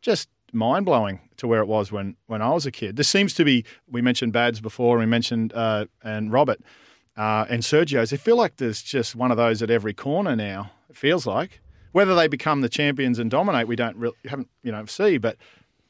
just 0.00 0.28
mind 0.52 0.86
blowing 0.86 1.20
to 1.36 1.46
where 1.46 1.60
it 1.60 1.66
was 1.66 1.92
when 1.92 2.16
when 2.26 2.40
I 2.40 2.50
was 2.50 2.66
a 2.66 2.70
kid. 2.70 2.96
There 2.96 3.04
seems 3.04 3.34
to 3.34 3.44
be. 3.44 3.64
We 3.90 4.00
mentioned 4.00 4.32
Bads 4.32 4.60
before. 4.60 4.98
We 4.98 5.06
mentioned 5.06 5.52
uh, 5.52 5.86
and 6.02 6.32
Robert 6.32 6.60
uh, 7.16 7.44
and 7.48 7.62
Sergio's. 7.62 8.12
I 8.12 8.16
feel 8.16 8.36
like 8.36 8.56
there's 8.56 8.82
just 8.82 9.14
one 9.14 9.30
of 9.30 9.36
those 9.36 9.60
at 9.62 9.70
every 9.70 9.92
corner 9.92 10.34
now. 10.34 10.70
It 10.88 10.96
feels 10.96 11.26
like 11.26 11.60
whether 11.92 12.14
they 12.14 12.28
become 12.28 12.60
the 12.60 12.68
champions 12.68 13.18
and 13.18 13.30
dominate, 13.30 13.66
we 13.66 13.76
don't 13.76 13.96
really 13.96 14.16
haven't 14.26 14.48
you 14.62 14.72
know 14.72 14.84
see, 14.86 15.18
but. 15.18 15.36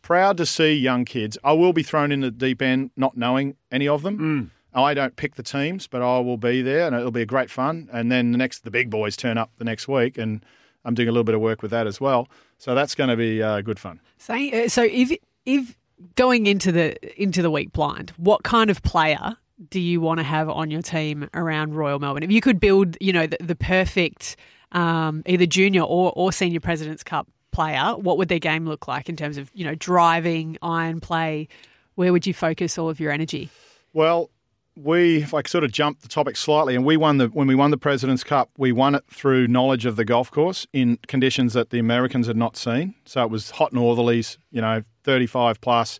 Proud 0.00 0.38
to 0.38 0.46
see 0.46 0.72
young 0.72 1.04
kids. 1.04 1.36
I 1.44 1.52
will 1.52 1.74
be 1.74 1.82
thrown 1.82 2.12
in 2.12 2.20
the 2.20 2.30
deep 2.30 2.62
end, 2.62 2.92
not 2.96 3.16
knowing 3.16 3.56
any 3.70 3.88
of 3.88 4.02
them. 4.02 4.52
I 4.74 4.94
don't 4.94 5.16
pick 5.16 5.34
the 5.34 5.42
teams, 5.42 5.86
but 5.86 6.02
I 6.02 6.20
will 6.20 6.36
be 6.36 6.62
there, 6.62 6.86
and 6.86 6.94
it'll 6.94 7.10
be 7.10 7.22
a 7.22 7.26
great 7.26 7.50
fun. 7.50 7.88
And 7.92 8.10
then 8.10 8.32
the 8.32 8.38
next, 8.38 8.64
the 8.64 8.70
big 8.70 8.90
boys 8.90 9.16
turn 9.16 9.36
up 9.36 9.50
the 9.58 9.64
next 9.64 9.88
week, 9.88 10.16
and 10.16 10.44
I'm 10.84 10.94
doing 10.94 11.08
a 11.08 11.12
little 11.12 11.24
bit 11.24 11.34
of 11.34 11.40
work 11.40 11.62
with 11.62 11.70
that 11.72 11.86
as 11.86 12.00
well. 12.00 12.28
So 12.58 12.74
that's 12.74 12.94
going 12.94 13.10
to 13.10 13.16
be 13.16 13.42
uh, 13.42 13.60
good 13.60 13.78
fun. 13.78 14.00
So, 14.18 14.34
uh, 14.34 14.68
so 14.68 14.82
if 14.84 15.12
if 15.44 15.76
going 16.14 16.46
into 16.46 16.72
the 16.72 17.20
into 17.20 17.42
the 17.42 17.50
week 17.50 17.72
blind, 17.72 18.12
what 18.16 18.44
kind 18.44 18.70
of 18.70 18.82
player 18.82 19.36
do 19.70 19.80
you 19.80 20.00
want 20.00 20.18
to 20.18 20.24
have 20.24 20.48
on 20.48 20.70
your 20.70 20.82
team 20.82 21.28
around 21.34 21.74
Royal 21.74 21.98
Melbourne? 21.98 22.22
If 22.22 22.30
you 22.30 22.40
could 22.40 22.60
build, 22.60 22.96
you 23.00 23.12
know, 23.12 23.26
the, 23.26 23.36
the 23.40 23.56
perfect 23.56 24.36
um, 24.72 25.22
either 25.26 25.46
junior 25.46 25.82
or, 25.82 26.12
or 26.14 26.32
senior 26.32 26.60
Presidents 26.60 27.02
Cup 27.02 27.28
player, 27.50 27.94
what 27.96 28.18
would 28.18 28.28
their 28.28 28.38
game 28.38 28.66
look 28.66 28.86
like 28.86 29.08
in 29.08 29.16
terms 29.16 29.36
of 29.38 29.50
you 29.54 29.64
know 29.64 29.74
driving, 29.74 30.56
iron 30.62 31.00
play? 31.00 31.48
Where 31.94 32.12
would 32.12 32.26
you 32.26 32.34
focus 32.34 32.78
all 32.78 32.88
of 32.88 33.00
your 33.00 33.10
energy? 33.10 33.50
Well, 33.92 34.30
we, 34.76 35.22
if 35.22 35.34
I 35.34 35.42
sort 35.42 35.64
of 35.64 35.72
jump 35.72 36.00
the 36.00 36.08
topic 36.08 36.36
slightly, 36.36 36.76
and 36.76 36.84
we 36.84 36.96
won 36.96 37.18
the 37.18 37.26
when 37.28 37.48
we 37.48 37.54
won 37.54 37.70
the 37.70 37.78
President's 37.78 38.22
Cup, 38.22 38.50
we 38.56 38.70
won 38.70 38.94
it 38.94 39.04
through 39.10 39.48
knowledge 39.48 39.86
of 39.86 39.96
the 39.96 40.04
golf 40.04 40.30
course 40.30 40.66
in 40.72 40.98
conditions 41.08 41.52
that 41.54 41.70
the 41.70 41.78
Americans 41.78 42.26
had 42.26 42.36
not 42.36 42.56
seen. 42.56 42.94
So 43.04 43.22
it 43.22 43.30
was 43.30 43.50
hot 43.50 43.72
northerlies, 43.72 44.38
you 44.50 44.60
know, 44.60 44.82
35 45.04 45.60
plus. 45.60 45.98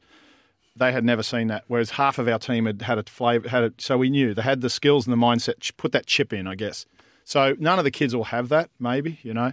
They 0.76 0.92
had 0.92 1.04
never 1.04 1.24
seen 1.24 1.48
that, 1.48 1.64
whereas 1.66 1.90
half 1.90 2.18
of 2.18 2.28
our 2.28 2.38
team 2.38 2.66
had 2.66 2.82
had 2.82 2.98
a 2.98 3.02
flavor, 3.02 3.48
had 3.48 3.64
it. 3.64 3.80
So 3.80 3.98
we 3.98 4.10
knew 4.10 4.32
they 4.32 4.42
had 4.42 4.60
the 4.60 4.70
skills 4.70 5.08
and 5.08 5.12
the 5.12 5.26
mindset. 5.26 5.76
Put 5.76 5.90
that 5.92 6.06
chip 6.06 6.32
in, 6.32 6.46
I 6.46 6.54
guess. 6.54 6.86
So 7.28 7.54
none 7.58 7.78
of 7.78 7.84
the 7.84 7.90
kids 7.90 8.16
will 8.16 8.24
have 8.24 8.48
that. 8.48 8.70
Maybe 8.80 9.18
you 9.22 9.34
know, 9.34 9.52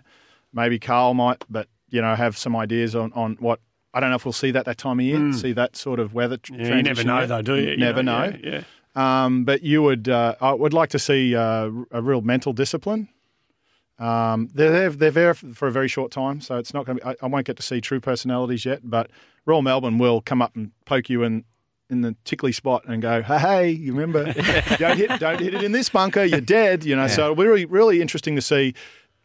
maybe 0.54 0.80
Karl 0.80 1.14
might, 1.14 1.44
but 1.50 1.68
you 1.90 2.02
know, 2.02 2.16
have 2.16 2.38
some 2.38 2.56
ideas 2.56 2.96
on 2.96 3.12
on 3.14 3.36
what. 3.42 3.60
I 3.94 4.00
don't 4.00 4.10
know 4.10 4.16
if 4.16 4.26
we'll 4.26 4.32
see 4.34 4.52
that 4.52 4.66
that 4.66 4.78
time 4.78 5.00
of 5.00 5.06
year. 5.06 5.34
See 5.34 5.52
that 5.54 5.76
sort 5.76 6.00
of 6.00 6.14
weather. 6.14 6.38
Yeah, 6.52 6.76
you 6.78 6.84
never 6.84 7.04
know, 7.04 7.20
yet. 7.22 7.30
though, 7.30 7.42
do 7.42 7.56
you? 7.56 7.72
You 7.72 7.78
Never 7.78 8.04
know, 8.04 8.30
know. 8.30 8.38
yeah, 8.44 8.64
Um, 8.96 9.46
but 9.46 9.62
you 9.64 9.82
would, 9.84 10.10
uh, 10.10 10.36
I 10.42 10.52
would 10.54 10.74
like 10.74 10.90
to 10.90 11.00
see 11.00 11.34
uh, 11.36 11.70
a 11.92 12.02
real 12.02 12.20
mental 12.22 12.52
discipline. 12.52 13.08
Um, 13.98 14.50
they're 14.54 14.72
there, 14.72 14.90
they're 14.90 15.12
there 15.12 15.34
for 15.34 15.68
a 15.70 15.72
very 15.72 15.88
short 15.88 16.12
time, 16.12 16.42
so 16.42 16.58
it's 16.58 16.74
not 16.74 16.86
going 16.86 16.98
to 17.00 17.06
be. 17.06 17.10
I, 17.10 17.16
I 17.22 17.28
won't 17.28 17.46
get 17.46 17.56
to 17.58 17.64
see 17.64 17.80
true 17.80 18.02
personalities 18.02 18.66
yet, 18.66 18.82
but 18.84 19.10
Royal 19.46 19.62
Melbourne 19.62 19.98
will 19.98 20.20
come 20.20 20.42
up 20.42 20.56
and 20.58 20.72
poke 20.86 21.10
you 21.10 21.24
in 21.24 21.46
in 21.90 22.02
the 22.02 22.16
tickly 22.26 22.52
spot 22.52 22.84
and 22.88 23.02
go, 23.02 23.22
"Hey, 23.22 23.38
hey, 23.40 23.70
you 23.70 23.94
remember? 23.94 24.34
don't 24.78 24.98
hit, 24.98 25.20
don't 25.20 25.40
hit 25.40 25.54
it 25.54 25.64
in 25.64 25.72
this 25.72 25.90
bunker. 25.90 26.24
You're 26.24 26.42
dead." 26.42 26.84
You 26.84 26.96
know. 26.96 27.08
So 27.08 27.24
it'll 27.24 27.36
be 27.36 27.46
really, 27.46 27.66
really 27.66 28.02
interesting 28.02 28.36
to 28.36 28.42
see. 28.42 28.74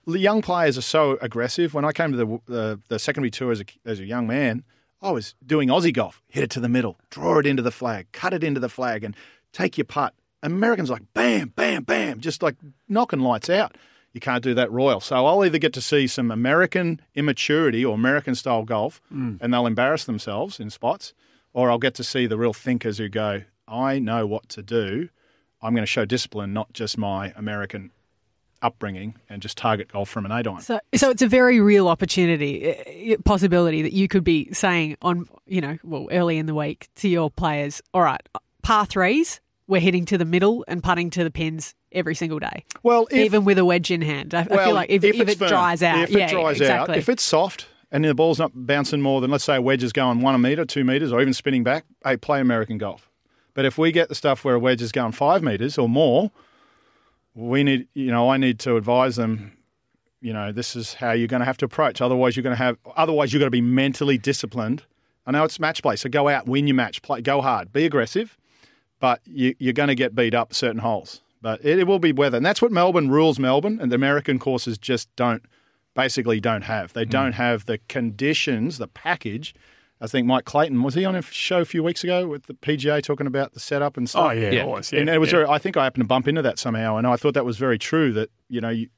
The 0.06 0.18
young 0.18 0.42
players 0.42 0.78
are 0.78 0.82
so 0.82 1.18
aggressive. 1.20 1.74
When 1.74 1.84
I 1.84 1.92
came 1.92 2.12
to 2.12 2.16
the 2.16 2.40
the, 2.46 2.80
the 2.88 2.98
secondary 2.98 3.30
tour 3.30 3.52
as 3.52 3.60
a 3.60 3.64
as 3.84 4.00
a 4.00 4.04
young 4.04 4.26
man, 4.26 4.64
I 5.02 5.10
was 5.10 5.34
doing 5.44 5.68
Aussie 5.68 5.94
golf. 5.94 6.22
Hit 6.28 6.44
it 6.44 6.50
to 6.50 6.60
the 6.60 6.68
middle, 6.68 6.98
draw 7.10 7.38
it 7.38 7.46
into 7.46 7.62
the 7.62 7.70
flag, 7.70 8.08
cut 8.12 8.34
it 8.34 8.44
into 8.44 8.60
the 8.60 8.68
flag, 8.68 9.04
and 9.04 9.16
take 9.52 9.78
your 9.78 9.84
putt. 9.86 10.14
Americans 10.42 10.90
like 10.90 11.02
bam, 11.14 11.52
bam, 11.54 11.84
bam, 11.84 12.20
just 12.20 12.42
like 12.42 12.56
knocking 12.88 13.20
lights 13.20 13.50
out. 13.50 13.76
You 14.12 14.20
can't 14.20 14.42
do 14.42 14.54
that 14.54 14.72
royal. 14.72 15.00
So 15.00 15.24
I'll 15.26 15.44
either 15.44 15.58
get 15.58 15.72
to 15.74 15.80
see 15.80 16.06
some 16.06 16.30
American 16.30 17.00
immaturity 17.14 17.84
or 17.84 17.94
American 17.94 18.34
style 18.34 18.64
golf, 18.64 19.00
mm. 19.12 19.38
and 19.40 19.54
they'll 19.54 19.66
embarrass 19.66 20.04
themselves 20.04 20.58
in 20.58 20.70
spots, 20.70 21.14
or 21.52 21.70
I'll 21.70 21.78
get 21.78 21.94
to 21.94 22.04
see 22.04 22.26
the 22.26 22.36
real 22.36 22.52
thinkers 22.52 22.98
who 22.98 23.08
go, 23.08 23.42
I 23.66 23.98
know 23.98 24.26
what 24.26 24.48
to 24.50 24.62
do. 24.62 25.08
I'm 25.62 25.74
going 25.74 25.82
to 25.82 25.86
show 25.86 26.04
discipline, 26.04 26.52
not 26.52 26.72
just 26.72 26.96
my 26.96 27.32
American 27.36 27.90
upbringing, 28.62 29.14
and 29.28 29.40
just 29.40 29.56
target 29.56 29.88
golf 29.92 30.08
from 30.08 30.26
an 30.26 30.32
eight 30.32 30.46
iron. 30.46 30.60
So, 30.60 30.80
so 30.94 31.10
it's 31.10 31.22
a 31.22 31.26
very 31.26 31.60
real 31.60 31.88
opportunity, 31.88 33.12
uh, 33.12 33.16
possibility 33.24 33.82
that 33.82 33.92
you 33.92 34.08
could 34.08 34.24
be 34.24 34.52
saying 34.52 34.96
on, 35.02 35.28
you 35.46 35.60
know, 35.60 35.78
well, 35.82 36.08
early 36.10 36.38
in 36.38 36.46
the 36.46 36.54
week 36.54 36.88
to 36.96 37.08
your 37.08 37.30
players, 37.30 37.80
all 37.94 38.02
right, 38.02 38.20
par 38.62 38.86
threes, 38.86 39.40
we're 39.66 39.80
hitting 39.80 40.04
to 40.06 40.18
the 40.18 40.24
middle 40.24 40.64
and 40.68 40.82
putting 40.82 41.10
to 41.10 41.24
the 41.24 41.30
pins 41.30 41.74
every 41.92 42.14
single 42.14 42.38
day. 42.38 42.64
Well, 42.82 43.06
if, 43.10 43.18
even 43.18 43.44
with 43.44 43.58
a 43.58 43.64
wedge 43.64 43.90
in 43.90 44.02
hand. 44.02 44.34
I, 44.34 44.40
I 44.40 44.64
feel 44.64 44.74
like 44.74 44.90
if, 44.90 45.04
if, 45.04 45.20
it's 45.20 45.32
it 45.32 45.38
firm, 45.38 45.48
dries 45.48 45.82
out, 45.82 46.04
if 46.04 46.10
it 46.10 46.18
yeah, 46.18 46.30
dries 46.30 46.60
exactly. 46.60 46.94
out, 46.94 46.98
if 46.98 47.08
it's 47.08 47.22
soft 47.22 47.66
and 47.92 48.04
the 48.04 48.14
ball's 48.14 48.38
not 48.38 48.52
bouncing 48.54 49.00
more 49.00 49.20
than 49.20 49.30
let's 49.30 49.44
say 49.44 49.56
a 49.56 49.62
wedge 49.62 49.82
is 49.82 49.92
going 49.92 50.20
one 50.20 50.34
a 50.34 50.38
meter, 50.38 50.64
two 50.64 50.84
meters, 50.84 51.12
or 51.12 51.20
even 51.20 51.34
spinning 51.34 51.64
back, 51.64 51.84
hey, 52.04 52.16
play 52.16 52.40
American 52.40 52.78
golf. 52.78 53.10
But 53.54 53.64
if 53.64 53.78
we 53.78 53.92
get 53.92 54.08
the 54.08 54.14
stuff 54.14 54.44
where 54.44 54.54
a 54.54 54.58
wedge 54.58 54.80
is 54.80 54.92
going 54.92 55.12
five 55.12 55.42
meters 55.42 55.76
or 55.76 55.88
more, 55.88 56.30
we 57.34 57.64
need, 57.64 57.88
you 57.94 58.10
know, 58.10 58.30
I 58.30 58.36
need 58.36 58.58
to 58.60 58.76
advise 58.76 59.16
them. 59.16 59.56
You 60.20 60.32
know, 60.32 60.52
this 60.52 60.76
is 60.76 60.94
how 60.94 61.12
you're 61.12 61.28
going 61.28 61.40
to 61.40 61.46
have 61.46 61.56
to 61.58 61.64
approach. 61.64 62.00
Otherwise, 62.00 62.36
you're 62.36 62.42
going 62.42 62.56
to 62.56 62.62
have. 62.62 62.76
Otherwise, 62.96 63.32
you're 63.32 63.40
going 63.40 63.46
to 63.46 63.50
be 63.50 63.60
mentally 63.60 64.18
disciplined. 64.18 64.84
I 65.26 65.32
know 65.32 65.44
it's 65.44 65.60
match 65.60 65.82
play, 65.82 65.96
so 65.96 66.08
go 66.08 66.28
out, 66.28 66.46
win 66.46 66.66
your 66.66 66.74
match, 66.74 67.02
play, 67.02 67.20
go 67.22 67.40
hard, 67.40 67.72
be 67.72 67.84
aggressive, 67.84 68.36
but 68.98 69.20
you, 69.24 69.54
you're 69.58 69.72
going 69.72 69.88
to 69.88 69.94
get 69.94 70.14
beat 70.14 70.34
up 70.34 70.54
certain 70.54 70.80
holes. 70.80 71.20
But 71.42 71.64
it, 71.64 71.78
it 71.78 71.86
will 71.86 71.98
be 71.98 72.12
weather, 72.12 72.36
and 72.36 72.44
that's 72.44 72.60
what 72.60 72.72
Melbourne 72.72 73.10
rules. 73.10 73.38
Melbourne 73.38 73.78
and 73.80 73.90
the 73.90 73.96
American 73.96 74.38
courses 74.38 74.76
just 74.76 75.14
don't, 75.16 75.42
basically 76.02 76.40
don't 76.40 76.62
have. 76.62 76.92
They 76.92 77.04
don't 77.04 77.32
have 77.32 77.66
the 77.66 77.78
conditions, 77.88 78.78
the 78.78 78.88
package. 78.88 79.54
I 80.00 80.06
think 80.06 80.26
Mike 80.26 80.46
Clayton 80.46 80.82
was 80.82 80.94
he 80.94 81.04
on 81.04 81.14
a 81.14 81.20
show 81.22 81.60
a 81.60 81.64
few 81.66 81.82
weeks 81.82 82.02
ago 82.02 82.26
with 82.26 82.46
the 82.46 82.54
PGA 82.54 83.02
talking 83.02 83.26
about 83.26 83.52
the 83.52 83.60
setup 83.60 83.96
and 83.98 84.08
stuff. 84.08 84.28
Oh, 84.28 84.30
yeah, 84.30 84.50
Yeah. 84.50 84.62
it 84.62 84.68
was. 84.68 84.92
Yeah, 84.92 85.00
and 85.00 85.10
it 85.10 85.18
was 85.18 85.28
yeah. 85.30 85.40
very, 85.40 85.46
I 85.48 85.58
think 85.58 85.76
I 85.76 85.84
happened 85.84 86.04
to 86.04 86.08
bump 86.08 86.26
into 86.26 86.40
that 86.42 86.58
somehow, 86.58 86.96
and 86.96 87.06
I 87.06 87.16
thought 87.16 87.34
that 87.34 87.44
was 87.44 87.58
very 87.58 87.78
true. 87.78 88.12
That 88.14 88.30
you 88.48 88.60
know, 88.62 88.70
you, 88.70 88.88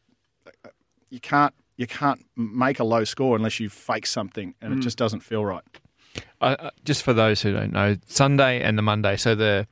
you 1.10 1.18
can't 1.20 1.52
you 1.76 1.86
can't 1.86 2.24
make 2.36 2.78
a 2.78 2.84
low 2.84 3.02
score 3.04 3.34
unless 3.34 3.58
you 3.58 3.68
fake 3.68 4.06
something, 4.06 4.54
and 4.62 4.72
it 4.74 4.78
Mm. 4.78 4.82
just 4.82 4.96
doesn't 4.98 5.20
feel 5.20 5.44
right. 5.44 5.64
Uh, 6.40 6.56
uh, 6.58 6.70
just 6.84 7.02
for 7.02 7.12
those 7.12 7.42
who 7.42 7.52
don't 7.52 7.72
know, 7.72 7.96
Sunday 8.06 8.62
and 8.62 8.76
the 8.78 8.82
Monday. 8.82 9.16
So 9.16 9.34
the 9.34 9.66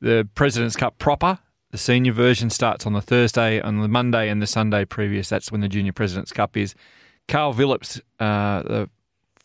the 0.00 0.26
President's 0.34 0.76
Cup 0.76 0.96
proper, 0.98 1.38
the 1.72 1.78
senior 1.78 2.12
version 2.12 2.50
starts 2.50 2.86
on 2.86 2.92
the 2.92 3.02
Thursday, 3.02 3.60
on 3.60 3.80
the 3.80 3.88
Monday 3.88 4.28
and 4.28 4.40
the 4.40 4.46
Sunday 4.46 4.84
previous. 4.84 5.28
That's 5.28 5.50
when 5.50 5.62
the 5.62 5.68
Junior 5.68 5.92
President's 5.92 6.32
Cup 6.32 6.56
is. 6.56 6.74
Karl 7.26 7.52
Vilips, 7.52 8.00
uh, 8.20 8.62
the 8.62 8.90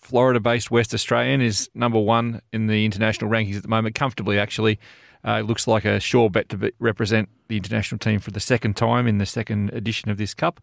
Florida-based 0.01 0.69
West 0.69 0.93
Australian, 0.93 1.41
is 1.41 1.69
number 1.73 1.99
one 1.99 2.41
in 2.53 2.67
the 2.67 2.85
international 2.85 3.31
rankings 3.31 3.55
at 3.55 3.63
the 3.63 3.69
moment, 3.69 3.95
comfortably 3.95 4.37
actually. 4.37 4.77
Uh, 5.25 5.39
looks 5.39 5.67
like 5.67 5.83
a 5.83 5.99
sure 5.99 6.29
bet 6.29 6.47
to 6.49 6.57
be, 6.57 6.71
represent 6.79 7.27
the 7.47 7.57
international 7.57 7.97
team 7.97 8.19
for 8.19 8.31
the 8.31 8.39
second 8.39 8.77
time 8.77 9.07
in 9.07 9.17
the 9.17 9.25
second 9.25 9.73
edition 9.73 10.11
of 10.11 10.17
this 10.17 10.33
cup. 10.33 10.61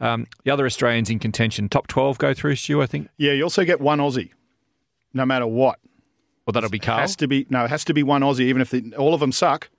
Um, 0.00 0.26
the 0.44 0.50
other 0.50 0.64
Australians 0.64 1.10
in 1.10 1.18
contention, 1.18 1.68
top 1.68 1.86
twelve 1.86 2.16
go 2.18 2.32
through. 2.32 2.56
Stu, 2.56 2.80
I 2.80 2.86
think. 2.86 3.08
Yeah, 3.16 3.32
you 3.32 3.42
also 3.42 3.64
get 3.64 3.80
one 3.80 3.98
Aussie, 3.98 4.30
no 5.12 5.26
matter 5.26 5.46
what. 5.46 5.80
Well, 6.46 6.52
that'll 6.52 6.70
be 6.70 6.78
Karl. 6.78 7.00
Has 7.00 7.16
to 7.16 7.26
be 7.26 7.46
no, 7.50 7.64
it 7.64 7.70
has 7.70 7.84
to 7.86 7.94
be 7.94 8.02
one 8.02 8.22
Aussie, 8.22 8.42
even 8.42 8.62
if 8.62 8.70
the, 8.70 8.94
all 8.96 9.12
of 9.12 9.20
them 9.20 9.32
suck. 9.32 9.70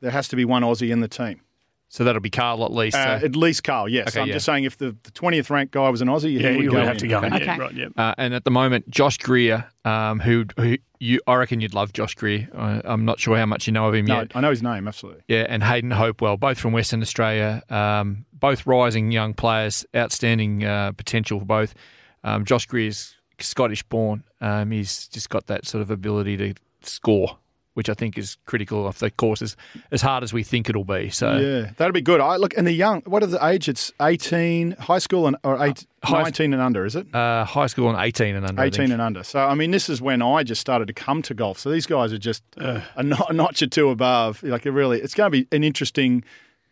There 0.00 0.10
has 0.10 0.28
to 0.28 0.36
be 0.36 0.44
one 0.44 0.62
Aussie 0.62 0.90
in 0.90 1.00
the 1.00 1.08
team. 1.08 1.40
So 1.90 2.04
that'll 2.04 2.20
be 2.20 2.28
Karl 2.28 2.64
at 2.66 2.70
least. 2.72 2.94
Uh, 2.96 3.18
so- 3.18 3.24
at 3.24 3.34
least 3.34 3.64
Karl, 3.64 3.88
yes. 3.88 4.08
Okay, 4.08 4.20
I'm 4.20 4.28
yeah. 4.28 4.34
just 4.34 4.44
saying 4.44 4.64
if 4.64 4.76
the 4.76 4.94
twentieth 5.14 5.48
ranked 5.48 5.72
guy 5.72 5.88
was 5.88 6.02
an 6.02 6.08
Aussie, 6.08 6.38
Yeah, 6.38 6.50
he 6.50 6.56
would 6.56 6.64
you 6.64 6.70
would 6.72 6.80
have 6.84 6.92
in. 6.94 6.98
to 6.98 7.08
go 7.08 7.22
in. 7.22 7.32
Okay. 7.32 7.44
Yeah, 7.46 7.56
right, 7.56 7.72
yeah. 7.72 7.86
Uh, 7.96 8.14
and 8.18 8.34
at 8.34 8.44
the 8.44 8.50
moment, 8.50 8.90
Josh 8.90 9.16
Greer, 9.16 9.64
um, 9.86 10.20
who, 10.20 10.44
who 10.58 10.76
you, 11.00 11.18
I 11.26 11.36
reckon 11.36 11.60
you'd 11.60 11.72
love 11.72 11.94
Josh 11.94 12.14
Greer. 12.14 12.46
I, 12.54 12.82
I'm 12.84 13.06
not 13.06 13.18
sure 13.18 13.38
how 13.38 13.46
much 13.46 13.66
you 13.66 13.72
know 13.72 13.86
of 13.88 13.94
him 13.94 14.06
yet. 14.06 14.14
No, 14.14 14.20
yet. 14.20 14.32
I 14.34 14.40
know 14.40 14.50
his 14.50 14.62
name 14.62 14.86
absolutely. 14.86 15.22
Yeah, 15.28 15.46
and 15.48 15.62
Hayden 15.62 15.90
Hopewell, 15.90 16.36
both 16.36 16.58
from 16.58 16.74
Western 16.74 17.00
Australia, 17.00 17.62
um, 17.70 18.26
both 18.34 18.66
rising 18.66 19.10
young 19.10 19.32
players, 19.32 19.86
outstanding 19.96 20.64
uh, 20.64 20.92
potential 20.92 21.38
for 21.38 21.46
both. 21.46 21.74
Um, 22.22 22.44
Josh 22.44 22.66
Greer's 22.66 23.16
Scottish 23.40 23.82
born. 23.84 24.24
Um, 24.42 24.72
he's 24.72 25.08
just 25.08 25.30
got 25.30 25.46
that 25.46 25.66
sort 25.66 25.80
of 25.80 25.90
ability 25.90 26.36
to 26.36 26.54
score, 26.82 27.38
which 27.78 27.88
I 27.88 27.94
think 27.94 28.18
is 28.18 28.36
critical 28.44 28.88
of 28.88 28.98
the 28.98 29.08
course 29.08 29.40
as, 29.40 29.56
as 29.92 30.02
hard 30.02 30.24
as 30.24 30.32
we 30.32 30.42
think 30.42 30.68
it'll 30.68 30.82
be. 30.84 31.10
So 31.10 31.36
Yeah, 31.38 31.70
that'd 31.76 31.94
be 31.94 32.00
good. 32.00 32.20
I 32.20 32.34
look, 32.36 32.52
and 32.58 32.66
the 32.66 32.72
young. 32.72 33.02
What 33.02 33.22
are 33.22 33.26
the 33.26 33.42
age? 33.46 33.68
It's 33.68 33.92
eighteen, 34.02 34.72
high 34.72 34.98
school, 34.98 35.28
and 35.28 35.36
or 35.44 35.64
eight, 35.64 35.86
high- 36.02 36.24
nineteen 36.24 36.52
and 36.52 36.60
under, 36.60 36.84
is 36.84 36.96
it? 36.96 37.06
uh, 37.14 37.44
high 37.44 37.68
school 37.68 37.88
and 37.88 37.96
18 37.98 38.34
and 38.34 38.44
under. 38.44 38.60
18 38.62 38.90
and 38.90 39.00
under. 39.00 39.22
So, 39.22 39.38
I 39.38 39.54
mean, 39.54 39.70
this 39.70 39.88
is 39.88 40.02
when 40.02 40.20
I 40.22 40.42
just 40.42 40.60
started 40.60 40.88
to 40.88 40.92
come 40.92 41.22
to 41.22 41.34
golf. 41.34 41.58
So 41.60 41.70
these 41.70 41.86
guys 41.86 42.12
are 42.12 42.18
just 42.18 42.42
a, 42.56 42.82
no- 43.02 43.24
a 43.28 43.32
notch 43.32 43.62
or 43.62 43.68
two 43.68 43.90
above. 43.90 44.42
Like, 44.42 44.66
it 44.66 44.72
really, 44.72 45.00
it's 45.00 45.14
going 45.14 45.30
to 45.30 45.44
be 45.44 45.46
an 45.56 45.62
interesting. 45.62 46.24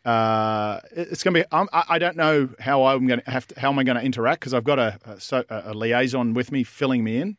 Uh, 0.05 0.81
it's 0.93 1.23
going 1.23 1.35
to 1.35 1.41
be. 1.41 1.47
I'm, 1.53 1.69
I 1.73 1.85
I 1.91 1.99
don't 1.99 2.17
know 2.17 2.49
how 2.61 2.85
I'm 2.85 3.07
going 3.07 3.21
to 3.21 3.31
have 3.31 3.47
to. 3.49 3.61
How 3.61 3.71
am 3.71 3.79
I 3.79 3.85
going 3.85 3.97
to 3.99 4.05
interact? 4.05 4.41
Because 4.41 4.55
I've 4.55 4.65
got 4.65 4.79
a, 4.79 4.99
a, 5.33 5.73
a 5.73 5.75
liaison 5.75 6.35
with 6.35 6.53
me, 6.53 6.63
filling 6.65 7.03
me 7.05 7.19
in. 7.19 7.37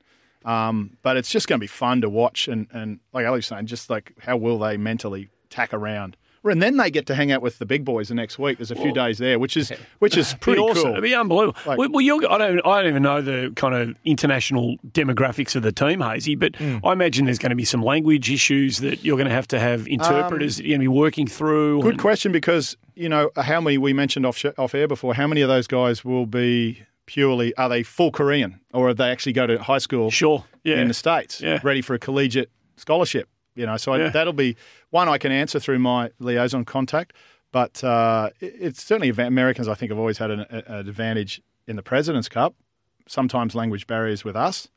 Um, 0.48 0.98
but 1.04 1.18
it's 1.18 1.30
just 1.30 1.48
going 1.48 1.60
to 1.60 1.64
be 1.64 1.68
fun 1.68 2.02
to 2.02 2.10
watch, 2.10 2.48
and 2.48 2.68
and 2.72 3.00
like 3.14 3.26
Alex 3.26 3.38
was 3.50 3.58
saying, 3.58 3.66
just 3.68 3.90
like 3.90 4.14
how 4.20 4.38
will 4.38 4.58
they 4.60 4.78
mentally 4.78 5.30
tack 5.50 5.74
around. 5.74 6.18
And 6.44 6.62
then 6.64 6.78
they 6.78 6.90
get 6.90 7.08
to 7.08 7.16
hang 7.16 7.30
out 7.34 7.42
with 7.42 7.60
the 7.60 7.66
big 7.66 7.84
boys 7.84 8.08
the 8.08 8.16
next 8.16 8.40
week. 8.40 8.58
There's 8.58 8.72
a 8.72 8.76
few 8.76 8.94
days 8.94 9.18
there, 9.18 9.38
which 9.38 9.58
is 9.58 9.70
which 10.00 10.16
is 10.16 10.34
pretty 10.36 10.62
awesome. 10.62 10.82
cool. 10.84 10.92
It'd 10.94 11.04
be 11.04 11.14
unbelievable. 11.14 11.60
Like- 11.66 11.78
well, 11.78 11.90
well, 11.92 12.32
I 12.32 12.38
don't. 12.38 12.62
I 12.66 12.80
don't 12.82 12.90
even 12.90 13.04
know 13.04 13.22
the 13.22 13.52
kind 13.58 13.76
of 13.76 13.96
international 14.06 14.78
demographics 14.92 15.58
of 15.58 15.64
the 15.64 15.74
team, 15.74 16.00
Hazy. 16.00 16.36
But 16.36 16.56
Hmm. 16.56 16.78
I 16.86 16.94
imagine 16.94 17.26
there's 17.26 17.40
going 17.40 17.50
to 17.50 17.56
be 17.58 17.66
some 17.66 17.84
language 17.84 18.32
issues 18.32 18.78
that 18.78 19.04
you're 19.04 19.18
going 19.18 19.28
to 19.28 19.34
have 19.34 19.48
to 19.50 19.60
have 19.60 19.88
interpreters 19.90 20.56
that 20.56 20.64
you're 20.66 20.78
going 20.78 20.86
to 20.86 20.92
be 20.92 20.98
working 21.00 21.28
through. 21.28 21.78
Um, 21.80 21.82
Good 21.82 21.94
and- 21.96 22.02
question 22.02 22.32
because 22.32 22.78
you 22.96 23.10
know 23.10 23.30
how 23.36 23.60
many 23.60 23.78
we 23.78 23.92
mentioned 23.92 24.26
off 24.26 24.42
off 24.58 24.74
air 24.74 24.88
before. 24.88 25.16
How 25.16 25.28
many 25.28 25.42
of 25.42 25.50
those 25.50 25.68
guys 25.68 26.06
will 26.06 26.28
be 26.28 26.84
purely 27.08 27.56
are 27.58 27.68
they 27.70 27.82
full 27.82 28.12
Korean 28.12 28.60
or 28.74 28.90
are 28.90 28.94
they 28.94 29.10
actually 29.10 29.34
go 29.34 29.48
to 29.48 29.58
high 29.58 29.80
school? 29.80 30.12
Sure. 30.12 30.46
Yeah. 30.64 30.82
in 30.82 30.88
the 30.90 30.94
states, 30.94 31.42
Yeah. 31.42 31.60
ready 31.64 31.82
for 31.82 31.94
a 31.96 32.00
collegiate 32.00 32.52
scholarship. 32.76 33.28
You 33.56 33.66
know, 33.66 33.78
so 33.78 33.94
I, 33.94 34.10
that'll 34.10 34.34
be 34.34 34.56
one 34.92 35.08
I 35.10 35.18
can 35.18 35.32
answer 35.32 35.60
through 35.60 35.80
my 35.80 36.12
liaison 36.20 36.64
contact. 36.66 37.14
But 37.52 37.82
uh, 37.84 38.30
it- 38.42 38.54
it's 38.60 38.84
certainly 38.84 39.10
Americans. 39.10 39.68
I 39.68 39.74
think 39.74 39.90
have 39.92 39.98
always 39.98 40.18
had 40.20 40.30
an, 40.30 40.42
a- 40.42 40.64
an 40.68 40.88
advantage 40.88 41.42
in 41.66 41.76
the 41.78 41.82
Presidents 41.82 42.28
Cup. 42.30 42.54
Sometimes 43.08 43.56
language 43.56 43.88
barriers 43.88 44.24
with 44.26 44.36
us. 44.36 44.68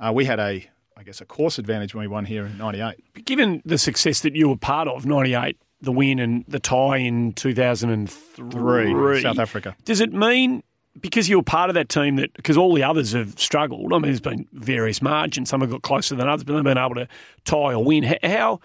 Uh, 0.00 0.10
we 0.14 0.24
had 0.24 0.40
a, 0.40 0.66
I 0.96 1.02
guess, 1.04 1.20
a 1.20 1.26
course 1.26 1.58
advantage 1.58 1.94
when 1.94 2.00
we 2.00 2.08
won 2.08 2.24
here 2.24 2.46
in 2.46 2.56
'98. 2.58 3.24
Given 3.26 3.60
the 3.66 3.76
success 3.78 4.20
that 4.22 4.34
you 4.34 4.48
were 4.48 4.56
part 4.56 4.88
of, 4.88 5.04
98, 5.04 5.58
the 5.82 5.92
win 5.92 6.18
and 6.18 6.44
the 6.48 6.58
tie 6.58 6.96
in 6.96 7.34
2003, 7.34 8.90
Three, 8.92 9.20
South 9.22 9.38
Africa. 9.38 9.76
Does 9.84 10.00
it 10.00 10.12
mean 10.12 10.62
because 11.00 11.28
you 11.28 11.36
were 11.36 11.42
part 11.42 11.70
of 11.70 11.74
that 11.74 11.88
team 11.88 12.16
that 12.16 12.32
because 12.34 12.56
all 12.56 12.74
the 12.74 12.82
others 12.82 13.12
have 13.12 13.38
struggled? 13.38 13.92
I 13.92 13.96
mean, 13.96 14.02
there's 14.02 14.20
been 14.20 14.46
various 14.52 15.00
margins. 15.02 15.48
Some 15.50 15.60
have 15.60 15.70
got 15.70 15.82
closer 15.82 16.14
than 16.14 16.28
others, 16.28 16.44
but 16.44 16.54
they've 16.54 16.64
been 16.64 16.78
able 16.78 16.94
to 16.96 17.08
tie 17.44 17.74
or 17.74 17.84
win. 17.84 18.04
How 18.22 18.60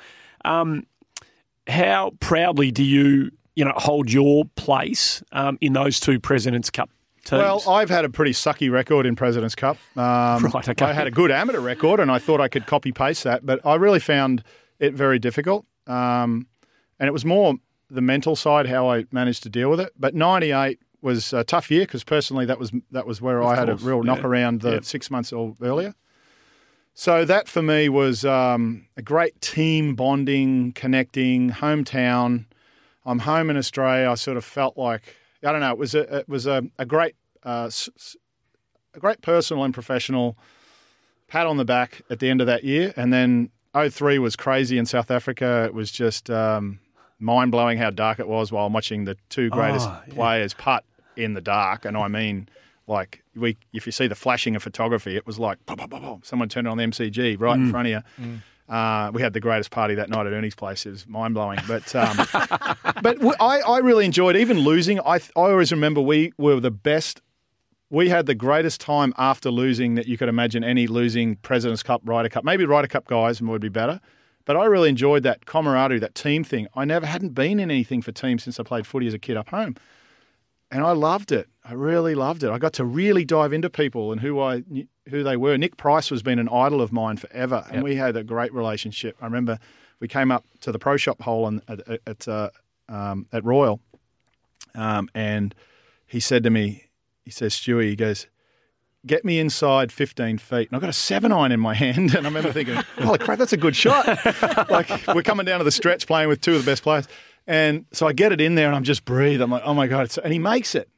um, 0.45 0.85
how 1.67 2.11
proudly 2.19 2.71
do 2.71 2.83
you 2.83 3.31
you 3.55 3.65
know 3.65 3.73
hold 3.75 4.11
your 4.11 4.45
place 4.55 5.23
um, 5.31 5.57
in 5.61 5.73
those 5.73 5.99
two 5.99 6.19
Presidents 6.19 6.69
Cup 6.69 6.89
teams? 7.25 7.41
Well, 7.41 7.69
I've 7.69 7.89
had 7.89 8.05
a 8.05 8.09
pretty 8.09 8.31
sucky 8.31 8.71
record 8.71 9.05
in 9.05 9.15
President's 9.15 9.55
Cup. 9.55 9.77
Um, 9.95 10.45
Right, 10.53 10.69
okay. 10.69 10.85
I 10.85 10.93
had 10.93 11.07
a 11.07 11.11
good 11.11 11.31
amateur 11.31 11.59
record, 11.59 11.99
and 11.99 12.11
I 12.11 12.19
thought 12.19 12.41
I 12.41 12.47
could 12.47 12.65
copy 12.65 12.91
paste 12.91 13.23
that, 13.23 13.45
but 13.45 13.65
I 13.65 13.75
really 13.75 13.99
found 13.99 14.43
it 14.79 14.93
very 14.93 15.19
difficult. 15.19 15.65
Um, 15.87 16.47
and 16.99 17.07
it 17.07 17.11
was 17.11 17.25
more 17.25 17.55
the 17.89 18.01
mental 18.01 18.35
side, 18.35 18.67
how 18.67 18.89
I 18.89 19.05
managed 19.11 19.43
to 19.43 19.49
deal 19.49 19.69
with 19.69 19.79
it. 19.79 19.91
But 19.97 20.15
'98 20.15 20.79
was 21.01 21.33
a 21.33 21.43
tough 21.43 21.71
year 21.71 21.81
because 21.81 22.03
personally, 22.03 22.45
that 22.45 22.59
was 22.59 22.71
that 22.91 23.05
was 23.07 23.21
where 23.21 23.41
I 23.43 23.55
had 23.55 23.69
a 23.69 23.75
real 23.75 24.03
knock 24.03 24.19
yeah. 24.19 24.25
around 24.27 24.61
the 24.61 24.73
Yeah. 24.73 24.79
six 24.81 25.09
months 25.11 25.31
or 25.33 25.55
earlier. 25.61 25.93
So 26.93 27.23
that 27.25 27.47
for 27.47 27.61
me 27.61 27.87
was 27.89 28.25
um, 28.25 28.87
a 28.97 29.01
great 29.01 29.39
team 29.41 29.95
bonding, 29.95 30.73
connecting, 30.73 31.49
hometown. 31.51 32.45
I'm 33.05 33.19
home 33.19 33.49
in 33.49 33.57
Australia. 33.57 34.09
I 34.09 34.15
sort 34.15 34.37
of 34.37 34.43
felt 34.45 34.77
like 34.77 35.15
I 35.43 35.51
don't 35.51 35.61
know. 35.61 35.71
It 35.71 35.77
was 35.77 35.95
a 35.95 36.17
it 36.19 36.29
was 36.29 36.45
a, 36.47 36.63
a 36.77 36.85
great 36.85 37.15
uh, 37.43 37.71
a 38.93 38.99
great 38.99 39.21
personal 39.21 39.63
and 39.63 39.73
professional 39.73 40.37
pat 41.27 41.47
on 41.47 41.57
the 41.57 41.65
back 41.65 42.01
at 42.09 42.19
the 42.19 42.29
end 42.29 42.41
of 42.41 42.47
that 42.47 42.63
year, 42.63 42.93
and 42.97 43.11
then 43.13 43.49
03 43.73 44.19
was 44.19 44.35
crazy 44.35 44.77
in 44.77 44.85
South 44.85 45.09
Africa. 45.09 45.63
It 45.65 45.73
was 45.73 45.89
just 45.91 46.29
um, 46.29 46.79
mind 47.19 47.51
blowing 47.51 47.77
how 47.77 47.89
dark 47.89 48.19
it 48.19 48.27
was 48.27 48.51
while 48.51 48.65
I'm 48.65 48.73
watching 48.73 49.05
the 49.05 49.15
two 49.29 49.49
greatest 49.49 49.87
Oh, 49.87 50.01
yeah. 50.07 50.13
players 50.13 50.53
putt 50.53 50.83
in 51.15 51.33
the 51.33 51.41
dark, 51.41 51.85
and 51.85 51.95
I 51.97 52.07
mean. 52.07 52.49
Like 52.87 53.23
we, 53.35 53.55
if 53.71 53.85
you 53.85 53.91
see 53.93 54.07
the 54.07 54.15
flashing 54.15 54.53
of 54.55 54.63
photography, 54.63 55.15
it 55.15 55.25
was 55.25 55.39
like 55.39 55.59
someone 56.23 56.49
turned 56.49 56.67
on 56.67 56.77
the 56.77 56.83
MCG 56.83 57.39
right 57.39 57.55
in 57.57 57.69
front 57.71 57.87
of 57.87 58.03
you. 58.17 58.39
Uh, 58.67 59.11
we 59.13 59.21
had 59.21 59.31
the 59.33 59.39
greatest 59.39 59.69
party 59.71 59.95
that 59.95 60.09
night 60.09 60.25
at 60.25 60.33
Ernie's 60.33 60.55
place. 60.55 60.85
It 60.85 60.89
was 60.89 61.07
mind 61.07 61.33
blowing. 61.33 61.59
But 61.67 61.95
um, 61.95 62.17
but 63.01 63.17
w- 63.17 63.33
I, 63.39 63.59
I 63.61 63.77
really 63.79 64.03
enjoyed 64.03 64.35
even 64.35 64.59
losing. 64.59 64.99
I 65.05 65.19
th- 65.19 65.31
I 65.37 65.41
always 65.41 65.71
remember 65.71 66.01
we 66.01 66.33
were 66.37 66.59
the 66.59 66.71
best. 66.71 67.21
We 67.89 68.09
had 68.09 68.25
the 68.25 68.35
greatest 68.35 68.81
time 68.81 69.13
after 69.17 69.51
losing 69.51 69.95
that 69.95 70.07
you 70.07 70.17
could 70.17 70.27
imagine 70.29 70.63
any 70.63 70.87
losing 70.87 71.35
President's 71.37 71.83
Cup, 71.83 72.01
Ryder 72.03 72.29
Cup. 72.29 72.43
Maybe 72.43 72.65
Ryder 72.65 72.87
Cup 72.87 73.05
guys 73.05 73.41
would 73.41 73.61
be 73.61 73.69
better. 73.69 74.01
But 74.45 74.57
I 74.57 74.65
really 74.65 74.89
enjoyed 74.89 75.23
that 75.23 75.45
camaraderie, 75.45 75.99
that 75.99 76.15
team 76.15 76.43
thing. 76.43 76.67
I 76.75 76.83
never 76.83 77.05
hadn't 77.05 77.35
been 77.35 77.59
in 77.59 77.69
anything 77.69 78.01
for 78.01 78.11
teams 78.11 78.43
since 78.43 78.59
I 78.59 78.63
played 78.63 78.87
footy 78.87 79.07
as 79.07 79.13
a 79.13 79.19
kid 79.19 79.37
up 79.37 79.49
home. 79.49 79.75
And 80.71 80.83
I 80.83 80.91
loved 80.93 81.31
it. 81.31 81.47
I 81.65 81.73
really 81.73 82.15
loved 82.15 82.43
it. 82.43 82.49
I 82.49 82.57
got 82.57 82.73
to 82.73 82.85
really 82.85 83.25
dive 83.25 83.51
into 83.53 83.69
people 83.69 84.11
and 84.11 84.21
who 84.21 84.39
I 84.41 84.63
knew- 84.69 84.87
who 85.09 85.21
they 85.23 85.35
were. 85.35 85.57
Nick 85.57 85.75
Price 85.77 86.09
has 86.09 86.23
been 86.23 86.39
an 86.39 86.47
idol 86.49 86.81
of 86.81 86.91
mine 86.93 87.17
forever, 87.17 87.63
and 87.67 87.75
Yep. 87.75 87.83
we 87.83 87.95
had 87.95 88.15
a 88.15 88.23
great 88.23 88.53
relationship. 88.53 89.17
I 89.21 89.25
remember 89.25 89.59
we 89.99 90.07
came 90.07 90.31
up 90.31 90.45
to 90.61 90.71
the 90.71 90.79
pro 90.79 90.95
shop 90.97 91.21
hole 91.21 91.45
on, 91.45 91.61
at 91.67 91.81
at, 92.07 92.27
uh, 92.27 92.49
um, 92.87 93.27
at 93.33 93.43
Royal, 93.43 93.79
um, 94.75 95.09
and 95.13 95.53
he 96.07 96.19
said 96.19 96.43
to 96.43 96.49
me, 96.49 96.85
he 97.25 97.31
says, 97.31 97.53
Stewie, 97.53 97.89
he 97.89 97.95
goes, 97.95 98.27
get 99.05 99.25
me 99.25 99.39
inside 99.39 99.91
15 99.91 100.37
feet. 100.37 100.69
And 100.69 100.75
I've 100.75 100.81
got 100.81 100.89
a 100.89 100.93
seven 100.93 101.31
iron 101.31 101.51
in 101.51 101.59
my 101.59 101.73
hand. 101.83 102.13
And 102.15 102.25
I 102.25 102.29
remember 102.29 102.51
thinking, 102.51 102.75
holy 102.99 103.17
crap, 103.19 103.37
that's 103.39 103.53
a 103.53 103.57
good 103.57 103.75
shot. 103.75 104.05
like 104.69 104.89
we're 105.07 105.23
coming 105.23 105.45
down 105.45 105.59
to 105.59 105.63
the 105.63 105.71
stretch 105.71 106.07
playing 106.07 106.29
with 106.29 106.41
two 106.41 106.55
of 106.55 106.63
the 106.65 106.71
best 106.71 106.83
players. 106.83 107.07
And 107.47 107.85
so 107.91 108.07
I 108.07 108.13
get 108.13 108.31
it 108.31 108.39
in 108.39 108.55
there 108.55 108.67
and 108.67 108.75
I'm 108.75 108.83
just 108.83 109.05
breathe. 109.05 109.41
I'm 109.41 109.51
like, 109.51 109.63
oh 109.65 109.73
my 109.73 109.87
God. 109.87 110.15
And 110.23 110.31
he 110.31 110.39
makes 110.39 110.75
it. 110.75 110.89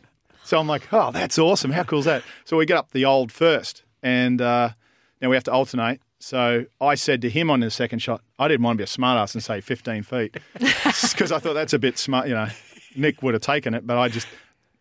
So 0.43 0.59
I'm 0.59 0.67
like, 0.67 0.91
oh, 0.91 1.11
that's 1.11 1.39
awesome. 1.39 1.71
How 1.71 1.83
cool 1.83 1.99
is 1.99 2.05
that? 2.05 2.23
So 2.45 2.57
we 2.57 2.65
get 2.65 2.77
up 2.77 2.91
the 2.91 3.05
old 3.05 3.31
first. 3.31 3.83
And 4.01 4.41
uh, 4.41 4.69
now 5.21 5.29
we 5.29 5.35
have 5.35 5.45
to 5.45 5.51
alternate. 5.51 6.01
So 6.19 6.65
I 6.79 6.95
said 6.95 7.21
to 7.21 7.29
him 7.29 7.49
on 7.49 7.61
the 7.61 7.71
second 7.71 7.99
shot, 7.99 8.21
I 8.39 8.47
didn't 8.47 8.63
want 8.63 8.77
to 8.77 8.81
be 8.81 8.83
a 8.83 8.87
smartass 8.87 9.33
and 9.33 9.43
say 9.43 9.61
15 9.61 10.03
feet 10.03 10.37
because 10.53 11.31
I 11.31 11.39
thought 11.39 11.53
that's 11.53 11.73
a 11.73 11.79
bit 11.79 11.97
smart. 11.97 12.27
You 12.27 12.35
know, 12.35 12.47
Nick 12.95 13.21
would 13.21 13.33
have 13.33 13.41
taken 13.41 13.73
it, 13.73 13.85
but 13.87 13.97
I 13.97 14.09
just, 14.09 14.27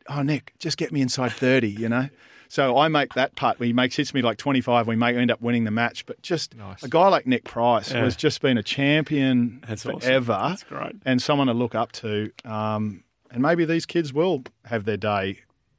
oh, 0.08 0.22
Nick, 0.22 0.52
just 0.58 0.76
get 0.78 0.92
me 0.92 1.00
inside 1.00 1.32
30, 1.32 1.68
you 1.68 1.88
know? 1.88 2.08
So 2.52 2.76
I 2.76 2.88
make 2.88 3.14
that 3.14 3.34
putt. 3.34 3.56
He 3.62 3.72
makes 3.72 3.96
hits 3.96 4.12
me 4.12 4.20
like 4.20 4.36
25. 4.36 4.86
We 4.86 4.94
may 4.94 5.16
end 5.16 5.30
up 5.30 5.40
winning 5.40 5.64
the 5.64 5.70
match, 5.70 6.04
but 6.04 6.20
just 6.20 6.54
a 6.82 6.88
guy 6.88 7.08
like 7.08 7.26
Nick 7.26 7.44
Price 7.44 7.90
Yeah. 7.90 8.04
has 8.04 8.14
just 8.14 8.42
been 8.42 8.58
a 8.58 8.62
champion 8.62 9.64
That's 9.66 9.86
awesome. 9.86 10.00
forever, 10.00 10.38
That's 10.50 10.62
great. 10.64 10.96
and 11.06 11.22
someone 11.22 11.46
to 11.46 11.54
look 11.54 11.74
up 11.74 11.92
to. 11.92 12.30
Um, 12.44 13.04
and 13.30 13.40
maybe 13.40 13.64
these 13.64 13.86
kids 13.86 14.12
will 14.12 14.44
have 14.66 14.84
their 14.84 14.98
day 14.98 15.38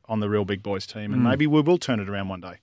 on 0.09 0.19
the 0.19 0.27
real 0.27 0.45
big 0.45 0.63
boys 0.63 0.87
team, 0.87 1.13
and 1.13 1.21
Mm. 1.21 1.29
maybe 1.29 1.45
we 1.45 1.61
will 1.61 1.77
turn 1.77 1.99
it 1.99 2.09
around 2.09 2.29
one 2.29 2.41
day. 2.41 2.55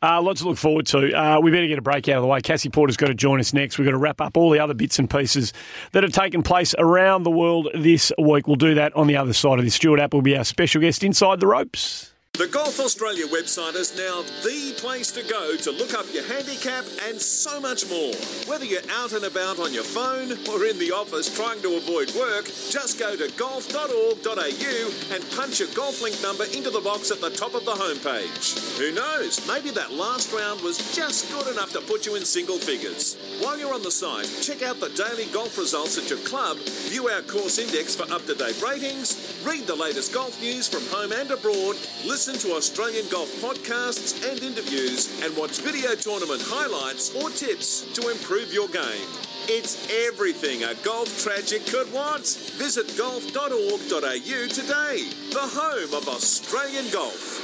Uh, 0.00 0.22
lots 0.22 0.42
to 0.42 0.48
look 0.48 0.56
forward 0.56 0.86
to. 0.86 1.12
Uh, 1.12 1.40
we 1.40 1.50
better 1.50 1.66
get 1.66 1.78
a 1.78 1.82
break 1.82 2.08
out 2.08 2.18
of 2.18 2.22
the 2.22 2.28
way. 2.28 2.40
Cassie 2.40 2.68
Porter's 2.68 2.96
got 2.96 3.08
to 3.08 3.14
join 3.14 3.40
us 3.40 3.52
next. 3.52 3.78
We've 3.78 3.84
got 3.86 3.90
to 3.92 3.96
wrap 3.98 4.20
up 4.20 4.36
all 4.36 4.50
the 4.50 4.60
other 4.60 4.74
bits 4.74 5.00
and 5.00 5.10
pieces 5.10 5.52
that 5.90 6.04
have 6.04 6.12
taken 6.12 6.44
place 6.44 6.72
around 6.78 7.24
the 7.24 7.32
world 7.32 7.68
this 7.74 8.12
week. 8.16 8.46
We'll 8.46 8.54
do 8.54 8.74
that 8.74 8.94
on 8.94 9.08
the 9.08 9.16
other 9.16 9.32
side 9.32 9.58
of 9.58 9.64
this. 9.64 9.74
Stuart 9.74 9.98
Apple 9.98 10.18
will 10.18 10.22
be 10.24 10.36
our 10.36 10.44
special 10.44 10.80
guest 10.80 11.02
inside 11.02 11.40
the 11.40 11.48
ropes. 11.48 12.12
The 12.36 12.48
Golf 12.48 12.80
Australia 12.80 13.28
website 13.28 13.76
is 13.76 13.96
now 13.96 14.22
the 14.42 14.74
place 14.78 15.12
to 15.12 15.22
go 15.22 15.54
to 15.54 15.70
look 15.70 15.94
up 15.94 16.04
your 16.12 16.24
handicap 16.24 16.84
and 17.06 17.14
so 17.20 17.60
much 17.60 17.88
more. 17.88 18.12
Whether 18.50 18.64
you're 18.64 18.90
out 18.90 19.12
and 19.12 19.24
about 19.24 19.60
on 19.60 19.72
your 19.72 19.84
phone 19.84 20.32
or 20.50 20.66
in 20.66 20.76
the 20.80 20.90
office 20.90 21.30
trying 21.30 21.62
to 21.62 21.76
avoid 21.76 22.10
work, 22.18 22.46
just 22.46 22.98
go 22.98 23.14
to 23.14 23.30
golf.org.au 23.38 25.14
and 25.14 25.30
punch 25.30 25.60
your 25.60 25.68
golf 25.78 26.02
link 26.02 26.20
number 26.24 26.42
into 26.50 26.70
the 26.70 26.80
box 26.80 27.12
at 27.12 27.20
the 27.20 27.30
top 27.30 27.54
of 27.54 27.64
the 27.64 27.70
homepage. 27.70 28.58
Who 28.82 28.90
knows? 28.90 29.38
Maybe 29.46 29.70
that 29.70 29.92
last 29.92 30.32
round 30.32 30.60
was 30.60 30.92
just 30.92 31.30
good 31.30 31.46
enough 31.54 31.70
to 31.70 31.82
put 31.82 32.04
you 32.04 32.16
in 32.16 32.24
single 32.24 32.58
figures. 32.58 33.14
While 33.42 33.60
you're 33.60 33.72
on 33.72 33.84
the 33.84 33.92
site, 33.92 34.26
check 34.42 34.60
out 34.62 34.80
the 34.80 34.90
daily 34.98 35.30
golf 35.30 35.56
results 35.56 35.98
at 35.98 36.10
your 36.10 36.18
club, 36.26 36.56
view 36.90 37.06
our 37.06 37.22
course 37.22 37.60
index 37.60 37.94
for 37.94 38.10
up 38.12 38.26
to 38.26 38.34
date 38.34 38.60
ratings, 38.60 39.38
read 39.46 39.68
the 39.68 39.76
latest 39.76 40.12
golf 40.12 40.40
news 40.40 40.66
from 40.66 40.82
home 40.90 41.12
and 41.12 41.30
abroad, 41.30 41.76
listen 42.04 42.23
to 42.32 42.54
Australian 42.54 43.06
golf 43.10 43.28
podcasts 43.42 44.16
and 44.26 44.42
interviews, 44.42 45.20
and 45.22 45.36
watch 45.36 45.60
video 45.60 45.94
tournament 45.94 46.40
highlights 46.46 47.14
or 47.16 47.28
tips 47.28 47.84
to 47.92 48.08
improve 48.08 48.50
your 48.50 48.66
game. 48.68 49.06
It's 49.46 49.86
everything 50.08 50.64
a 50.64 50.74
golf 50.76 51.22
tragic 51.22 51.66
could 51.66 51.92
want. 51.92 52.24
Visit 52.56 52.96
golf.org.au 52.96 54.48
today, 54.48 55.04
the 55.32 55.48
home 55.52 55.92
of 55.92 56.08
Australian 56.08 56.90
golf. 56.90 57.43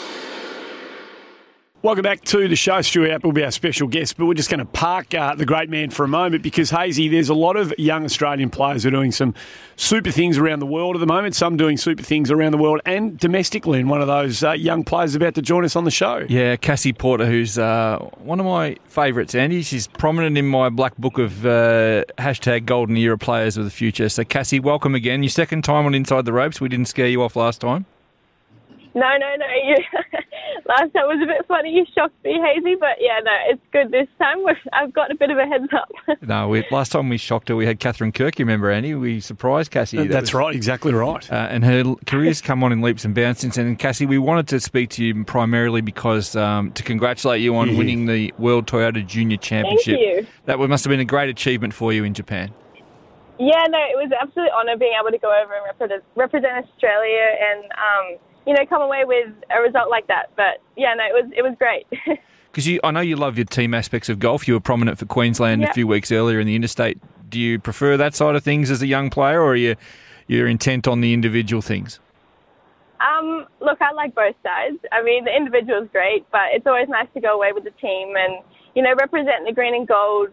Welcome 1.83 2.03
back 2.03 2.21
to 2.25 2.47
the 2.47 2.57
show. 2.57 2.83
Stuart 2.83 3.09
Appleby 3.09 3.27
will 3.27 3.33
be 3.33 3.43
our 3.43 3.51
special 3.51 3.89
guest, 3.89 4.19
but 4.19 4.27
we're 4.27 4.35
just 4.35 4.51
going 4.51 4.59
to 4.59 4.67
park 4.67 5.15
uh, 5.15 5.35
the 5.35 5.47
great 5.47 5.71
man 5.71 5.89
for 5.89 6.05
a 6.05 6.09
moment 6.09 6.43
because, 6.43 6.69
Hazy, 6.69 7.09
there's 7.09 7.31
a 7.31 7.35
lot 7.35 7.57
of 7.57 7.73
young 7.79 8.05
Australian 8.05 8.51
players 8.51 8.83
who 8.83 8.89
are 8.89 8.93
doing 8.93 9.13
some 9.13 9.33
super 9.77 10.11
things 10.11 10.37
around 10.37 10.59
the 10.59 10.67
world 10.67 10.95
at 10.95 10.99
the 10.99 11.07
moment, 11.07 11.35
some 11.35 11.57
doing 11.57 11.79
super 11.79 12.03
things 12.03 12.31
around 12.31 12.53
the 12.53 12.59
world 12.59 12.83
and 12.85 13.19
domestically. 13.19 13.81
And 13.81 13.89
one 13.89 14.03
of 14.03 14.09
those 14.09 14.45
uh, 14.45 14.53
young 14.53 14.85
players 14.85 15.15
about 15.15 15.35
to 15.37 15.43
join 15.43 15.65
us 15.65 15.75
on 15.75 15.85
the 15.85 15.91
show. 15.91 16.27
Yeah, 16.29 16.57
Cassie 16.57 16.93
Porter, 16.93 17.25
who's 17.25 17.57
uh, 17.57 17.99
one 18.19 18.41
of 18.41 18.45
my 18.45 18.77
favourites, 18.85 19.35
Andy. 19.35 19.63
She's 19.63 19.87
prominent 19.87 20.37
in 20.37 20.47
my 20.47 20.69
black 20.69 20.95
book 20.99 21.17
of 21.17 21.47
uh, 21.47 22.05
hashtag 22.19 22.67
golden 22.67 22.99
era 22.99 23.17
players 23.17 23.57
of 23.57 23.65
the 23.65 23.71
future. 23.71 24.11
So, 24.11 24.23
Cassie, 24.23 24.61
welcome 24.61 24.95
again. 24.95 25.23
Your 25.23 25.31
second 25.31 25.65
time 25.65 25.87
on 25.87 25.95
Inside 25.95 26.27
the 26.27 26.35
Ropes. 26.35 26.61
We 26.61 26.69
didn't 26.69 26.89
scare 26.89 27.09
you 27.09 27.23
off 27.23 27.37
last 27.37 27.63
time. 27.63 27.87
No, 28.95 29.09
no, 29.19 29.35
no. 29.37 29.47
You, 29.65 29.77
last 30.67 30.93
time 30.95 31.07
was 31.07 31.21
a 31.23 31.27
bit 31.27 31.47
funny. 31.47 31.71
You 31.71 31.85
shocked 31.95 32.15
me, 32.25 32.41
Hazy, 32.41 32.75
but 32.75 32.97
yeah, 32.99 33.21
no, 33.23 33.31
it's 33.49 33.63
good 33.73 33.91
this 33.91 34.09
time. 34.19 34.45
We've, 34.45 34.57
I've 34.73 34.93
got 34.93 35.11
a 35.11 35.15
bit 35.15 35.31
of 35.31 35.39
a 35.39 35.47
heads 35.47 35.69
up. 35.73 35.89
No, 36.23 36.49
we, 36.49 36.65
last 36.71 36.93
time 36.93 37.09
we 37.09 37.17
shocked 37.17 37.49
her, 37.49 37.57
we 37.57 37.67
had 37.67 37.79
Katherine 37.81 38.13
Kirk. 38.13 38.39
You 38.39 38.45
remember, 38.45 38.71
Annie? 38.71 38.95
We 38.95 39.21
surprised 39.21 39.71
Cassie. 39.71 39.97
That 39.99 40.09
That's 40.11 40.35
right, 40.35 40.55
exactly 40.55 40.93
right. 40.93 41.31
Uh, 41.31 41.35
and 41.51 41.65
her 41.65 41.81
l- 41.81 41.99
career's 42.07 42.41
come 42.49 42.63
on 42.65 42.73
in 42.73 42.81
leaps 42.83 43.05
and 43.05 43.15
bounds 43.15 43.41
since 43.41 43.57
then. 43.57 43.67
And 43.67 43.79
Cassie, 43.79 44.07
we 44.07 44.19
wanted 44.19 44.49
to 44.49 44.61
speak 44.61 44.91
to 44.91 45.05
you 45.05 45.25
primarily 45.25 45.81
because 45.81 46.35
um, 46.37 46.73
to 46.73 46.83
congratulate 46.83 47.41
you 47.41 47.55
on 47.57 47.71
Yeah. 47.71 47.79
winning 47.79 48.07
the 48.07 48.33
World 48.39 48.67
Toyota 48.67 49.07
Junior 49.07 49.37
Championship. 49.37 49.99
Thank 49.99 50.21
you. 50.21 50.27
That 50.47 50.59
must 50.59 50.85
have 50.85 50.91
been 50.91 51.01
a 51.01 51.05
great 51.05 51.29
achievement 51.29 51.75
for 51.75 51.93
you 51.93 52.05
in 52.05 52.15
Japan. 52.15 52.53
Yeah, 53.39 53.65
no, 53.69 53.79
it 53.79 53.97
was 53.97 54.11
an 54.13 54.19
absolute 54.21 54.51
honour 54.51 54.77
being 54.77 54.93
able 55.01 55.11
to 55.11 55.19
go 55.19 55.29
over 55.33 55.55
and 55.55 55.65
represent, 55.65 56.05
represent 56.15 56.67
Australia 56.67 57.27
and, 57.41 57.65
um, 57.73 58.19
you 58.47 58.55
know, 58.55 58.65
come 58.67 58.83
away 58.83 59.05
with 59.05 59.33
a 59.51 59.61
result 59.61 59.91
like 59.91 60.07
that. 60.09 60.31
But 60.37 60.61
yeah, 60.77 60.95
no, 60.95 61.05
it 61.05 61.25
was 61.25 61.33
it 61.37 61.43
was 61.43 61.55
great. 61.59 61.87
Because 62.51 62.67
you, 62.67 62.81
I 62.83 62.91
know 62.91 62.99
you 62.99 63.15
love 63.15 63.39
your 63.39 63.45
team 63.45 63.75
aspects 63.75 64.09
of 64.09 64.19
golf. 64.19 64.49
You 64.49 64.55
were 64.55 64.61
prominent 64.61 64.99
for 64.99 65.07
Queensland 65.07 65.63
a 65.63 65.73
few 65.73 65.87
weeks 65.87 66.11
earlier 66.11 66.41
in 66.41 66.49
the 66.49 66.57
interstate. 66.57 66.99
Do 67.29 67.39
you 67.39 67.61
prefer 67.61 67.97
that 67.97 68.17
side 68.17 68.35
of 68.35 68.43
things 68.43 68.73
as 68.73 68.83
a 68.83 68.89
young 68.89 69.09
player, 69.09 69.41
or 69.41 69.53
are 69.53 69.55
you 69.55 69.77
you're 70.27 70.49
intent 70.49 70.89
on 70.89 71.01
the 71.01 71.15
individual 71.15 71.63
things? 71.63 72.01
um, 73.01 73.47
look, 73.61 73.81
I 73.81 73.93
like 73.93 74.15
both 74.15 74.37
sides. 74.43 74.79
I 74.93 75.03
mean, 75.03 75.25
the 75.25 75.35
individual 75.35 75.83
is 75.83 75.89
great, 75.91 76.27
but 76.31 76.53
it's 76.53 76.67
always 76.67 76.89
nice 76.89 77.09
to 77.15 77.21
go 77.21 77.35
away 77.35 77.53
with 77.53 77.65
the 77.65 77.75
team 77.81 78.15
and, 78.17 78.45
you 78.75 78.83
know, 78.83 78.95
represent 78.95 79.47
the 79.47 79.53
green 79.53 79.75
and 79.75 79.89
gold 79.89 80.29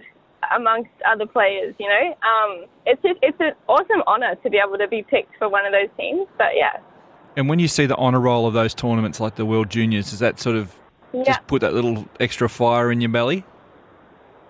amongst 0.55 0.91
other 1.07 1.25
players. 1.25 1.73
You 1.79 1.87
know, 1.87 2.05
um, 2.27 2.65
it's 2.85 3.01
just 3.01 3.19
it's 3.21 3.39
an 3.39 3.53
awesome 3.67 4.03
honour 4.05 4.35
to 4.43 4.49
be 4.49 4.59
able 4.59 4.77
to 4.77 4.87
be 4.87 5.03
picked 5.03 5.37
for 5.37 5.47
one 5.49 5.65
of 5.65 5.71
those 5.71 5.89
teams. 5.97 6.27
But 6.37 6.55
yeah, 6.55 6.79
And 7.37 7.47
when 7.47 7.59
you 7.59 7.67
see 7.67 7.85
the 7.85 7.95
honour 7.95 8.19
roll 8.19 8.47
of 8.47 8.55
those 8.55 8.73
tournaments 8.73 9.19
like 9.19 9.35
the 9.35 9.45
World 9.45 9.69
Juniors, 9.69 10.09
does 10.09 10.17
that 10.19 10.39
sort 10.39 10.55
of 10.55 10.73
yeah. 11.13 11.23
just 11.23 11.45
put 11.45 11.61
that 11.61 11.71
little 11.71 12.07
extra 12.19 12.49
fire 12.49 12.91
in 12.91 12.99
your 12.99 13.11
belly? 13.11 13.45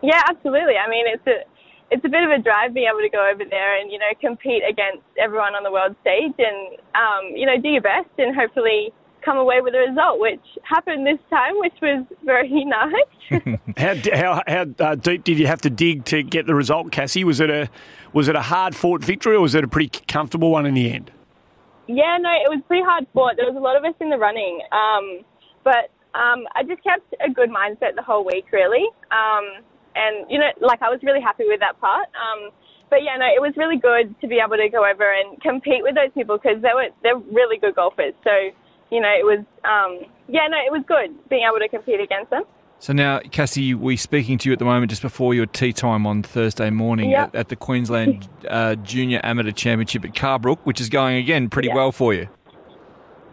Yeah, 0.01 0.21
absolutely. 0.29 0.77
I 0.77 0.89
mean, 0.89 1.05
it's 1.05 1.27
a 1.27 1.43
it's 1.91 2.05
a 2.05 2.09
bit 2.09 2.23
of 2.23 2.31
a 2.31 2.41
drive 2.41 2.73
being 2.73 2.87
able 2.89 3.01
to 3.01 3.09
go 3.09 3.29
over 3.29 3.43
there 3.43 3.79
and 3.79 3.91
you 3.91 3.99
know 3.99 4.05
compete 4.21 4.63
against 4.67 5.03
everyone 5.19 5.53
on 5.53 5.63
the 5.63 5.71
world 5.71 5.97
stage 5.99 6.33
and 6.37 6.77
um, 6.95 7.35
you 7.35 7.45
know 7.45 7.59
do 7.59 7.67
your 7.67 7.81
best 7.81 8.09
and 8.17 8.33
hopefully 8.33 8.93
come 9.25 9.37
away 9.37 9.59
with 9.59 9.75
a 9.75 9.79
result, 9.79 10.21
which 10.21 10.39
happened 10.63 11.05
this 11.05 11.19
time, 11.29 11.59
which 11.59 11.73
was 11.81 12.05
very 12.23 12.63
nice. 12.65 13.59
How 13.77 13.95
how 14.13 14.43
how 14.47 14.65
uh, 14.79 14.95
deep 14.95 15.25
did 15.25 15.37
you 15.37 15.47
have 15.47 15.59
to 15.61 15.69
dig 15.69 16.05
to 16.05 16.23
get 16.23 16.47
the 16.47 16.55
result, 16.55 16.93
Cassie? 16.93 17.25
Was 17.25 17.41
it 17.41 17.49
a 17.49 17.69
was 18.13 18.29
it 18.29 18.37
a 18.37 18.41
hard 18.43 18.77
fought 18.77 19.03
victory 19.03 19.35
or 19.35 19.41
was 19.41 19.55
it 19.55 19.65
a 19.65 19.67
pretty 19.67 19.89
comfortable 20.07 20.51
one 20.51 20.65
in 20.65 20.73
the 20.73 20.89
end? 20.89 21.11
Yeah, 21.87 22.17
no, 22.19 22.31
it 22.31 22.51
was 22.51 22.61
pretty 22.67 22.83
hard 22.83 23.07
sport. 23.11 23.35
There 23.37 23.47
was 23.47 23.55
a 23.55 23.63
lot 23.63 23.75
of 23.75 23.83
us 23.83 23.95
in 23.99 24.09
the 24.09 24.17
running, 24.17 24.59
um, 24.71 25.23
but 25.63 25.89
um, 26.15 26.47
I 26.55 26.63
just 26.63 26.83
kept 26.83 27.07
a 27.23 27.31
good 27.31 27.49
mindset 27.49 27.95
the 27.95 28.03
whole 28.03 28.25
week, 28.25 28.51
really. 28.51 28.87
Um, 29.11 29.63
and 29.95 30.29
you 30.29 30.39
know, 30.39 30.51
like 30.61 30.81
I 30.81 30.89
was 30.89 30.99
really 31.03 31.21
happy 31.21 31.45
with 31.47 31.59
that 31.59 31.79
part. 31.81 32.07
Um, 32.13 32.51
but 32.89 33.03
yeah, 33.03 33.17
no, 33.19 33.27
it 33.27 33.41
was 33.41 33.53
really 33.57 33.77
good 33.77 34.15
to 34.21 34.27
be 34.27 34.39
able 34.39 34.55
to 34.57 34.69
go 34.69 34.85
over 34.87 35.11
and 35.11 35.39
compete 35.41 35.83
with 35.83 35.95
those 35.95 36.13
people 36.13 36.37
because 36.37 36.61
they 36.61 36.73
were 36.73 36.89
they're 37.03 37.19
really 37.31 37.57
good 37.57 37.75
golfers. 37.75 38.13
So 38.23 38.33
you 38.91 39.01
know, 39.01 39.11
it 39.11 39.25
was 39.25 39.43
um, 39.67 40.07
yeah, 40.27 40.47
no, 40.47 40.57
it 40.59 40.71
was 40.71 40.83
good 40.87 41.11
being 41.29 41.43
able 41.47 41.59
to 41.59 41.67
compete 41.69 41.99
against 41.99 42.31
them. 42.31 42.43
So 42.79 42.93
now, 42.93 43.19
Cassie, 43.31 43.73
we're 43.73 43.97
speaking 43.97 44.37
to 44.37 44.49
you 44.49 44.53
at 44.53 44.59
the 44.59 44.65
moment 44.65 44.91
just 44.91 45.01
before 45.01 45.33
your 45.33 45.47
tea 45.47 45.73
time 45.73 46.05
on 46.05 46.21
Thursday 46.21 46.69
morning 46.69 47.09
Yeah. 47.09 47.23
at, 47.23 47.35
at 47.35 47.49
the 47.49 47.55
Queensland 47.55 48.29
uh, 48.47 48.75
Junior 48.75 49.19
Amateur 49.23 49.51
Championship 49.51 50.05
at 50.05 50.13
Carbrook, 50.13 50.59
which 50.63 50.79
is 50.79 50.87
going 50.87 51.17
again 51.17 51.49
pretty 51.49 51.69
Yeah. 51.69 51.75
well 51.75 51.91
for 51.91 52.13
you. 52.13 52.27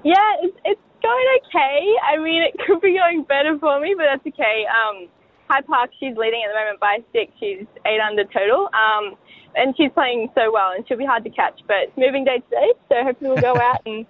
Yeah, 0.03 0.16
it's, 0.42 0.57
it's 0.64 0.80
going 1.03 1.26
okay. 1.47 1.95
I 2.11 2.16
mean, 2.18 2.42
it 2.42 2.55
could 2.66 2.80
be 2.80 2.95
going 2.95 3.24
better 3.24 3.59
for 3.59 3.80
me, 3.80 3.95
but 3.97 4.05
that's 4.11 4.26
okay. 4.26 4.64
Um, 4.66 5.09
High 5.49 5.61
Park, 5.61 5.90
she's 6.01 6.16
leading 6.16 6.42
at 6.42 6.49
the 6.53 6.59
moment 6.59 6.80
by 6.80 6.99
six. 7.12 7.30
She's 7.38 7.66
eight 7.86 8.01
under 8.01 8.24
total. 8.24 8.68
Um, 8.72 9.14
and 9.57 9.74
she's 9.76 9.90
playing 9.92 10.30
so 10.34 10.51
well, 10.53 10.72
and 10.74 10.86
she'll 10.88 10.99
be 10.99 11.05
hard 11.05 11.22
to 11.24 11.30
catch. 11.30 11.61
But 11.68 11.76
it's 11.88 11.97
moving 11.99 12.24
day 12.24 12.42
today, 12.51 12.72
so 12.88 13.05
hopefully 13.05 13.30
we'll 13.30 13.40
go 13.55 13.61
out 13.61 13.80
and 13.86 14.05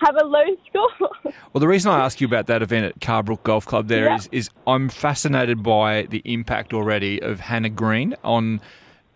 have 0.00 0.16
a 0.16 0.24
low 0.24 0.44
score. 0.68 1.10
Well, 1.52 1.60
the 1.60 1.68
reason 1.68 1.90
I 1.90 2.04
ask 2.04 2.20
you 2.20 2.26
about 2.26 2.46
that 2.48 2.62
event 2.62 2.84
at 2.86 3.00
Carbrook 3.00 3.42
Golf 3.42 3.64
Club 3.66 3.88
there 3.88 4.14
is 4.14 4.28
Yeah. 4.30 4.38
is 4.38 4.50
I'm 4.66 4.88
fascinated 4.90 5.62
by 5.62 6.02
the 6.02 6.20
impact 6.24 6.72
already 6.74 7.20
of 7.22 7.40
Hannah 7.40 7.70
Green 7.70 8.14
on 8.22 8.60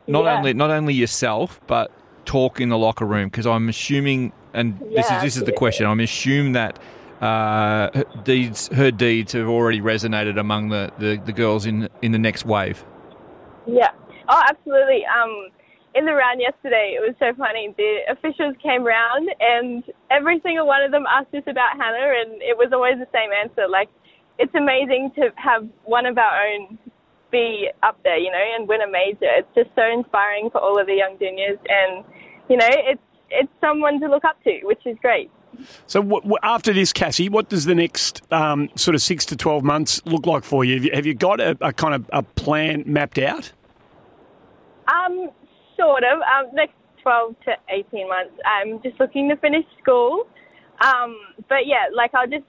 not 0.06 0.24
Yeah. 0.24 0.38
only 0.38 0.54
not 0.54 0.70
only 0.70 0.94
yourself 0.94 1.60
but 1.66 1.90
talk 2.24 2.60
in 2.60 2.68
the 2.70 2.78
locker 2.78 3.04
room 3.04 3.28
because 3.28 3.46
I'm 3.46 3.68
assuming 3.68 4.32
and 4.54 4.78
this 4.94 5.10
is 5.10 5.22
this 5.22 5.36
is 5.36 5.44
the 5.44 5.52
question 5.52 5.86
I'm 5.86 6.00
assuming 6.00 6.52
that 6.52 6.78
uh, 7.20 7.90
her 7.94 8.04
deeds 8.24 8.68
her 8.68 8.90
deeds 8.90 9.32
have 9.34 9.46
already 9.48 9.80
resonated 9.80 10.38
among 10.40 10.70
the, 10.70 10.90
the, 10.98 11.20
the 11.24 11.32
girls 11.32 11.66
in 11.66 11.88
in 12.00 12.12
the 12.12 12.18
next 12.18 12.44
wave. 12.44 12.84
Yeah. 13.66 13.90
Oh, 14.28 14.42
absolutely. 14.48 15.04
Um, 15.06 15.48
in 15.94 16.06
the 16.06 16.14
round 16.14 16.40
yesterday, 16.40 16.96
it 16.96 17.00
was 17.00 17.14
so 17.18 17.34
funny. 17.36 17.74
The 17.76 18.00
officials 18.10 18.56
came 18.62 18.84
round, 18.84 19.28
and 19.40 19.84
every 20.10 20.40
single 20.40 20.66
one 20.66 20.82
of 20.82 20.90
them 20.90 21.04
asked 21.06 21.34
us 21.34 21.44
about 21.46 21.76
Hannah, 21.76 22.12
and 22.24 22.40
it 22.42 22.56
was 22.56 22.70
always 22.72 22.96
the 22.98 23.08
same 23.12 23.30
answer. 23.32 23.68
Like, 23.68 23.88
it's 24.38 24.54
amazing 24.54 25.12
to 25.16 25.30
have 25.36 25.68
one 25.84 26.06
of 26.06 26.16
our 26.18 26.46
own 26.46 26.78
be 27.30 27.68
up 27.82 27.98
there, 28.04 28.18
you 28.18 28.30
know, 28.30 28.44
and 28.56 28.68
win 28.68 28.82
a 28.82 28.90
major. 28.90 29.30
It's 29.36 29.48
just 29.54 29.70
so 29.74 29.82
inspiring 29.82 30.50
for 30.50 30.60
all 30.60 30.78
of 30.78 30.86
the 30.86 30.94
young 30.94 31.16
juniors, 31.18 31.58
and 31.68 32.04
you 32.48 32.56
know, 32.56 32.68
it's 32.70 33.02
it's 33.30 33.52
someone 33.60 34.00
to 34.00 34.08
look 34.08 34.24
up 34.24 34.42
to, 34.44 34.60
which 34.64 34.86
is 34.86 34.96
great. 35.00 35.30
So 35.86 36.00
w- 36.00 36.20
w- 36.20 36.36
after 36.42 36.72
this, 36.72 36.92
Cassie, 36.92 37.28
what 37.28 37.48
does 37.48 37.64
the 37.64 37.74
next 37.74 38.22
um, 38.32 38.70
sort 38.76 38.94
of 38.94 39.02
six 39.02 39.24
to 39.26 39.36
twelve 39.36 39.62
months 39.64 40.00
look 40.04 40.26
like 40.26 40.44
for 40.44 40.64
you? 40.64 40.74
Have 40.74 40.84
you, 40.84 40.90
have 40.94 41.06
you 41.06 41.14
got 41.14 41.40
a, 41.40 41.56
a 41.60 41.72
kind 41.72 41.94
of 41.94 42.08
a 42.12 42.22
plan 42.22 42.84
mapped 42.86 43.18
out? 43.18 43.52
Um, 44.88 45.30
sort 45.82 46.04
of. 46.04 46.20
Um, 46.22 46.54
next 46.54 46.74
12 47.02 47.34
to 47.46 47.50
18 47.68 48.08
months, 48.08 48.34
I'm 48.46 48.80
just 48.82 48.98
looking 49.00 49.28
to 49.30 49.36
finish 49.36 49.64
school. 49.82 50.26
Um, 50.80 51.16
but 51.48 51.66
yeah, 51.66 51.86
like 51.94 52.14
I'll 52.14 52.28
just 52.28 52.44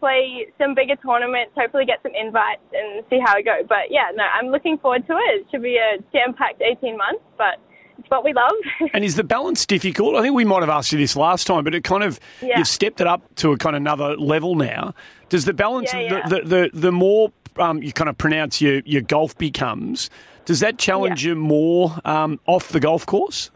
play 0.00 0.46
some 0.58 0.74
bigger 0.74 0.96
tournaments, 0.96 1.52
hopefully 1.56 1.84
get 1.84 1.98
some 2.02 2.12
invites 2.14 2.62
and 2.72 3.04
see 3.10 3.18
how 3.24 3.36
it 3.36 3.44
goes. 3.44 3.64
But 3.68 3.90
yeah, 3.90 4.10
no, 4.14 4.24
I'm 4.24 4.48
looking 4.48 4.78
forward 4.78 5.06
to 5.06 5.12
it. 5.14 5.40
It 5.40 5.46
should 5.50 5.62
be 5.62 5.76
a 5.76 5.98
jam-packed 6.12 6.60
18 6.62 6.96
months, 6.96 7.22
but 7.38 7.58
it's 7.98 8.08
what 8.10 8.24
we 8.24 8.32
love. 8.32 8.52
And 8.92 9.04
is 9.04 9.16
the 9.16 9.24
balance 9.24 9.64
difficult? 9.66 10.14
I 10.16 10.22
think 10.22 10.34
we 10.34 10.44
might 10.44 10.60
have 10.60 10.68
asked 10.68 10.92
you 10.92 10.98
this 10.98 11.16
last 11.16 11.46
time, 11.46 11.64
but 11.64 11.74
it 11.74 11.82
kind 11.84 12.02
of 12.04 12.20
Yeah. 12.42 12.58
you've 12.58 12.68
stepped 12.68 13.00
it 13.00 13.06
up 13.06 13.22
to 13.36 13.52
a 13.52 13.56
kind 13.56 13.74
of 13.74 13.82
another 13.82 14.16
level 14.16 14.54
now. 14.54 14.94
Does 15.28 15.44
the 15.44 15.54
balance 15.54 15.92
Yeah, 15.92 16.00
yeah. 16.00 16.28
The, 16.28 16.40
the 16.40 16.70
the 16.72 16.80
the 16.80 16.92
more 16.92 17.32
um, 17.58 17.82
you 17.82 17.92
kind 17.92 18.10
of 18.10 18.18
pronounce 18.18 18.60
your 18.60 18.80
your 18.84 19.02
golf 19.02 19.36
becomes, 19.38 20.10
does 20.46 20.60
that 20.60 20.78
challenge 20.78 21.24
you 21.24 21.34
more 21.34 21.98
um, 22.04 22.40
off 22.46 22.70
the 22.70 22.80
golf 22.80 23.04
course? 23.04 23.50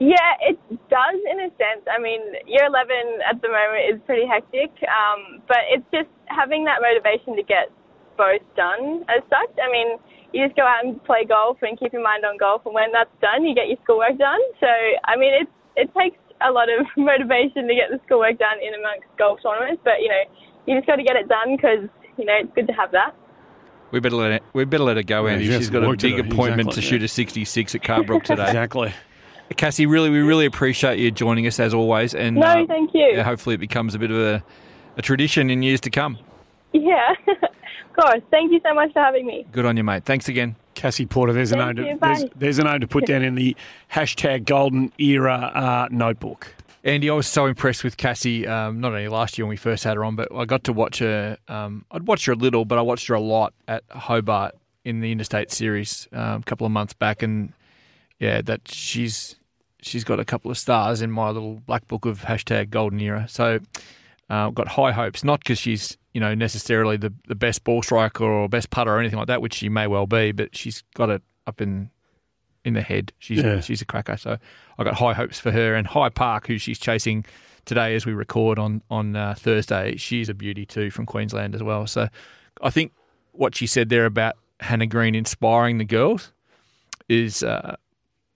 Yeah, 0.00 0.32
it 0.40 0.56
does 0.88 1.20
in 1.28 1.44
a 1.44 1.52
sense. 1.60 1.84
I 1.84 2.00
mean, 2.00 2.24
year 2.48 2.64
11 2.64 3.20
at 3.28 3.36
the 3.44 3.52
moment 3.52 3.84
is 3.92 4.00
pretty 4.08 4.24
hectic, 4.24 4.72
um, 4.88 5.44
but 5.46 5.60
it's 5.68 5.84
just 5.92 6.08
having 6.32 6.64
that 6.64 6.80
motivation 6.80 7.36
to 7.36 7.44
get 7.44 7.68
both 8.16 8.40
done 8.56 9.04
as 9.12 9.20
such. 9.28 9.52
I 9.60 9.68
mean, 9.68 10.00
you 10.32 10.40
just 10.40 10.56
go 10.56 10.64
out 10.64 10.88
and 10.88 10.96
play 11.04 11.28
golf 11.28 11.60
and 11.60 11.78
keep 11.78 11.92
your 11.92 12.02
mind 12.02 12.24
on 12.24 12.40
golf, 12.40 12.64
and 12.64 12.72
when 12.72 12.88
that's 12.96 13.12
done, 13.20 13.44
you 13.44 13.54
get 13.54 13.68
your 13.68 13.76
schoolwork 13.84 14.16
done. 14.16 14.40
So, 14.56 14.72
I 15.04 15.20
mean, 15.20 15.36
it's, 15.36 15.52
it 15.76 15.92
takes 15.92 16.16
a 16.40 16.48
lot 16.48 16.72
of 16.72 16.88
motivation 16.96 17.68
to 17.68 17.74
get 17.76 17.92
the 17.92 18.00
schoolwork 18.08 18.40
done 18.40 18.56
in 18.56 18.72
amongst 18.72 19.04
golf 19.20 19.44
tournaments, 19.44 19.84
but, 19.84 20.00
you 20.00 20.08
know, 20.08 20.24
you 20.64 20.80
just 20.80 20.88
got 20.88 20.96
to 20.96 21.04
get 21.04 21.20
it 21.20 21.28
done 21.28 21.60
because, 21.60 21.84
you 22.16 22.24
know, 22.24 22.40
it's 22.40 22.52
good 22.56 22.72
to 22.72 22.72
have 22.72 22.88
that. 22.96 23.12
We 23.90 24.00
better 24.00 24.16
let 24.16 24.32
it, 24.32 24.42
we 24.52 24.64
better 24.64 24.84
let 24.84 24.96
her 24.96 25.02
go, 25.02 25.26
Yeah, 25.26 25.32
Andy. 25.32 25.46
she 25.46 25.52
has 25.52 25.68
got 25.70 25.82
a 25.84 25.88
big 25.90 25.98
do. 25.98 26.20
appointment 26.20 26.68
Exactly, 26.68 26.82
to 26.82 26.86
yeah. 26.86 26.90
shoot 26.90 27.02
a 27.02 27.08
66 27.08 27.74
at 27.74 27.82
Carbrook 27.82 28.22
today. 28.24 28.44
exactly. 28.46 28.92
Cassie, 29.56 29.86
really, 29.86 30.10
we 30.10 30.20
really 30.20 30.46
appreciate 30.46 31.00
you 31.00 31.10
joining 31.10 31.46
us 31.48 31.58
as 31.58 31.74
always, 31.74 32.14
and 32.14 32.36
No, 32.36 32.46
uh, 32.46 32.66
thank 32.66 32.94
you. 32.94 33.00
yeah, 33.14 33.24
hopefully, 33.24 33.56
it 33.56 33.58
becomes 33.58 33.96
a 33.96 33.98
bit 33.98 34.12
of 34.12 34.16
a, 34.16 34.44
a 34.96 35.02
tradition 35.02 35.50
in 35.50 35.62
years 35.62 35.80
to 35.80 35.90
come. 35.90 36.18
Yeah, 36.72 37.14
of 37.26 37.92
course. 37.96 38.22
Thank 38.30 38.52
you 38.52 38.60
so 38.64 38.72
much 38.74 38.92
for 38.92 39.00
having 39.02 39.26
me. 39.26 39.44
Good 39.50 39.66
on 39.66 39.76
you, 39.76 39.82
mate. 39.82 40.04
Thanks 40.04 40.28
again. 40.28 40.54
Cassie 40.76 41.04
Porter, 41.04 41.32
there's 41.32 41.50
a 41.50 41.56
Thank 41.56 41.78
name. 41.78 41.86
you, 41.86 41.92
To, 41.94 41.98
there's, 42.00 42.22
bye. 42.24 42.30
there's 42.36 42.58
a 42.60 42.62
name 42.64 42.78
to 42.80 42.86
put 42.86 43.06
down 43.06 43.22
in 43.22 43.34
the 43.34 43.56
hashtag 43.92 44.44
Golden 44.44 44.92
Era 44.98 45.34
uh, 45.52 45.88
notebook. 45.90 46.54
Andy, 46.82 47.10
I 47.10 47.12
was 47.12 47.26
so 47.26 47.44
impressed 47.44 47.84
with 47.84 47.98
Cassie. 47.98 48.46
Um, 48.46 48.80
not 48.80 48.92
only 48.92 49.08
last 49.08 49.36
year 49.36 49.44
when 49.44 49.50
we 49.50 49.56
first 49.56 49.84
had 49.84 49.96
her 49.96 50.04
on, 50.04 50.16
but 50.16 50.28
I 50.34 50.46
got 50.46 50.64
to 50.64 50.72
watch 50.72 50.98
her. 51.00 51.36
Um, 51.46 51.84
I'd 51.90 52.06
watched 52.06 52.24
her 52.24 52.32
a 52.32 52.36
little, 52.36 52.64
but 52.64 52.78
I 52.78 52.82
watched 52.82 53.06
her 53.08 53.14
a 53.14 53.20
lot 53.20 53.52
at 53.68 53.84
Hobart 53.90 54.54
in 54.84 55.00
the 55.00 55.12
Interstate 55.12 55.50
Series 55.50 56.08
um, 56.12 56.40
a 56.40 56.42
couple 56.44 56.66
of 56.66 56.72
months 56.72 56.94
back, 56.94 57.22
and 57.22 57.52
yeah, 58.18 58.40
that 58.42 58.66
she's 58.66 59.36
she's 59.82 60.04
got 60.04 60.20
a 60.20 60.24
couple 60.24 60.50
of 60.50 60.56
stars 60.56 61.02
in 61.02 61.10
my 61.10 61.28
little 61.28 61.56
black 61.66 61.86
book 61.86 62.06
of 62.06 62.22
hashtag 62.22 62.70
Golden 62.70 63.00
Era. 63.00 63.26
So 63.28 63.58
uh, 64.30 64.48
got 64.48 64.68
high 64.68 64.92
hopes, 64.92 65.22
not 65.22 65.40
because 65.40 65.58
she's 65.58 65.98
you 66.14 66.20
know 66.20 66.34
necessarily 66.34 66.96
the 66.96 67.12
the 67.28 67.34
best 67.34 67.62
ball 67.62 67.82
striker 67.82 68.24
or 68.24 68.48
best 68.48 68.70
putter 68.70 68.90
or 68.90 68.98
anything 68.98 69.18
like 69.18 69.28
that, 69.28 69.42
which 69.42 69.52
she 69.52 69.68
may 69.68 69.86
well 69.86 70.06
be, 70.06 70.32
but 70.32 70.56
she's 70.56 70.82
got 70.94 71.10
it 71.10 71.22
up 71.46 71.60
in 71.60 71.90
in 72.64 72.74
the 72.74 72.82
head. 72.82 73.12
She's 73.18 73.38
Yeah. 73.42 73.60
she's 73.60 73.80
a 73.82 73.84
cracker. 73.84 74.16
So 74.16 74.36
I 74.78 74.84
got 74.84 74.94
high 74.94 75.14
hopes 75.14 75.38
for 75.40 75.50
her 75.50 75.74
and 75.74 75.86
High 75.86 76.08
Park, 76.10 76.46
who 76.46 76.58
she's 76.58 76.78
chasing 76.78 77.24
today 77.64 77.94
as 77.94 78.06
we 78.06 78.12
record 78.12 78.58
on 78.58 78.82
on 78.90 79.16
uh, 79.16 79.34
Thursday. 79.36 79.96
She's 79.96 80.28
a 80.28 80.34
beauty 80.34 80.66
too 80.66 80.90
from 80.90 81.06
Queensland 81.06 81.54
as 81.54 81.62
well. 81.62 81.86
So 81.86 82.08
I 82.62 82.70
think 82.70 82.92
what 83.32 83.54
she 83.54 83.66
said 83.66 83.88
there 83.88 84.06
about 84.06 84.34
Hannah 84.60 84.86
Green 84.86 85.14
inspiring 85.14 85.78
the 85.78 85.84
girls 85.84 86.32
is. 87.08 87.42
Uh, 87.42 87.76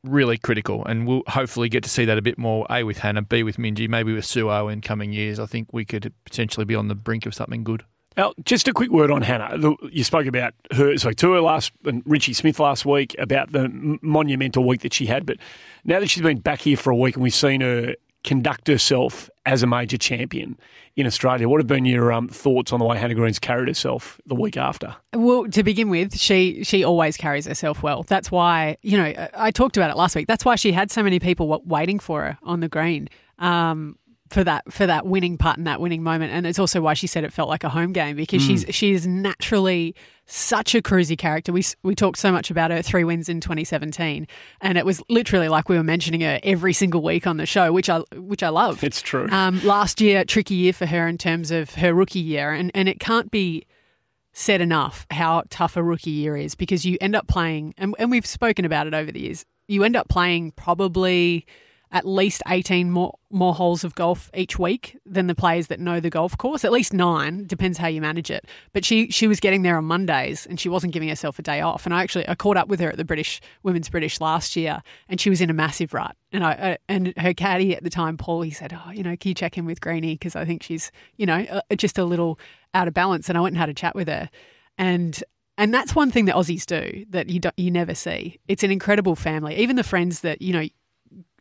Really 0.07 0.37
critical, 0.37 0.85
and 0.85 1.07
we'll 1.07 1.23
hopefully 1.29 1.71
get 1.71 1.83
to 1.85 1.89
see 1.89 2.05
that 2.05 2.19
a 2.19 2.21
bit 2.21 2.37
more. 2.37 2.67
A 2.69 2.83
with 2.85 2.99
Hannah, 2.99 3.23
B 3.23 3.43
with 3.43 3.57
Minjee, 3.57 3.89
maybe 3.89 4.13
with 4.13 4.27
Suo 4.27 4.69
in 4.69 4.83
coming 4.83 5.15
years. 5.15 5.41
I 5.41 5.47
think 5.47 5.73
we 5.73 5.87
could 5.87 6.13
potentially 6.27 6.67
be 6.67 6.75
on 6.75 6.89
the 6.89 6.95
brink 6.95 7.25
of 7.25 7.35
something 7.35 7.65
good. 7.65 7.85
Now, 8.17 8.33
just 8.45 8.69
a 8.69 8.73
quick 8.73 8.91
word 8.91 9.11
on 9.11 9.23
Hannah. 9.23 9.75
You 9.91 10.05
spoke 10.05 10.27
about 10.27 10.55
her, 10.73 10.97
sorry, 10.99 11.15
to 11.17 11.33
her 11.33 11.41
last, 11.41 11.73
and 11.85 12.03
Ritchie 12.07 12.33
Smith 12.35 12.61
last 12.61 12.87
week 12.87 13.15
about 13.19 13.53
the 13.53 13.69
monumental 14.03 14.65
week 14.65 14.83
that 14.83 14.93
she 14.93 15.07
had. 15.07 15.27
But 15.27 15.39
now 15.85 16.01
that 16.01 16.09
she's 16.09 16.23
been 16.23 16.39
back 16.39 16.61
here 16.61 16.77
for 16.77 16.91
a 16.91 16.97
week 16.97 17.17
and 17.17 17.23
we've 17.23 17.35
seen 17.35 17.61
her 17.61 17.95
conduct 18.23 18.69
herself 18.69 19.29
as 19.45 19.63
a 19.63 19.67
major 19.67 19.99
champion 19.99 20.57
in 20.97 21.07
Australia, 21.07 21.49
what 21.49 21.61
have 21.61 21.67
been 21.67 21.85
your 21.85 22.13
um, 22.13 22.29
thoughts 22.29 22.73
on 22.73 22.79
the 22.79 22.87
way 22.87 22.97
Hannah 22.97 23.15
Green's 23.15 23.39
carried 23.41 23.69
herself 23.69 24.21
the 24.27 24.35
week 24.35 24.57
after? 24.57 24.95
Well, 25.13 25.47
to 25.49 25.63
begin 25.65 25.91
with, 25.91 26.17
she 26.17 26.63
she 26.65 26.85
always 26.85 27.17
carries 27.17 27.47
herself 27.47 27.83
well. 27.83 28.05
That's 28.05 28.31
why 28.31 28.77
you 28.83 28.97
know 28.97 29.05
I- 29.05 29.31
I 29.35 29.51
talked 29.51 29.77
about 29.77 29.91
it 29.91 29.97
last 29.97 30.15
week. 30.15 30.29
That's 30.29 30.45
why 30.45 30.55
she 30.55 30.71
had 30.73 30.91
so 30.93 31.03
many 31.03 31.19
people 31.19 31.61
waiting 31.67 31.99
for 31.99 32.23
her 32.23 32.39
on 32.45 32.61
the 32.61 32.69
green 32.69 33.09
um, 33.41 33.99
for 34.31 34.43
that 34.43 34.73
for 34.73 34.87
that 34.87 35.07
winning 35.07 35.37
putt 35.37 35.59
and 35.59 35.67
that 35.67 35.81
winning 35.81 36.03
moment. 36.03 36.33
And 36.33 36.47
it's 36.47 36.59
also 36.59 36.81
why 36.81 36.95
she 36.95 37.07
said 37.07 37.25
it 37.25 37.33
felt 37.33 37.49
like 37.49 37.65
a 37.65 37.69
home 37.69 37.93
game 37.93 38.17
because 38.17 38.43
she's 38.43 38.65
she's 38.71 39.07
naturally 39.07 39.95
such 40.27 40.75
a 40.75 40.81
cruisy 40.81 41.17
character. 41.17 41.53
We 41.53 41.63
we 41.83 41.95
talked 41.95 42.19
so 42.19 42.33
much 42.33 42.51
about 42.51 42.71
her 42.71 42.83
three 42.83 43.05
wins 43.05 43.29
in 43.29 43.41
2017, 43.41 44.27
and 44.61 44.79
it 44.79 44.87
was 44.87 45.03
literally 45.09 45.49
like 45.49 45.69
we 45.69 45.77
were 45.77 45.85
mentioning 45.85 46.23
her 46.23 46.41
every 46.43 46.73
single 46.73 47.03
week 47.03 47.27
on 47.27 47.37
the 47.37 47.47
show, 47.47 47.73
which 47.73 47.91
I 47.91 48.01
which 48.17 48.43
I 48.43 48.49
love. 48.49 48.83
It's 48.83 49.03
true. 49.03 49.29
Um, 49.31 49.63
last 49.65 50.01
year, 50.01 50.25
tricky 50.25 50.55
year 50.55 50.73
for 50.73 50.87
her 50.87 51.07
in 51.07 51.19
terms 51.19 51.51
of 51.51 51.75
her 51.75 51.93
rookie 51.93 52.21
year, 52.21 52.53
and 52.53 52.71
and 52.75 52.89
it 52.89 53.01
can't 53.01 53.31
be 53.31 53.67
said 54.33 54.61
enough 54.61 55.07
how 55.11 55.45
tough 55.49 55.77
a 55.77 55.83
rookie 55.83 56.11
year 56.11 56.37
is 56.37 56.55
because 56.55 56.85
you 56.85 56.99
end 57.01 57.15
up 57.15 57.29
playing, 57.29 57.75
and, 57.79 57.95
and 57.99 58.11
we've 58.11 58.27
spoken 58.27 58.65
about 58.65 58.87
it 58.87 58.95
over 58.95 59.13
the 59.13 59.21
years. 59.21 59.45
You 59.69 59.85
end 59.85 59.97
up 59.97 60.09
playing 60.09 60.53
probably 60.53 61.47
at 61.95 62.05
least 62.05 62.43
18 62.49 62.91
more, 62.91 63.17
more 63.31 63.55
holes 63.55 63.85
of 63.85 63.95
golf 63.95 64.29
each 64.35 64.59
week 64.59 64.99
than 65.07 65.29
the 65.29 65.35
players 65.35 65.69
that 65.69 65.79
know 65.79 66.01
the 66.01 66.11
golf 66.11 66.37
course. 66.37 66.65
At 66.65 66.73
least 66.73 66.93
nine, 66.93 67.47
depends 67.47 67.79
how 67.79 67.87
you 67.87 68.01
manage 68.01 68.33
it. 68.33 68.47
But 68.73 68.85
she 68.85 69.11
she 69.13 69.29
was 69.29 69.39
getting 69.39 69.63
there 69.63 69.77
on 69.79 69.85
Mondays 69.85 70.45
and 70.45 70.59
she 70.59 70.69
wasn't 70.69 70.93
giving 70.93 71.09
herself 71.09 71.39
a 71.39 71.43
day 71.43 71.61
off. 71.61 71.87
And 71.87 71.95
I 71.95 72.03
actually 72.03 72.29
I 72.29 72.35
caught 72.35 72.57
up 72.57 72.67
with 72.67 72.81
her 72.81 72.91
at 72.91 72.97
the 72.97 73.05
British 73.05 73.41
Women's 73.63 73.89
British 73.89 74.21
last 74.21 74.57
year 74.57 74.83
and 75.09 75.21
she 75.21 75.31
was 75.31 75.41
in 75.41 75.51
a 75.51 75.55
massive 75.55 75.95
rut. 75.95 76.17
And 76.33 76.45
I 76.45 76.53
uh, 76.55 76.77
and 76.89 77.15
her 77.17 77.33
caddy 77.33 77.77
at 77.77 77.85
the 77.85 77.91
time, 77.91 78.17
Paul, 78.17 78.43
he 78.43 78.51
said, 78.51 78.77
"Oh, 78.77 78.91
you 78.91 79.05
know, 79.05 79.17
can 79.17 79.29
you 79.29 79.35
check 79.35 79.57
in 79.57 79.65
with 79.65 79.81
Greenie 79.81 80.15
because 80.15 80.35
I 80.35 80.45
think 80.45 80.65
she's 80.65 80.91
you 81.17 81.27
know 81.27 81.47
uh, 81.49 81.77
just 81.77 81.97
a 81.97 82.05
little 82.05 82.41
out 82.75 82.89
of 82.89 82.95
balance." 82.95 83.29
And 83.29 83.39
I 83.39 83.41
went 83.41 83.53
and 83.53 83.61
had 83.61 83.69
a 83.69 83.75
chat 83.75 83.95
with 83.95 84.09
her, 84.09 84.29
and 84.77 85.23
and 85.57 85.73
that's 85.73 85.95
one 85.95 86.11
thing 86.11 86.25
that 86.25 86.35
Aussies 86.35 86.67
do 86.67 87.05
that 87.11 87.29
you 87.31 87.39
don't, 87.39 87.57
you 87.57 87.71
never 87.71 87.95
see. 87.95 88.41
It's 88.49 88.65
an 88.65 88.73
incredible 88.73 89.15
family. 89.15 89.55
Even 89.57 89.77
the 89.77 89.85
friends 89.85 90.23
that 90.23 90.43
you 90.43 90.53
know, 90.53 90.67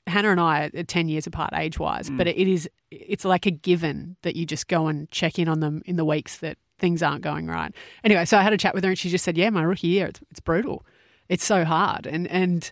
Hannah 0.07 0.31
and 0.31 0.39
I 0.39 0.69
are 0.75 0.83
ten 0.83 1.07
years 1.07 1.27
apart 1.27 1.51
age 1.55 1.79
wise, 1.79 2.09
but 2.09 2.27
it 2.27 2.47
is 2.47 2.69
it's 2.91 3.25
like 3.25 3.45
a 3.45 3.51
given 3.51 4.15
that 4.21 4.35
you 4.35 4.45
just 4.45 4.67
go 4.67 4.87
and 4.87 5.09
check 5.11 5.39
in 5.39 5.47
on 5.47 5.59
them 5.59 5.81
in 5.85 5.95
the 5.95 6.05
weeks 6.05 6.37
that 6.37 6.57
things 6.79 7.01
aren't 7.01 7.21
going 7.21 7.47
right. 7.47 7.73
Anyway, 8.03 8.25
so 8.25 8.37
I 8.37 8.41
had 8.41 8.53
a 8.53 8.57
chat 8.57 8.73
with 8.73 8.83
her 8.83 8.89
and 8.89 8.99
she 8.99 9.09
just 9.09 9.23
said, 9.23 9.37
"Yeah, 9.37 9.49
my 9.49 9.63
rookie 9.63 9.87
year, 9.87 10.07
it's, 10.07 10.19
it's 10.31 10.39
brutal. 10.39 10.85
It's 11.29 11.45
so 11.45 11.65
hard, 11.65 12.05
and 12.07 12.27
and." 12.27 12.71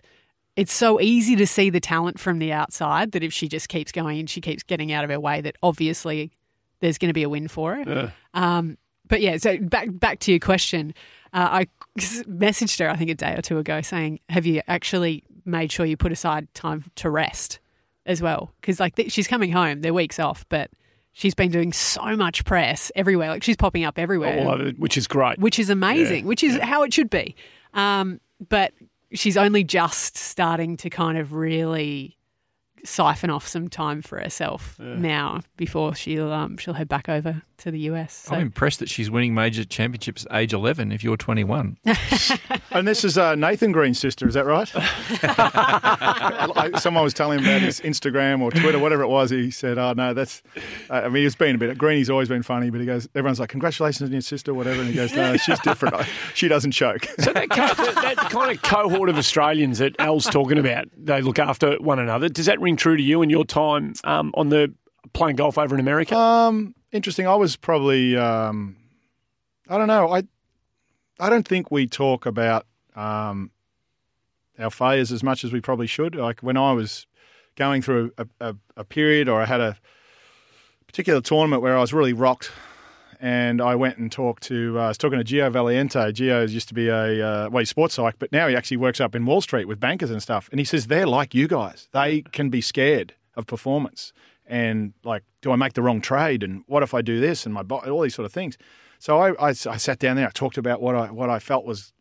It's 0.54 0.74
so 0.74 1.00
easy 1.00 1.34
to 1.36 1.46
see 1.46 1.70
the 1.70 1.80
talent 1.80 2.20
from 2.20 2.38
the 2.38 2.52
outside 2.52 3.12
that 3.12 3.22
if 3.22 3.32
she 3.32 3.48
just 3.48 3.70
keeps 3.70 3.90
going 3.90 4.18
and 4.20 4.28
she 4.28 4.42
keeps 4.42 4.62
getting 4.62 4.92
out 4.92 5.02
of 5.02 5.08
her 5.08 5.18
way, 5.18 5.40
that 5.40 5.56
obviously 5.62 6.30
there's 6.80 6.98
going 6.98 7.08
to 7.08 7.14
be 7.14 7.22
a 7.22 7.28
win 7.30 7.48
for 7.48 7.76
her. 7.76 7.84
Um, 8.34 8.76
but 9.08 9.22
yeah, 9.22 9.38
so 9.38 9.56
back 9.56 9.88
back 9.90 10.18
to 10.20 10.30
your 10.30 10.40
question, 10.40 10.92
uh, 11.32 11.48
I 11.50 11.66
messaged 11.98 12.78
her 12.80 12.90
I 12.90 12.96
think 12.96 13.10
a 13.10 13.14
day 13.14 13.34
or 13.34 13.40
two 13.40 13.56
ago 13.56 13.80
saying, 13.80 14.20
"Have 14.28 14.44
you 14.44 14.60
actually 14.68 15.24
made 15.44 15.72
sure 15.72 15.86
you 15.86 15.96
put 15.96 16.12
aside 16.12 16.52
time 16.54 16.84
to 16.96 17.10
rest 17.10 17.60
as 18.06 18.20
well?" 18.22 18.52
Because 18.60 18.80
like 18.80 18.94
th- 18.96 19.12
she's 19.12 19.26
coming 19.26 19.52
home, 19.52 19.80
they're 19.80 19.94
weeks 19.94 20.18
off, 20.18 20.44
but 20.48 20.70
she's 21.12 21.34
been 21.34 21.50
doing 21.50 21.72
so 21.72 22.16
much 22.16 22.44
press 22.44 22.90
everywhere. 22.96 23.28
Like 23.30 23.42
she's 23.42 23.56
popping 23.56 23.84
up 23.84 23.98
everywhere, 23.98 24.48
over, 24.48 24.70
which 24.78 24.96
is 24.96 25.06
great. 25.06 25.38
which 25.38 25.58
is 25.58 25.70
amazing, 25.70 26.26
which 26.26 26.42
is 26.42 26.58
how 26.60 26.82
it 26.82 26.92
should 26.92 27.10
be. 27.10 27.34
Um, 27.74 28.20
but 28.48 28.72
she's 29.12 29.36
only 29.36 29.62
just 29.64 30.16
starting 30.16 30.76
to 30.78 30.90
kind 30.90 31.18
of 31.18 31.32
really 31.32 32.16
siphon 32.84 33.30
off 33.30 33.46
some 33.46 33.68
time 33.68 34.02
for 34.02 34.18
herself 34.20 34.78
now 34.78 35.40
before 35.56 35.94
she'll 35.94 36.32
um, 36.32 36.56
she'll 36.56 36.74
head 36.74 36.88
back 36.88 37.08
over 37.08 37.42
to 37.58 37.70
the 37.70 37.78
US. 37.80 38.12
So. 38.12 38.34
I'm 38.34 38.42
impressed 38.42 38.80
that 38.80 38.88
she's 38.88 39.10
winning 39.10 39.34
major 39.34 39.64
championships 39.64 40.26
age 40.32 40.52
11 40.52 40.90
if 40.92 41.04
you're 41.04 41.16
21. 41.16 41.78
And 42.74 42.88
this 42.88 43.04
is 43.04 43.18
uh, 43.18 43.34
Nathan 43.34 43.70
Green's 43.70 43.98
sister, 43.98 44.26
is 44.26 44.32
that 44.34 44.46
right? 44.46 44.66
Someone 46.80 47.04
was 47.04 47.12
telling 47.12 47.38
him 47.38 47.44
about 47.44 47.60
his 47.60 47.80
Instagram 47.80 48.40
or 48.40 48.50
Twitter, 48.50 48.78
whatever 48.78 49.02
it 49.02 49.08
was. 49.08 49.30
He 49.30 49.50
said, 49.50 49.76
"Oh 49.76 49.92
no, 49.92 50.14
that's." 50.14 50.42
Uh, 50.88 51.02
I 51.04 51.08
mean, 51.08 51.22
he's 51.22 51.36
been 51.36 51.56
a 51.56 51.58
bit. 51.58 51.76
Greeny's 51.76 52.08
always 52.08 52.28
been 52.28 52.42
funny, 52.42 52.70
but 52.70 52.80
he 52.80 52.86
goes, 52.86 53.08
"Everyone's 53.14 53.40
like, 53.40 53.50
congratulations 53.50 54.08
on 54.08 54.12
your 54.12 54.22
sister, 54.22 54.54
whatever," 54.54 54.80
and 54.80 54.88
he 54.88 54.94
goes, 54.94 55.14
"No, 55.14 55.36
she's 55.36 55.58
different. 55.60 55.94
she 56.34 56.48
doesn't 56.48 56.72
choke." 56.72 57.04
So 57.18 57.32
that, 57.32 57.50
co- 57.50 57.74
that, 57.84 58.16
that 58.16 58.30
kind 58.30 58.50
of 58.50 58.62
cohort 58.62 59.10
of 59.10 59.18
Australians 59.18 59.78
that 59.78 59.94
Al's 59.98 60.24
talking 60.24 60.56
about, 60.58 60.86
they 60.96 61.20
look 61.20 61.38
after 61.38 61.76
one 61.76 61.98
another. 61.98 62.30
Does 62.30 62.46
that 62.46 62.58
ring 62.60 62.71
true 62.76 62.96
to 62.96 63.02
you 63.02 63.22
in 63.22 63.30
your 63.30 63.44
time 63.44 63.94
um, 64.04 64.32
on 64.34 64.48
the 64.48 64.72
playing 65.12 65.36
golf 65.36 65.58
over 65.58 65.74
in 65.74 65.80
America? 65.80 66.16
Um, 66.16 66.74
interesting. 66.90 67.26
I 67.26 67.34
was 67.34 67.56
probably, 67.56 68.16
um, 68.16 68.76
I 69.68 69.78
don't 69.78 69.88
know. 69.88 70.12
I, 70.12 70.22
I 71.20 71.30
don't 71.30 71.46
think 71.46 71.70
we 71.70 71.86
talk 71.86 72.26
about 72.26 72.66
um, 72.94 73.50
our 74.58 74.70
failures 74.70 75.12
as 75.12 75.22
much 75.22 75.44
as 75.44 75.52
we 75.52 75.60
probably 75.60 75.86
should. 75.86 76.14
Like 76.14 76.40
when 76.40 76.56
I 76.56 76.72
was 76.72 77.06
going 77.56 77.82
through 77.82 78.12
a, 78.18 78.26
a, 78.40 78.56
a 78.76 78.84
period, 78.84 79.28
or 79.28 79.40
I 79.40 79.46
had 79.46 79.60
a 79.60 79.76
particular 80.86 81.20
tournament 81.20 81.62
where 81.62 81.76
I 81.76 81.80
was 81.80 81.92
really 81.92 82.12
rocked, 82.12 82.50
and 83.22 83.62
I 83.62 83.76
went 83.76 83.98
and 83.98 84.10
talked 84.10 84.42
to. 84.44 84.78
Uh, 84.78 84.82
I 84.82 84.88
was 84.88 84.98
talking 84.98 85.18
to 85.18 85.24
Gio 85.24 85.50
Valiente. 85.50 86.12
Gio 86.12 86.46
used 86.48 86.66
to 86.68 86.74
be 86.74 86.88
a 86.88 87.26
uh, 87.26 87.48
well, 87.48 87.60
he's 87.60 87.70
sports 87.70 87.94
psych, 87.94 88.16
but 88.18 88.32
now 88.32 88.48
he 88.48 88.56
actually 88.56 88.76
works 88.78 89.00
up 89.00 89.14
in 89.14 89.24
Wall 89.24 89.40
Street 89.40 89.66
with 89.66 89.78
bankers 89.78 90.10
and 90.10 90.20
stuff. 90.20 90.48
And 90.50 90.58
he 90.58 90.64
says 90.64 90.88
they're 90.88 91.06
like 91.06 91.32
you 91.32 91.46
guys. 91.46 91.88
They 91.92 92.22
can 92.22 92.50
be 92.50 92.60
scared 92.60 93.14
of 93.36 93.46
performance 93.46 94.12
and 94.44 94.92
like, 95.04 95.22
do 95.40 95.52
I 95.52 95.56
make 95.56 95.74
the 95.74 95.82
wrong 95.82 96.00
trade? 96.00 96.42
And 96.42 96.64
what 96.66 96.82
if 96.82 96.92
I 96.92 97.00
do 97.00 97.20
this? 97.20 97.46
And 97.46 97.54
my 97.54 97.62
all 97.62 98.02
these 98.02 98.14
sort 98.14 98.26
of 98.26 98.32
things. 98.32 98.58
So 98.98 99.18
I, 99.18 99.30
I, 99.40 99.48
I 99.50 99.52
sat 99.52 100.00
down 100.00 100.16
there. 100.16 100.26
I 100.26 100.30
talked 100.30 100.58
about 100.58 100.82
what 100.82 100.96
I 100.96 101.10
what 101.12 101.30
I 101.30 101.38
felt 101.38 101.64
was 101.64 101.92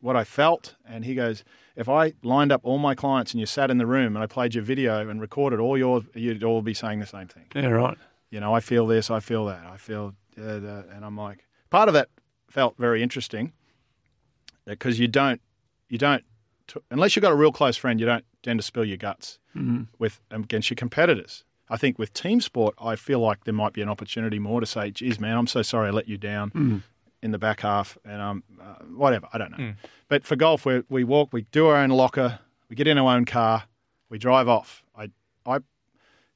what 0.00 0.16
I 0.16 0.24
felt, 0.24 0.76
and 0.86 1.04
he 1.04 1.14
goes, 1.14 1.44
if 1.76 1.88
I 1.88 2.12
lined 2.22 2.52
up 2.52 2.60
all 2.64 2.78
my 2.78 2.94
clients 2.94 3.32
and 3.32 3.40
you 3.40 3.46
sat 3.46 3.70
in 3.70 3.78
the 3.78 3.86
room 3.86 4.16
and 4.16 4.22
I 4.22 4.26
played 4.26 4.54
your 4.54 4.64
video 4.64 5.08
and 5.08 5.20
recorded 5.20 5.60
all 5.60 5.76
your, 5.76 6.02
you'd 6.14 6.42
all 6.42 6.62
be 6.62 6.72
saying 6.72 7.00
the 7.00 7.06
same 7.06 7.28
thing. 7.28 7.44
Yeah, 7.54 7.68
right. 7.68 7.98
You 8.30 8.40
know, 8.40 8.54
I 8.54 8.60
feel 8.60 8.86
this, 8.86 9.10
I 9.10 9.20
feel 9.20 9.44
that, 9.46 9.64
I 9.66 9.76
feel, 9.76 10.14
uh, 10.38 10.94
and 10.94 11.04
I'm 11.04 11.16
like, 11.16 11.44
part 11.70 11.88
of 11.88 11.94
that 11.94 12.08
felt 12.50 12.76
very 12.78 13.02
interesting 13.02 13.52
because 14.64 14.98
you 14.98 15.08
don't, 15.08 15.40
you 15.88 15.98
don't, 15.98 16.24
t- 16.66 16.80
unless 16.90 17.16
you've 17.16 17.22
got 17.22 17.32
a 17.32 17.36
real 17.36 17.52
close 17.52 17.76
friend, 17.76 17.98
you 18.00 18.06
don't 18.06 18.24
tend 18.42 18.58
to 18.58 18.62
spill 18.62 18.84
your 18.84 18.96
guts 18.96 19.38
Mhm. 19.56 19.88
with 19.98 20.20
against 20.30 20.70
your 20.70 20.76
competitors. 20.76 21.44
I 21.70 21.76
think 21.76 21.98
with 21.98 22.12
team 22.12 22.40
sport, 22.40 22.74
I 22.80 22.96
feel 22.96 23.20
like 23.20 23.44
there 23.44 23.54
might 23.54 23.72
be 23.72 23.82
an 23.82 23.88
opportunity 23.88 24.38
more 24.38 24.60
to 24.60 24.66
say, 24.66 24.90
"Geez, 24.90 25.18
man, 25.20 25.36
I'm 25.36 25.46
so 25.46 25.62
sorry 25.62 25.88
I 25.88 25.90
let 25.90 26.08
you 26.08 26.16
down 26.16 26.50
Mhm. 26.52 26.82
in 27.22 27.30
the 27.32 27.38
back 27.38 27.60
half," 27.60 27.98
and 28.04 28.22
um, 28.22 28.42
uh, 28.60 28.76
whatever. 28.84 29.28
I 29.32 29.38
don't 29.38 29.50
know. 29.50 29.58
Mm. 29.58 29.76
But 30.08 30.24
for 30.24 30.36
golf, 30.36 30.64
we 30.64 30.82
we 30.88 31.04
walk, 31.04 31.32
we 31.32 31.42
do 31.50 31.66
our 31.66 31.76
own 31.76 31.90
locker, 31.90 32.38
we 32.70 32.76
get 32.76 32.86
in 32.86 32.96
our 32.96 33.14
own 33.14 33.24
car, 33.26 33.64
we 34.08 34.18
drive 34.18 34.48
off. 34.48 34.82
I 34.96 35.04
I 35.04 35.10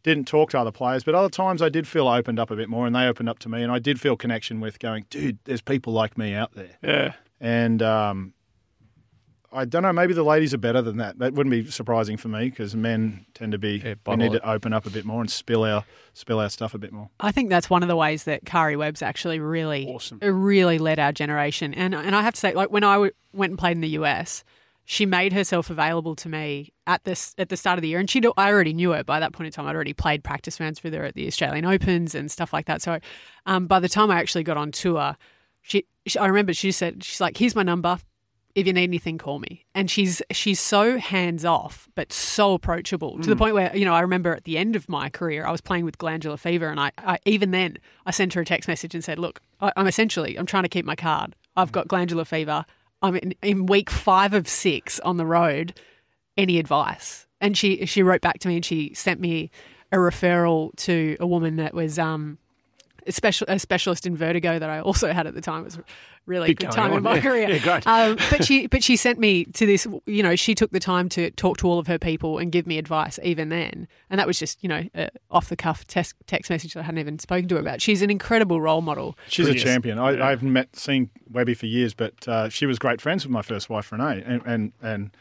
didn't 0.02 0.26
talk 0.26 0.50
to 0.50 0.58
other 0.58 0.72
players, 0.72 1.04
but 1.04 1.14
other 1.14 1.28
times 1.28 1.62
I 1.62 1.68
did 1.68 1.86
feel 1.86 2.08
opened 2.08 2.38
up 2.38 2.50
a 2.50 2.56
bit 2.56 2.68
more, 2.68 2.86
and 2.86 2.94
they 2.94 3.06
opened 3.06 3.28
up 3.28 3.38
to 3.40 3.48
me, 3.48 3.62
and 3.62 3.70
I 3.70 3.78
did 3.78 4.00
feel 4.00 4.16
connection 4.16 4.60
with 4.60 4.78
going, 4.78 5.06
dude, 5.10 5.38
there's 5.44 5.62
people 5.62 5.92
like 5.92 6.18
me 6.18 6.34
out 6.34 6.52
there. 6.54 6.76
Yeah. 6.82 7.12
And 7.40 7.82
um, 7.82 8.34
I 9.52 9.64
don't 9.64 9.82
know, 9.82 9.92
maybe 9.92 10.14
the 10.14 10.22
ladies 10.22 10.54
are 10.54 10.58
better 10.58 10.80
than 10.80 10.96
that. 10.96 11.18
That 11.18 11.34
wouldn't 11.34 11.50
be 11.50 11.70
surprising 11.70 12.16
for 12.16 12.28
me 12.28 12.48
because 12.48 12.74
men 12.74 13.26
tend 13.34 13.52
to 13.52 13.58
be. 13.58 13.82
we 14.06 14.16
need 14.16 14.34
it. 14.34 14.38
to 14.40 14.48
open 14.48 14.72
up 14.72 14.86
a 14.86 14.90
bit 14.90 15.04
more 15.04 15.20
and 15.20 15.30
spill 15.30 15.64
our 15.64 15.84
spill 16.14 16.40
our 16.40 16.48
stuff 16.48 16.74
a 16.74 16.78
bit 16.78 16.92
more. 16.92 17.10
I 17.20 17.32
think 17.32 17.50
that's 17.50 17.68
one 17.68 17.82
of 17.82 17.88
the 17.88 17.96
ways 17.96 18.24
that 18.24 18.44
Karrie 18.44 18.78
Webb's 18.78 19.02
actually 19.02 19.40
really, 19.40 19.88
awesome. 19.88 20.18
really 20.20 20.78
led 20.78 20.98
our 20.98 21.12
generation. 21.12 21.74
And 21.74 21.94
and 21.94 22.16
I 22.16 22.22
have 22.22 22.34
to 22.34 22.40
say, 22.40 22.54
like 22.54 22.70
when 22.70 22.84
I 22.84 22.94
w- 22.94 23.12
went 23.32 23.50
and 23.50 23.58
played 23.58 23.72
in 23.72 23.82
the 23.82 23.90
US, 23.90 24.42
she 24.84 25.06
made 25.06 25.32
herself 25.32 25.70
available 25.70 26.16
to 26.16 26.28
me 26.28 26.72
at 26.86 27.04
this 27.04 27.34
at 27.38 27.48
the 27.48 27.56
start 27.56 27.78
of 27.78 27.82
the 27.82 27.88
year, 27.88 27.98
and 28.00 28.10
she 28.10 28.20
I 28.36 28.50
already 28.50 28.72
knew 28.72 28.90
her 28.92 29.04
by 29.04 29.20
that 29.20 29.32
point 29.32 29.46
in 29.46 29.52
time. 29.52 29.66
I'd 29.66 29.74
already 29.74 29.92
played 29.94 30.24
practice 30.24 30.58
rounds 30.60 30.82
with 30.82 30.92
her 30.94 31.04
at 31.04 31.14
the 31.14 31.26
Australian 31.26 31.64
Opens 31.64 32.14
and 32.14 32.30
stuff 32.30 32.52
like 32.52 32.66
that. 32.66 32.82
So 32.82 32.98
um, 33.46 33.66
by 33.66 33.78
the 33.80 33.88
time 33.88 34.10
I 34.10 34.18
actually 34.18 34.42
got 34.44 34.56
on 34.56 34.72
tour, 34.72 35.16
she, 35.62 35.84
she 36.06 36.18
I 36.18 36.26
remember 36.26 36.52
she 36.52 36.72
said 36.72 37.04
she's 37.04 37.20
like, 37.20 37.36
"Here's 37.36 37.54
my 37.54 37.62
number." 37.62 37.98
If 38.54 38.66
you 38.66 38.74
need 38.74 38.82
anything, 38.82 39.16
call 39.16 39.38
me. 39.38 39.64
And 39.74 39.90
she's 39.90 40.20
she's 40.30 40.60
so 40.60 40.98
hands 40.98 41.42
off, 41.42 41.88
but 41.94 42.12
so 42.12 42.52
approachable 42.52 43.18
to 43.20 43.30
the 43.30 43.34
Mm. 43.34 43.38
point 43.38 43.54
where 43.54 43.74
you 43.74 43.86
know 43.86 43.94
I 43.94 44.00
remember 44.00 44.34
at 44.34 44.44
the 44.44 44.58
end 44.58 44.76
of 44.76 44.90
my 44.90 45.08
career, 45.08 45.46
I 45.46 45.50
was 45.50 45.62
playing 45.62 45.86
with 45.86 45.96
glandular 45.96 46.36
fever, 46.36 46.66
and 46.68 46.78
I, 46.78 46.92
I 46.98 47.18
even 47.24 47.50
then 47.52 47.78
I 48.04 48.10
sent 48.10 48.34
her 48.34 48.42
a 48.42 48.44
text 48.44 48.68
message 48.68 48.94
and 48.94 49.02
said, 49.02 49.18
"Look, 49.18 49.40
I, 49.62 49.72
I'm 49.74 49.86
essentially 49.86 50.36
I'm 50.36 50.44
trying 50.44 50.64
to 50.64 50.68
keep 50.68 50.84
my 50.84 50.96
card. 50.96 51.34
I've 51.56 51.72
got 51.72 51.88
glandular 51.88 52.26
fever. 52.26 52.66
I'm 53.02 53.16
in, 53.16 53.34
in 53.42 53.66
week 53.66 53.90
five 53.90 54.34
of 54.34 54.48
six 54.48 55.00
on 55.00 55.16
the 55.16 55.26
road. 55.26 55.78
Any 56.36 56.58
advice?" 56.58 57.26
And 57.40 57.56
she 57.56 57.86
she 57.86 58.02
wrote 58.02 58.20
back 58.20 58.38
to 58.40 58.48
me 58.48 58.56
and 58.56 58.64
she 58.64 58.94
sent 58.94 59.20
me 59.20 59.50
a 59.90 59.96
referral 59.96 60.74
to 60.76 61.16
a 61.20 61.26
woman 61.26 61.56
that 61.56 61.74
was 61.74 61.98
um 61.98 62.38
special 63.10 63.46
a 63.48 63.58
specialist 63.58 64.06
in 64.06 64.16
vertigo 64.16 64.58
that 64.58 64.70
I 64.70 64.80
also 64.80 65.12
had 65.12 65.26
at 65.26 65.34
the 65.34 65.40
time. 65.40 65.62
It 65.62 65.64
was 65.64 65.76
a 65.78 65.84
really 66.26 66.48
Big 66.48 66.60
good 66.60 66.70
time 66.70 66.92
on. 66.92 66.98
in 66.98 67.02
my 67.02 67.14
Yeah. 67.16 67.20
career. 67.22 67.48
Yeah, 67.52 67.58
great. 67.58 67.86
Um, 67.86 68.16
but 68.30 68.44
she 68.44 68.66
but 68.68 68.82
she 68.84 68.96
sent 68.96 69.18
me 69.18 69.44
to 69.46 69.66
this. 69.66 69.86
You 70.06 70.22
know, 70.22 70.36
she 70.36 70.54
took 70.54 70.70
the 70.70 70.78
time 70.80 71.08
to 71.10 71.30
talk 71.32 71.56
to 71.58 71.66
all 71.68 71.78
of 71.78 71.86
her 71.88 71.98
people 71.98 72.38
and 72.38 72.52
give 72.52 72.66
me 72.66 72.78
advice 72.78 73.18
even 73.22 73.48
then. 73.48 73.88
And 74.10 74.18
that 74.20 74.26
was 74.26 74.38
just 74.38 74.62
you 74.62 74.68
know 74.68 74.84
a 74.94 75.08
off 75.30 75.48
the 75.48 75.56
cuff 75.56 75.86
text 75.86 76.14
text 76.26 76.50
message 76.50 76.74
that 76.74 76.80
I 76.80 76.82
hadn't 76.84 77.00
even 77.00 77.18
spoken 77.18 77.48
to 77.48 77.54
her 77.56 77.60
about. 77.60 77.80
She's 77.80 78.02
an 78.02 78.10
incredible 78.10 78.60
role 78.60 78.82
model. 78.82 79.16
She's 79.28 79.48
a 79.48 79.54
champion. 79.54 79.98
I, 79.98 80.26
I 80.26 80.30
haven't 80.30 80.52
met 80.52 80.76
seen 80.76 81.10
Webby 81.30 81.54
for 81.54 81.66
years, 81.66 81.94
but 81.94 82.28
uh, 82.28 82.48
she 82.48 82.66
was 82.66 82.78
great 82.78 83.00
friends 83.00 83.24
with 83.24 83.32
my 83.32 83.42
first 83.42 83.68
wife 83.70 83.90
Renee, 83.90 84.22
and 84.24 84.42
and, 84.46 84.72
and 84.82 85.16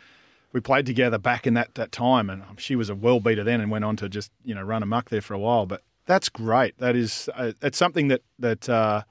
we 0.53 0.59
played 0.59 0.85
together 0.85 1.17
back 1.17 1.47
in 1.47 1.53
that, 1.53 1.75
that 1.75 1.93
time. 1.93 2.29
And 2.29 2.43
she 2.57 2.75
was 2.75 2.89
a 2.89 2.95
world 2.95 3.23
beater 3.23 3.43
then, 3.43 3.61
and 3.61 3.71
went 3.71 3.85
on 3.85 3.95
to 3.97 4.09
just 4.09 4.31
you 4.43 4.53
know 4.53 4.61
run 4.61 4.83
amok 4.83 5.09
there 5.09 5.21
for 5.21 5.33
a 5.33 5.39
while. 5.39 5.65
But 5.65 5.81
that's 6.05 6.29
great. 6.29 6.77
That 6.79 6.95
is 6.95 7.29
uh, 7.35 7.51
it's 7.61 7.77
something 7.77 8.07
that 8.09 8.21
that 8.39 8.67
uh, 8.69 9.03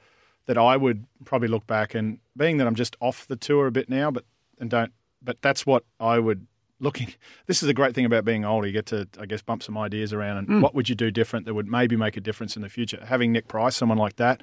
that 0.47 0.59
I 0.59 0.77
would 0.77 1.07
probably 1.25 1.49
look 1.49 1.67
back 1.67 1.95
and 1.95 2.19
being 2.37 2.57
that 2.59 2.67
I'm 2.67 2.75
just 2.75 2.97
off 3.01 3.27
the 3.27 3.37
tour 3.37 3.67
a 3.67 3.71
bit 3.73 3.89
now, 3.89 4.11
but 4.11 4.25
and 4.59 4.69
don't. 4.71 4.93
But 5.23 5.41
that's 5.43 5.67
what 5.67 5.85
I 5.99 6.19
would 6.19 6.47
looking. 6.81 7.13
This 7.47 7.63
is 7.63 7.67
the 7.67 7.75
great 7.75 7.95
thing 7.95 8.05
about 8.05 8.25
being 8.25 8.45
older. 8.45 8.67
You 8.67 8.73
get 8.73 8.87
to 8.87 9.09
I 9.19 9.27
guess 9.27 9.43
bump 9.43 9.63
some 9.63 9.77
ideas 9.77 10.13
around 10.13 10.37
and 10.39 10.49
Mm. 10.49 10.61
what 10.63 10.75
would 10.75 10.89
you 10.89 10.95
do 10.95 11.11
different 11.11 11.47
that 11.47 11.55
would 11.55 11.67
maybe 11.69 11.97
make 11.97 12.17
a 12.17 12.21
difference 12.21 12.57
in 12.57 12.63
the 12.63 12.69
future. 12.69 13.05
Having 13.05 13.33
Nick 13.33 13.49
Price, 13.49 13.77
someone 13.77 13.99
like 13.99 14.17
that. 14.17 14.43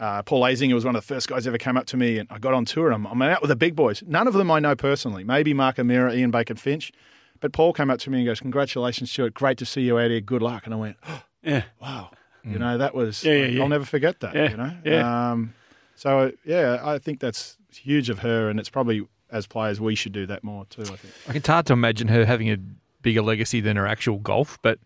Uh, 0.00 0.22
Paul 0.22 0.42
Azinger 0.42 0.74
was 0.74 0.84
one 0.84 0.94
of 0.96 1.02
the 1.02 1.14
first 1.14 1.28
guys 1.28 1.46
ever 1.46 1.56
came 1.58 1.76
up 1.78 1.86
to 1.86 1.96
me, 1.96 2.18
and 2.18 2.28
I 2.30 2.38
got 2.38 2.52
on 2.52 2.64
tour. 2.66 2.86
And 2.90 2.94
I'm, 3.06 3.06
I'm 3.06 3.22
out 3.22 3.40
with 3.42 3.48
the 3.48 3.56
big 3.56 3.74
boys. 3.74 4.02
None 4.06 4.26
of 4.28 4.34
them 4.34 4.50
I 4.50 4.58
know 4.60 4.76
personally. 4.76 5.24
Maybe 5.24 5.54
Mark 5.54 5.78
O'Meara, 5.78 6.14
Ian 6.14 6.30
Baker 6.30 6.54
Finch, 6.56 6.92
but 7.40 7.52
Paul 7.52 7.72
came 7.72 7.90
up 7.90 7.98
to 8.00 8.10
me 8.10 8.18
and 8.18 8.26
goes, 8.26 8.40
"Congratulations, 8.40 9.10
Stuart. 9.10 9.32
Great 9.34 9.56
to 9.58 9.64
see 9.64 9.80
you 9.82 9.98
out 9.98 10.10
here. 10.10 10.20
Good 10.20 10.42
luck." 10.42 10.64
And 10.66 10.74
I 10.74 10.76
went, 10.76 10.96
Yeah. 11.42 11.64
"Wow." 11.80 12.10
You 12.44 12.58
know, 12.58 12.78
that 12.78 12.94
was. 12.94 13.22
Yeah, 13.24 13.34
yeah, 13.34 13.46
yeah. 13.46 13.62
I'll 13.62 13.68
never 13.68 13.84
forget 13.84 14.20
that. 14.20 14.34
Yeah, 14.34 14.50
You 14.50 14.56
know. 14.56 14.72
yeah. 14.84 15.30
Um, 15.32 15.52
so 15.96 16.32
yeah, 16.46 16.80
I 16.82 16.98
think 16.98 17.20
that's 17.20 17.58
huge 17.74 18.08
of 18.08 18.20
her, 18.20 18.48
and 18.48 18.58
it's 18.58 18.70
probably 18.70 19.06
as 19.30 19.46
players 19.46 19.80
we 19.80 19.94
should 19.94 20.12
do 20.12 20.24
that 20.26 20.42
more 20.42 20.64
too. 20.66 20.82
I 20.82 20.96
think. 20.96 21.14
Like, 21.26 21.36
it's 21.36 21.48
hard 21.48 21.66
to 21.66 21.74
imagine 21.74 22.08
her 22.08 22.24
having 22.24 22.50
a 22.50 22.56
bigger 23.02 23.20
legacy 23.22 23.60
than 23.60 23.76
her 23.76 23.86
actual 23.86 24.16
golf, 24.18 24.58
but 24.62 24.78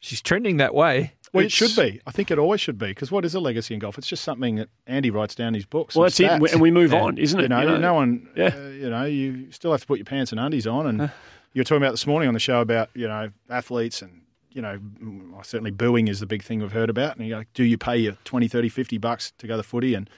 she's 0.00 0.20
trending 0.20 0.58
that 0.58 0.74
way. 0.74 1.14
Well, 1.32 1.44
it 1.44 1.52
should 1.52 1.74
be. 1.74 2.00
I 2.06 2.10
think 2.10 2.30
it 2.30 2.38
always 2.38 2.60
should 2.60 2.78
be 2.78 2.88
because 2.88 3.10
what 3.10 3.24
is 3.24 3.34
a 3.34 3.40
legacy 3.40 3.72
in 3.74 3.80
golf? 3.80 3.96
It's 3.98 4.06
just 4.06 4.22
something 4.24 4.56
that 4.56 4.68
Andy 4.86 5.10
writes 5.10 5.34
down 5.34 5.48
in 5.48 5.54
his 5.54 5.66
books. 5.66 5.94
Well, 5.94 6.04
and 6.04 6.12
that's 6.12 6.20
it, 6.20 6.52
and 6.52 6.60
we 6.60 6.70
move 6.70 6.92
on, 6.92 7.16
isn't 7.18 7.38
it? 7.38 7.44
You 7.44 7.48
know, 7.48 7.60
You 7.60 7.66
know? 7.68 7.78
no 7.78 7.94
one. 7.94 8.28
Yeah. 8.36 8.54
uh, 8.54 8.68
you 8.68 8.90
know, 8.90 9.04
you 9.04 9.50
still 9.52 9.72
have 9.72 9.80
to 9.80 9.86
put 9.86 9.98
your 9.98 10.04
pants 10.04 10.32
and 10.32 10.40
undies 10.40 10.66
on, 10.66 10.86
and 10.86 11.10
you 11.54 11.60
were 11.60 11.64
talking 11.64 11.82
about 11.82 11.92
this 11.92 12.06
morning 12.06 12.28
on 12.28 12.34
the 12.34 12.40
show 12.40 12.60
about 12.60 12.90
you 12.94 13.08
know 13.08 13.30
athletes 13.48 14.02
and 14.02 14.22
you 14.56 14.62
know 14.62 14.80
certainly 15.42 15.70
booing 15.70 16.08
is 16.08 16.18
the 16.20 16.26
big 16.26 16.42
thing 16.42 16.60
we've 16.60 16.72
heard 16.72 16.88
about. 16.88 17.16
And 17.16 17.26
you 17.28 17.34
go, 17.34 17.42
do 17.52 17.62
you 17.62 17.76
pay 17.76 17.98
your 17.98 18.14
20, 18.24 18.48
30, 18.48 18.70
50 18.70 18.96
bucks 18.98 19.32
to 19.36 19.46
go 19.46 19.56
to 19.58 19.62
footy, 19.62 19.92
and 19.94 20.08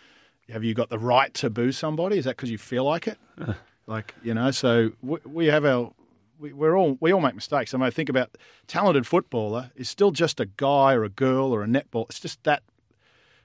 have 0.48 0.62
you 0.62 0.74
got 0.74 0.88
the 0.90 0.98
right 0.98 1.34
to 1.34 1.50
boo 1.50 1.72
somebody? 1.72 2.18
Is 2.18 2.24
that 2.24 2.36
because 2.36 2.50
you 2.50 2.56
feel 2.58 2.84
like 2.84 3.08
it? 3.08 3.18
like 3.88 4.14
you 4.22 4.34
know, 4.34 4.50
so 4.52 4.92
we, 5.02 5.18
we 5.24 5.46
have 5.46 5.64
our. 5.64 5.92
We, 6.38 6.52
we're 6.52 6.78
all 6.78 6.96
we 7.00 7.12
all 7.12 7.20
make 7.20 7.34
mistakes. 7.34 7.74
I 7.74 7.78
mean, 7.78 7.86
I 7.86 7.90
think 7.90 8.08
about 8.08 8.38
talented 8.68 9.08
footballer 9.08 9.72
is 9.74 9.88
still 9.90 10.12
just 10.12 10.38
a 10.38 10.46
guy 10.46 10.94
or 10.94 11.02
a 11.02 11.08
girl 11.08 11.52
or 11.52 11.64
a 11.64 11.66
netball. 11.66 12.06
It's 12.08 12.20
just 12.20 12.44
that, 12.44 12.62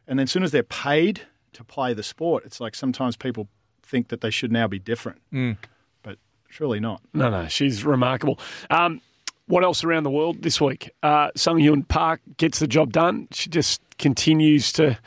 and 0.07 0.20
then 0.20 0.26
as 0.26 0.32
soon 0.32 0.44
as 0.44 0.52
they're 0.52 0.61
paid 0.61 1.22
to 1.53 1.64
play 1.64 1.95
the 1.95 2.03
sport, 2.03 2.45
it's 2.45 2.60
like 2.61 2.76
sometimes 2.76 3.18
people 3.18 3.48
think 3.82 4.10
that 4.10 4.22
they 4.22 4.30
should 4.30 4.52
now 4.52 4.68
be 4.68 4.78
different, 4.80 5.22
Mm. 5.34 5.57
but 6.03 6.18
surely 6.49 6.80
not. 6.80 7.02
No, 7.14 7.32
no, 7.32 7.48
she's 7.48 7.84
remarkable. 7.84 8.40
Um, 8.70 9.02
what 9.48 9.64
else 9.64 9.84
around 9.84 10.03
the 10.03 10.10
world 10.11 10.41
this 10.41 10.60
week? 10.61 10.90
Uh, 11.02 11.30
Sung 11.36 11.57
Hyun 11.60 11.88
Park 11.88 12.22
gets 12.38 12.60
the 12.60 12.68
job 12.68 12.94
done. 12.94 13.28
She 13.32 13.49
just 13.49 13.82
continues 13.98 14.72
to. 14.74 14.98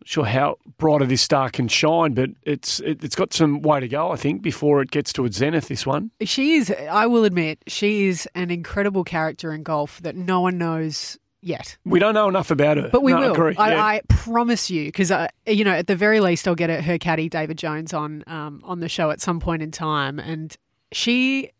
Not 0.00 0.06
sure 0.06 0.24
how 0.24 0.56
brighter 0.78 1.04
this 1.06 1.20
star 1.22 1.50
can 1.50 1.68
shine, 1.68 2.14
but 2.14 2.30
it's 2.44 2.80
it, 2.80 3.02
it's 3.04 3.16
got 3.16 3.34
some 3.34 3.60
way 3.62 3.80
to 3.80 3.88
go. 3.88 4.10
I 4.10 4.16
think 4.16 4.42
before 4.42 4.80
it 4.80 4.90
gets 4.90 5.12
to 5.14 5.24
its 5.24 5.36
zenith. 5.36 5.68
This 5.68 5.84
one. 5.86 6.10
She 6.22 6.54
is. 6.54 6.72
I 6.90 7.06
will 7.06 7.24
admit, 7.24 7.58
she 7.66 8.06
is 8.06 8.28
an 8.34 8.50
incredible 8.50 9.04
character 9.04 9.52
in 9.52 9.62
golf 9.64 10.00
that 10.02 10.16
no 10.16 10.40
one 10.40 10.56
knows 10.56 11.18
yet. 11.40 11.76
We 11.84 11.98
don't 11.98 12.14
know 12.14 12.28
enough 12.28 12.50
about 12.50 12.78
her, 12.78 12.88
But 12.90 13.02
we 13.02 13.12
No, 13.12 13.20
will. 13.20 13.32
Agree. 13.32 13.54
I, 13.56 13.72
yeah. 13.72 13.84
I 13.84 14.00
promise 14.08 14.70
you, 14.70 14.86
because 14.86 15.10
uh, 15.10 15.28
you 15.46 15.64
know, 15.64 15.72
at 15.72 15.86
the 15.88 15.96
very 15.96 16.20
least, 16.20 16.48
I'll 16.48 16.54
get 16.54 16.84
her 16.84 16.98
caddy 16.98 17.28
David 17.28 17.58
Jones 17.58 17.92
on 17.92 18.24
um, 18.26 18.60
on 18.64 18.80
the 18.80 18.88
show 18.88 19.10
at 19.10 19.20
some 19.20 19.40
point 19.40 19.62
in 19.62 19.70
time, 19.70 20.18
and 20.18 20.56
she, 20.92 21.50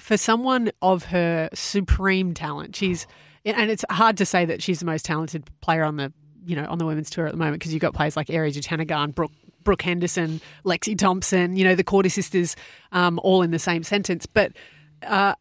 for 0.00 0.16
someone 0.16 0.70
of 0.82 1.04
her 1.04 1.48
supreme 1.54 2.34
talent, 2.34 2.74
she's 2.74 3.06
and 3.44 3.70
it's 3.70 3.84
hard 3.90 4.16
to 4.18 4.26
say 4.26 4.44
that 4.44 4.62
she's 4.62 4.80
the 4.80 4.86
most 4.86 5.04
talented 5.04 5.48
player 5.60 5.84
on 5.84 5.96
the 5.96 6.12
you 6.44 6.56
know 6.56 6.66
on 6.68 6.78
the 6.78 6.86
women's 6.86 7.10
tour 7.10 7.26
at 7.26 7.32
the 7.32 7.38
moment 7.38 7.60
because 7.60 7.72
you've 7.72 7.82
got 7.82 7.94
players 7.94 8.16
like 8.16 8.30
Ari 8.30 8.52
Jutanugarn, 8.52 9.14
Brooke. 9.14 9.32
Brooke 9.62 9.82
Henderson, 9.82 10.40
Lexi 10.64 10.96
Thompson, 10.96 11.54
you 11.54 11.64
know, 11.64 11.74
the 11.74 11.84
Korda 11.84 12.10
sisters, 12.10 12.56
um, 12.92 13.20
all 13.22 13.42
in 13.42 13.50
the 13.50 13.58
same 13.58 13.82
sentence. 13.82 14.24
But 14.24 14.52
uh, 15.02 15.34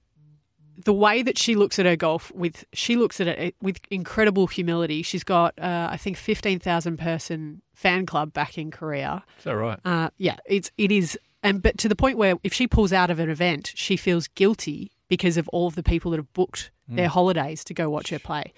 the 0.84 0.94
way 0.94 1.22
that 1.22 1.38
she 1.38 1.56
looks 1.56 1.80
at 1.80 1.86
her 1.86 1.96
golf 1.96 2.32
with 2.34 2.66
she 2.74 2.96
looks 2.96 3.20
at 3.20 3.28
it 3.28 3.56
with 3.62 3.80
incredible 3.90 4.48
humility. 4.48 5.04
She's 5.04 5.24
got 5.24 5.58
uh, 5.60 5.88
I 5.92 5.98
think 5.98 6.18
fifteen 6.18 6.60
thousand 6.60 6.98
person 6.98 7.62
fan 7.74 8.06
club 8.06 8.34
back 8.34 8.58
in 8.58 8.72
Korea. 8.72 9.24
Is 9.38 9.46
that 9.46 9.56
right? 9.56 9.80
Uh, 9.86 10.10
yeah, 10.18 10.38
it's 10.46 10.72
it 10.78 10.92
is, 10.92 11.18
and 11.44 11.62
but 11.62 11.78
to 11.80 11.90
the 11.90 11.96
point 11.96 12.18
where 12.18 12.36
if 12.44 12.54
she 12.54 12.68
pulls 12.68 12.92
out 12.94 13.10
of 13.10 13.20
an 13.20 13.30
event, 13.30 13.72
she 13.76 13.96
feels 13.98 14.28
guilty 14.28 14.92
because 15.08 15.38
of 15.38 15.48
all 15.50 15.68
of 15.68 15.76
the 15.76 15.84
people 15.84 16.12
that 16.12 16.18
have 16.18 16.32
booked 16.34 16.72
their 16.88 17.08
Mm. 17.08 17.12
holidays 17.12 17.64
to 17.66 17.74
go 17.74 17.90
watch 17.90 18.10
her 18.10 18.20
play. 18.20 18.54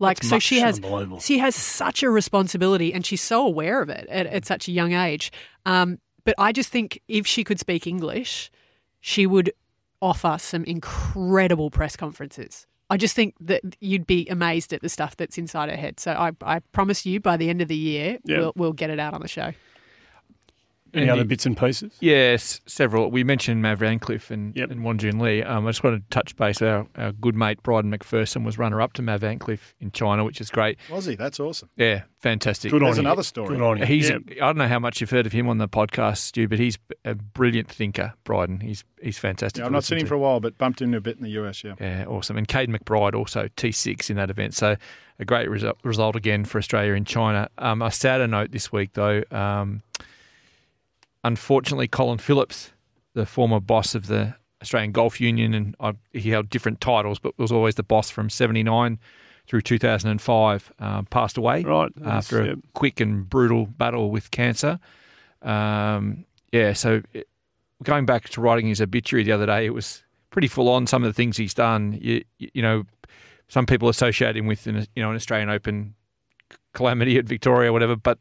Like 0.00 0.18
That's 0.18 0.28
so, 0.28 0.36
much 0.36 0.42
she 0.42 0.58
has 0.60 0.80
she 1.20 1.38
has 1.38 1.54
such 1.54 2.02
a 2.02 2.10
responsibility, 2.10 2.92
and 2.92 3.06
she's 3.06 3.22
so 3.22 3.46
aware 3.46 3.80
of 3.80 3.88
it 3.88 4.06
at, 4.08 4.26
at 4.26 4.44
such 4.44 4.66
a 4.68 4.72
young 4.72 4.92
age. 4.92 5.30
Um, 5.66 5.98
but 6.24 6.34
I 6.38 6.50
just 6.52 6.70
think 6.70 7.00
if 7.08 7.26
she 7.26 7.44
could 7.44 7.60
speak 7.60 7.86
English, 7.86 8.50
she 9.00 9.26
would 9.26 9.52
offer 10.02 10.36
some 10.40 10.64
incredible 10.64 11.70
press 11.70 11.96
conferences. 11.96 12.66
I 12.90 12.96
just 12.96 13.14
think 13.14 13.34
that 13.40 13.62
you'd 13.80 14.06
be 14.06 14.26
amazed 14.28 14.72
at 14.72 14.82
the 14.82 14.88
stuff 14.88 15.16
that's 15.16 15.38
inside 15.38 15.70
her 15.70 15.76
head. 15.76 15.98
So 16.00 16.12
I, 16.12 16.32
I 16.42 16.58
promise 16.72 17.06
you, 17.06 17.20
by 17.20 17.36
the 17.36 17.48
end 17.48 17.62
of 17.62 17.68
the 17.68 17.76
year, 17.76 18.18
Yeah. 18.24 18.38
we'll, 18.38 18.52
we'll 18.56 18.72
get 18.72 18.90
it 18.90 18.98
out 18.98 19.14
on 19.14 19.20
the 19.22 19.28
show. 19.28 19.52
Any 20.94 21.10
other 21.10 21.24
bits 21.24 21.46
and 21.46 21.56
pieces? 21.56 21.92
Yes, 22.00 22.60
several. 22.66 23.10
We 23.10 23.24
mentioned 23.24 23.62
Mav 23.62 23.80
Antcliff 23.80 24.30
and, 24.30 24.56
and 24.56 24.84
Won 24.84 24.98
Joon 24.98 25.18
Lee. 25.18 25.42
Um, 25.42 25.66
I 25.66 25.70
just 25.70 25.82
want 25.82 26.00
to 26.02 26.08
touch 26.10 26.36
base. 26.36 26.62
Our, 26.62 26.86
our 26.96 27.12
good 27.12 27.34
mate 27.34 27.62
Bryden 27.62 27.90
Macpherson 27.90 28.44
was 28.44 28.58
runner 28.58 28.80
up 28.80 28.92
to 28.94 29.02
Mav 29.02 29.22
Antcliff 29.22 29.74
in 29.80 29.90
China, 29.92 30.24
which 30.24 30.40
is 30.40 30.50
great. 30.50 30.78
Was 30.90 31.06
he? 31.06 31.14
That's 31.14 31.40
awesome. 31.40 31.68
Yeah, 31.76 32.02
fantastic. 32.20 32.70
Good 32.70 32.82
on 32.82 32.86
There's 32.86 32.98
him. 32.98 33.06
another 33.06 33.22
story. 33.22 33.48
Good 33.56 33.62
on 33.62 33.78
him. 33.78 33.86
He's. 33.86 34.08
Yeah. 34.10 34.18
I 34.36 34.46
don't 34.46 34.58
know 34.58 34.68
how 34.68 34.78
much 34.78 35.00
you've 35.00 35.10
heard 35.10 35.26
of 35.26 35.32
him 35.32 35.48
on 35.48 35.58
the 35.58 35.68
podcast, 35.68 36.18
Stu, 36.18 36.48
but 36.48 36.58
he's 36.58 36.78
a 37.04 37.14
brilliant 37.14 37.68
thinker. 37.70 38.14
Bryden. 38.24 38.60
He's 38.60 38.84
he's 39.00 39.18
fantastic. 39.18 39.60
Yeah, 39.60 39.66
I've 39.66 39.72
not 39.72 39.78
listen 39.78 39.96
seen 39.96 39.98
him 40.00 40.06
to. 40.06 40.08
for 40.08 40.14
a 40.14 40.18
while, 40.18 40.40
but 40.40 40.56
bumped 40.58 40.80
into 40.82 40.98
a 40.98 41.00
bit 41.00 41.16
in 41.16 41.24
the 41.24 41.30
US. 41.42 41.62
Yeah. 41.64 41.74
Yeah, 41.80 42.04
awesome. 42.06 42.36
And 42.36 42.48
Kade 42.48 42.68
McBride 42.68 43.14
also 43.14 43.48
T6 43.56 44.10
in 44.10 44.16
that 44.16 44.30
event. 44.30 44.54
So 44.54 44.76
a 45.18 45.24
great 45.24 45.48
result, 45.48 45.78
result 45.84 46.16
again 46.16 46.44
for 46.44 46.58
Australia 46.58 46.94
in 46.94 47.04
China. 47.04 47.48
Um, 47.58 47.82
a 47.82 47.90
sadder 47.90 48.26
note 48.26 48.50
this 48.50 48.72
week, 48.72 48.94
though. 48.94 49.22
Um, 49.30 49.82
unfortunately, 51.24 51.88
Colin 51.88 52.18
Phillips, 52.18 52.70
the 53.14 53.26
former 53.26 53.58
boss 53.60 53.94
of 53.94 54.06
the 54.06 54.34
Australian 54.62 54.92
Golf 54.92 55.20
Union, 55.20 55.52
and 55.54 55.74
I, 55.80 55.94
he 56.12 56.30
held 56.30 56.48
different 56.50 56.80
titles, 56.80 57.18
but 57.18 57.36
was 57.38 57.50
always 57.52 57.74
the 57.74 57.82
boss 57.82 58.10
from 58.10 58.30
79 58.30 58.98
through 59.46 59.60
2005, 59.62 60.72
uh, 60.78 61.02
passed 61.10 61.36
away 61.36 61.62
Right. 61.64 61.92
after 62.04 62.40
a 62.40 62.46
Yep. 62.48 62.58
quick 62.72 63.00
and 63.00 63.28
brutal 63.28 63.66
battle 63.66 64.10
with 64.10 64.30
cancer. 64.30 64.78
Um, 65.42 66.24
yeah, 66.52 66.72
so 66.72 67.02
it, 67.12 67.28
going 67.82 68.06
back 68.06 68.28
to 68.30 68.40
writing 68.40 68.68
his 68.68 68.80
obituary 68.80 69.22
the 69.24 69.32
other 69.32 69.44
day, 69.46 69.66
it 69.66 69.74
was 69.74 70.02
pretty 70.30 70.48
full 70.48 70.68
on. 70.70 70.86
Some 70.86 71.02
of 71.02 71.08
the 71.08 71.12
things 71.12 71.36
he's 71.36 71.52
done, 71.52 71.98
you, 72.00 72.24
you 72.38 72.62
know, 72.62 72.84
some 73.48 73.66
people 73.66 73.88
associate 73.90 74.36
him 74.36 74.46
with 74.46 74.66
an, 74.66 74.86
you 74.96 75.02
know 75.02 75.10
an 75.10 75.16
Australian 75.16 75.50
Open 75.50 75.94
calamity 76.72 77.18
at 77.18 77.26
Victoria, 77.26 77.68
or 77.68 77.72
whatever. 77.74 77.96
But 77.96 78.18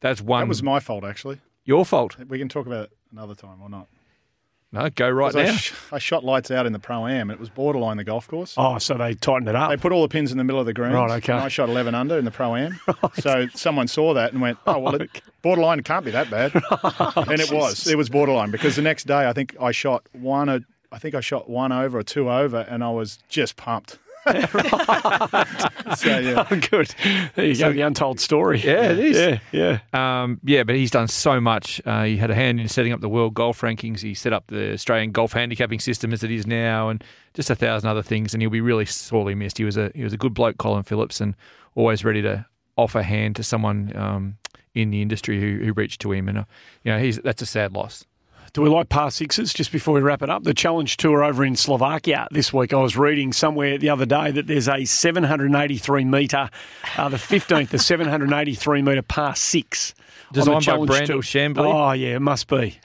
that's 0.00 0.20
one. 0.20 0.42
That 0.42 0.48
was 0.48 0.62
my 0.62 0.80
fault, 0.80 1.04
actually. 1.04 1.40
Your 1.66 1.84
fault. 1.84 2.16
We 2.28 2.38
can 2.38 2.48
talk 2.48 2.66
about 2.66 2.84
it 2.84 2.92
another 3.12 3.34
time 3.34 3.60
or 3.60 3.68
not. 3.68 3.88
No, 4.72 4.90
go 4.90 5.08
right 5.08 5.26
'Cause 5.32 5.36
I, 5.36 5.44
now. 5.44 5.52
sh- 5.56 5.72
I 5.92 5.98
shot 5.98 6.24
lights 6.24 6.50
out 6.50 6.66
in 6.66 6.72
the 6.72 6.78
pro 6.80 7.06
am. 7.06 7.30
It 7.30 7.38
was 7.38 7.48
borderline 7.48 7.96
the 7.98 8.04
golf 8.04 8.26
course. 8.26 8.54
Oh, 8.56 8.78
so 8.78 8.94
they 8.94 9.14
tightened 9.14 9.48
it 9.48 9.54
up. 9.54 9.70
They 9.70 9.76
put 9.76 9.92
all 9.92 10.02
the 10.02 10.08
pins 10.08 10.32
in 10.32 10.38
the 10.38 10.44
middle 10.44 10.58
of 10.60 10.66
the 10.66 10.72
green. 10.74 10.92
Right, 10.92 11.10
okay. 11.22 11.32
I 11.34 11.48
shot 11.48 11.68
11 11.68 11.94
under 11.94 12.18
in 12.18 12.24
the 12.24 12.30
pro 12.32 12.56
am. 12.56 12.78
So 13.20 13.46
someone 13.54 13.86
saw 13.86 14.12
that 14.14 14.32
and 14.32 14.42
went, 14.42 14.58
"Oh 14.66 14.78
well, 14.78 14.96
it, 14.96 15.22
borderline 15.42 15.82
can't 15.84 16.04
be 16.04 16.10
that 16.10 16.30
bad." 16.30 16.52
and 17.30 17.40
it 17.40 17.50
was. 17.52 17.86
It 17.86 17.96
was 17.96 18.08
borderline 18.08 18.50
because 18.50 18.74
the 18.76 18.82
next 18.82 19.04
day 19.06 19.28
I 19.28 19.32
think 19.32 19.54
I 19.60 19.70
shot 19.70 20.02
one. 20.12 20.50
or- 20.50 20.60
I 20.92 20.98
think 20.98 21.14
I 21.14 21.20
shot 21.20 21.48
one 21.48 21.72
over 21.72 21.98
or 21.98 22.02
two 22.02 22.30
over, 22.30 22.58
and 22.68 22.82
I 22.82 22.90
was 22.90 23.18
just 23.28 23.56
pumped. 23.56 23.98
So 25.96 26.18
yeah, 26.18 26.46
Oh, 26.50 26.60
good. 26.70 26.94
There 27.34 27.46
you 27.46 27.56
go. 27.56 27.72
The 27.72 27.80
untold 27.82 28.20
story. 28.20 28.60
Yeah, 28.60 28.92
it 28.92 28.98
is. 28.98 29.16
Yeah, 29.52 29.78
yeah. 29.92 30.22
Um, 30.22 30.40
yeah, 30.44 30.62
but 30.64 30.74
he's 30.76 30.90
done 30.90 31.08
so 31.08 31.40
much. 31.40 31.80
Uh, 31.86 32.04
he 32.04 32.16
had 32.16 32.30
a 32.30 32.34
hand 32.34 32.60
in 32.60 32.68
setting 32.68 32.92
up 32.92 33.00
the 33.00 33.08
world 33.08 33.34
golf 33.34 33.60
rankings. 33.60 34.00
He 34.00 34.14
set 34.14 34.32
up 34.32 34.46
the 34.48 34.72
Australian 34.72 35.12
golf 35.12 35.32
handicapping 35.32 35.80
system 35.80 36.12
as 36.12 36.22
it 36.22 36.30
is 36.30 36.46
now, 36.46 36.88
and 36.88 37.02
just 37.34 37.50
a 37.50 37.54
thousand 37.54 37.88
other 37.88 38.02
things. 38.02 38.34
And 38.34 38.42
he'll 38.42 38.50
be 38.50 38.60
really 38.60 38.84
sorely 38.84 39.34
missed. 39.34 39.58
He 39.58 39.64
was 39.64 39.76
a 39.76 39.90
he 39.94 40.02
was 40.04 40.12
a 40.12 40.18
good 40.18 40.34
bloke, 40.34 40.58
Colin 40.58 40.82
Phillips, 40.82 41.20
and 41.20 41.34
always 41.74 42.04
ready 42.04 42.22
to 42.22 42.46
offer 42.76 42.98
a 43.00 43.02
hand 43.04 43.36
to 43.36 43.42
someone 43.42 43.92
um, 43.96 44.36
in 44.74 44.90
the 44.90 45.00
industry 45.00 45.40
who, 45.40 45.64
who 45.64 45.72
reached 45.72 46.00
to 46.02 46.12
him. 46.12 46.28
And 46.28 46.38
uh, 46.38 46.44
you 46.84 46.92
know, 46.92 46.98
he's 46.98 47.18
that's 47.18 47.42
a 47.42 47.46
sad 47.46 47.72
loss. 47.72 48.04
Do 48.56 48.62
we 48.62 48.70
like 48.70 48.88
par 48.88 49.10
sixes? 49.10 49.52
Just 49.52 49.70
before 49.70 49.92
we 49.92 50.00
wrap 50.00 50.22
it 50.22 50.30
up, 50.30 50.44
the 50.44 50.54
Challenge 50.54 50.96
Tour 50.96 51.22
over 51.22 51.44
in 51.44 51.56
Slovakia 51.56 52.26
this 52.30 52.54
week. 52.54 52.72
I 52.72 52.80
was 52.80 52.96
reading 52.96 53.34
somewhere 53.34 53.76
the 53.76 53.90
other 53.90 54.06
day 54.06 54.30
that 54.30 54.46
there's 54.46 54.66
a 54.66 54.86
783 54.86 56.06
metre, 56.06 56.48
uh, 56.96 57.08
the 57.10 57.18
15th, 57.18 57.68
the 57.68 57.78
783 57.78 58.80
metre 58.80 59.02
par 59.02 59.36
six. 59.36 59.94
on 59.98 60.32
the 60.32 60.40
Designed 60.40 60.54
by 60.54 60.60
Challenge 60.60 60.90
Brandel 60.90 61.06
Tour. 61.06 61.20
Chamblee? 61.22 61.74
Oh 61.74 61.92
yeah, 61.92 62.16
it 62.16 62.20
must 62.22 62.48
be. 62.48 62.78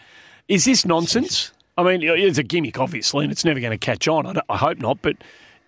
Is 0.50 0.66
this 0.66 0.86
nonsense? 0.86 1.54
I 1.78 1.84
mean, 1.84 2.04
it's 2.04 2.38
a 2.38 2.44
gimmick, 2.44 2.78
obviously, 2.78 3.24
and 3.24 3.32
it's 3.32 3.46
never 3.46 3.62
going 3.62 3.72
to 3.72 3.78
catch 3.78 4.10
on. 4.10 4.26
I, 4.26 4.34
don't- 4.34 4.46
I 4.50 4.58
hope 4.58 4.78
not. 4.78 5.02
But 5.02 5.16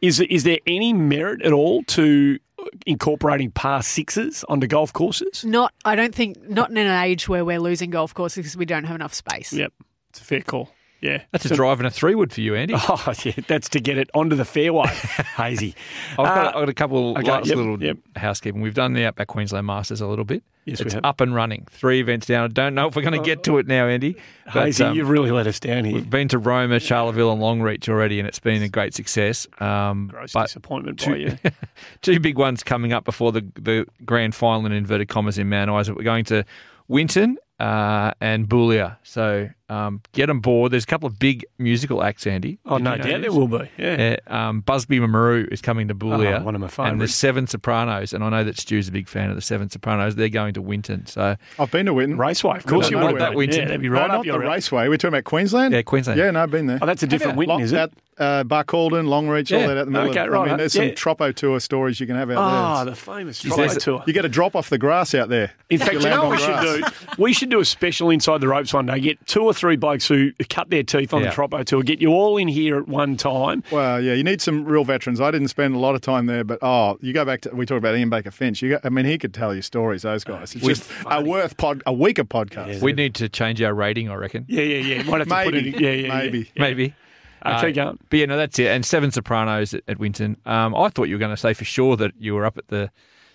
is 0.02 0.20
is 0.20 0.44
there 0.44 0.60
any 0.68 0.92
merit 0.92 1.42
at 1.44 1.54
all 1.54 1.82
to 1.84 2.40
incorporating 2.86 3.52
par 3.52 3.82
sixes 3.82 4.44
onto 4.50 4.68
golf 4.68 4.92
courses? 4.92 5.46
Not, 5.46 5.74
I 5.86 5.96
don't 5.96 6.14
think, 6.14 6.50
not 6.50 6.72
in 6.72 6.78
an 6.78 7.04
age 7.06 7.30
where 7.30 7.46
we're 7.46 7.62
losing 7.62 7.90
golf 7.90 8.14
courses 8.14 8.44
because 8.44 8.58
we 8.58 8.66
don't 8.66 8.84
have 8.84 8.96
enough 8.96 9.14
space. 9.14 9.54
Yep, 9.54 9.72
it's 10.14 10.22
a 10.22 10.24
fair 10.26 10.42
call. 10.42 10.70
Yeah, 11.02 11.22
That's 11.32 11.44
a 11.44 11.54
drive 11.54 11.82
and 11.82 11.88
a 11.88 11.90
three 11.90 12.16
wood 12.16 12.32
for 12.32 12.40
you, 12.40 12.56
Andy. 12.56 12.76
Oh, 12.78 13.14
yeah, 13.26 13.34
that's 13.46 13.68
to 13.70 13.82
get 13.82 13.98
it 13.98 14.10
onto 14.14 14.38
the 14.38 14.46
fairway. 14.46 14.88
Hazy. 15.36 15.76
I've 16.12 16.18
got, 16.18 16.46
Uh, 16.46 16.48
I've 16.50 16.54
got 16.54 16.70
a 16.70 16.74
couple 16.74 17.18
okay, 17.18 17.30
last 17.30 17.48
yep, 17.48 17.58
little 17.58 17.84
yep. 17.84 17.98
housekeeping. 18.16 18.62
We've 18.62 18.74
done 18.74 18.94
the 18.94 19.04
Outback 19.04 19.28
Queensland 19.28 19.68
Masters 19.68 20.00
a 20.00 20.08
little 20.08 20.24
bit. 20.24 20.44
Yes, 20.64 20.80
we 20.80 20.86
it's 20.86 20.94
have. 20.94 21.04
up 21.04 21.20
and 21.20 21.36
running. 21.36 21.68
Three 21.70 22.00
events 22.00 22.28
down. 22.28 22.46
I 22.46 22.48
don't 22.48 22.74
know 22.74 22.88
if 22.88 22.96
we're 22.96 23.02
going 23.02 23.20
to 23.22 23.26
get 23.26 23.44
to 23.44 23.58
it 23.58 23.68
now, 23.68 23.88
Andy. 23.88 24.16
but, 24.46 24.68
Hazy, 24.68 24.86
um, 24.86 24.96
you've 24.96 25.10
really 25.10 25.32
let 25.32 25.46
us 25.46 25.60
down 25.60 25.84
here. 25.84 25.96
We've 25.96 26.10
been 26.10 26.30
to 26.30 26.38
Roma, 26.38 26.80
Charleville, 26.80 27.34
and 27.34 27.42
Longreach 27.42 27.90
already, 27.90 28.20
and 28.20 28.28
it's 28.28 28.40
been 28.40 28.64
a 28.64 28.70
great 28.70 28.94
success. 28.94 29.46
Um, 29.60 30.08
Gross 30.08 30.32
but 30.32 30.46
disappointment 30.46 31.00
two, 31.00 31.12
by 31.12 31.18
you. 31.18 31.38
two 32.02 32.22
big 32.22 32.38
ones 32.38 32.64
coming 32.64 32.94
up 32.94 33.04
before 33.04 33.34
the 33.34 33.42
the 33.56 33.86
grand 34.06 34.36
final 34.36 34.66
in 34.66 34.72
inverted 34.72 35.10
commas 35.10 35.38
in 35.38 35.50
Mount 35.50 35.70
Isa. 35.70 35.94
We're 35.94 36.04
going 36.04 36.24
to 36.26 36.46
Winton 36.88 37.38
uh, 37.60 38.12
and 38.22 38.48
Boulia. 38.48 38.98
So 39.04 39.50
um, 39.74 40.02
get 40.12 40.30
on 40.30 40.40
board. 40.40 40.72
There's 40.72 40.84
a 40.84 40.88
couple 40.88 41.08
of 41.08 41.18
big 41.20 41.46
musical 41.58 42.04
acts, 42.04 42.28
Andy. 42.28 42.60
Oh, 42.66 42.78
Did 42.78 42.84
no 42.84 42.92
know 42.92 42.98
doubt 42.98 43.06
this? 43.08 43.22
there 43.22 43.32
will 43.32 43.48
be. 43.48 43.70
Yeah. 43.78 44.16
Yeah, 44.28 44.48
um, 44.50 44.62
Busby 44.62 45.00
Marou 45.00 45.48
is 45.52 45.62
coming 45.62 45.88
to 45.88 45.96
Boulia. 45.96 46.40
Oh, 46.42 46.44
one 46.44 46.56
of 46.56 46.62
my 46.62 46.68
favourites. 46.68 46.92
And 46.92 47.02
the. 47.02 47.08
Seven 47.08 47.48
Sopranos, 47.48 48.12
and 48.14 48.24
I 48.24 48.30
know 48.30 48.44
that 48.44 48.58
Stu's 48.60 48.88
a 48.90 48.92
big 48.92 49.08
fan 49.08 49.30
of 49.30 49.36
the 49.36 49.42
Seven 49.42 49.70
Sopranos. 49.70 50.16
They're 50.16 50.28
going 50.30 50.54
to 50.56 50.62
Winton. 50.62 51.06
So 51.06 51.36
I've 51.58 51.72
been 51.72 51.86
to 51.86 51.94
Winton. 51.94 52.18
Raceway, 52.18 52.58
of 52.58 52.66
course 52.66 52.90
you 52.92 52.98
know 52.98 53.08
would. 53.14 53.22
that 53.22 53.34
Winton. 53.34 53.60
Yeah, 53.60 53.66
that'd 53.66 53.82
be 53.82 53.88
No, 53.88 53.96
right 53.96 54.08
not 54.10 54.20
up 54.20 54.26
your 54.26 54.40
the 54.40 54.46
alley. 54.46 54.56
raceway. 54.56 54.88
We're 54.90 54.98
talking 54.98 55.14
about 55.16 55.24
Queensland. 55.24 55.74
yeah, 55.74 55.82
Queensland. 55.84 56.20
Yeah, 56.20 56.32
no, 56.32 56.44
I've 56.44 56.52
been 56.52 56.66
there. 56.68 56.80
Oh, 56.82 56.86
that's 56.86 57.04
a 57.04 57.08
different 57.08 57.38
Lo- 57.38 57.40
Winton, 57.40 57.62
is 57.62 57.72
it? 57.72 57.78
At 57.80 57.92
uh, 58.20 58.44
Barcaldine, 58.44 59.08
Longreach, 59.08 59.50
Yeah. 59.50 59.62
all 59.62 59.68
that 59.70 59.78
out 59.78 59.86
the 59.86 59.92
middle. 59.92 60.10
Okay, 60.10 60.20
of, 60.20 60.30
right, 60.32 60.42
I 60.42 60.48
mean, 60.50 60.58
there's 60.58 60.74
some 60.74 60.86
yeah. 60.86 60.94
Troppo 60.94 61.32
tour 61.32 61.60
stories 61.60 62.00
you 62.00 62.06
can 62.06 62.16
have 62.16 62.30
out 62.30 62.38
Ah, 62.38 62.84
there. 62.84 62.94
the 62.94 63.00
famous 63.00 63.40
Geez, 63.40 63.50
Troppo 63.52 63.62
there's 63.62 63.78
a- 63.78 63.80
tour. 63.80 64.04
You 64.06 64.14
get 64.14 64.26
a 64.26 64.30
drop 64.30 64.56
off 64.56 64.70
the 64.70 64.78
grass 64.78 65.16
out 65.16 65.30
there. 65.30 65.52
In 65.70 65.80
fact, 65.80 65.94
you 65.94 66.00
know 66.02 66.28
what 66.28 66.32
we 66.32 66.38
should 66.38 66.60
do? 66.62 66.84
We 67.18 67.34
should 67.34 67.50
do 67.50 67.60
a 67.60 67.66
special 67.66 68.10
inside 68.12 68.42
the 68.42 68.48
ropes 68.50 68.74
one 68.74 68.86
day. 68.86 69.00
Get 69.00 69.26
two 69.26 69.44
or 69.44 69.54
three 69.54 69.63
blokes 69.78 70.08
who 70.08 70.32
cut 70.50 70.70
their 70.70 70.84
teeth 70.84 71.14
on 71.14 71.22
Yeah. 71.22 71.30
the 71.30 71.34
Troppo 71.36 71.64
tour. 71.64 71.82
Get 71.84 72.02
you 72.02 72.10
all 72.12 72.38
in 72.38 72.48
here 72.48 72.78
at 72.78 72.88
one 72.88 73.18
time. 73.18 73.64
Well, 73.72 74.02
yeah, 74.02 74.14
you 74.14 74.24
need 74.24 74.42
some 74.42 74.66
real 74.66 74.84
veterans. 74.84 75.20
I 75.22 75.32
didn't 75.32 75.48
spend 75.48 75.76
a 75.76 75.80
lot 75.80 75.96
of 75.96 76.02
time 76.02 76.26
there, 76.26 76.44
but 76.44 76.60
oh, 76.62 76.98
you 77.02 77.14
go 77.14 77.26
back 77.26 77.42
to 77.42 77.50
we 77.56 77.66
talked 77.66 77.80
about 77.80 77.96
Ian 77.96 78.10
Baker 78.10 78.32
Finch. 78.32 78.62
You 78.62 78.70
got, 78.72 78.86
I 78.86 78.90
mean, 78.90 79.06
he 79.06 79.18
could 79.18 79.34
tell 79.34 79.54
you 79.56 79.62
stories. 79.62 80.04
Those 80.04 80.24
guys. 80.24 80.56
It's 80.56 80.64
We've- 80.64 80.80
just 80.80 80.90
a 81.06 81.22
worth 81.24 81.58
pod, 81.58 81.82
a 81.86 81.94
week 81.94 82.20
of 82.20 82.30
podcast. 82.30 82.82
We 82.82 82.94
need 82.94 83.16
to 83.16 83.30
change 83.30 83.62
our 83.62 83.74
rating, 83.74 84.10
I 84.10 84.16
reckon. 84.16 84.46
Yeah, 84.48 84.62
yeah, 84.64 84.96
yeah. 84.96 85.04
Might 85.04 85.20
have 85.20 85.28
to 85.30 85.44
put 85.46 85.56
it. 85.56 85.68
in- 85.68 85.74
Yeah, 85.74 85.90
yeah, 85.92 86.08
yeah. 86.08 86.18
maybe. 86.18 86.52
Maybe. 86.58 86.94
Uh, 87.42 87.60
keep 87.62 87.76
going. 87.76 88.00
But 88.10 88.20
yeah, 88.20 88.26
no, 88.28 88.38
that's 88.38 88.58
it. 88.58 88.68
And 88.68 88.86
Seven 88.86 89.12
Sopranos 89.12 89.74
at, 89.74 89.84
at 89.90 90.00
Winton. 90.00 90.38
Um, 90.46 90.74
I 90.74 90.88
thought 90.90 91.10
you 91.10 91.16
were 91.16 91.20
going 91.20 91.36
to 91.36 91.38
say 91.38 91.54
for 91.54 91.66
sure 91.66 91.98
that 91.98 92.14
you 92.18 92.36
were 92.36 92.46
up 92.46 92.58
at 92.58 92.70
the 92.70 92.90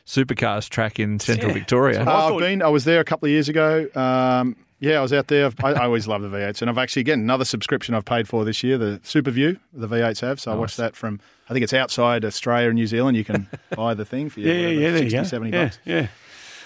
Supercars 0.06 0.68
track 0.70 0.98
in 0.98 1.18
Central 1.20 1.50
Yeah. 1.50 1.58
Victoria. 1.58 2.00
Uh, 2.02 2.10
I 2.10 2.28
I've 2.32 2.38
been. 2.38 2.62
I 2.62 2.68
was 2.68 2.84
there 2.84 3.00
a 3.00 3.04
couple 3.04 3.26
of 3.26 3.30
years 3.30 3.48
ago. 3.50 3.86
Um, 3.94 4.56
yeah, 4.80 4.98
I 4.98 5.02
was 5.02 5.12
out 5.12 5.28
there. 5.28 5.50
I, 5.62 5.72
I 5.72 5.84
always 5.84 6.06
love 6.06 6.22
the 6.22 6.28
V8s, 6.28 6.60
and 6.62 6.70
I've 6.70 6.78
actually 6.78 7.00
again 7.00 7.20
another 7.20 7.44
subscription 7.44 7.94
I've 7.94 8.04
paid 8.04 8.28
for 8.28 8.44
this 8.44 8.62
year. 8.62 8.78
The 8.78 9.00
Superview 9.04 9.58
the 9.72 9.88
V8s 9.88 10.20
have. 10.20 10.40
So 10.40 10.52
I 10.52 10.54
watched 10.54 10.76
that 10.76 10.94
from. 10.96 11.20
I 11.48 11.52
think 11.54 11.62
it's 11.64 11.72
outside 11.72 12.24
Australia 12.24 12.68
and 12.68 12.74
New 12.76 12.86
Zealand. 12.86 13.16
You 13.16 13.24
can 13.24 13.48
buy 13.76 13.94
the 13.94 14.04
thing 14.04 14.28
for 14.28 14.40
Yeah, 14.40 14.52
yeah, 14.52 14.60
whatever, 14.66 14.80
yeah. 14.80 14.90
There 14.90 14.98
60, 14.98 15.16
you 15.16 15.22
go. 15.22 15.28
70 15.28 15.50
yeah, 15.56 15.64
bucks. 15.64 15.78
yeah. 15.84 16.06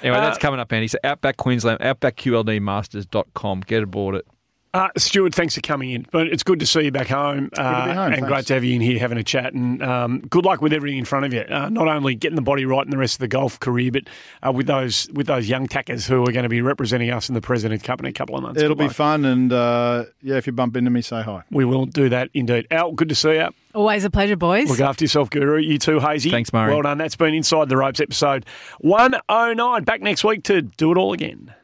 Anyway, 0.03 0.17
that's 0.19 0.37
Uh, 0.37 0.41
coming 0.41 0.59
up, 0.59 0.73
Andy. 0.73 0.89
So 0.89 0.99
Outback 1.05 1.37
Queensland, 1.37 1.79
outbackqldmasters.com. 1.81 3.61
Get 3.61 3.83
aboard 3.85 4.17
it. 4.17 4.27
Uh, 4.75 4.89
Stuart, 4.97 5.35
thanks 5.35 5.55
for 5.55 5.61
coming 5.61 5.91
in. 5.91 6.07
But 6.11 6.29
it's 6.29 6.43
good 6.43 6.59
to 6.61 6.67
see 6.67 6.83
you 6.83 6.91
back 6.91 7.09
home. 7.09 7.51
uh, 7.59 7.81
to 7.81 7.87
be 7.91 7.95
home, 7.95 8.07
and 8.07 8.15
thanks. 8.15 8.29
great 8.29 8.47
to 8.47 8.55
have 8.55 8.65
you 8.65 8.75
in 8.75 8.81
here 8.81 8.99
having 8.99 9.19
a 9.19 9.23
chat. 9.23 9.53
And 9.53 9.83
um, 9.83 10.21
good 10.31 10.47
luck 10.47 10.63
with 10.63 10.73
everything 10.73 10.99
in 10.99 11.05
front 11.05 11.27
of 11.27 11.33
you. 11.35 11.43
Uh, 11.43 11.69
not 11.69 11.89
only 11.89 12.15
getting 12.15 12.37
the 12.37 12.43
body 12.43 12.65
right 12.65 12.83
in 12.83 12.91
the 12.91 12.97
rest 12.97 13.17
of 13.17 13.19
the 13.19 13.29
golf 13.29 13.61
career, 13.61 13.91
but 13.93 14.05
uh, 14.43 14.51
with 14.51 14.67
those 14.67 15.11
with 15.13 15.27
those 15.27 15.47
young 15.47 15.67
tackers 15.67 16.07
who 16.07 16.23
are 16.23 16.33
going 16.33 16.45
to 16.45 16.49
be 16.49 16.63
representing 16.63 17.11
us 17.11 17.29
in 17.29 17.35
the 17.35 17.43
President 17.43 17.85
Cup 17.85 18.01
in 18.01 18.07
a 18.07 18.13
couple 18.13 18.35
of 18.35 18.43
months. 18.43 18.63
It'll 18.63 18.75
Good 18.75 18.79
be 18.79 18.87
luck. 18.87 18.97
fun, 18.97 19.25
and 19.27 19.53
uh, 19.53 20.05
yeah, 20.23 20.37
if 20.37 20.47
you 20.47 20.55
bump 20.55 20.75
into 20.75 20.91
me, 20.91 21.03
say 21.03 21.21
hi. 21.21 21.43
We 21.51 21.67
will 21.67 21.85
do 21.85 22.09
that 22.09 22.31
indeed. 22.33 22.67
Al, 22.71 22.93
good 22.93 23.11
to 23.11 23.15
see 23.15 23.35
you. 23.35 23.49
Always 23.75 24.05
a 24.05 24.11
pleasure, 24.11 24.37
boys. 24.37 24.71
Look 24.71 24.81
after 24.81 25.05
yourself, 25.05 25.29
Guru. 25.29 25.59
You 25.59 25.79
too, 25.79 25.99
Hazy. 26.01 26.31
Thanks, 26.31 26.51
Murray. 26.53 26.73
Well 26.73 26.83
done. 26.83 26.97
That's 26.99 27.17
been 27.17 27.35
Inside 27.35 27.69
the 27.69 27.77
Ropes 27.77 28.01
episode 28.01 28.47
109. 28.81 29.85
Back 29.85 30.01
next 30.01 30.25
week 30.25 30.45
to 30.45 30.63
do 30.63 30.93
it 30.93 30.99
all 30.99 31.13
again. 31.13 31.55